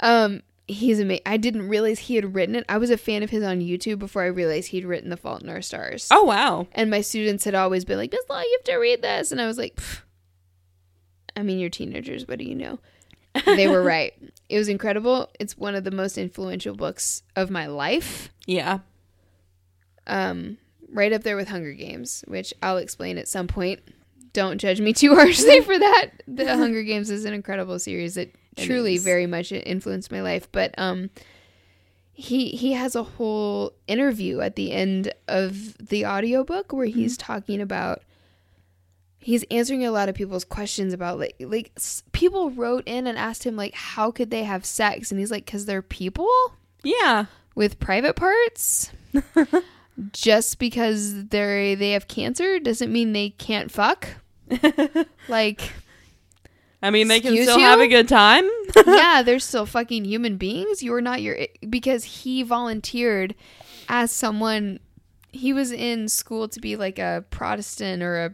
Um, 0.02 0.42
he's 0.68 1.00
amazing. 1.00 1.24
I 1.26 1.38
didn't 1.38 1.68
realize 1.70 2.00
he 2.00 2.16
had 2.16 2.36
written 2.36 2.56
it. 2.56 2.66
I 2.68 2.78
was 2.78 2.90
a 2.90 2.98
fan 2.98 3.24
of 3.24 3.30
his 3.30 3.44
on 3.44 3.60
YouTube 3.60 4.00
before 4.00 4.24
I 4.24 4.28
realized 4.28 4.70
he'd 4.70 4.86
written 4.86 5.10
The 5.10 5.18
Fault 5.18 5.44
in 5.44 5.50
Our 5.50 5.62
Stars. 5.62 6.08
Oh 6.12 6.24
wow. 6.24 6.68
And 6.72 6.90
my 6.90 7.02
students 7.02 7.44
had 7.46 7.56
always 7.56 7.86
been 7.86 7.98
like, 7.98 8.12
Miss 8.12 8.28
Law, 8.30 8.42
you 8.42 8.58
have 8.60 8.66
to 8.74 8.78
read 8.78 9.02
this. 9.02 9.32
And 9.32 9.40
I 9.42 9.48
was 9.48 9.58
like, 9.58 9.76
"Pff, 9.76 10.02
I 11.36 11.44
mean, 11.44 11.60
you're 11.60 11.70
teenagers. 11.70 12.28
What 12.28 12.40
do 12.40 12.46
you 12.46 12.56
know? 12.56 12.80
They 13.46 13.68
were 13.68 13.82
right. 13.84 14.14
It 14.50 14.58
was 14.58 14.70
incredible. 14.70 15.30
It's 15.40 15.58
one 15.58 15.76
of 15.76 15.84
the 15.84 15.92
most 15.92 16.18
influential 16.18 16.76
books 16.76 17.24
of 17.36 17.50
my 17.50 17.66
life. 17.68 18.30
Yeah. 18.46 18.80
Um, 20.08 20.58
right 20.90 21.12
up 21.12 21.24
there 21.24 21.36
with 21.36 21.50
Hunger 21.50 21.74
Games, 21.74 22.24
which 22.28 22.54
I'll 22.62 22.78
explain 22.78 23.18
at 23.18 23.28
some 23.28 23.48
point. 23.48 23.82
Don't 24.34 24.60
judge 24.60 24.80
me 24.82 24.94
too 24.94 25.16
harshly 25.16 25.62
for 25.62 25.78
that. 25.78 26.10
The 26.28 26.46
Hunger 26.58 26.84
Games 26.84 27.10
is 27.10 27.26
an 27.26 27.34
incredible 27.34 27.80
series 27.80 28.16
that 28.16 28.30
It 28.30 28.36
truly 28.56 28.96
is. 28.96 29.04
very 29.04 29.28
much 29.28 29.52
influenced 29.52 30.12
my 30.12 30.22
life. 30.22 30.50
But 30.52 30.74
um, 30.78 31.10
he 32.14 32.50
he 32.50 32.74
has 32.74 32.96
a 32.96 33.04
whole 33.04 33.74
interview 33.88 34.40
at 34.42 34.56
the 34.56 34.72
end 34.72 35.14
of 35.28 35.78
the 35.78 36.06
audiobook 36.06 36.72
where 36.74 36.86
he's 36.86 37.18
talking 37.18 37.60
about 37.62 38.02
he's 39.18 39.44
answering 39.50 39.84
a 39.86 39.92
lot 39.92 40.08
of 40.08 40.14
people's 40.16 40.46
questions 40.46 40.94
about 40.94 41.18
like 41.20 41.36
like 41.40 41.72
s- 41.78 42.04
people 42.12 42.52
wrote 42.52 42.84
in 42.86 43.08
and 43.08 43.18
asked 43.18 43.44
him 43.44 43.56
like 43.58 43.74
how 43.74 44.12
could 44.12 44.30
they 44.30 44.44
have 44.44 44.64
sex 44.66 45.10
and 45.12 45.20
he's 45.20 45.32
like 45.32 45.46
cuz 45.48 45.66
they're 45.66 45.82
people 45.82 46.30
Yeah. 46.84 47.26
with 47.56 47.80
private 47.80 48.16
parts 48.16 48.92
just 50.12 50.60
because 50.60 51.26
they're 51.30 51.76
they 51.76 51.92
have 51.92 52.08
cancer 52.08 52.60
doesn't 52.60 52.92
mean 52.92 53.14
they 53.14 53.32
can't 53.32 53.72
fuck 53.72 54.08
like 55.28 55.72
I 56.86 56.92
mean, 56.92 57.08
they 57.08 57.20
can 57.20 57.34
Excuse 57.34 57.48
still 57.48 57.58
you? 57.60 57.66
have 57.66 57.80
a 57.80 57.88
good 57.88 58.08
time. 58.08 58.48
yeah 58.88 59.22
they're 59.24 59.40
still 59.40 59.66
fucking 59.66 60.06
human 60.06 60.38
beings 60.38 60.84
you're 60.84 61.02
not 61.02 61.22
your 61.22 61.38
because 61.70 62.04
he 62.04 62.44
volunteered 62.44 63.34
as 63.90 64.12
someone 64.12 64.80
he 65.32 65.54
was 65.54 65.72
in 65.72 66.08
school 66.10 66.48
to 66.48 66.60
be 66.60 66.76
like 66.76 67.00
a 67.00 67.24
protestant 67.30 68.04
or 68.04 68.26
a 68.26 68.34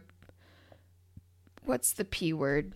what's 1.64 1.92
the 1.92 2.04
p 2.04 2.32
word 2.32 2.74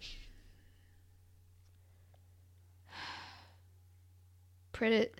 Prit- 4.73 5.15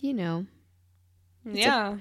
you 0.00 0.12
know 0.14 0.46
yeah. 1.50 1.96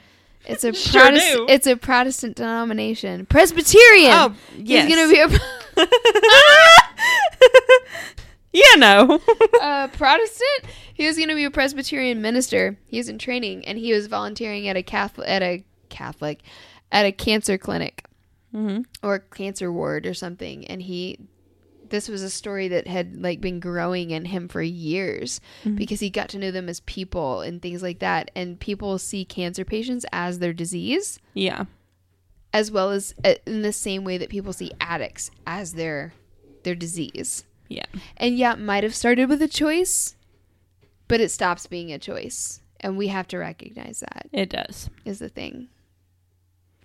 It's 0.47 0.63
a 0.63 0.73
Sure 0.73 1.01
Protest- 1.01 1.33
do. 1.33 1.45
it's 1.49 1.67
a 1.67 1.75
Protestant 1.77 2.35
denomination. 2.37 3.25
Presbyterian. 3.25 4.11
Oh, 4.13 4.33
yes. 4.57 4.87
He's 4.87 4.95
gonna 4.95 5.11
be 5.11 5.19
a, 5.19 5.39
you 8.53 8.77
know. 8.77 9.19
a 9.61 9.89
Protestant. 9.93 10.65
He 10.93 11.05
was 11.05 11.17
gonna 11.17 11.35
be 11.35 11.43
a 11.43 11.51
Presbyterian 11.51 12.21
minister. 12.21 12.77
He 12.87 12.97
was 12.97 13.09
in 13.09 13.17
training, 13.19 13.65
and 13.65 13.77
he 13.77 13.93
was 13.93 14.07
volunteering 14.07 14.67
at 14.67 14.75
a 14.77 14.83
Catholic 14.83 15.27
at 15.29 15.43
a 15.43 15.63
Catholic 15.89 16.41
at 16.91 17.05
a 17.05 17.11
cancer 17.11 17.57
clinic 17.57 18.05
hmm 18.53 18.79
or 19.03 19.19
cancer 19.19 19.71
ward 19.71 20.05
or 20.05 20.13
something. 20.13 20.65
And 20.67 20.81
he, 20.81 21.19
this 21.89 22.07
was 22.09 22.21
a 22.23 22.29
story 22.29 22.67
that 22.69 22.87
had 22.87 23.21
like 23.21 23.39
been 23.41 23.59
growing 23.59 24.11
in 24.11 24.25
him 24.25 24.47
for 24.47 24.61
years 24.61 25.39
because 25.75 25.99
he 25.99 26.09
got 26.09 26.29
to 26.29 26.37
know 26.39 26.51
them 26.51 26.69
as 26.69 26.79
people 26.81 27.41
and 27.41 27.61
things 27.61 27.81
like 27.83 27.99
that. 27.99 28.31
And 28.35 28.59
people 28.59 28.97
see 28.99 29.25
cancer 29.25 29.63
patients 29.65 30.05
as 30.11 30.39
their 30.39 30.53
disease. 30.53 31.19
Yeah. 31.33 31.65
as 32.53 32.71
well 32.71 32.91
as 32.91 33.13
uh, 33.25 33.35
in 33.45 33.61
the 33.61 33.73
same 33.73 34.03
way 34.03 34.17
that 34.17 34.29
people 34.29 34.53
see 34.53 34.71
addicts 34.81 35.29
as 35.45 35.73
their 35.73 36.13
their 36.63 36.75
disease. 36.75 37.43
Yeah. 37.69 37.85
And 38.17 38.37
yeah, 38.37 38.53
it 38.53 38.59
might 38.59 38.83
have 38.83 38.95
started 38.95 39.27
with 39.29 39.41
a 39.41 39.47
choice, 39.47 40.15
but 41.07 41.19
it 41.21 41.29
stops 41.31 41.67
being 41.67 41.91
a 41.91 41.99
choice, 41.99 42.61
and 42.79 42.97
we 42.97 43.07
have 43.07 43.27
to 43.29 43.37
recognize 43.37 43.99
that 43.99 44.27
It 44.31 44.49
does. 44.49 44.89
is 45.05 45.19
the 45.19 45.29
thing. 45.29 45.67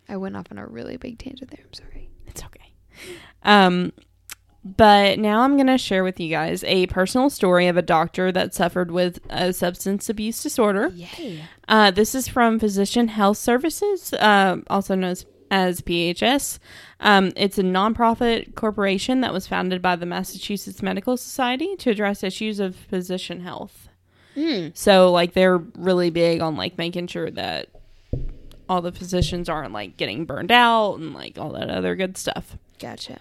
I 0.08 0.16
went 0.16 0.36
off 0.36 0.48
on 0.50 0.58
a 0.58 0.66
really 0.66 0.96
big 0.96 1.18
tangent 1.18 1.50
there. 1.50 1.64
I'm 1.64 1.72
sorry. 1.72 2.10
It's 2.26 2.42
okay. 2.44 2.72
Um, 3.44 3.92
but 4.64 5.18
now 5.18 5.40
I'm 5.40 5.56
going 5.56 5.66
to 5.66 5.78
share 5.78 6.04
with 6.04 6.20
you 6.20 6.28
guys 6.28 6.62
a 6.64 6.86
personal 6.86 7.30
story 7.30 7.66
of 7.66 7.76
a 7.76 7.82
doctor 7.82 8.30
that 8.30 8.54
suffered 8.54 8.90
with 8.90 9.18
a 9.28 9.52
substance 9.52 10.08
abuse 10.08 10.42
disorder. 10.42 10.88
Yay! 10.94 11.42
Uh, 11.66 11.90
this 11.90 12.14
is 12.14 12.28
from 12.28 12.60
Physician 12.60 13.08
Health 13.08 13.38
Services, 13.38 14.12
uh, 14.14 14.58
also 14.68 14.94
known 14.94 15.10
as, 15.10 15.26
as 15.50 15.80
PHS. 15.80 16.58
Um, 17.00 17.32
it's 17.34 17.58
a 17.58 17.62
nonprofit 17.62 18.54
corporation 18.54 19.20
that 19.22 19.32
was 19.32 19.48
founded 19.48 19.82
by 19.82 19.96
the 19.96 20.06
Massachusetts 20.06 20.82
Medical 20.82 21.16
Society 21.16 21.74
to 21.76 21.90
address 21.90 22.22
issues 22.22 22.60
of 22.60 22.76
physician 22.76 23.40
health. 23.40 23.88
Mm. 24.36 24.76
So, 24.76 25.10
like, 25.10 25.32
they're 25.32 25.58
really 25.58 26.10
big 26.10 26.40
on 26.40 26.56
like 26.56 26.78
making 26.78 27.08
sure 27.08 27.30
that 27.32 27.68
all 28.68 28.80
the 28.80 28.92
physicians 28.92 29.48
aren't 29.48 29.72
like 29.72 29.96
getting 29.96 30.24
burned 30.24 30.52
out 30.52 30.94
and 30.94 31.12
like 31.12 31.36
all 31.36 31.52
that 31.52 31.68
other 31.68 31.96
good 31.96 32.16
stuff. 32.16 32.56
Gotcha. 32.78 33.18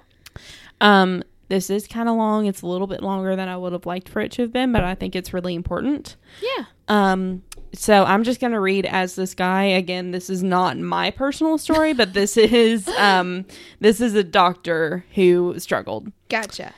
Um, 0.80 1.23
this 1.52 1.69
is 1.69 1.86
kind 1.86 2.07
of 2.07 2.15
long. 2.15 2.45
It's 2.45 2.61
a 2.61 2.65
little 2.65 2.88
bit 2.88 3.03
longer 3.03 3.36
than 3.36 3.49
I 3.49 3.57
would 3.57 3.73
have 3.73 3.86
liked 3.86 4.07
for 4.07 4.22
it 4.22 4.32
to 4.32 4.44
have 4.44 4.53
been, 4.53 4.72
but 4.72 4.86
I 4.86 4.95
think 4.95 5.18
it's 5.18 5.34
really 5.34 5.53
important. 5.53 6.15
Yeah. 6.41 6.65
Um, 6.88 7.44
so 7.73 8.06
I'm 8.06 8.23
just 8.23 8.40
gonna 8.40 8.61
read 8.61 8.86
as 8.86 9.15
this 9.15 9.36
guy 9.36 9.64
again. 9.64 10.11
This 10.11 10.30
is 10.30 10.41
not 10.41 10.78
my 10.78 11.11
personal 11.11 11.57
story, 11.57 11.91
but 11.91 12.14
this 12.14 12.38
is 12.38 12.88
um, 12.88 13.45
this 13.82 13.99
is 13.99 14.15
a 14.15 14.23
doctor 14.23 15.03
who 15.14 15.60
struggled. 15.60 16.14
Gotcha. 16.30 16.73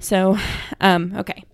So, 0.00 0.36
um, 0.80 1.14
okay. 1.16 1.44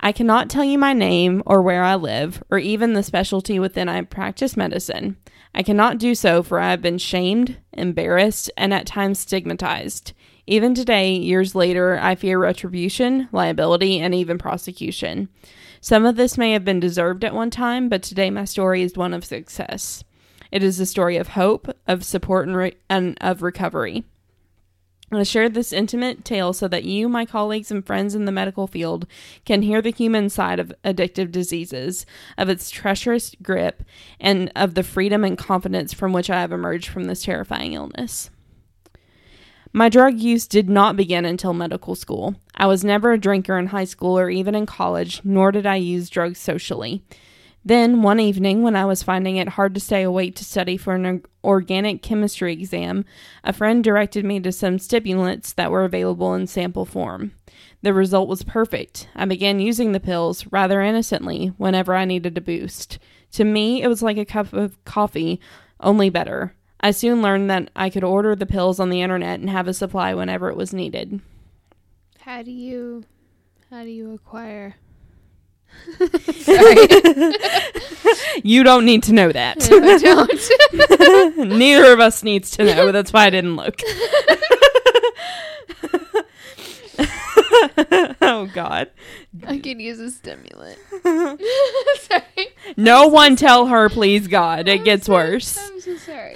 I 0.00 0.12
cannot 0.12 0.48
tell 0.48 0.64
you 0.64 0.78
my 0.78 0.94
name 0.94 1.42
or 1.44 1.60
where 1.60 1.82
I 1.82 1.96
live 1.96 2.42
or 2.50 2.58
even 2.58 2.94
the 2.94 3.02
specialty 3.02 3.58
within 3.58 3.90
I 3.90 4.00
practice 4.02 4.56
medicine. 4.56 5.18
I 5.54 5.62
cannot 5.62 5.98
do 5.98 6.14
so 6.14 6.42
for 6.42 6.60
I 6.60 6.70
have 6.70 6.80
been 6.80 6.98
shamed, 6.98 7.58
embarrassed, 7.74 8.50
and 8.56 8.72
at 8.72 8.86
times 8.86 9.18
stigmatized. 9.18 10.14
Even 10.46 10.74
today, 10.74 11.12
years 11.12 11.54
later, 11.56 11.98
I 12.00 12.14
fear 12.14 12.38
retribution, 12.38 13.28
liability, 13.32 13.98
and 13.98 14.14
even 14.14 14.38
prosecution. 14.38 15.28
Some 15.80 16.04
of 16.04 16.16
this 16.16 16.38
may 16.38 16.52
have 16.52 16.64
been 16.64 16.80
deserved 16.80 17.24
at 17.24 17.34
one 17.34 17.50
time, 17.50 17.88
but 17.88 18.02
today 18.02 18.30
my 18.30 18.44
story 18.44 18.82
is 18.82 18.96
one 18.96 19.12
of 19.12 19.24
success. 19.24 20.04
It 20.52 20.62
is 20.62 20.78
a 20.78 20.86
story 20.86 21.16
of 21.16 21.28
hope, 21.28 21.68
of 21.88 22.04
support, 22.04 22.46
and, 22.46 22.56
re- 22.56 22.76
and 22.88 23.18
of 23.20 23.42
recovery. 23.42 24.04
I 25.12 25.22
share 25.22 25.48
this 25.48 25.72
intimate 25.72 26.24
tale 26.24 26.52
so 26.52 26.66
that 26.68 26.84
you, 26.84 27.08
my 27.08 27.24
colleagues, 27.24 27.70
and 27.70 27.86
friends 27.86 28.14
in 28.14 28.24
the 28.24 28.32
medical 28.32 28.66
field 28.66 29.06
can 29.44 29.62
hear 29.62 29.80
the 29.80 29.90
human 29.90 30.28
side 30.30 30.58
of 30.58 30.72
addictive 30.84 31.30
diseases, 31.30 32.06
of 32.36 32.48
its 32.48 32.70
treacherous 32.70 33.34
grip, 33.42 33.82
and 34.18 34.50
of 34.56 34.74
the 34.74 34.82
freedom 34.82 35.24
and 35.24 35.38
confidence 35.38 35.92
from 35.92 36.12
which 36.12 36.30
I 36.30 36.40
have 36.40 36.52
emerged 36.52 36.88
from 36.88 37.04
this 37.04 37.22
terrifying 37.22 37.72
illness. 37.72 38.30
My 39.76 39.90
drug 39.90 40.18
use 40.18 40.46
did 40.46 40.70
not 40.70 40.96
begin 40.96 41.26
until 41.26 41.52
medical 41.52 41.94
school. 41.94 42.34
I 42.54 42.66
was 42.66 42.82
never 42.82 43.12
a 43.12 43.20
drinker 43.20 43.58
in 43.58 43.66
high 43.66 43.84
school 43.84 44.18
or 44.18 44.30
even 44.30 44.54
in 44.54 44.64
college, 44.64 45.20
nor 45.22 45.52
did 45.52 45.66
I 45.66 45.76
use 45.76 46.08
drugs 46.08 46.38
socially. 46.38 47.04
Then, 47.62 48.00
one 48.00 48.18
evening, 48.18 48.62
when 48.62 48.74
I 48.74 48.86
was 48.86 49.02
finding 49.02 49.36
it 49.36 49.50
hard 49.50 49.74
to 49.74 49.80
stay 49.80 50.02
awake 50.02 50.34
to 50.36 50.46
study 50.46 50.78
for 50.78 50.94
an 50.94 51.22
organic 51.44 52.00
chemistry 52.00 52.54
exam, 52.54 53.04
a 53.44 53.52
friend 53.52 53.84
directed 53.84 54.24
me 54.24 54.40
to 54.40 54.50
some 54.50 54.78
stimulants 54.78 55.52
that 55.52 55.70
were 55.70 55.84
available 55.84 56.32
in 56.32 56.46
sample 56.46 56.86
form. 56.86 57.32
The 57.82 57.92
result 57.92 58.30
was 58.30 58.44
perfect. 58.44 59.10
I 59.14 59.26
began 59.26 59.60
using 59.60 59.92
the 59.92 60.00
pills 60.00 60.46
rather 60.50 60.80
innocently 60.80 61.48
whenever 61.58 61.94
I 61.94 62.06
needed 62.06 62.38
a 62.38 62.40
boost. 62.40 62.98
To 63.32 63.44
me, 63.44 63.82
it 63.82 63.88
was 63.88 64.00
like 64.00 64.16
a 64.16 64.24
cup 64.24 64.54
of 64.54 64.82
coffee, 64.86 65.38
only 65.80 66.08
better. 66.08 66.54
I 66.86 66.92
soon 66.92 67.20
learned 67.20 67.50
that 67.50 67.68
I 67.74 67.90
could 67.90 68.04
order 68.04 68.36
the 68.36 68.46
pills 68.46 68.78
on 68.78 68.90
the 68.90 69.02
internet 69.02 69.40
and 69.40 69.50
have 69.50 69.66
a 69.66 69.74
supply 69.74 70.14
whenever 70.14 70.50
it 70.50 70.56
was 70.56 70.72
needed. 70.72 71.20
How 72.20 72.44
do 72.44 72.52
you 72.52 73.02
how 73.70 73.82
do 73.82 73.88
you 73.88 74.14
acquire? 74.14 74.76
Sorry, 75.98 76.86
You 78.44 78.62
don't 78.62 78.84
need 78.84 79.02
to 79.02 79.12
know 79.12 79.32
that. 79.32 79.68
I 79.68 79.98
don't. 81.36 81.36
Neither 81.58 81.92
of 81.92 81.98
us 81.98 82.22
needs 82.22 82.52
to 82.52 82.62
know. 82.62 82.92
That's 82.92 83.12
why 83.12 83.26
I 83.26 83.30
didn't 83.30 83.56
look. 83.56 83.80
oh 88.22 88.48
God! 88.52 88.90
I 89.46 89.58
could 89.58 89.80
use 89.80 89.98
a 90.00 90.10
stimulant. 90.10 90.78
sorry. 92.00 92.48
No 92.76 93.08
one 93.08 93.36
tell 93.36 93.66
her, 93.66 93.88
please 93.88 94.26
God. 94.28 94.68
It 94.68 94.80
I'm 94.80 94.84
gets 94.84 95.06
so- 95.06 95.14
worse. 95.14 95.58
I'm 95.58 95.80
so 95.80 95.96
sorry. 95.96 96.34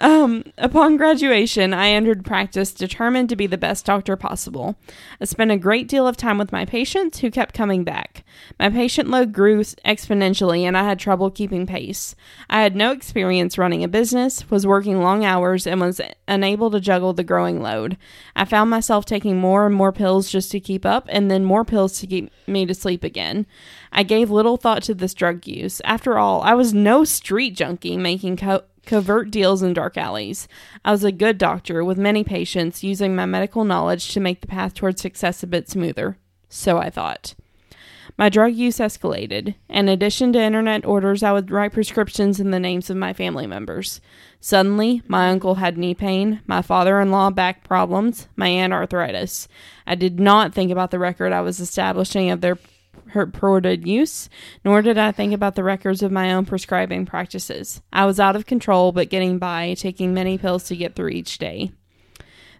Um, 0.00 0.44
upon 0.56 0.96
graduation, 0.96 1.74
I 1.74 1.88
entered 1.88 2.24
practice 2.24 2.72
determined 2.72 3.28
to 3.30 3.36
be 3.36 3.48
the 3.48 3.58
best 3.58 3.84
doctor 3.84 4.16
possible. 4.16 4.76
I 5.20 5.24
spent 5.24 5.50
a 5.50 5.56
great 5.56 5.88
deal 5.88 6.06
of 6.06 6.16
time 6.16 6.38
with 6.38 6.52
my 6.52 6.64
patients 6.64 7.18
who 7.18 7.32
kept 7.32 7.52
coming 7.52 7.82
back. 7.82 8.24
My 8.60 8.70
patient 8.70 9.10
load 9.10 9.32
grew 9.32 9.60
exponentially 9.60 10.62
and 10.62 10.78
I 10.78 10.84
had 10.84 11.00
trouble 11.00 11.32
keeping 11.32 11.66
pace. 11.66 12.14
I 12.48 12.62
had 12.62 12.76
no 12.76 12.92
experience 12.92 13.58
running 13.58 13.82
a 13.82 13.88
business, 13.88 14.48
was 14.48 14.66
working 14.68 15.02
long 15.02 15.24
hours, 15.24 15.66
and 15.66 15.80
was 15.80 16.00
unable 16.28 16.70
to 16.70 16.80
juggle 16.80 17.12
the 17.12 17.24
growing 17.24 17.60
load. 17.60 17.96
I 18.36 18.44
found 18.44 18.70
myself 18.70 19.04
taking 19.04 19.38
more 19.38 19.66
and 19.66 19.74
more 19.74 19.92
pills 19.92 20.30
just 20.30 20.52
to 20.52 20.60
keep 20.60 20.86
up 20.86 21.06
and 21.08 21.28
then 21.28 21.44
more 21.44 21.64
pills 21.64 21.98
to 21.98 22.06
keep 22.06 22.30
me 22.46 22.66
to 22.66 22.74
sleep 22.74 23.02
again. 23.02 23.46
I 23.90 24.04
gave 24.04 24.30
little 24.30 24.56
thought 24.56 24.84
to 24.84 24.94
this 24.94 25.14
drug 25.14 25.46
use. 25.48 25.80
After 25.84 26.18
all, 26.18 26.40
I 26.42 26.54
was 26.54 26.72
no 26.72 27.02
street 27.02 27.56
junkie 27.56 27.96
making 27.96 28.36
co- 28.36 28.62
covert 28.88 29.30
deals 29.30 29.62
in 29.62 29.74
dark 29.74 29.96
alleys. 29.96 30.48
I 30.84 30.90
was 30.90 31.04
a 31.04 31.12
good 31.12 31.38
doctor 31.38 31.84
with 31.84 31.98
many 31.98 32.24
patients, 32.24 32.82
using 32.82 33.14
my 33.14 33.26
medical 33.26 33.64
knowledge 33.64 34.12
to 34.14 34.20
make 34.20 34.40
the 34.40 34.48
path 34.48 34.74
toward 34.74 34.98
success 34.98 35.42
a 35.42 35.46
bit 35.46 35.68
smoother. 35.68 36.16
So 36.48 36.78
I 36.78 36.90
thought. 36.90 37.34
My 38.16 38.28
drug 38.28 38.54
use 38.54 38.78
escalated. 38.78 39.54
In 39.68 39.88
addition 39.88 40.32
to 40.32 40.42
internet 40.42 40.84
orders, 40.84 41.22
I 41.22 41.32
would 41.32 41.52
write 41.52 41.74
prescriptions 41.74 42.40
in 42.40 42.50
the 42.50 42.58
names 42.58 42.90
of 42.90 42.96
my 42.96 43.12
family 43.12 43.46
members. 43.46 44.00
Suddenly, 44.40 45.02
my 45.06 45.28
uncle 45.28 45.56
had 45.56 45.78
knee 45.78 45.94
pain, 45.94 46.40
my 46.46 46.62
father 46.62 46.98
in 46.98 47.12
law 47.12 47.30
back 47.30 47.62
problems, 47.62 48.26
my 48.34 48.48
aunt 48.48 48.72
arthritis. 48.72 49.46
I 49.86 49.94
did 49.94 50.18
not 50.18 50.54
think 50.54 50.72
about 50.72 50.90
the 50.90 50.98
record 50.98 51.32
I 51.32 51.42
was 51.42 51.60
establishing 51.60 52.30
of 52.30 52.40
their 52.40 52.58
purported 52.98 53.86
use, 53.86 54.28
nor 54.64 54.82
did 54.82 54.98
I 54.98 55.12
think 55.12 55.32
about 55.32 55.54
the 55.54 55.64
records 55.64 56.02
of 56.02 56.12
my 56.12 56.32
own 56.32 56.44
prescribing 56.44 57.06
practices. 57.06 57.80
I 57.92 58.06
was 58.06 58.20
out 58.20 58.36
of 58.36 58.46
control, 58.46 58.92
but 58.92 59.10
getting 59.10 59.38
by, 59.38 59.74
taking 59.74 60.14
many 60.14 60.38
pills 60.38 60.64
to 60.64 60.76
get 60.76 60.94
through 60.94 61.10
each 61.10 61.38
day. 61.38 61.72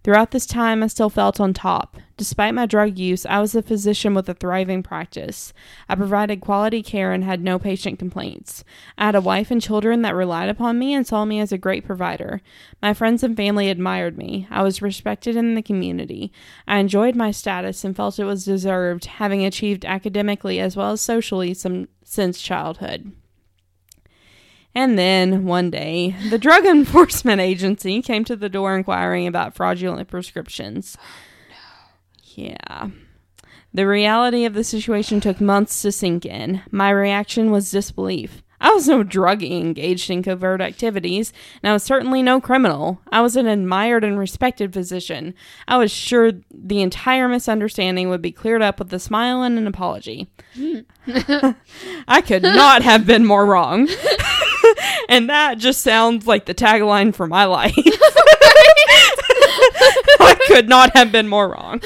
Throughout 0.09 0.31
this 0.31 0.47
time, 0.47 0.83
I 0.83 0.87
still 0.87 1.11
felt 1.11 1.39
on 1.39 1.53
top. 1.53 1.99
Despite 2.17 2.55
my 2.55 2.65
drug 2.65 2.99
use, 2.99 3.27
I 3.27 3.41
was 3.41 3.55
a 3.55 3.61
physician 3.61 4.15
with 4.15 4.27
a 4.31 4.33
thriving 4.33 4.83
practice. 4.83 5.53
I 5.87 5.97
provided 5.97 6.41
quality 6.41 6.83
care 6.83 7.13
and 7.13 7.23
had 7.23 7.45
no 7.45 7.59
patient 7.59 7.99
complaints. 7.99 8.65
I 8.97 9.05
had 9.05 9.15
a 9.15 9.21
wife 9.21 9.51
and 9.51 9.61
children 9.61 10.01
that 10.01 10.15
relied 10.15 10.49
upon 10.49 10.79
me 10.79 10.95
and 10.95 11.07
saw 11.07 11.27
me 11.27 11.41
as 11.41 11.53
a 11.53 11.59
great 11.59 11.85
provider. 11.85 12.41
My 12.81 12.95
friends 12.95 13.23
and 13.23 13.37
family 13.37 13.69
admired 13.69 14.17
me. 14.17 14.49
I 14.51 14.63
was 14.63 14.81
respected 14.81 15.37
in 15.37 15.55
the 15.55 15.61
community. 15.61 16.33
I 16.67 16.79
enjoyed 16.79 17.15
my 17.15 17.31
status 17.31 17.85
and 17.85 17.95
felt 17.95 18.19
it 18.19 18.25
was 18.25 18.47
deserved, 18.47 19.05
having 19.05 19.45
achieved 19.45 19.85
academically 19.85 20.59
as 20.59 20.75
well 20.75 20.93
as 20.93 21.03
socially 21.03 21.53
some, 21.53 21.87
since 22.03 22.41
childhood. 22.41 23.13
And 24.79 24.97
then 24.97 25.45
one 25.45 25.73
day, 25.73 26.15
the 26.31 26.39
Drug 26.39 26.65
Enforcement 26.65 27.41
Agency 27.41 28.01
came 28.01 28.25
to 28.25 28.37
the 28.37 28.49
door 28.49 28.77
inquiring 28.77 29.27
about 29.27 29.57
fraudulent 29.57 30.07
prescriptions. 30.07 30.97
Yeah. 32.37 32.91
The 33.75 33.89
reality 33.89 34.45
of 34.45 34.55
the 34.55 34.63
situation 34.63 35.19
took 35.19 35.41
months 35.41 35.83
to 35.83 35.91
sink 35.91 36.25
in. 36.25 36.63
My 36.71 36.91
reaction 36.91 37.51
was 37.51 37.73
disbelief. 37.73 38.45
I 38.61 38.71
was 38.71 38.87
no 38.87 39.03
druggie 39.03 39.61
engaged 39.61 40.11
in 40.11 40.23
covert 40.23 40.61
activities, 40.61 41.33
and 41.61 41.71
I 41.71 41.73
was 41.73 41.83
certainly 41.83 42.23
no 42.23 42.41
criminal. 42.41 43.01
I 43.11 43.21
was 43.21 43.35
an 43.35 43.49
admired 43.49 44.05
and 44.05 44.17
respected 44.17 44.73
physician. 44.73 45.35
I 45.67 45.77
was 45.79 45.91
sure 45.91 46.33
the 46.55 46.83
entire 46.83 47.29
misunderstanding 47.29 48.11
would 48.11 48.23
be 48.23 48.31
cleared 48.31 48.63
up 48.63 48.79
with 48.79 48.95
a 48.95 49.01
smile 49.01 49.43
and 49.43 49.59
an 49.59 49.67
apology. 49.67 50.31
Hmm. 50.55 50.81
I 52.09 52.21
could 52.21 52.45
not 52.45 52.83
have 52.83 53.07
been 53.07 53.25
more 53.25 53.45
wrong. 53.45 53.89
and 55.09 55.31
that 55.31 55.59
just 55.59 55.81
sounds 55.81 56.27
like 56.27 56.45
the 56.47 56.55
tagline 56.55 57.15
for 57.15 57.27
my 57.27 57.45
life. 57.45 57.75
I 60.21 60.37
could 60.47 60.69
not 60.69 60.97
have 60.97 61.13
been 61.13 61.29
more 61.29 61.49
wrong. 61.49 61.81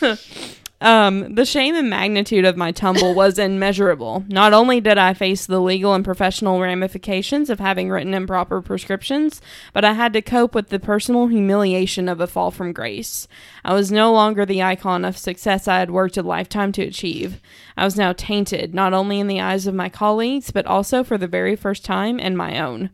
Um, 0.82 1.34
the 1.34 1.44
shame 1.44 1.74
and 1.74 1.90
magnitude 1.90 2.46
of 2.46 2.56
my 2.56 2.72
tumble 2.72 3.14
was 3.14 3.38
immeasurable. 3.38 4.24
Not 4.28 4.54
only 4.54 4.80
did 4.80 4.96
I 4.96 5.12
face 5.12 5.44
the 5.44 5.60
legal 5.60 5.92
and 5.92 6.02
professional 6.02 6.58
ramifications 6.58 7.50
of 7.50 7.60
having 7.60 7.90
written 7.90 8.14
improper 8.14 8.62
prescriptions, 8.62 9.42
but 9.74 9.84
I 9.84 9.92
had 9.92 10.14
to 10.14 10.22
cope 10.22 10.54
with 10.54 10.70
the 10.70 10.78
personal 10.78 11.26
humiliation 11.26 12.08
of 12.08 12.18
a 12.18 12.26
fall 12.26 12.50
from 12.50 12.72
grace. 12.72 13.28
I 13.62 13.74
was 13.74 13.92
no 13.92 14.10
longer 14.10 14.46
the 14.46 14.62
icon 14.62 15.04
of 15.04 15.18
success 15.18 15.68
I 15.68 15.80
had 15.80 15.90
worked 15.90 16.16
a 16.16 16.22
lifetime 16.22 16.72
to 16.72 16.82
achieve. 16.82 17.42
I 17.76 17.84
was 17.84 17.98
now 17.98 18.14
tainted, 18.14 18.74
not 18.74 18.94
only 18.94 19.20
in 19.20 19.26
the 19.26 19.40
eyes 19.40 19.66
of 19.66 19.74
my 19.74 19.90
colleagues, 19.90 20.50
but 20.50 20.64
also 20.64 21.04
for 21.04 21.18
the 21.18 21.28
very 21.28 21.56
first 21.56 21.84
time 21.84 22.18
in 22.18 22.34
my 22.34 22.58
own. 22.58 22.88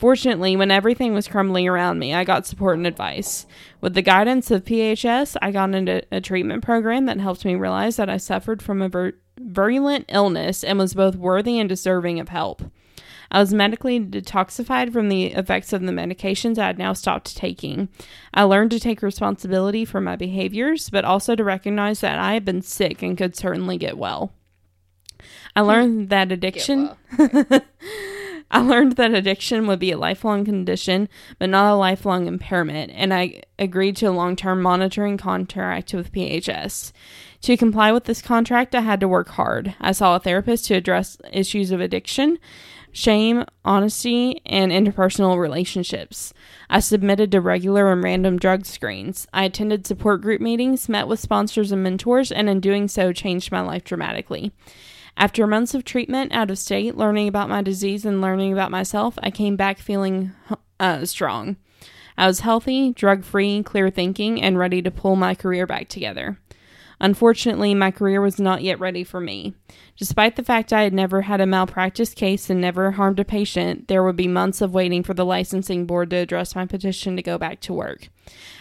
Fortunately, 0.00 0.56
when 0.56 0.70
everything 0.70 1.12
was 1.12 1.28
crumbling 1.28 1.68
around 1.68 1.98
me, 1.98 2.14
I 2.14 2.24
got 2.24 2.46
support 2.46 2.78
and 2.78 2.86
advice. 2.86 3.44
With 3.82 3.92
the 3.92 4.00
guidance 4.00 4.50
of 4.50 4.64
PHS, 4.64 5.36
I 5.42 5.50
got 5.50 5.74
into 5.74 6.02
a 6.10 6.22
treatment 6.22 6.64
program 6.64 7.04
that 7.04 7.20
helped 7.20 7.44
me 7.44 7.54
realize 7.54 7.96
that 7.96 8.08
I 8.08 8.16
suffered 8.16 8.62
from 8.62 8.80
a 8.80 8.88
vir- 8.88 9.18
virulent 9.38 10.06
illness 10.08 10.64
and 10.64 10.78
was 10.78 10.94
both 10.94 11.16
worthy 11.16 11.58
and 11.58 11.68
deserving 11.68 12.18
of 12.18 12.30
help. 12.30 12.62
I 13.30 13.40
was 13.40 13.52
medically 13.52 14.00
detoxified 14.00 14.90
from 14.90 15.10
the 15.10 15.26
effects 15.26 15.74
of 15.74 15.82
the 15.82 15.92
medications 15.92 16.56
I 16.56 16.68
had 16.68 16.78
now 16.78 16.94
stopped 16.94 17.36
taking. 17.36 17.90
I 18.32 18.44
learned 18.44 18.70
to 18.70 18.80
take 18.80 19.02
responsibility 19.02 19.84
for 19.84 20.00
my 20.00 20.16
behaviors, 20.16 20.88
but 20.88 21.04
also 21.04 21.34
to 21.34 21.44
recognize 21.44 22.00
that 22.00 22.18
I 22.18 22.32
had 22.32 22.46
been 22.46 22.62
sick 22.62 23.02
and 23.02 23.18
could 23.18 23.36
certainly 23.36 23.76
get 23.76 23.98
well. 23.98 24.32
I 25.54 25.60
learned 25.60 26.08
that 26.08 26.32
addiction. 26.32 26.90
Well. 27.18 27.60
I 28.50 28.60
learned 28.60 28.96
that 28.96 29.14
addiction 29.14 29.66
would 29.66 29.78
be 29.78 29.92
a 29.92 29.98
lifelong 29.98 30.44
condition, 30.44 31.08
but 31.38 31.50
not 31.50 31.72
a 31.72 31.76
lifelong 31.76 32.26
impairment, 32.26 32.90
and 32.94 33.14
I 33.14 33.42
agreed 33.58 33.96
to 33.96 34.06
a 34.06 34.10
long 34.10 34.34
term 34.34 34.60
monitoring 34.60 35.16
contract 35.16 35.94
with 35.94 36.12
PHS. 36.12 36.92
To 37.42 37.56
comply 37.56 37.92
with 37.92 38.04
this 38.04 38.20
contract, 38.20 38.74
I 38.74 38.80
had 38.80 39.00
to 39.00 39.08
work 39.08 39.28
hard. 39.28 39.74
I 39.80 39.92
saw 39.92 40.16
a 40.16 40.20
therapist 40.20 40.66
to 40.66 40.74
address 40.74 41.16
issues 41.32 41.70
of 41.70 41.80
addiction, 41.80 42.38
shame, 42.92 43.44
honesty, 43.64 44.42
and 44.44 44.72
interpersonal 44.72 45.38
relationships. 45.38 46.34
I 46.68 46.80
submitted 46.80 47.30
to 47.32 47.40
regular 47.40 47.90
and 47.92 48.02
random 48.02 48.38
drug 48.38 48.66
screens. 48.66 49.26
I 49.32 49.44
attended 49.44 49.86
support 49.86 50.22
group 50.22 50.40
meetings, 50.40 50.88
met 50.88 51.08
with 51.08 51.20
sponsors 51.20 51.72
and 51.72 51.82
mentors, 51.82 52.32
and 52.32 52.48
in 52.48 52.60
doing 52.60 52.88
so, 52.88 53.12
changed 53.12 53.52
my 53.52 53.60
life 53.60 53.84
dramatically. 53.84 54.52
After 55.16 55.46
months 55.46 55.74
of 55.74 55.84
treatment 55.84 56.32
out 56.32 56.50
of 56.50 56.58
state, 56.58 56.96
learning 56.96 57.28
about 57.28 57.48
my 57.48 57.62
disease 57.62 58.04
and 58.04 58.20
learning 58.20 58.52
about 58.52 58.70
myself, 58.70 59.18
I 59.22 59.30
came 59.30 59.56
back 59.56 59.78
feeling 59.78 60.32
uh, 60.80 61.04
strong. 61.04 61.56
I 62.16 62.26
was 62.26 62.40
healthy, 62.40 62.92
drug 62.92 63.24
free, 63.24 63.62
clear 63.62 63.90
thinking, 63.90 64.42
and 64.42 64.58
ready 64.58 64.82
to 64.82 64.90
pull 64.90 65.16
my 65.16 65.34
career 65.34 65.66
back 65.66 65.88
together. 65.88 66.38
Unfortunately, 67.02 67.74
my 67.74 67.90
career 67.90 68.20
was 68.20 68.38
not 68.38 68.62
yet 68.62 68.78
ready 68.78 69.02
for 69.04 69.20
me. 69.20 69.54
Despite 69.96 70.36
the 70.36 70.42
fact 70.42 70.70
I 70.70 70.82
had 70.82 70.92
never 70.92 71.22
had 71.22 71.40
a 71.40 71.46
malpractice 71.46 72.12
case 72.12 72.50
and 72.50 72.60
never 72.60 72.90
harmed 72.90 73.18
a 73.18 73.24
patient, 73.24 73.88
there 73.88 74.04
would 74.04 74.16
be 74.16 74.28
months 74.28 74.60
of 74.60 74.74
waiting 74.74 75.02
for 75.02 75.14
the 75.14 75.24
licensing 75.24 75.86
board 75.86 76.10
to 76.10 76.16
address 76.16 76.54
my 76.54 76.66
petition 76.66 77.16
to 77.16 77.22
go 77.22 77.38
back 77.38 77.60
to 77.60 77.72
work. 77.72 78.10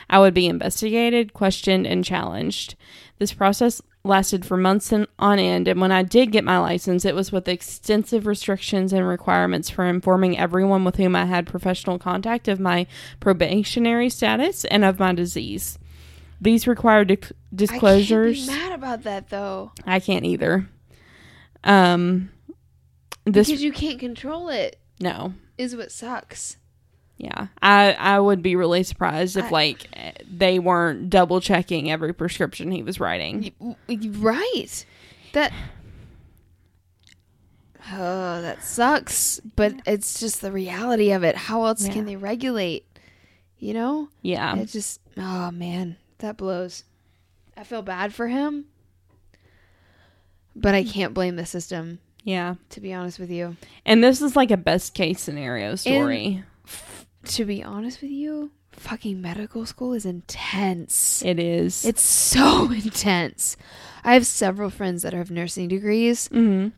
I 0.09 0.19
would 0.19 0.33
be 0.33 0.47
investigated, 0.47 1.33
questioned, 1.33 1.85
and 1.85 2.05
challenged. 2.05 2.75
This 3.17 3.33
process 3.33 3.81
lasted 4.03 4.45
for 4.45 4.57
months 4.57 4.93
on 4.93 5.39
end, 5.39 5.67
and 5.67 5.81
when 5.81 5.91
I 5.91 6.03
did 6.03 6.31
get 6.31 6.43
my 6.43 6.57
license, 6.57 7.05
it 7.05 7.15
was 7.15 7.31
with 7.31 7.47
extensive 7.47 8.25
restrictions 8.25 8.93
and 8.93 9.07
requirements 9.07 9.69
for 9.69 9.85
informing 9.85 10.37
everyone 10.37 10.83
with 10.85 10.95
whom 10.95 11.15
I 11.15 11.25
had 11.25 11.47
professional 11.47 11.99
contact 11.99 12.47
of 12.47 12.59
my 12.59 12.87
probationary 13.19 14.09
status 14.09 14.65
and 14.65 14.85
of 14.85 14.99
my 14.99 15.13
disease. 15.13 15.77
These 16.41 16.67
required 16.67 17.07
disclosures. 17.53 18.47
I 18.47 18.53
can't 18.53 18.57
be 18.57 18.69
mad 18.69 18.75
about 18.77 19.03
that 19.03 19.29
though. 19.29 19.73
I 19.85 19.99
can't 19.99 20.25
either. 20.25 20.69
Um, 21.63 22.31
this 23.25 23.47
because 23.47 23.61
you 23.61 23.73
can't 23.73 23.99
control 23.99 24.47
it. 24.49 24.79
No, 25.01 25.33
is 25.57 25.75
what 25.75 25.91
sucks. 25.91 26.57
Yeah, 27.19 27.47
I 27.61 27.91
I 27.91 28.17
would 28.17 28.41
be 28.41 28.55
really 28.55 28.83
surprised 28.83 29.35
if 29.35 29.47
I, 29.47 29.49
like 29.49 30.23
they 30.25 30.57
weren't 30.57 31.09
double 31.09 31.41
checking 31.41 31.91
every 31.91 32.13
prescription 32.13 32.71
he 32.71 32.81
was 32.81 33.01
writing. 33.01 33.53
Right. 33.89 34.85
That. 35.33 35.51
Oh, 37.91 38.41
that 38.41 38.63
sucks. 38.63 39.41
But 39.57 39.81
it's 39.85 40.21
just 40.21 40.39
the 40.39 40.53
reality 40.53 41.11
of 41.11 41.25
it. 41.25 41.35
How 41.35 41.65
else 41.65 41.85
yeah. 41.85 41.91
can 41.91 42.05
they 42.05 42.15
regulate? 42.15 42.85
You 43.57 43.73
know? 43.73 44.07
Yeah. 44.21 44.55
It 44.55 44.67
just. 44.67 45.01
Oh 45.17 45.51
man, 45.51 45.97
that 46.19 46.37
blows. 46.37 46.85
I 47.57 47.65
feel 47.65 47.81
bad 47.81 48.13
for 48.13 48.29
him, 48.29 48.67
but 50.55 50.73
I 50.73 50.85
can't 50.85 51.13
blame 51.13 51.35
the 51.35 51.45
system. 51.45 51.99
Yeah. 52.23 52.55
To 52.69 52.79
be 52.79 52.93
honest 52.93 53.19
with 53.19 53.29
you. 53.29 53.57
And 53.85 54.01
this 54.01 54.21
is 54.21 54.37
like 54.37 54.51
a 54.51 54.57
best 54.57 54.93
case 54.93 55.19
scenario 55.19 55.75
story. 55.75 56.45
And 56.65 56.98
to 57.25 57.45
be 57.45 57.63
honest 57.63 58.01
with 58.01 58.11
you, 58.11 58.51
fucking 58.71 59.21
medical 59.21 59.65
school 59.65 59.93
is 59.93 60.05
intense. 60.05 61.23
It 61.23 61.39
is. 61.39 61.85
It's 61.85 62.03
so 62.03 62.71
intense. 62.71 63.57
I 64.03 64.13
have 64.13 64.25
several 64.25 64.69
friends 64.69 65.03
that 65.03 65.13
have 65.13 65.29
nursing 65.31 65.67
degrees. 65.67 66.29
Mm-hmm. 66.29 66.69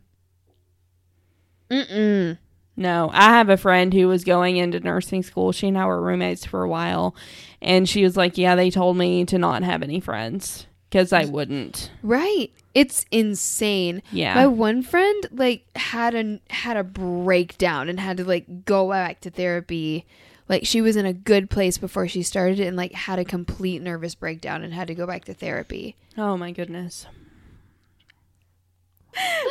Mm-mm. 1.70 2.38
No, 2.78 3.10
I 3.14 3.30
have 3.32 3.50
a 3.50 3.58
friend 3.58 3.94
who 3.94 4.08
was 4.08 4.24
going 4.24 4.58
into 4.58 4.80
nursing 4.80 5.24
school. 5.24 5.52
She 5.52 5.68
and 5.68 5.78
I 5.78 5.86
were 5.86 6.02
roommates 6.02 6.46
for 6.46 6.64
a 6.64 6.70
while, 6.70 7.16
and 7.62 7.88
she 7.88 8.04
was 8.04 8.18
like, 8.18 8.38
"Yeah, 8.38 8.56
they 8.56 8.72
told 8.72 8.98
me 8.98 9.26
to 9.26 9.38
not 9.38 9.64
have 9.64 9.84
any 9.84 10.00
friends 10.00 10.66
because 10.90 11.14
I 11.14 11.26
wouldn't." 11.26 11.92
Right. 12.02 12.52
It's 12.74 13.06
insane. 13.12 14.02
Yeah, 14.12 14.34
My 14.36 14.48
one 14.48 14.82
friend 14.84 15.26
like 15.32 15.66
had 15.76 16.16
a 16.16 16.40
had 16.50 16.78
a 16.78 16.84
breakdown 16.84 17.90
and 17.90 18.00
had 18.00 18.18
to 18.18 18.24
like 18.26 18.66
go 18.66 18.90
back 18.90 19.20
to 19.22 19.30
therapy. 19.30 20.06
Like 20.52 20.66
she 20.66 20.82
was 20.82 20.98
in 20.98 21.06
a 21.06 21.14
good 21.14 21.50
place 21.50 21.78
before 21.78 22.10
she 22.10 22.24
started 22.24 22.60
and 22.60 22.76
like 22.76 22.92
had 22.92 23.18
a 23.18 23.24
complete 23.24 23.82
nervous 23.82 24.16
breakdown 24.16 24.64
and 24.64 24.74
had 24.74 24.90
to 24.90 24.94
go 24.94 25.08
back 25.08 25.24
to 25.26 25.34
therapy. 25.34 25.96
Oh 26.18 26.36
my 26.36 26.52
goodness. 26.52 27.08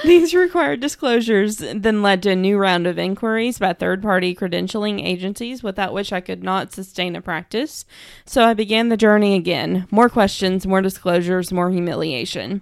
These 0.04 0.34
required 0.34 0.80
disclosures 0.80 1.56
then 1.56 2.02
led 2.02 2.22
to 2.22 2.32
a 2.32 2.36
new 2.36 2.58
round 2.58 2.86
of 2.86 2.98
inquiries 2.98 3.58
by 3.58 3.72
third 3.72 4.02
party 4.02 4.34
credentialing 4.34 5.02
agencies, 5.02 5.62
without 5.62 5.94
which 5.94 6.12
I 6.12 6.20
could 6.20 6.42
not 6.42 6.72
sustain 6.72 7.16
a 7.16 7.22
practice. 7.22 7.86
So 8.26 8.44
I 8.44 8.52
began 8.52 8.90
the 8.90 8.96
journey 8.98 9.34
again. 9.34 9.86
More 9.90 10.10
questions, 10.10 10.66
more 10.66 10.82
disclosures, 10.82 11.50
more 11.50 11.70
humiliation. 11.70 12.60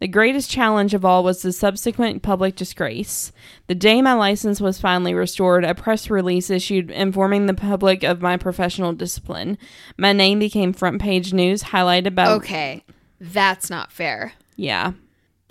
The 0.00 0.08
greatest 0.08 0.50
challenge 0.50 0.94
of 0.94 1.04
all 1.04 1.22
was 1.22 1.42
the 1.42 1.52
subsequent 1.52 2.22
public 2.22 2.56
disgrace. 2.56 3.32
The 3.66 3.74
day 3.74 4.00
my 4.00 4.14
license 4.14 4.58
was 4.60 4.80
finally 4.80 5.12
restored, 5.12 5.62
a 5.62 5.74
press 5.74 6.08
release 6.08 6.48
issued 6.48 6.90
informing 6.90 7.44
the 7.46 7.54
public 7.54 8.02
of 8.02 8.22
my 8.22 8.38
professional 8.38 8.94
discipline. 8.94 9.58
My 9.98 10.12
name 10.14 10.38
became 10.38 10.72
front 10.72 11.02
page 11.02 11.34
news, 11.34 11.64
highlighted 11.64 12.14
by. 12.14 12.28
Okay. 12.32 12.82
That's 13.20 13.68
not 13.68 13.92
fair. 13.92 14.32
Yeah, 14.56 14.92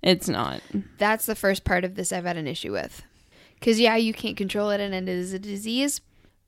it's 0.01 0.27
not. 0.27 0.61
That's 0.97 1.27
the 1.27 1.35
first 1.35 1.63
part 1.63 1.83
of 1.83 1.93
this 1.93 2.11
I've 2.11 2.25
had 2.25 2.37
an 2.37 2.47
issue 2.47 2.71
with. 2.71 3.03
Cuz 3.61 3.79
yeah, 3.79 3.97
you 3.97 4.13
can't 4.13 4.37
control 4.37 4.71
it 4.71 4.81
and 4.81 4.95
it 4.95 5.07
is 5.07 5.31
a 5.31 5.37
disease, 5.39 6.01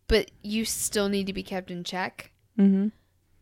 but 0.08 0.32
you 0.42 0.66
still 0.66 1.08
need 1.10 1.28
to 1.28 1.34
be 1.34 1.44
kept 1.44 1.70
in 1.70 1.84
check. 1.84 2.32
Mm-hmm. 2.58 2.88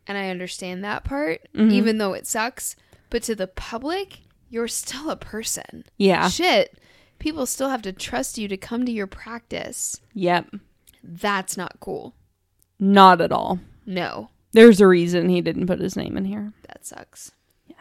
And 0.08 0.18
I 0.18 0.30
understand 0.30 0.84
that 0.84 1.06
part, 1.06 1.48
Mhm. 1.56 1.72
even 1.72 1.98
though 1.98 2.14
it 2.14 2.28
sucks. 2.28 2.76
But 3.10 3.24
to 3.24 3.36
the 3.36 3.48
public, 3.48 4.20
you're 4.50 4.68
still 4.68 5.10
a 5.10 5.16
person. 5.16 5.84
Yeah. 5.98 6.28
Shit. 6.30 6.78
People 7.20 7.46
still 7.46 7.70
have 7.70 7.82
to 7.84 7.92
trust 7.94 8.38
you 8.38 8.48
to 8.48 8.58
come 8.58 8.86
to 8.86 8.92
your 8.92 9.08
practice. 9.08 10.00
Yep. 10.14 10.56
That's 11.04 11.58
not 11.58 11.80
cool. 11.80 12.14
Not 12.80 13.20
at 13.22 13.32
all. 13.32 13.60
No, 13.86 14.30
There's 14.54 14.80
a 14.80 14.88
reason 14.88 15.30
he 15.30 15.42
didn't 15.42 15.68
put 15.68 15.80
his 15.80 15.96
name 15.98 16.16
in 16.16 16.26
here. 16.26 16.54
that 16.68 16.86
sucks. 16.86 17.32
Yeah. 17.68 17.76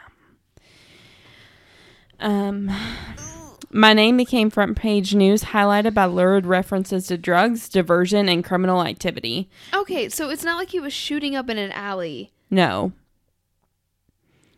Um, 2.18 2.70
my 3.70 3.92
name 3.92 4.16
became 4.16 4.50
front 4.50 4.76
page 4.76 5.14
news, 5.14 5.44
highlighted 5.44 5.94
by 5.94 6.06
lurid 6.06 6.46
references 6.46 7.06
to 7.08 7.18
drugs, 7.18 7.68
diversion, 7.68 8.28
and 8.28 8.42
criminal 8.44 8.82
activity. 8.82 9.48
Okay, 9.74 10.08
so 10.08 10.30
it's 10.30 10.44
not 10.44 10.56
like 10.56 10.70
he 10.70 10.80
was 10.80 10.92
shooting 10.92 11.36
up 11.36 11.48
in 11.50 11.58
an 11.58 11.72
alley. 11.72 12.32
No. 12.50 12.92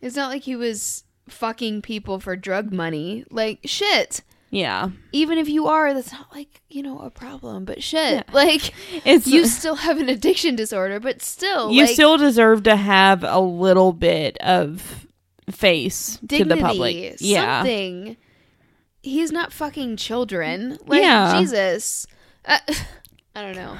It's 0.00 0.16
not 0.16 0.30
like 0.30 0.42
he 0.44 0.56
was 0.56 1.04
fucking 1.31 1.82
people 1.82 2.20
for 2.20 2.36
drug 2.36 2.73
money. 2.73 3.24
Like, 3.31 3.61
shit. 3.65 4.23
Yeah. 4.51 4.90
Even 5.12 5.39
if 5.39 5.48
you 5.48 5.66
are, 5.69 5.94
that's 5.94 6.11
not 6.12 6.27
like, 6.35 6.61
you 6.69 6.82
know, 6.82 6.98
a 6.98 7.11
problem. 7.11 7.65
But 7.65 7.82
shit. 7.82 8.15
Yeah. 8.27 8.35
Like, 8.35 8.73
It's 9.07 9.27
you 9.27 9.47
still 9.47 9.77
have 9.77 9.98
an 9.98 10.09
addiction 10.09 10.57
disorder, 10.57 10.98
but 11.01 11.23
still. 11.23 11.70
you 11.70 11.82
like, 11.82 11.90
still 11.90 12.16
deserve 12.19 12.65
to 12.65 12.74
have 12.77 13.23
a 13.23 13.39
little 13.39 13.93
bit 13.93 14.36
of 14.39 15.07
face 15.51 16.19
dignity, 16.24 16.48
to 16.48 16.57
the 16.57 16.61
public. 16.62 17.16
Yeah. 17.20 17.61
Something. 17.61 18.16
He's 19.02 19.31
not 19.32 19.52
fucking 19.52 19.97
children. 19.98 20.78
Like, 20.85 21.02
Yeah. 21.02 21.40
Jesus. 21.40 22.07
Uh, 22.44 22.59
I 23.36 23.43
don't 23.43 23.55
know. 23.57 23.77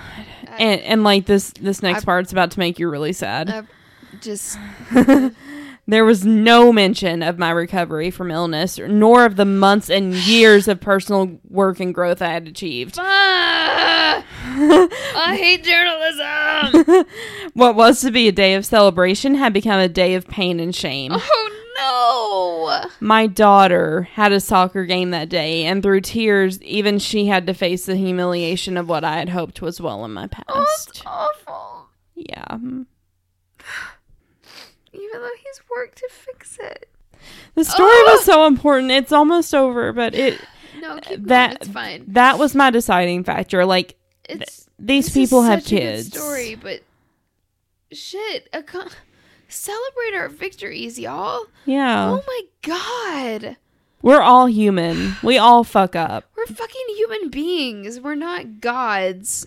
I- 0.49 0.57
And 0.63 0.81
and 0.83 1.05
like 1.05 1.27
this 1.27 1.51
this 1.61 1.83
next 1.83 2.03
I- 2.03 2.05
part's 2.05 2.31
about 2.31 2.53
to 2.53 2.59
make 2.61 2.79
you 2.79 2.89
really 2.89 3.13
sad. 3.13 3.51
I 3.51 3.63
just. 4.21 4.57
There 5.91 6.05
was 6.05 6.25
no 6.25 6.73
mention 6.73 7.21
of 7.21 7.37
my 7.37 7.51
recovery 7.51 8.13
from 8.13 8.31
illness, 8.31 8.79
nor 8.79 9.25
of 9.25 9.35
the 9.35 9.45
months 9.45 9.91
and 9.91 10.15
years 10.27 10.69
of 10.69 10.81
personal 10.81 11.41
work 11.49 11.81
and 11.81 11.93
growth 11.93 12.23
I 12.23 12.29
had 12.29 12.47
achieved. 12.47 12.97
Ah! 13.01 14.25
I 14.45 15.37
hate 15.37 15.65
journalism. 15.65 17.07
What 17.55 17.75
was 17.75 18.01
to 18.03 18.13
be 18.13 18.29
a 18.29 18.33
day 18.33 18.55
of 18.55 18.65
celebration 18.65 19.35
had 19.35 19.53
become 19.53 19.81
a 19.81 19.89
day 19.89 20.15
of 20.15 20.29
pain 20.29 20.61
and 20.61 20.73
shame. 20.75 21.11
oh 21.13 22.81
no. 22.85 22.91
My 23.01 23.27
daughter 23.27 24.03
had 24.03 24.31
a 24.33 24.39
soccer 24.39 24.85
game 24.85 25.11
that 25.11 25.29
day, 25.29 25.65
and 25.65 25.83
through 25.83 26.03
tears, 26.03 26.63
even 26.63 27.01
she 27.01 27.27
had 27.27 27.49
to 27.49 27.55
face 27.55 27.87
the 27.87 27.97
humiliation 27.97 28.77
of 28.77 28.89
what 28.89 29.03
I 29.03 29.19
had 29.19 29.31
hoped 29.31 29.61
was 29.61 29.81
well 29.81 30.05
in 30.05 30.13
my 30.13 30.29
past. 30.29 30.47
Oh, 30.49 30.65
past. 30.65 31.03
awful. 31.05 31.89
Yeah. 32.15 32.59
Even 35.11 35.23
though 35.23 35.35
he's 35.37 35.61
worked 35.71 35.99
to 35.99 36.09
fix 36.11 36.59
it. 36.59 36.89
The 37.55 37.65
story 37.65 37.89
was 38.05 38.21
oh! 38.21 38.33
so 38.33 38.47
important. 38.47 38.91
It's 38.93 39.13
almost 39.13 39.55
over, 39.55 39.93
but 39.93 40.15
it 40.15 40.41
No, 40.81 40.99
that 41.19 41.57
It's 41.57 41.69
fine. 41.69 42.05
that 42.09 42.39
was 42.39 42.55
my 42.55 42.71
deciding 42.71 43.25
factor. 43.25 43.65
Like 43.67 43.97
It's 44.29 44.69
these 44.79 45.11
people 45.11 45.43
have 45.43 45.63
such 45.63 45.73
a 45.73 45.75
good 45.77 45.81
kids. 45.81 46.07
story, 46.17 46.55
but 46.55 46.83
shit, 47.93 48.49
a 48.53 48.63
co- 48.63 48.89
celebrate 49.49 50.15
our 50.15 50.29
victories, 50.29 50.99
y'all. 50.99 51.45
Yeah. 51.67 52.11
Oh 52.11 52.23
my 52.27 52.41
god. 53.43 53.57
We're 54.03 54.23
all 54.23 54.47
human. 54.47 55.17
We 55.23 55.37
all 55.37 55.63
fuck 55.63 55.95
up. 55.95 56.25
We're 56.35 56.47
fucking 56.47 56.87
human 56.97 57.29
beings. 57.29 58.01
We're 58.01 58.15
not 58.15 58.61
gods. 58.63 59.47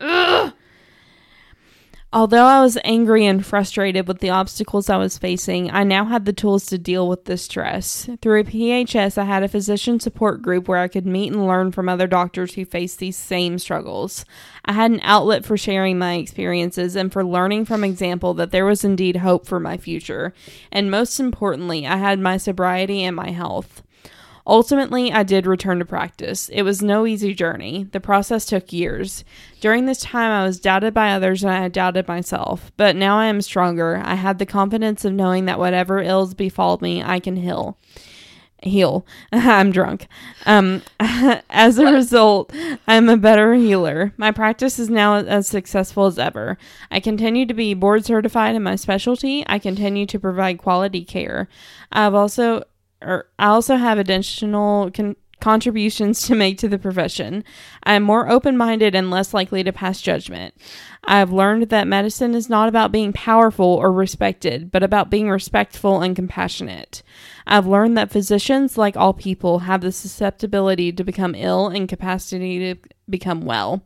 Ugh. 0.00 0.52
Although 2.10 2.46
I 2.46 2.62
was 2.62 2.78
angry 2.84 3.26
and 3.26 3.44
frustrated 3.44 4.08
with 4.08 4.20
the 4.20 4.30
obstacles 4.30 4.88
I 4.88 4.96
was 4.96 5.18
facing, 5.18 5.70
I 5.70 5.84
now 5.84 6.06
had 6.06 6.24
the 6.24 6.32
tools 6.32 6.64
to 6.66 6.78
deal 6.78 7.06
with 7.06 7.26
the 7.26 7.36
stress. 7.36 8.08
Through 8.22 8.44
PHS, 8.44 9.18
I 9.18 9.24
had 9.24 9.42
a 9.42 9.48
physician 9.48 10.00
support 10.00 10.40
group 10.40 10.68
where 10.68 10.78
I 10.78 10.88
could 10.88 11.04
meet 11.04 11.30
and 11.34 11.46
learn 11.46 11.70
from 11.70 11.86
other 11.86 12.06
doctors 12.06 12.54
who 12.54 12.64
faced 12.64 12.98
these 12.98 13.18
same 13.18 13.58
struggles. 13.58 14.24
I 14.64 14.72
had 14.72 14.90
an 14.90 15.00
outlet 15.02 15.44
for 15.44 15.58
sharing 15.58 15.98
my 15.98 16.14
experiences 16.14 16.96
and 16.96 17.12
for 17.12 17.22
learning 17.22 17.66
from 17.66 17.84
example 17.84 18.32
that 18.34 18.52
there 18.52 18.64
was 18.64 18.84
indeed 18.84 19.16
hope 19.16 19.46
for 19.46 19.60
my 19.60 19.76
future. 19.76 20.32
And 20.72 20.90
most 20.90 21.20
importantly, 21.20 21.86
I 21.86 21.98
had 21.98 22.18
my 22.18 22.38
sobriety 22.38 23.02
and 23.02 23.14
my 23.14 23.32
health. 23.32 23.82
Ultimately, 24.48 25.12
I 25.12 25.24
did 25.24 25.46
return 25.46 25.78
to 25.78 25.84
practice. 25.84 26.48
It 26.48 26.62
was 26.62 26.80
no 26.80 27.06
easy 27.06 27.34
journey. 27.34 27.86
The 27.92 28.00
process 28.00 28.46
took 28.46 28.72
years. 28.72 29.22
During 29.60 29.84
this 29.84 30.00
time, 30.00 30.32
I 30.32 30.44
was 30.44 30.58
doubted 30.58 30.94
by 30.94 31.12
others 31.12 31.44
and 31.44 31.52
I 31.52 31.60
had 31.60 31.72
doubted 31.72 32.08
myself. 32.08 32.72
But 32.78 32.96
now 32.96 33.18
I 33.18 33.26
am 33.26 33.42
stronger. 33.42 34.00
I 34.02 34.14
have 34.14 34.38
the 34.38 34.46
confidence 34.46 35.04
of 35.04 35.12
knowing 35.12 35.44
that 35.44 35.58
whatever 35.58 36.00
ills 36.00 36.32
befall 36.32 36.78
me, 36.80 37.02
I 37.02 37.20
can 37.20 37.36
heal. 37.36 37.76
Heal. 38.62 39.04
I'm 39.32 39.70
drunk. 39.70 40.08
Um, 40.46 40.80
as 41.50 41.78
a 41.78 41.92
result, 41.92 42.50
I'm 42.86 43.10
a 43.10 43.18
better 43.18 43.52
healer. 43.52 44.14
My 44.16 44.30
practice 44.30 44.78
is 44.78 44.88
now 44.88 45.16
as 45.16 45.46
successful 45.46 46.06
as 46.06 46.18
ever. 46.18 46.56
I 46.90 47.00
continue 47.00 47.44
to 47.44 47.54
be 47.54 47.74
board 47.74 48.06
certified 48.06 48.56
in 48.56 48.62
my 48.62 48.76
specialty. 48.76 49.44
I 49.46 49.58
continue 49.58 50.06
to 50.06 50.18
provide 50.18 50.56
quality 50.56 51.04
care. 51.04 51.48
I've 51.92 52.14
also 52.14 52.64
or 53.02 53.28
I 53.38 53.46
also 53.46 53.76
have 53.76 53.98
additional 53.98 54.90
con- 54.90 55.16
contributions 55.40 56.22
to 56.22 56.34
make 56.34 56.58
to 56.58 56.68
the 56.68 56.78
profession. 56.78 57.44
I 57.84 57.94
am 57.94 58.02
more 58.02 58.28
open 58.28 58.56
minded 58.56 58.94
and 58.94 59.10
less 59.10 59.32
likely 59.32 59.62
to 59.64 59.72
pass 59.72 60.00
judgment. 60.00 60.54
I 61.04 61.18
have 61.18 61.32
learned 61.32 61.68
that 61.70 61.86
medicine 61.86 62.34
is 62.34 62.48
not 62.48 62.68
about 62.68 62.92
being 62.92 63.12
powerful 63.12 63.66
or 63.66 63.92
respected, 63.92 64.70
but 64.70 64.82
about 64.82 65.10
being 65.10 65.30
respectful 65.30 66.02
and 66.02 66.16
compassionate. 66.16 67.02
I've 67.46 67.66
learned 67.66 67.96
that 67.96 68.10
physicians, 68.10 68.76
like 68.76 68.96
all 68.96 69.14
people, 69.14 69.60
have 69.60 69.80
the 69.80 69.92
susceptibility 69.92 70.92
to 70.92 71.04
become 71.04 71.34
ill 71.34 71.68
and 71.68 71.88
capacity 71.88 72.74
to 72.74 72.80
become 73.08 73.42
well. 73.42 73.82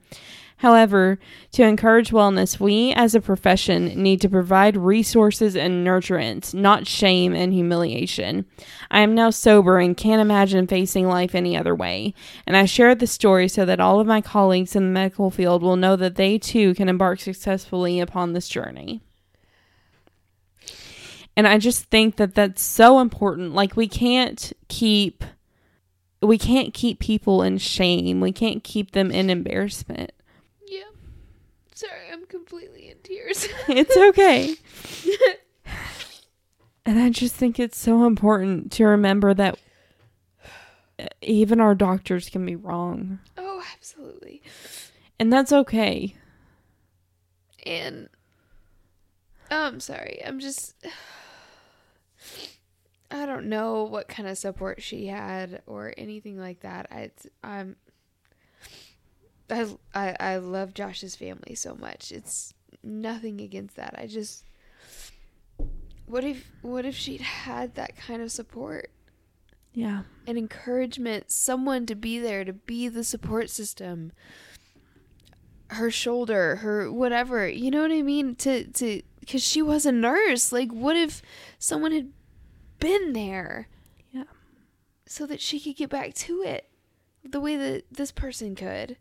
However, 0.62 1.18
to 1.51 1.64
encourage 1.64 2.12
wellness, 2.12 2.60
we 2.60 2.93
as 2.93 3.16
a 3.16 3.20
profession 3.20 4.01
need 4.01 4.20
to 4.20 4.28
provide 4.28 4.76
resources 4.76 5.56
and 5.56 5.84
nurturance, 5.84 6.55
not 6.55 6.86
shame 6.86 7.34
and 7.34 7.52
humiliation. 7.52 8.47
I 8.89 9.01
am 9.01 9.12
now 9.12 9.30
sober 9.30 9.80
and 9.80 9.97
can't 9.97 10.20
imagine 10.20 10.68
facing 10.68 11.09
life 11.09 11.34
any 11.34 11.56
other 11.56 11.74
way. 11.74 12.14
And 12.47 12.56
I 12.56 12.66
share 12.66 12.94
this 12.94 13.10
story 13.10 13.48
so 13.48 13.64
that 13.64 13.80
all 13.80 13.98
of 13.98 14.06
my 14.06 14.20
colleagues 14.20 14.76
in 14.76 14.84
the 14.84 14.90
medical 14.90 15.32
field 15.32 15.64
will 15.64 15.74
know 15.74 15.97
that 15.97 16.14
they 16.14 16.39
too 16.39 16.74
can 16.74 16.89
embark 16.89 17.18
successfully 17.18 17.98
upon 17.98 18.32
this 18.32 18.47
journey. 18.48 19.01
And 21.36 21.48
I 21.48 21.59
just 21.59 21.86
think 21.86 22.14
that 22.18 22.36
that's 22.36 22.62
so 22.62 23.01
important. 23.01 23.52
Like, 23.52 23.74
we 23.76 23.89
can't 23.89 24.52
keep. 24.68 25.24
We 26.20 26.39
can't 26.39 26.72
keep 26.72 27.01
people 27.01 27.43
in 27.43 27.59
shame. 27.59 28.20
We 28.20 28.30
can't 28.30 28.62
keep 28.62 28.93
them 28.93 29.10
in 29.10 29.28
embarrassment. 29.28 30.12
Sorry, 31.82 32.12
I'm 32.12 32.26
completely 32.26 32.90
in 32.90 32.98
tears. 33.02 33.48
It's 33.68 33.96
okay. 33.96 34.54
and 36.86 37.00
I 37.00 37.10
just 37.10 37.34
think 37.34 37.59
it's 37.59 37.76
so 37.76 38.04
important 38.04 38.70
to 38.72 38.84
remember 38.84 39.34
that 39.34 39.59
uh, 41.00 41.06
even 41.22 41.60
our 41.60 41.74
doctors 41.74 42.28
can 42.28 42.46
be 42.46 42.54
wrong. 42.54 43.18
Oh, 43.36 43.60
absolutely. 43.74 44.42
And 45.18 45.32
that's 45.32 45.52
okay. 45.52 46.14
And 47.66 48.09
oh, 49.50 49.66
I'm 49.66 49.80
sorry. 49.80 50.20
I'm 50.24 50.38
just 50.38 50.76
I 53.10 53.26
don't 53.26 53.46
know 53.46 53.82
what 53.82 54.06
kind 54.06 54.28
of 54.28 54.38
support 54.38 54.82
she 54.82 55.09
had 55.09 55.62
or 55.66 55.94
anything 55.98 56.38
like 56.38 56.60
that. 56.60 56.86
I 56.92 57.10
I'm 57.42 57.74
I 59.53 59.77
I 59.95 60.16
I 60.19 60.37
love 60.39 60.74
Josh's 60.74 61.15
family 61.16 61.55
so 61.55 61.74
much. 61.74 62.11
It's 62.11 62.55
nothing 62.83 63.41
against 63.41 63.77
that. 63.77 63.95
I 63.97 64.07
just 64.07 64.45
what 66.07 66.24
if 66.24 66.51
what 66.62 66.85
if 66.85 66.95
she'd 66.95 67.20
had 67.20 67.74
that 67.74 67.97
kind 67.97 68.23
of 68.23 68.33
support? 68.33 68.91
Yeah. 69.74 70.03
and 70.27 70.37
encouragement, 70.37 71.31
someone 71.31 71.87
to 71.87 71.95
be 71.95 72.19
there 72.19 72.45
to 72.45 72.53
be 72.53 72.89
the 72.89 73.05
support 73.05 73.49
system. 73.49 74.12
Her 75.69 75.91
shoulder, 75.91 76.57
her 76.57 76.93
whatever, 76.93 77.49
you 77.49 77.70
know 77.70 77.81
what 77.81 77.91
I 77.93 78.03
mean? 78.03 78.35
To 78.37 78.65
to 78.65 79.03
because 79.20 79.43
she 79.43 79.62
was 79.62 79.87
a 79.87 79.93
nurse. 79.93 80.53
Like, 80.53 80.70
what 80.70 80.97
if 80.97 81.23
someone 81.59 81.93
had 81.93 82.11
been 82.79 83.15
there? 83.15 83.69
Yeah. 84.11 84.24
So 85.07 85.24
that 85.27 85.41
she 85.41 85.59
could 85.59 85.77
get 85.77 85.89
back 85.89 86.12
to 86.15 86.43
it, 86.43 86.69
the 87.24 87.41
way 87.41 87.57
that 87.57 87.85
this 87.91 88.12
person 88.12 88.55
could. 88.55 88.99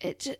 It 0.00 0.18
just 0.20 0.38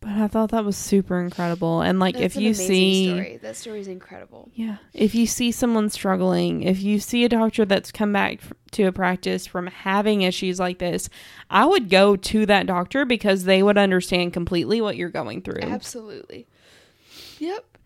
But 0.00 0.10
I 0.10 0.28
thought 0.28 0.50
that 0.52 0.64
was 0.64 0.76
super 0.76 1.20
incredible. 1.20 1.80
And 1.80 1.98
like 1.98 2.14
that's 2.14 2.24
if 2.24 2.36
an 2.36 2.42
you 2.42 2.54
see 2.54 3.08
story. 3.08 3.36
that 3.42 3.56
story 3.56 3.80
is 3.80 3.88
incredible. 3.88 4.50
Yeah. 4.54 4.76
If 4.94 5.14
you 5.14 5.26
see 5.26 5.50
someone 5.50 5.90
struggling, 5.90 6.62
if 6.62 6.80
you 6.82 7.00
see 7.00 7.24
a 7.24 7.28
doctor 7.28 7.64
that's 7.64 7.90
come 7.90 8.12
back 8.12 8.40
to 8.72 8.84
a 8.84 8.92
practice 8.92 9.46
from 9.46 9.66
having 9.66 10.22
issues 10.22 10.60
like 10.60 10.78
this, 10.78 11.08
I 11.50 11.66
would 11.66 11.90
go 11.90 12.16
to 12.16 12.46
that 12.46 12.66
doctor 12.66 13.04
because 13.04 13.44
they 13.44 13.62
would 13.62 13.76
understand 13.76 14.32
completely 14.32 14.80
what 14.80 14.96
you're 14.96 15.08
going 15.08 15.42
through. 15.42 15.62
Absolutely. 15.62 16.46
Yep. 17.38 17.77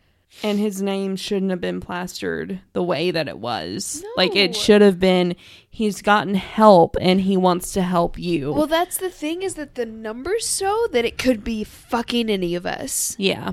And 0.42 0.58
his 0.58 0.82
name 0.82 1.14
shouldn't 1.16 1.50
have 1.50 1.60
been 1.60 1.80
plastered 1.80 2.60
the 2.72 2.82
way 2.82 3.10
that 3.12 3.28
it 3.28 3.38
was. 3.38 4.04
Like 4.16 4.34
it 4.34 4.56
should 4.56 4.80
have 4.82 4.98
been 4.98 5.36
he's 5.70 6.02
gotten 6.02 6.34
help 6.34 6.96
and 7.00 7.20
he 7.20 7.36
wants 7.36 7.72
to 7.74 7.82
help 7.82 8.18
you. 8.18 8.52
Well, 8.52 8.66
that's 8.66 8.96
the 8.96 9.10
thing 9.10 9.42
is 9.42 9.54
that 9.54 9.76
the 9.76 9.86
numbers 9.86 10.56
show 10.56 10.88
that 10.90 11.04
it 11.04 11.16
could 11.16 11.44
be 11.44 11.62
fucking 11.64 12.28
any 12.28 12.54
of 12.54 12.66
us. 12.66 13.14
yeah. 13.18 13.52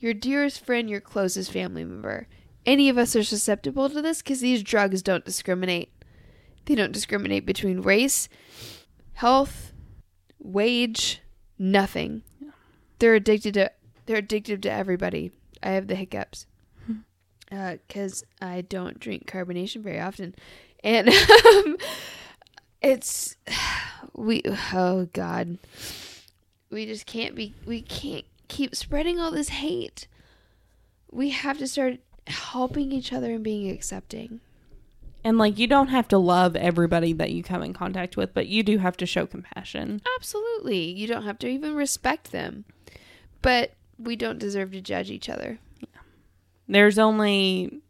your 0.00 0.14
dearest 0.14 0.64
friend, 0.64 0.88
your 0.88 1.00
closest 1.00 1.52
family 1.52 1.84
member. 1.84 2.26
Any 2.64 2.88
of 2.88 2.96
us 2.96 3.14
are 3.16 3.24
susceptible 3.24 3.90
to 3.90 4.00
this 4.00 4.22
because 4.22 4.40
these 4.40 4.62
drugs 4.62 5.02
don't 5.02 5.24
discriminate. 5.24 5.92
They 6.64 6.74
don't 6.74 6.92
discriminate 6.92 7.44
between 7.44 7.80
race, 7.80 8.28
health, 9.14 9.72
wage, 10.38 11.20
nothing. 11.58 12.22
They're 12.98 13.14
addicted 13.16 13.54
to. 13.54 13.72
They're 14.06 14.18
addicted 14.18 14.62
to 14.62 14.72
everybody. 14.72 15.32
I 15.62 15.70
have 15.70 15.86
the 15.86 15.94
hiccups 15.94 16.46
because 17.86 18.24
I 18.40 18.62
don't 18.62 18.98
drink 18.98 19.26
carbonation 19.30 19.82
very 19.82 20.00
often, 20.00 20.34
and 20.82 21.08
um, 21.46 21.76
it's 22.80 23.36
we. 24.14 24.42
Oh 24.72 25.08
God, 25.12 25.58
we 26.70 26.86
just 26.86 27.06
can't 27.06 27.34
be. 27.34 27.54
We 27.66 27.82
can't 27.82 28.24
keep 28.48 28.74
spreading 28.74 29.18
all 29.18 29.30
this 29.30 29.48
hate. 29.48 30.06
We 31.10 31.30
have 31.30 31.58
to 31.58 31.68
start 31.68 31.98
helping 32.26 32.92
each 32.92 33.12
other 33.12 33.32
and 33.32 33.44
being 33.44 33.70
accepting. 33.70 34.40
And 35.24 35.38
like 35.38 35.58
you 35.58 35.66
don't 35.66 35.88
have 35.88 36.08
to 36.08 36.18
love 36.18 36.56
everybody 36.56 37.12
that 37.12 37.30
you 37.30 37.42
come 37.42 37.62
in 37.62 37.74
contact 37.74 38.16
with, 38.16 38.34
but 38.34 38.48
you 38.48 38.62
do 38.62 38.78
have 38.78 38.96
to 38.96 39.06
show 39.06 39.26
compassion. 39.26 40.02
Absolutely. 40.16 40.90
You 40.90 41.06
don't 41.06 41.22
have 41.22 41.38
to 41.40 41.48
even 41.48 41.74
respect 41.74 42.32
them. 42.32 42.64
But 43.40 43.72
we 43.98 44.16
don't 44.16 44.38
deserve 44.38 44.72
to 44.72 44.80
judge 44.80 45.10
each 45.10 45.28
other. 45.28 45.58
There's 46.68 46.98
only 46.98 47.80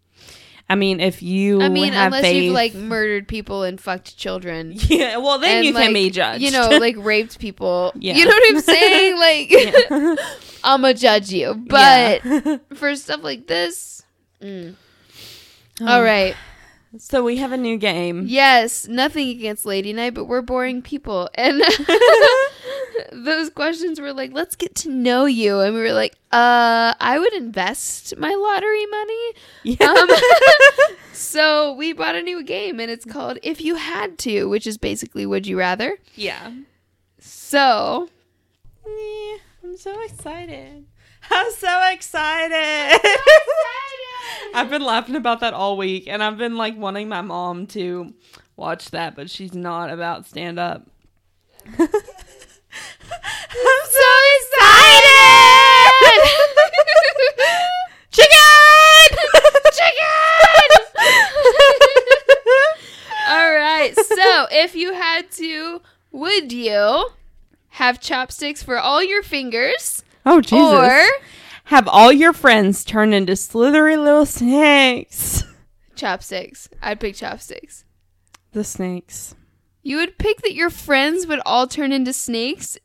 I 0.69 0.75
mean, 0.75 1.01
if 1.01 1.23
you 1.23 1.61
I 1.61 1.69
mean, 1.69 1.93
unless 1.93 2.23
faith, 2.23 2.45
you've 2.45 2.55
like 2.55 2.75
murdered 2.75 3.29
people 3.29 3.63
and 3.63 3.81
fucked 3.81 4.17
children. 4.17 4.73
Yeah, 4.89 5.19
well 5.19 5.39
then 5.39 5.59
and, 5.59 5.67
you 5.67 5.73
can 5.73 5.83
like, 5.83 5.95
be 5.95 6.11
judged. 6.11 6.43
You 6.43 6.51
know, 6.51 6.71
like 6.71 6.97
raped 6.99 7.39
people. 7.39 7.93
Yeah. 7.95 8.15
You 8.15 8.25
know 8.25 8.31
what 8.31 8.55
I'm 8.55 8.61
saying? 8.63 9.19
Like 9.19 9.51
Yeah. 9.51 10.17
I'm 10.65 10.81
gonna 10.81 10.95
judge 10.95 11.31
you. 11.31 11.55
But 11.55 12.25
Yeah. 12.25 12.57
for 12.75 12.95
stuff 12.97 13.23
like 13.23 13.47
this, 13.47 14.03
mm. 14.41 14.75
Oh. 15.81 15.87
all 15.87 16.03
right. 16.03 16.35
So 16.99 17.25
we 17.25 17.39
have 17.39 17.53
a 17.53 17.57
new 17.57 17.79
game. 17.79 18.25
Yes, 18.27 18.87
nothing 18.87 19.29
against 19.31 19.65
Lady 19.65 19.93
Night, 19.95 20.13
but 20.13 20.27
we're 20.27 20.43
boring 20.43 20.83
people. 20.83 21.29
And 21.35 21.63
those 23.13 23.51
questions 23.51 24.01
were 24.01 24.13
like, 24.13 24.33
let's 24.33 24.57
get 24.57 24.75
to 24.77 24.91
know 24.91 25.25
you. 25.27 25.61
And 25.61 25.75
we 25.75 25.81
were 25.81 25.93
like, 25.93 26.15
uh, 26.33 26.95
I 26.99 27.19
would 27.19 27.33
invest 27.35 28.17
my 28.17 28.33
lottery 28.33 28.87
money. 28.87 29.33
Yeah. 29.65 29.87
Um, 29.87 30.09
so 31.13 31.73
we 31.75 31.93
bought 31.93 32.15
a 32.15 32.23
new 32.23 32.43
game 32.43 32.81
and 32.81 32.91
it's 32.91 33.05
called 33.05 33.39
If 33.43 33.61
You 33.61 33.77
Had 33.77 34.19
To, 34.21 34.47
which 34.47 34.67
is 34.67 34.79
basically 34.79 35.27
Would 35.27 35.47
You 35.47 35.59
Rather. 35.59 35.99
yeah. 36.15 36.53
So 37.19 38.09
Yeah, 38.87 39.37
I'm 39.63 39.77
so 39.77 40.01
excited. 40.03 40.87
I'm 41.31 41.53
so 41.53 41.81
excited. 41.93 43.01
I've 44.55 44.69
been 44.69 44.83
laughing 44.83 45.15
about 45.15 45.41
that 45.41 45.55
all 45.55 45.77
week, 45.77 46.09
and 46.09 46.23
I've 46.23 46.37
been 46.37 46.57
like 46.57 46.77
wanting 46.77 47.09
my 47.09 47.21
mom 47.23 47.69
to 47.69 48.13
watch 48.57 48.91
that, 48.91 49.15
but 49.15 49.31
she's 49.31 49.55
not 49.55 49.89
about 49.91 50.27
stand 50.27 50.59
up. 50.59 50.89
I'm 53.55 53.87
so 53.91 54.11
excited! 54.39 55.09
Chicken! 58.13 59.19
Chicken! 59.73 60.83
All 63.29 63.53
right. 63.55 63.95
So, 63.97 64.47
if 64.51 64.75
you 64.75 64.93
had 64.95 65.31
to, 65.33 65.81
would 66.11 66.53
you 66.53 67.09
have 67.71 68.01
chopsticks 68.01 68.63
for 68.63 68.79
all 68.79 69.03
your 69.03 69.23
fingers 69.23 70.05
Oh 70.27 70.41
Jesus! 70.41 70.59
or 70.61 71.03
have 71.65 71.89
all 71.89 72.13
your 72.13 72.33
friends 72.33 72.85
turn 72.85 73.13
into 73.13 73.35
slithery 73.37 73.97
little 73.97 74.27
snakes. 74.27 75.45
chopsticks? 75.95 76.69
I'd 76.83 77.01
pick 77.01 77.15
chopsticks. 77.15 77.85
The 78.53 78.65
snakes. 78.65 79.35
You 79.83 79.97
would 79.97 80.19
pick 80.19 80.43
that 80.43 80.55
your 80.55 80.71
friends 80.71 81.27
would 81.27 81.41
all 81.47 81.67
turn 81.67 81.93
into 81.93 82.13
snakes 82.13 82.77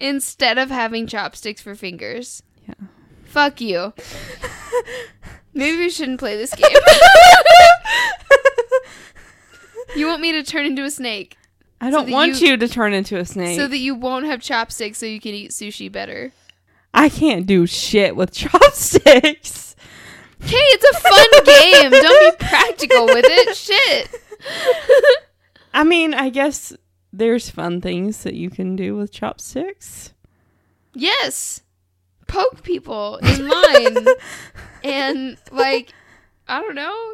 instead 0.00 0.58
of 0.58 0.70
having 0.70 1.06
chopsticks 1.06 1.60
for 1.60 1.74
fingers. 1.74 2.42
Yeah. 2.66 2.74
Fuck 3.24 3.60
you. 3.60 3.92
Maybe 5.54 5.78
we 5.78 5.90
shouldn't 5.90 6.18
play 6.20 6.36
this 6.36 6.54
game. 6.56 6.66
you 9.96 10.06
want 10.06 10.20
me 10.22 10.32
to 10.32 10.42
turn 10.42 10.66
into 10.66 10.84
a 10.84 10.90
snake 10.90 11.36
I 11.80 11.90
don't 11.90 12.06
that 12.06 12.12
want 12.12 12.40
you- 12.40 12.48
you 12.48 12.56
to 12.58 12.68
turn 12.68 12.92
into 12.92 13.16
a 13.18 13.24
snake. 13.24 13.56
so 13.58 13.66
that 13.66 13.78
you 13.78 13.94
won't 13.94 14.26
have 14.26 14.40
chopsticks 14.40 14.98
so 14.98 15.06
you 15.06 15.18
can 15.20 15.32
eat 15.32 15.50
sushi 15.50 15.90
better. 15.90 16.32
I 16.92 17.08
can't 17.08 17.46
do 17.46 17.66
shit 17.66 18.14
with 18.16 18.32
chopsticks. 18.34 19.76
Okay, 20.42 20.56
it's 20.56 20.96
a 20.96 21.00
fun 21.00 21.44
game. 21.44 21.90
Don't 22.02 22.38
be 22.38 22.44
practical 22.44 23.06
with 23.06 23.24
it. 23.26 23.56
Shit. 23.56 24.10
I 25.72 25.84
mean, 25.84 26.12
I 26.14 26.28
guess 26.30 26.72
there's 27.12 27.50
fun 27.50 27.80
things 27.80 28.22
that 28.22 28.34
you 28.34 28.50
can 28.50 28.76
do 28.76 28.96
with 28.96 29.12
chopsticks. 29.12 30.12
yes. 30.94 31.62
Poke 32.26 32.62
people 32.62 33.16
in 33.16 33.48
line. 33.48 34.06
and, 34.84 35.36
like, 35.50 35.92
I 36.46 36.60
don't 36.60 36.76
know. 36.76 37.12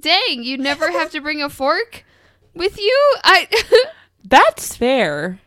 Dang, 0.00 0.42
you 0.42 0.58
never 0.58 0.90
have 0.90 1.10
to 1.12 1.20
bring 1.20 1.40
a 1.40 1.48
fork 1.48 2.04
with 2.52 2.76
you? 2.78 3.14
I. 3.22 3.46
That's 4.24 4.76
fair. 4.76 5.38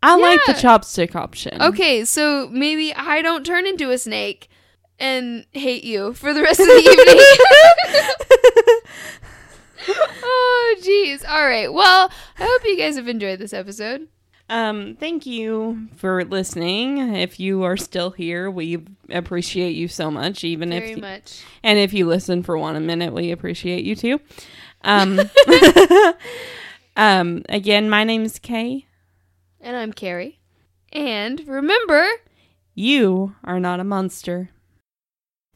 I 0.00 0.16
like 0.16 0.40
the 0.46 0.52
chopstick 0.52 1.16
option. 1.16 1.60
okay, 1.62 2.04
so 2.04 2.48
maybe 2.52 2.94
I 2.94 3.20
don't 3.22 3.44
turn 3.44 3.66
into 3.66 3.90
a 3.90 3.98
snake 3.98 4.48
and 4.98 5.46
hate 5.52 5.82
you 5.82 6.12
for 6.12 6.32
the 6.34 6.42
rest 6.42 6.60
of 6.60 6.66
the 6.66 6.72
evening. 7.88 8.80
oh, 9.88 10.76
jeez. 10.82 11.28
All 11.28 11.44
right. 11.44 11.72
Well, 11.72 12.10
I 12.38 12.44
hope 12.44 12.64
you 12.64 12.76
guys 12.76 12.96
have 12.96 13.08
enjoyed 13.08 13.38
this 13.38 13.52
episode. 13.52 14.08
Um, 14.50 14.96
thank 15.00 15.24
you 15.24 15.88
for 15.96 16.22
listening. 16.24 17.14
If 17.14 17.40
you 17.40 17.62
are 17.62 17.76
still 17.78 18.10
here, 18.10 18.50
we 18.50 18.84
appreciate 19.10 19.74
you 19.74 19.88
so 19.88 20.10
much. 20.10 20.44
Even 20.44 20.68
Very 20.70 20.92
if 20.92 21.00
much. 21.00 21.42
and 21.62 21.78
if 21.78 21.94
you 21.94 22.06
listen 22.06 22.42
for 22.42 22.58
one 22.58 22.76
a 22.76 22.80
minute, 22.80 23.14
we 23.14 23.30
appreciate 23.30 23.84
you 23.84 23.96
too. 23.96 24.20
Um, 24.82 25.18
um, 26.96 27.42
again, 27.48 27.88
my 27.88 28.04
name's 28.04 28.38
Kay. 28.38 28.86
And 29.60 29.76
I'm 29.76 29.92
Carrie. 29.94 30.40
And 30.92 31.40
remember, 31.48 32.06
You 32.74 33.34
are 33.44 33.58
not 33.58 33.80
a 33.80 33.84
monster. 33.84 34.50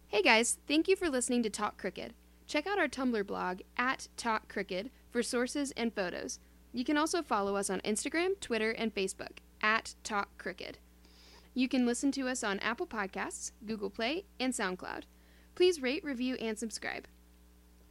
hey 0.07 0.23
guys, 0.23 0.57
thank 0.67 0.89
you 0.89 0.97
for 0.97 1.11
listening 1.11 1.43
to 1.43 1.51
Talk 1.51 1.77
Crooked. 1.77 2.15
Check 2.49 2.67
out 2.67 2.79
our 2.79 2.89
Tumblr 2.89 3.27
blog 3.27 3.61
at 3.77 4.09
Talk 4.17 4.49
Crooked 4.49 4.91
for 5.11 5.23
sources 5.23 5.71
and 5.77 5.95
photos. 5.95 6.41
You 6.73 6.83
can 6.83 6.97
also 6.97 7.23
follow 7.23 7.57
us 7.57 7.69
on 7.69 7.81
Instagram, 7.83 8.41
Twitter, 8.41 8.71
and 8.71 8.95
Facebook 8.95 9.39
at 9.61 9.95
Talk 10.03 10.39
Crooked. 10.39 10.79
You 11.53 11.69
can 11.69 11.85
listen 11.85 12.11
to 12.13 12.27
us 12.27 12.43
on 12.43 12.59
Apple 12.61 12.87
Podcasts, 12.87 13.53
Google 13.67 13.91
Play, 13.91 14.25
and 14.41 14.55
SoundCloud. 14.55 15.03
Please 15.55 15.83
rate, 15.83 16.03
review, 16.03 16.37
and 16.37 16.59
subscribe. 16.59 17.07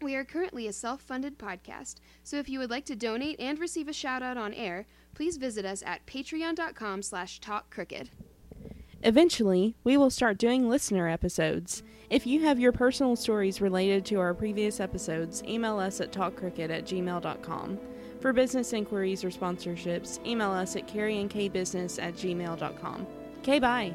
We 0.01 0.15
are 0.15 0.25
currently 0.25 0.67
a 0.67 0.73
self-funded 0.73 1.37
podcast, 1.37 1.95
so 2.23 2.37
if 2.37 2.49
you 2.49 2.57
would 2.57 2.69
like 2.71 2.85
to 2.85 2.95
donate 2.95 3.39
and 3.39 3.59
receive 3.59 3.87
a 3.87 3.93
shout-out 3.93 4.37
on 4.37 4.53
air, 4.53 4.87
please 5.13 5.37
visit 5.37 5.65
us 5.65 5.83
at 5.85 6.05
patreon.com 6.07 7.03
slash 7.03 7.39
talkcrooked. 7.41 8.09
Eventually, 9.03 9.75
we 9.83 9.97
will 9.97 10.09
start 10.09 10.37
doing 10.37 10.67
listener 10.67 11.07
episodes. 11.07 11.83
If 12.09 12.25
you 12.25 12.41
have 12.43 12.59
your 12.59 12.71
personal 12.71 13.15
stories 13.15 13.61
related 13.61 14.05
to 14.05 14.15
our 14.15 14.33
previous 14.33 14.79
episodes, 14.79 15.43
email 15.43 15.77
us 15.79 16.01
at 16.01 16.11
talkcrooked 16.11 16.69
at 16.69 16.85
gmail.com. 16.85 17.79
For 18.21 18.33
business 18.33 18.73
inquiries 18.73 19.23
or 19.23 19.29
sponsorships, 19.29 20.25
email 20.25 20.51
us 20.51 20.75
at 20.75 20.87
carrieandkbusiness 20.87 22.01
at 22.01 22.15
gmail.com. 22.15 23.07
Okay, 23.39 23.59
bye. 23.59 23.93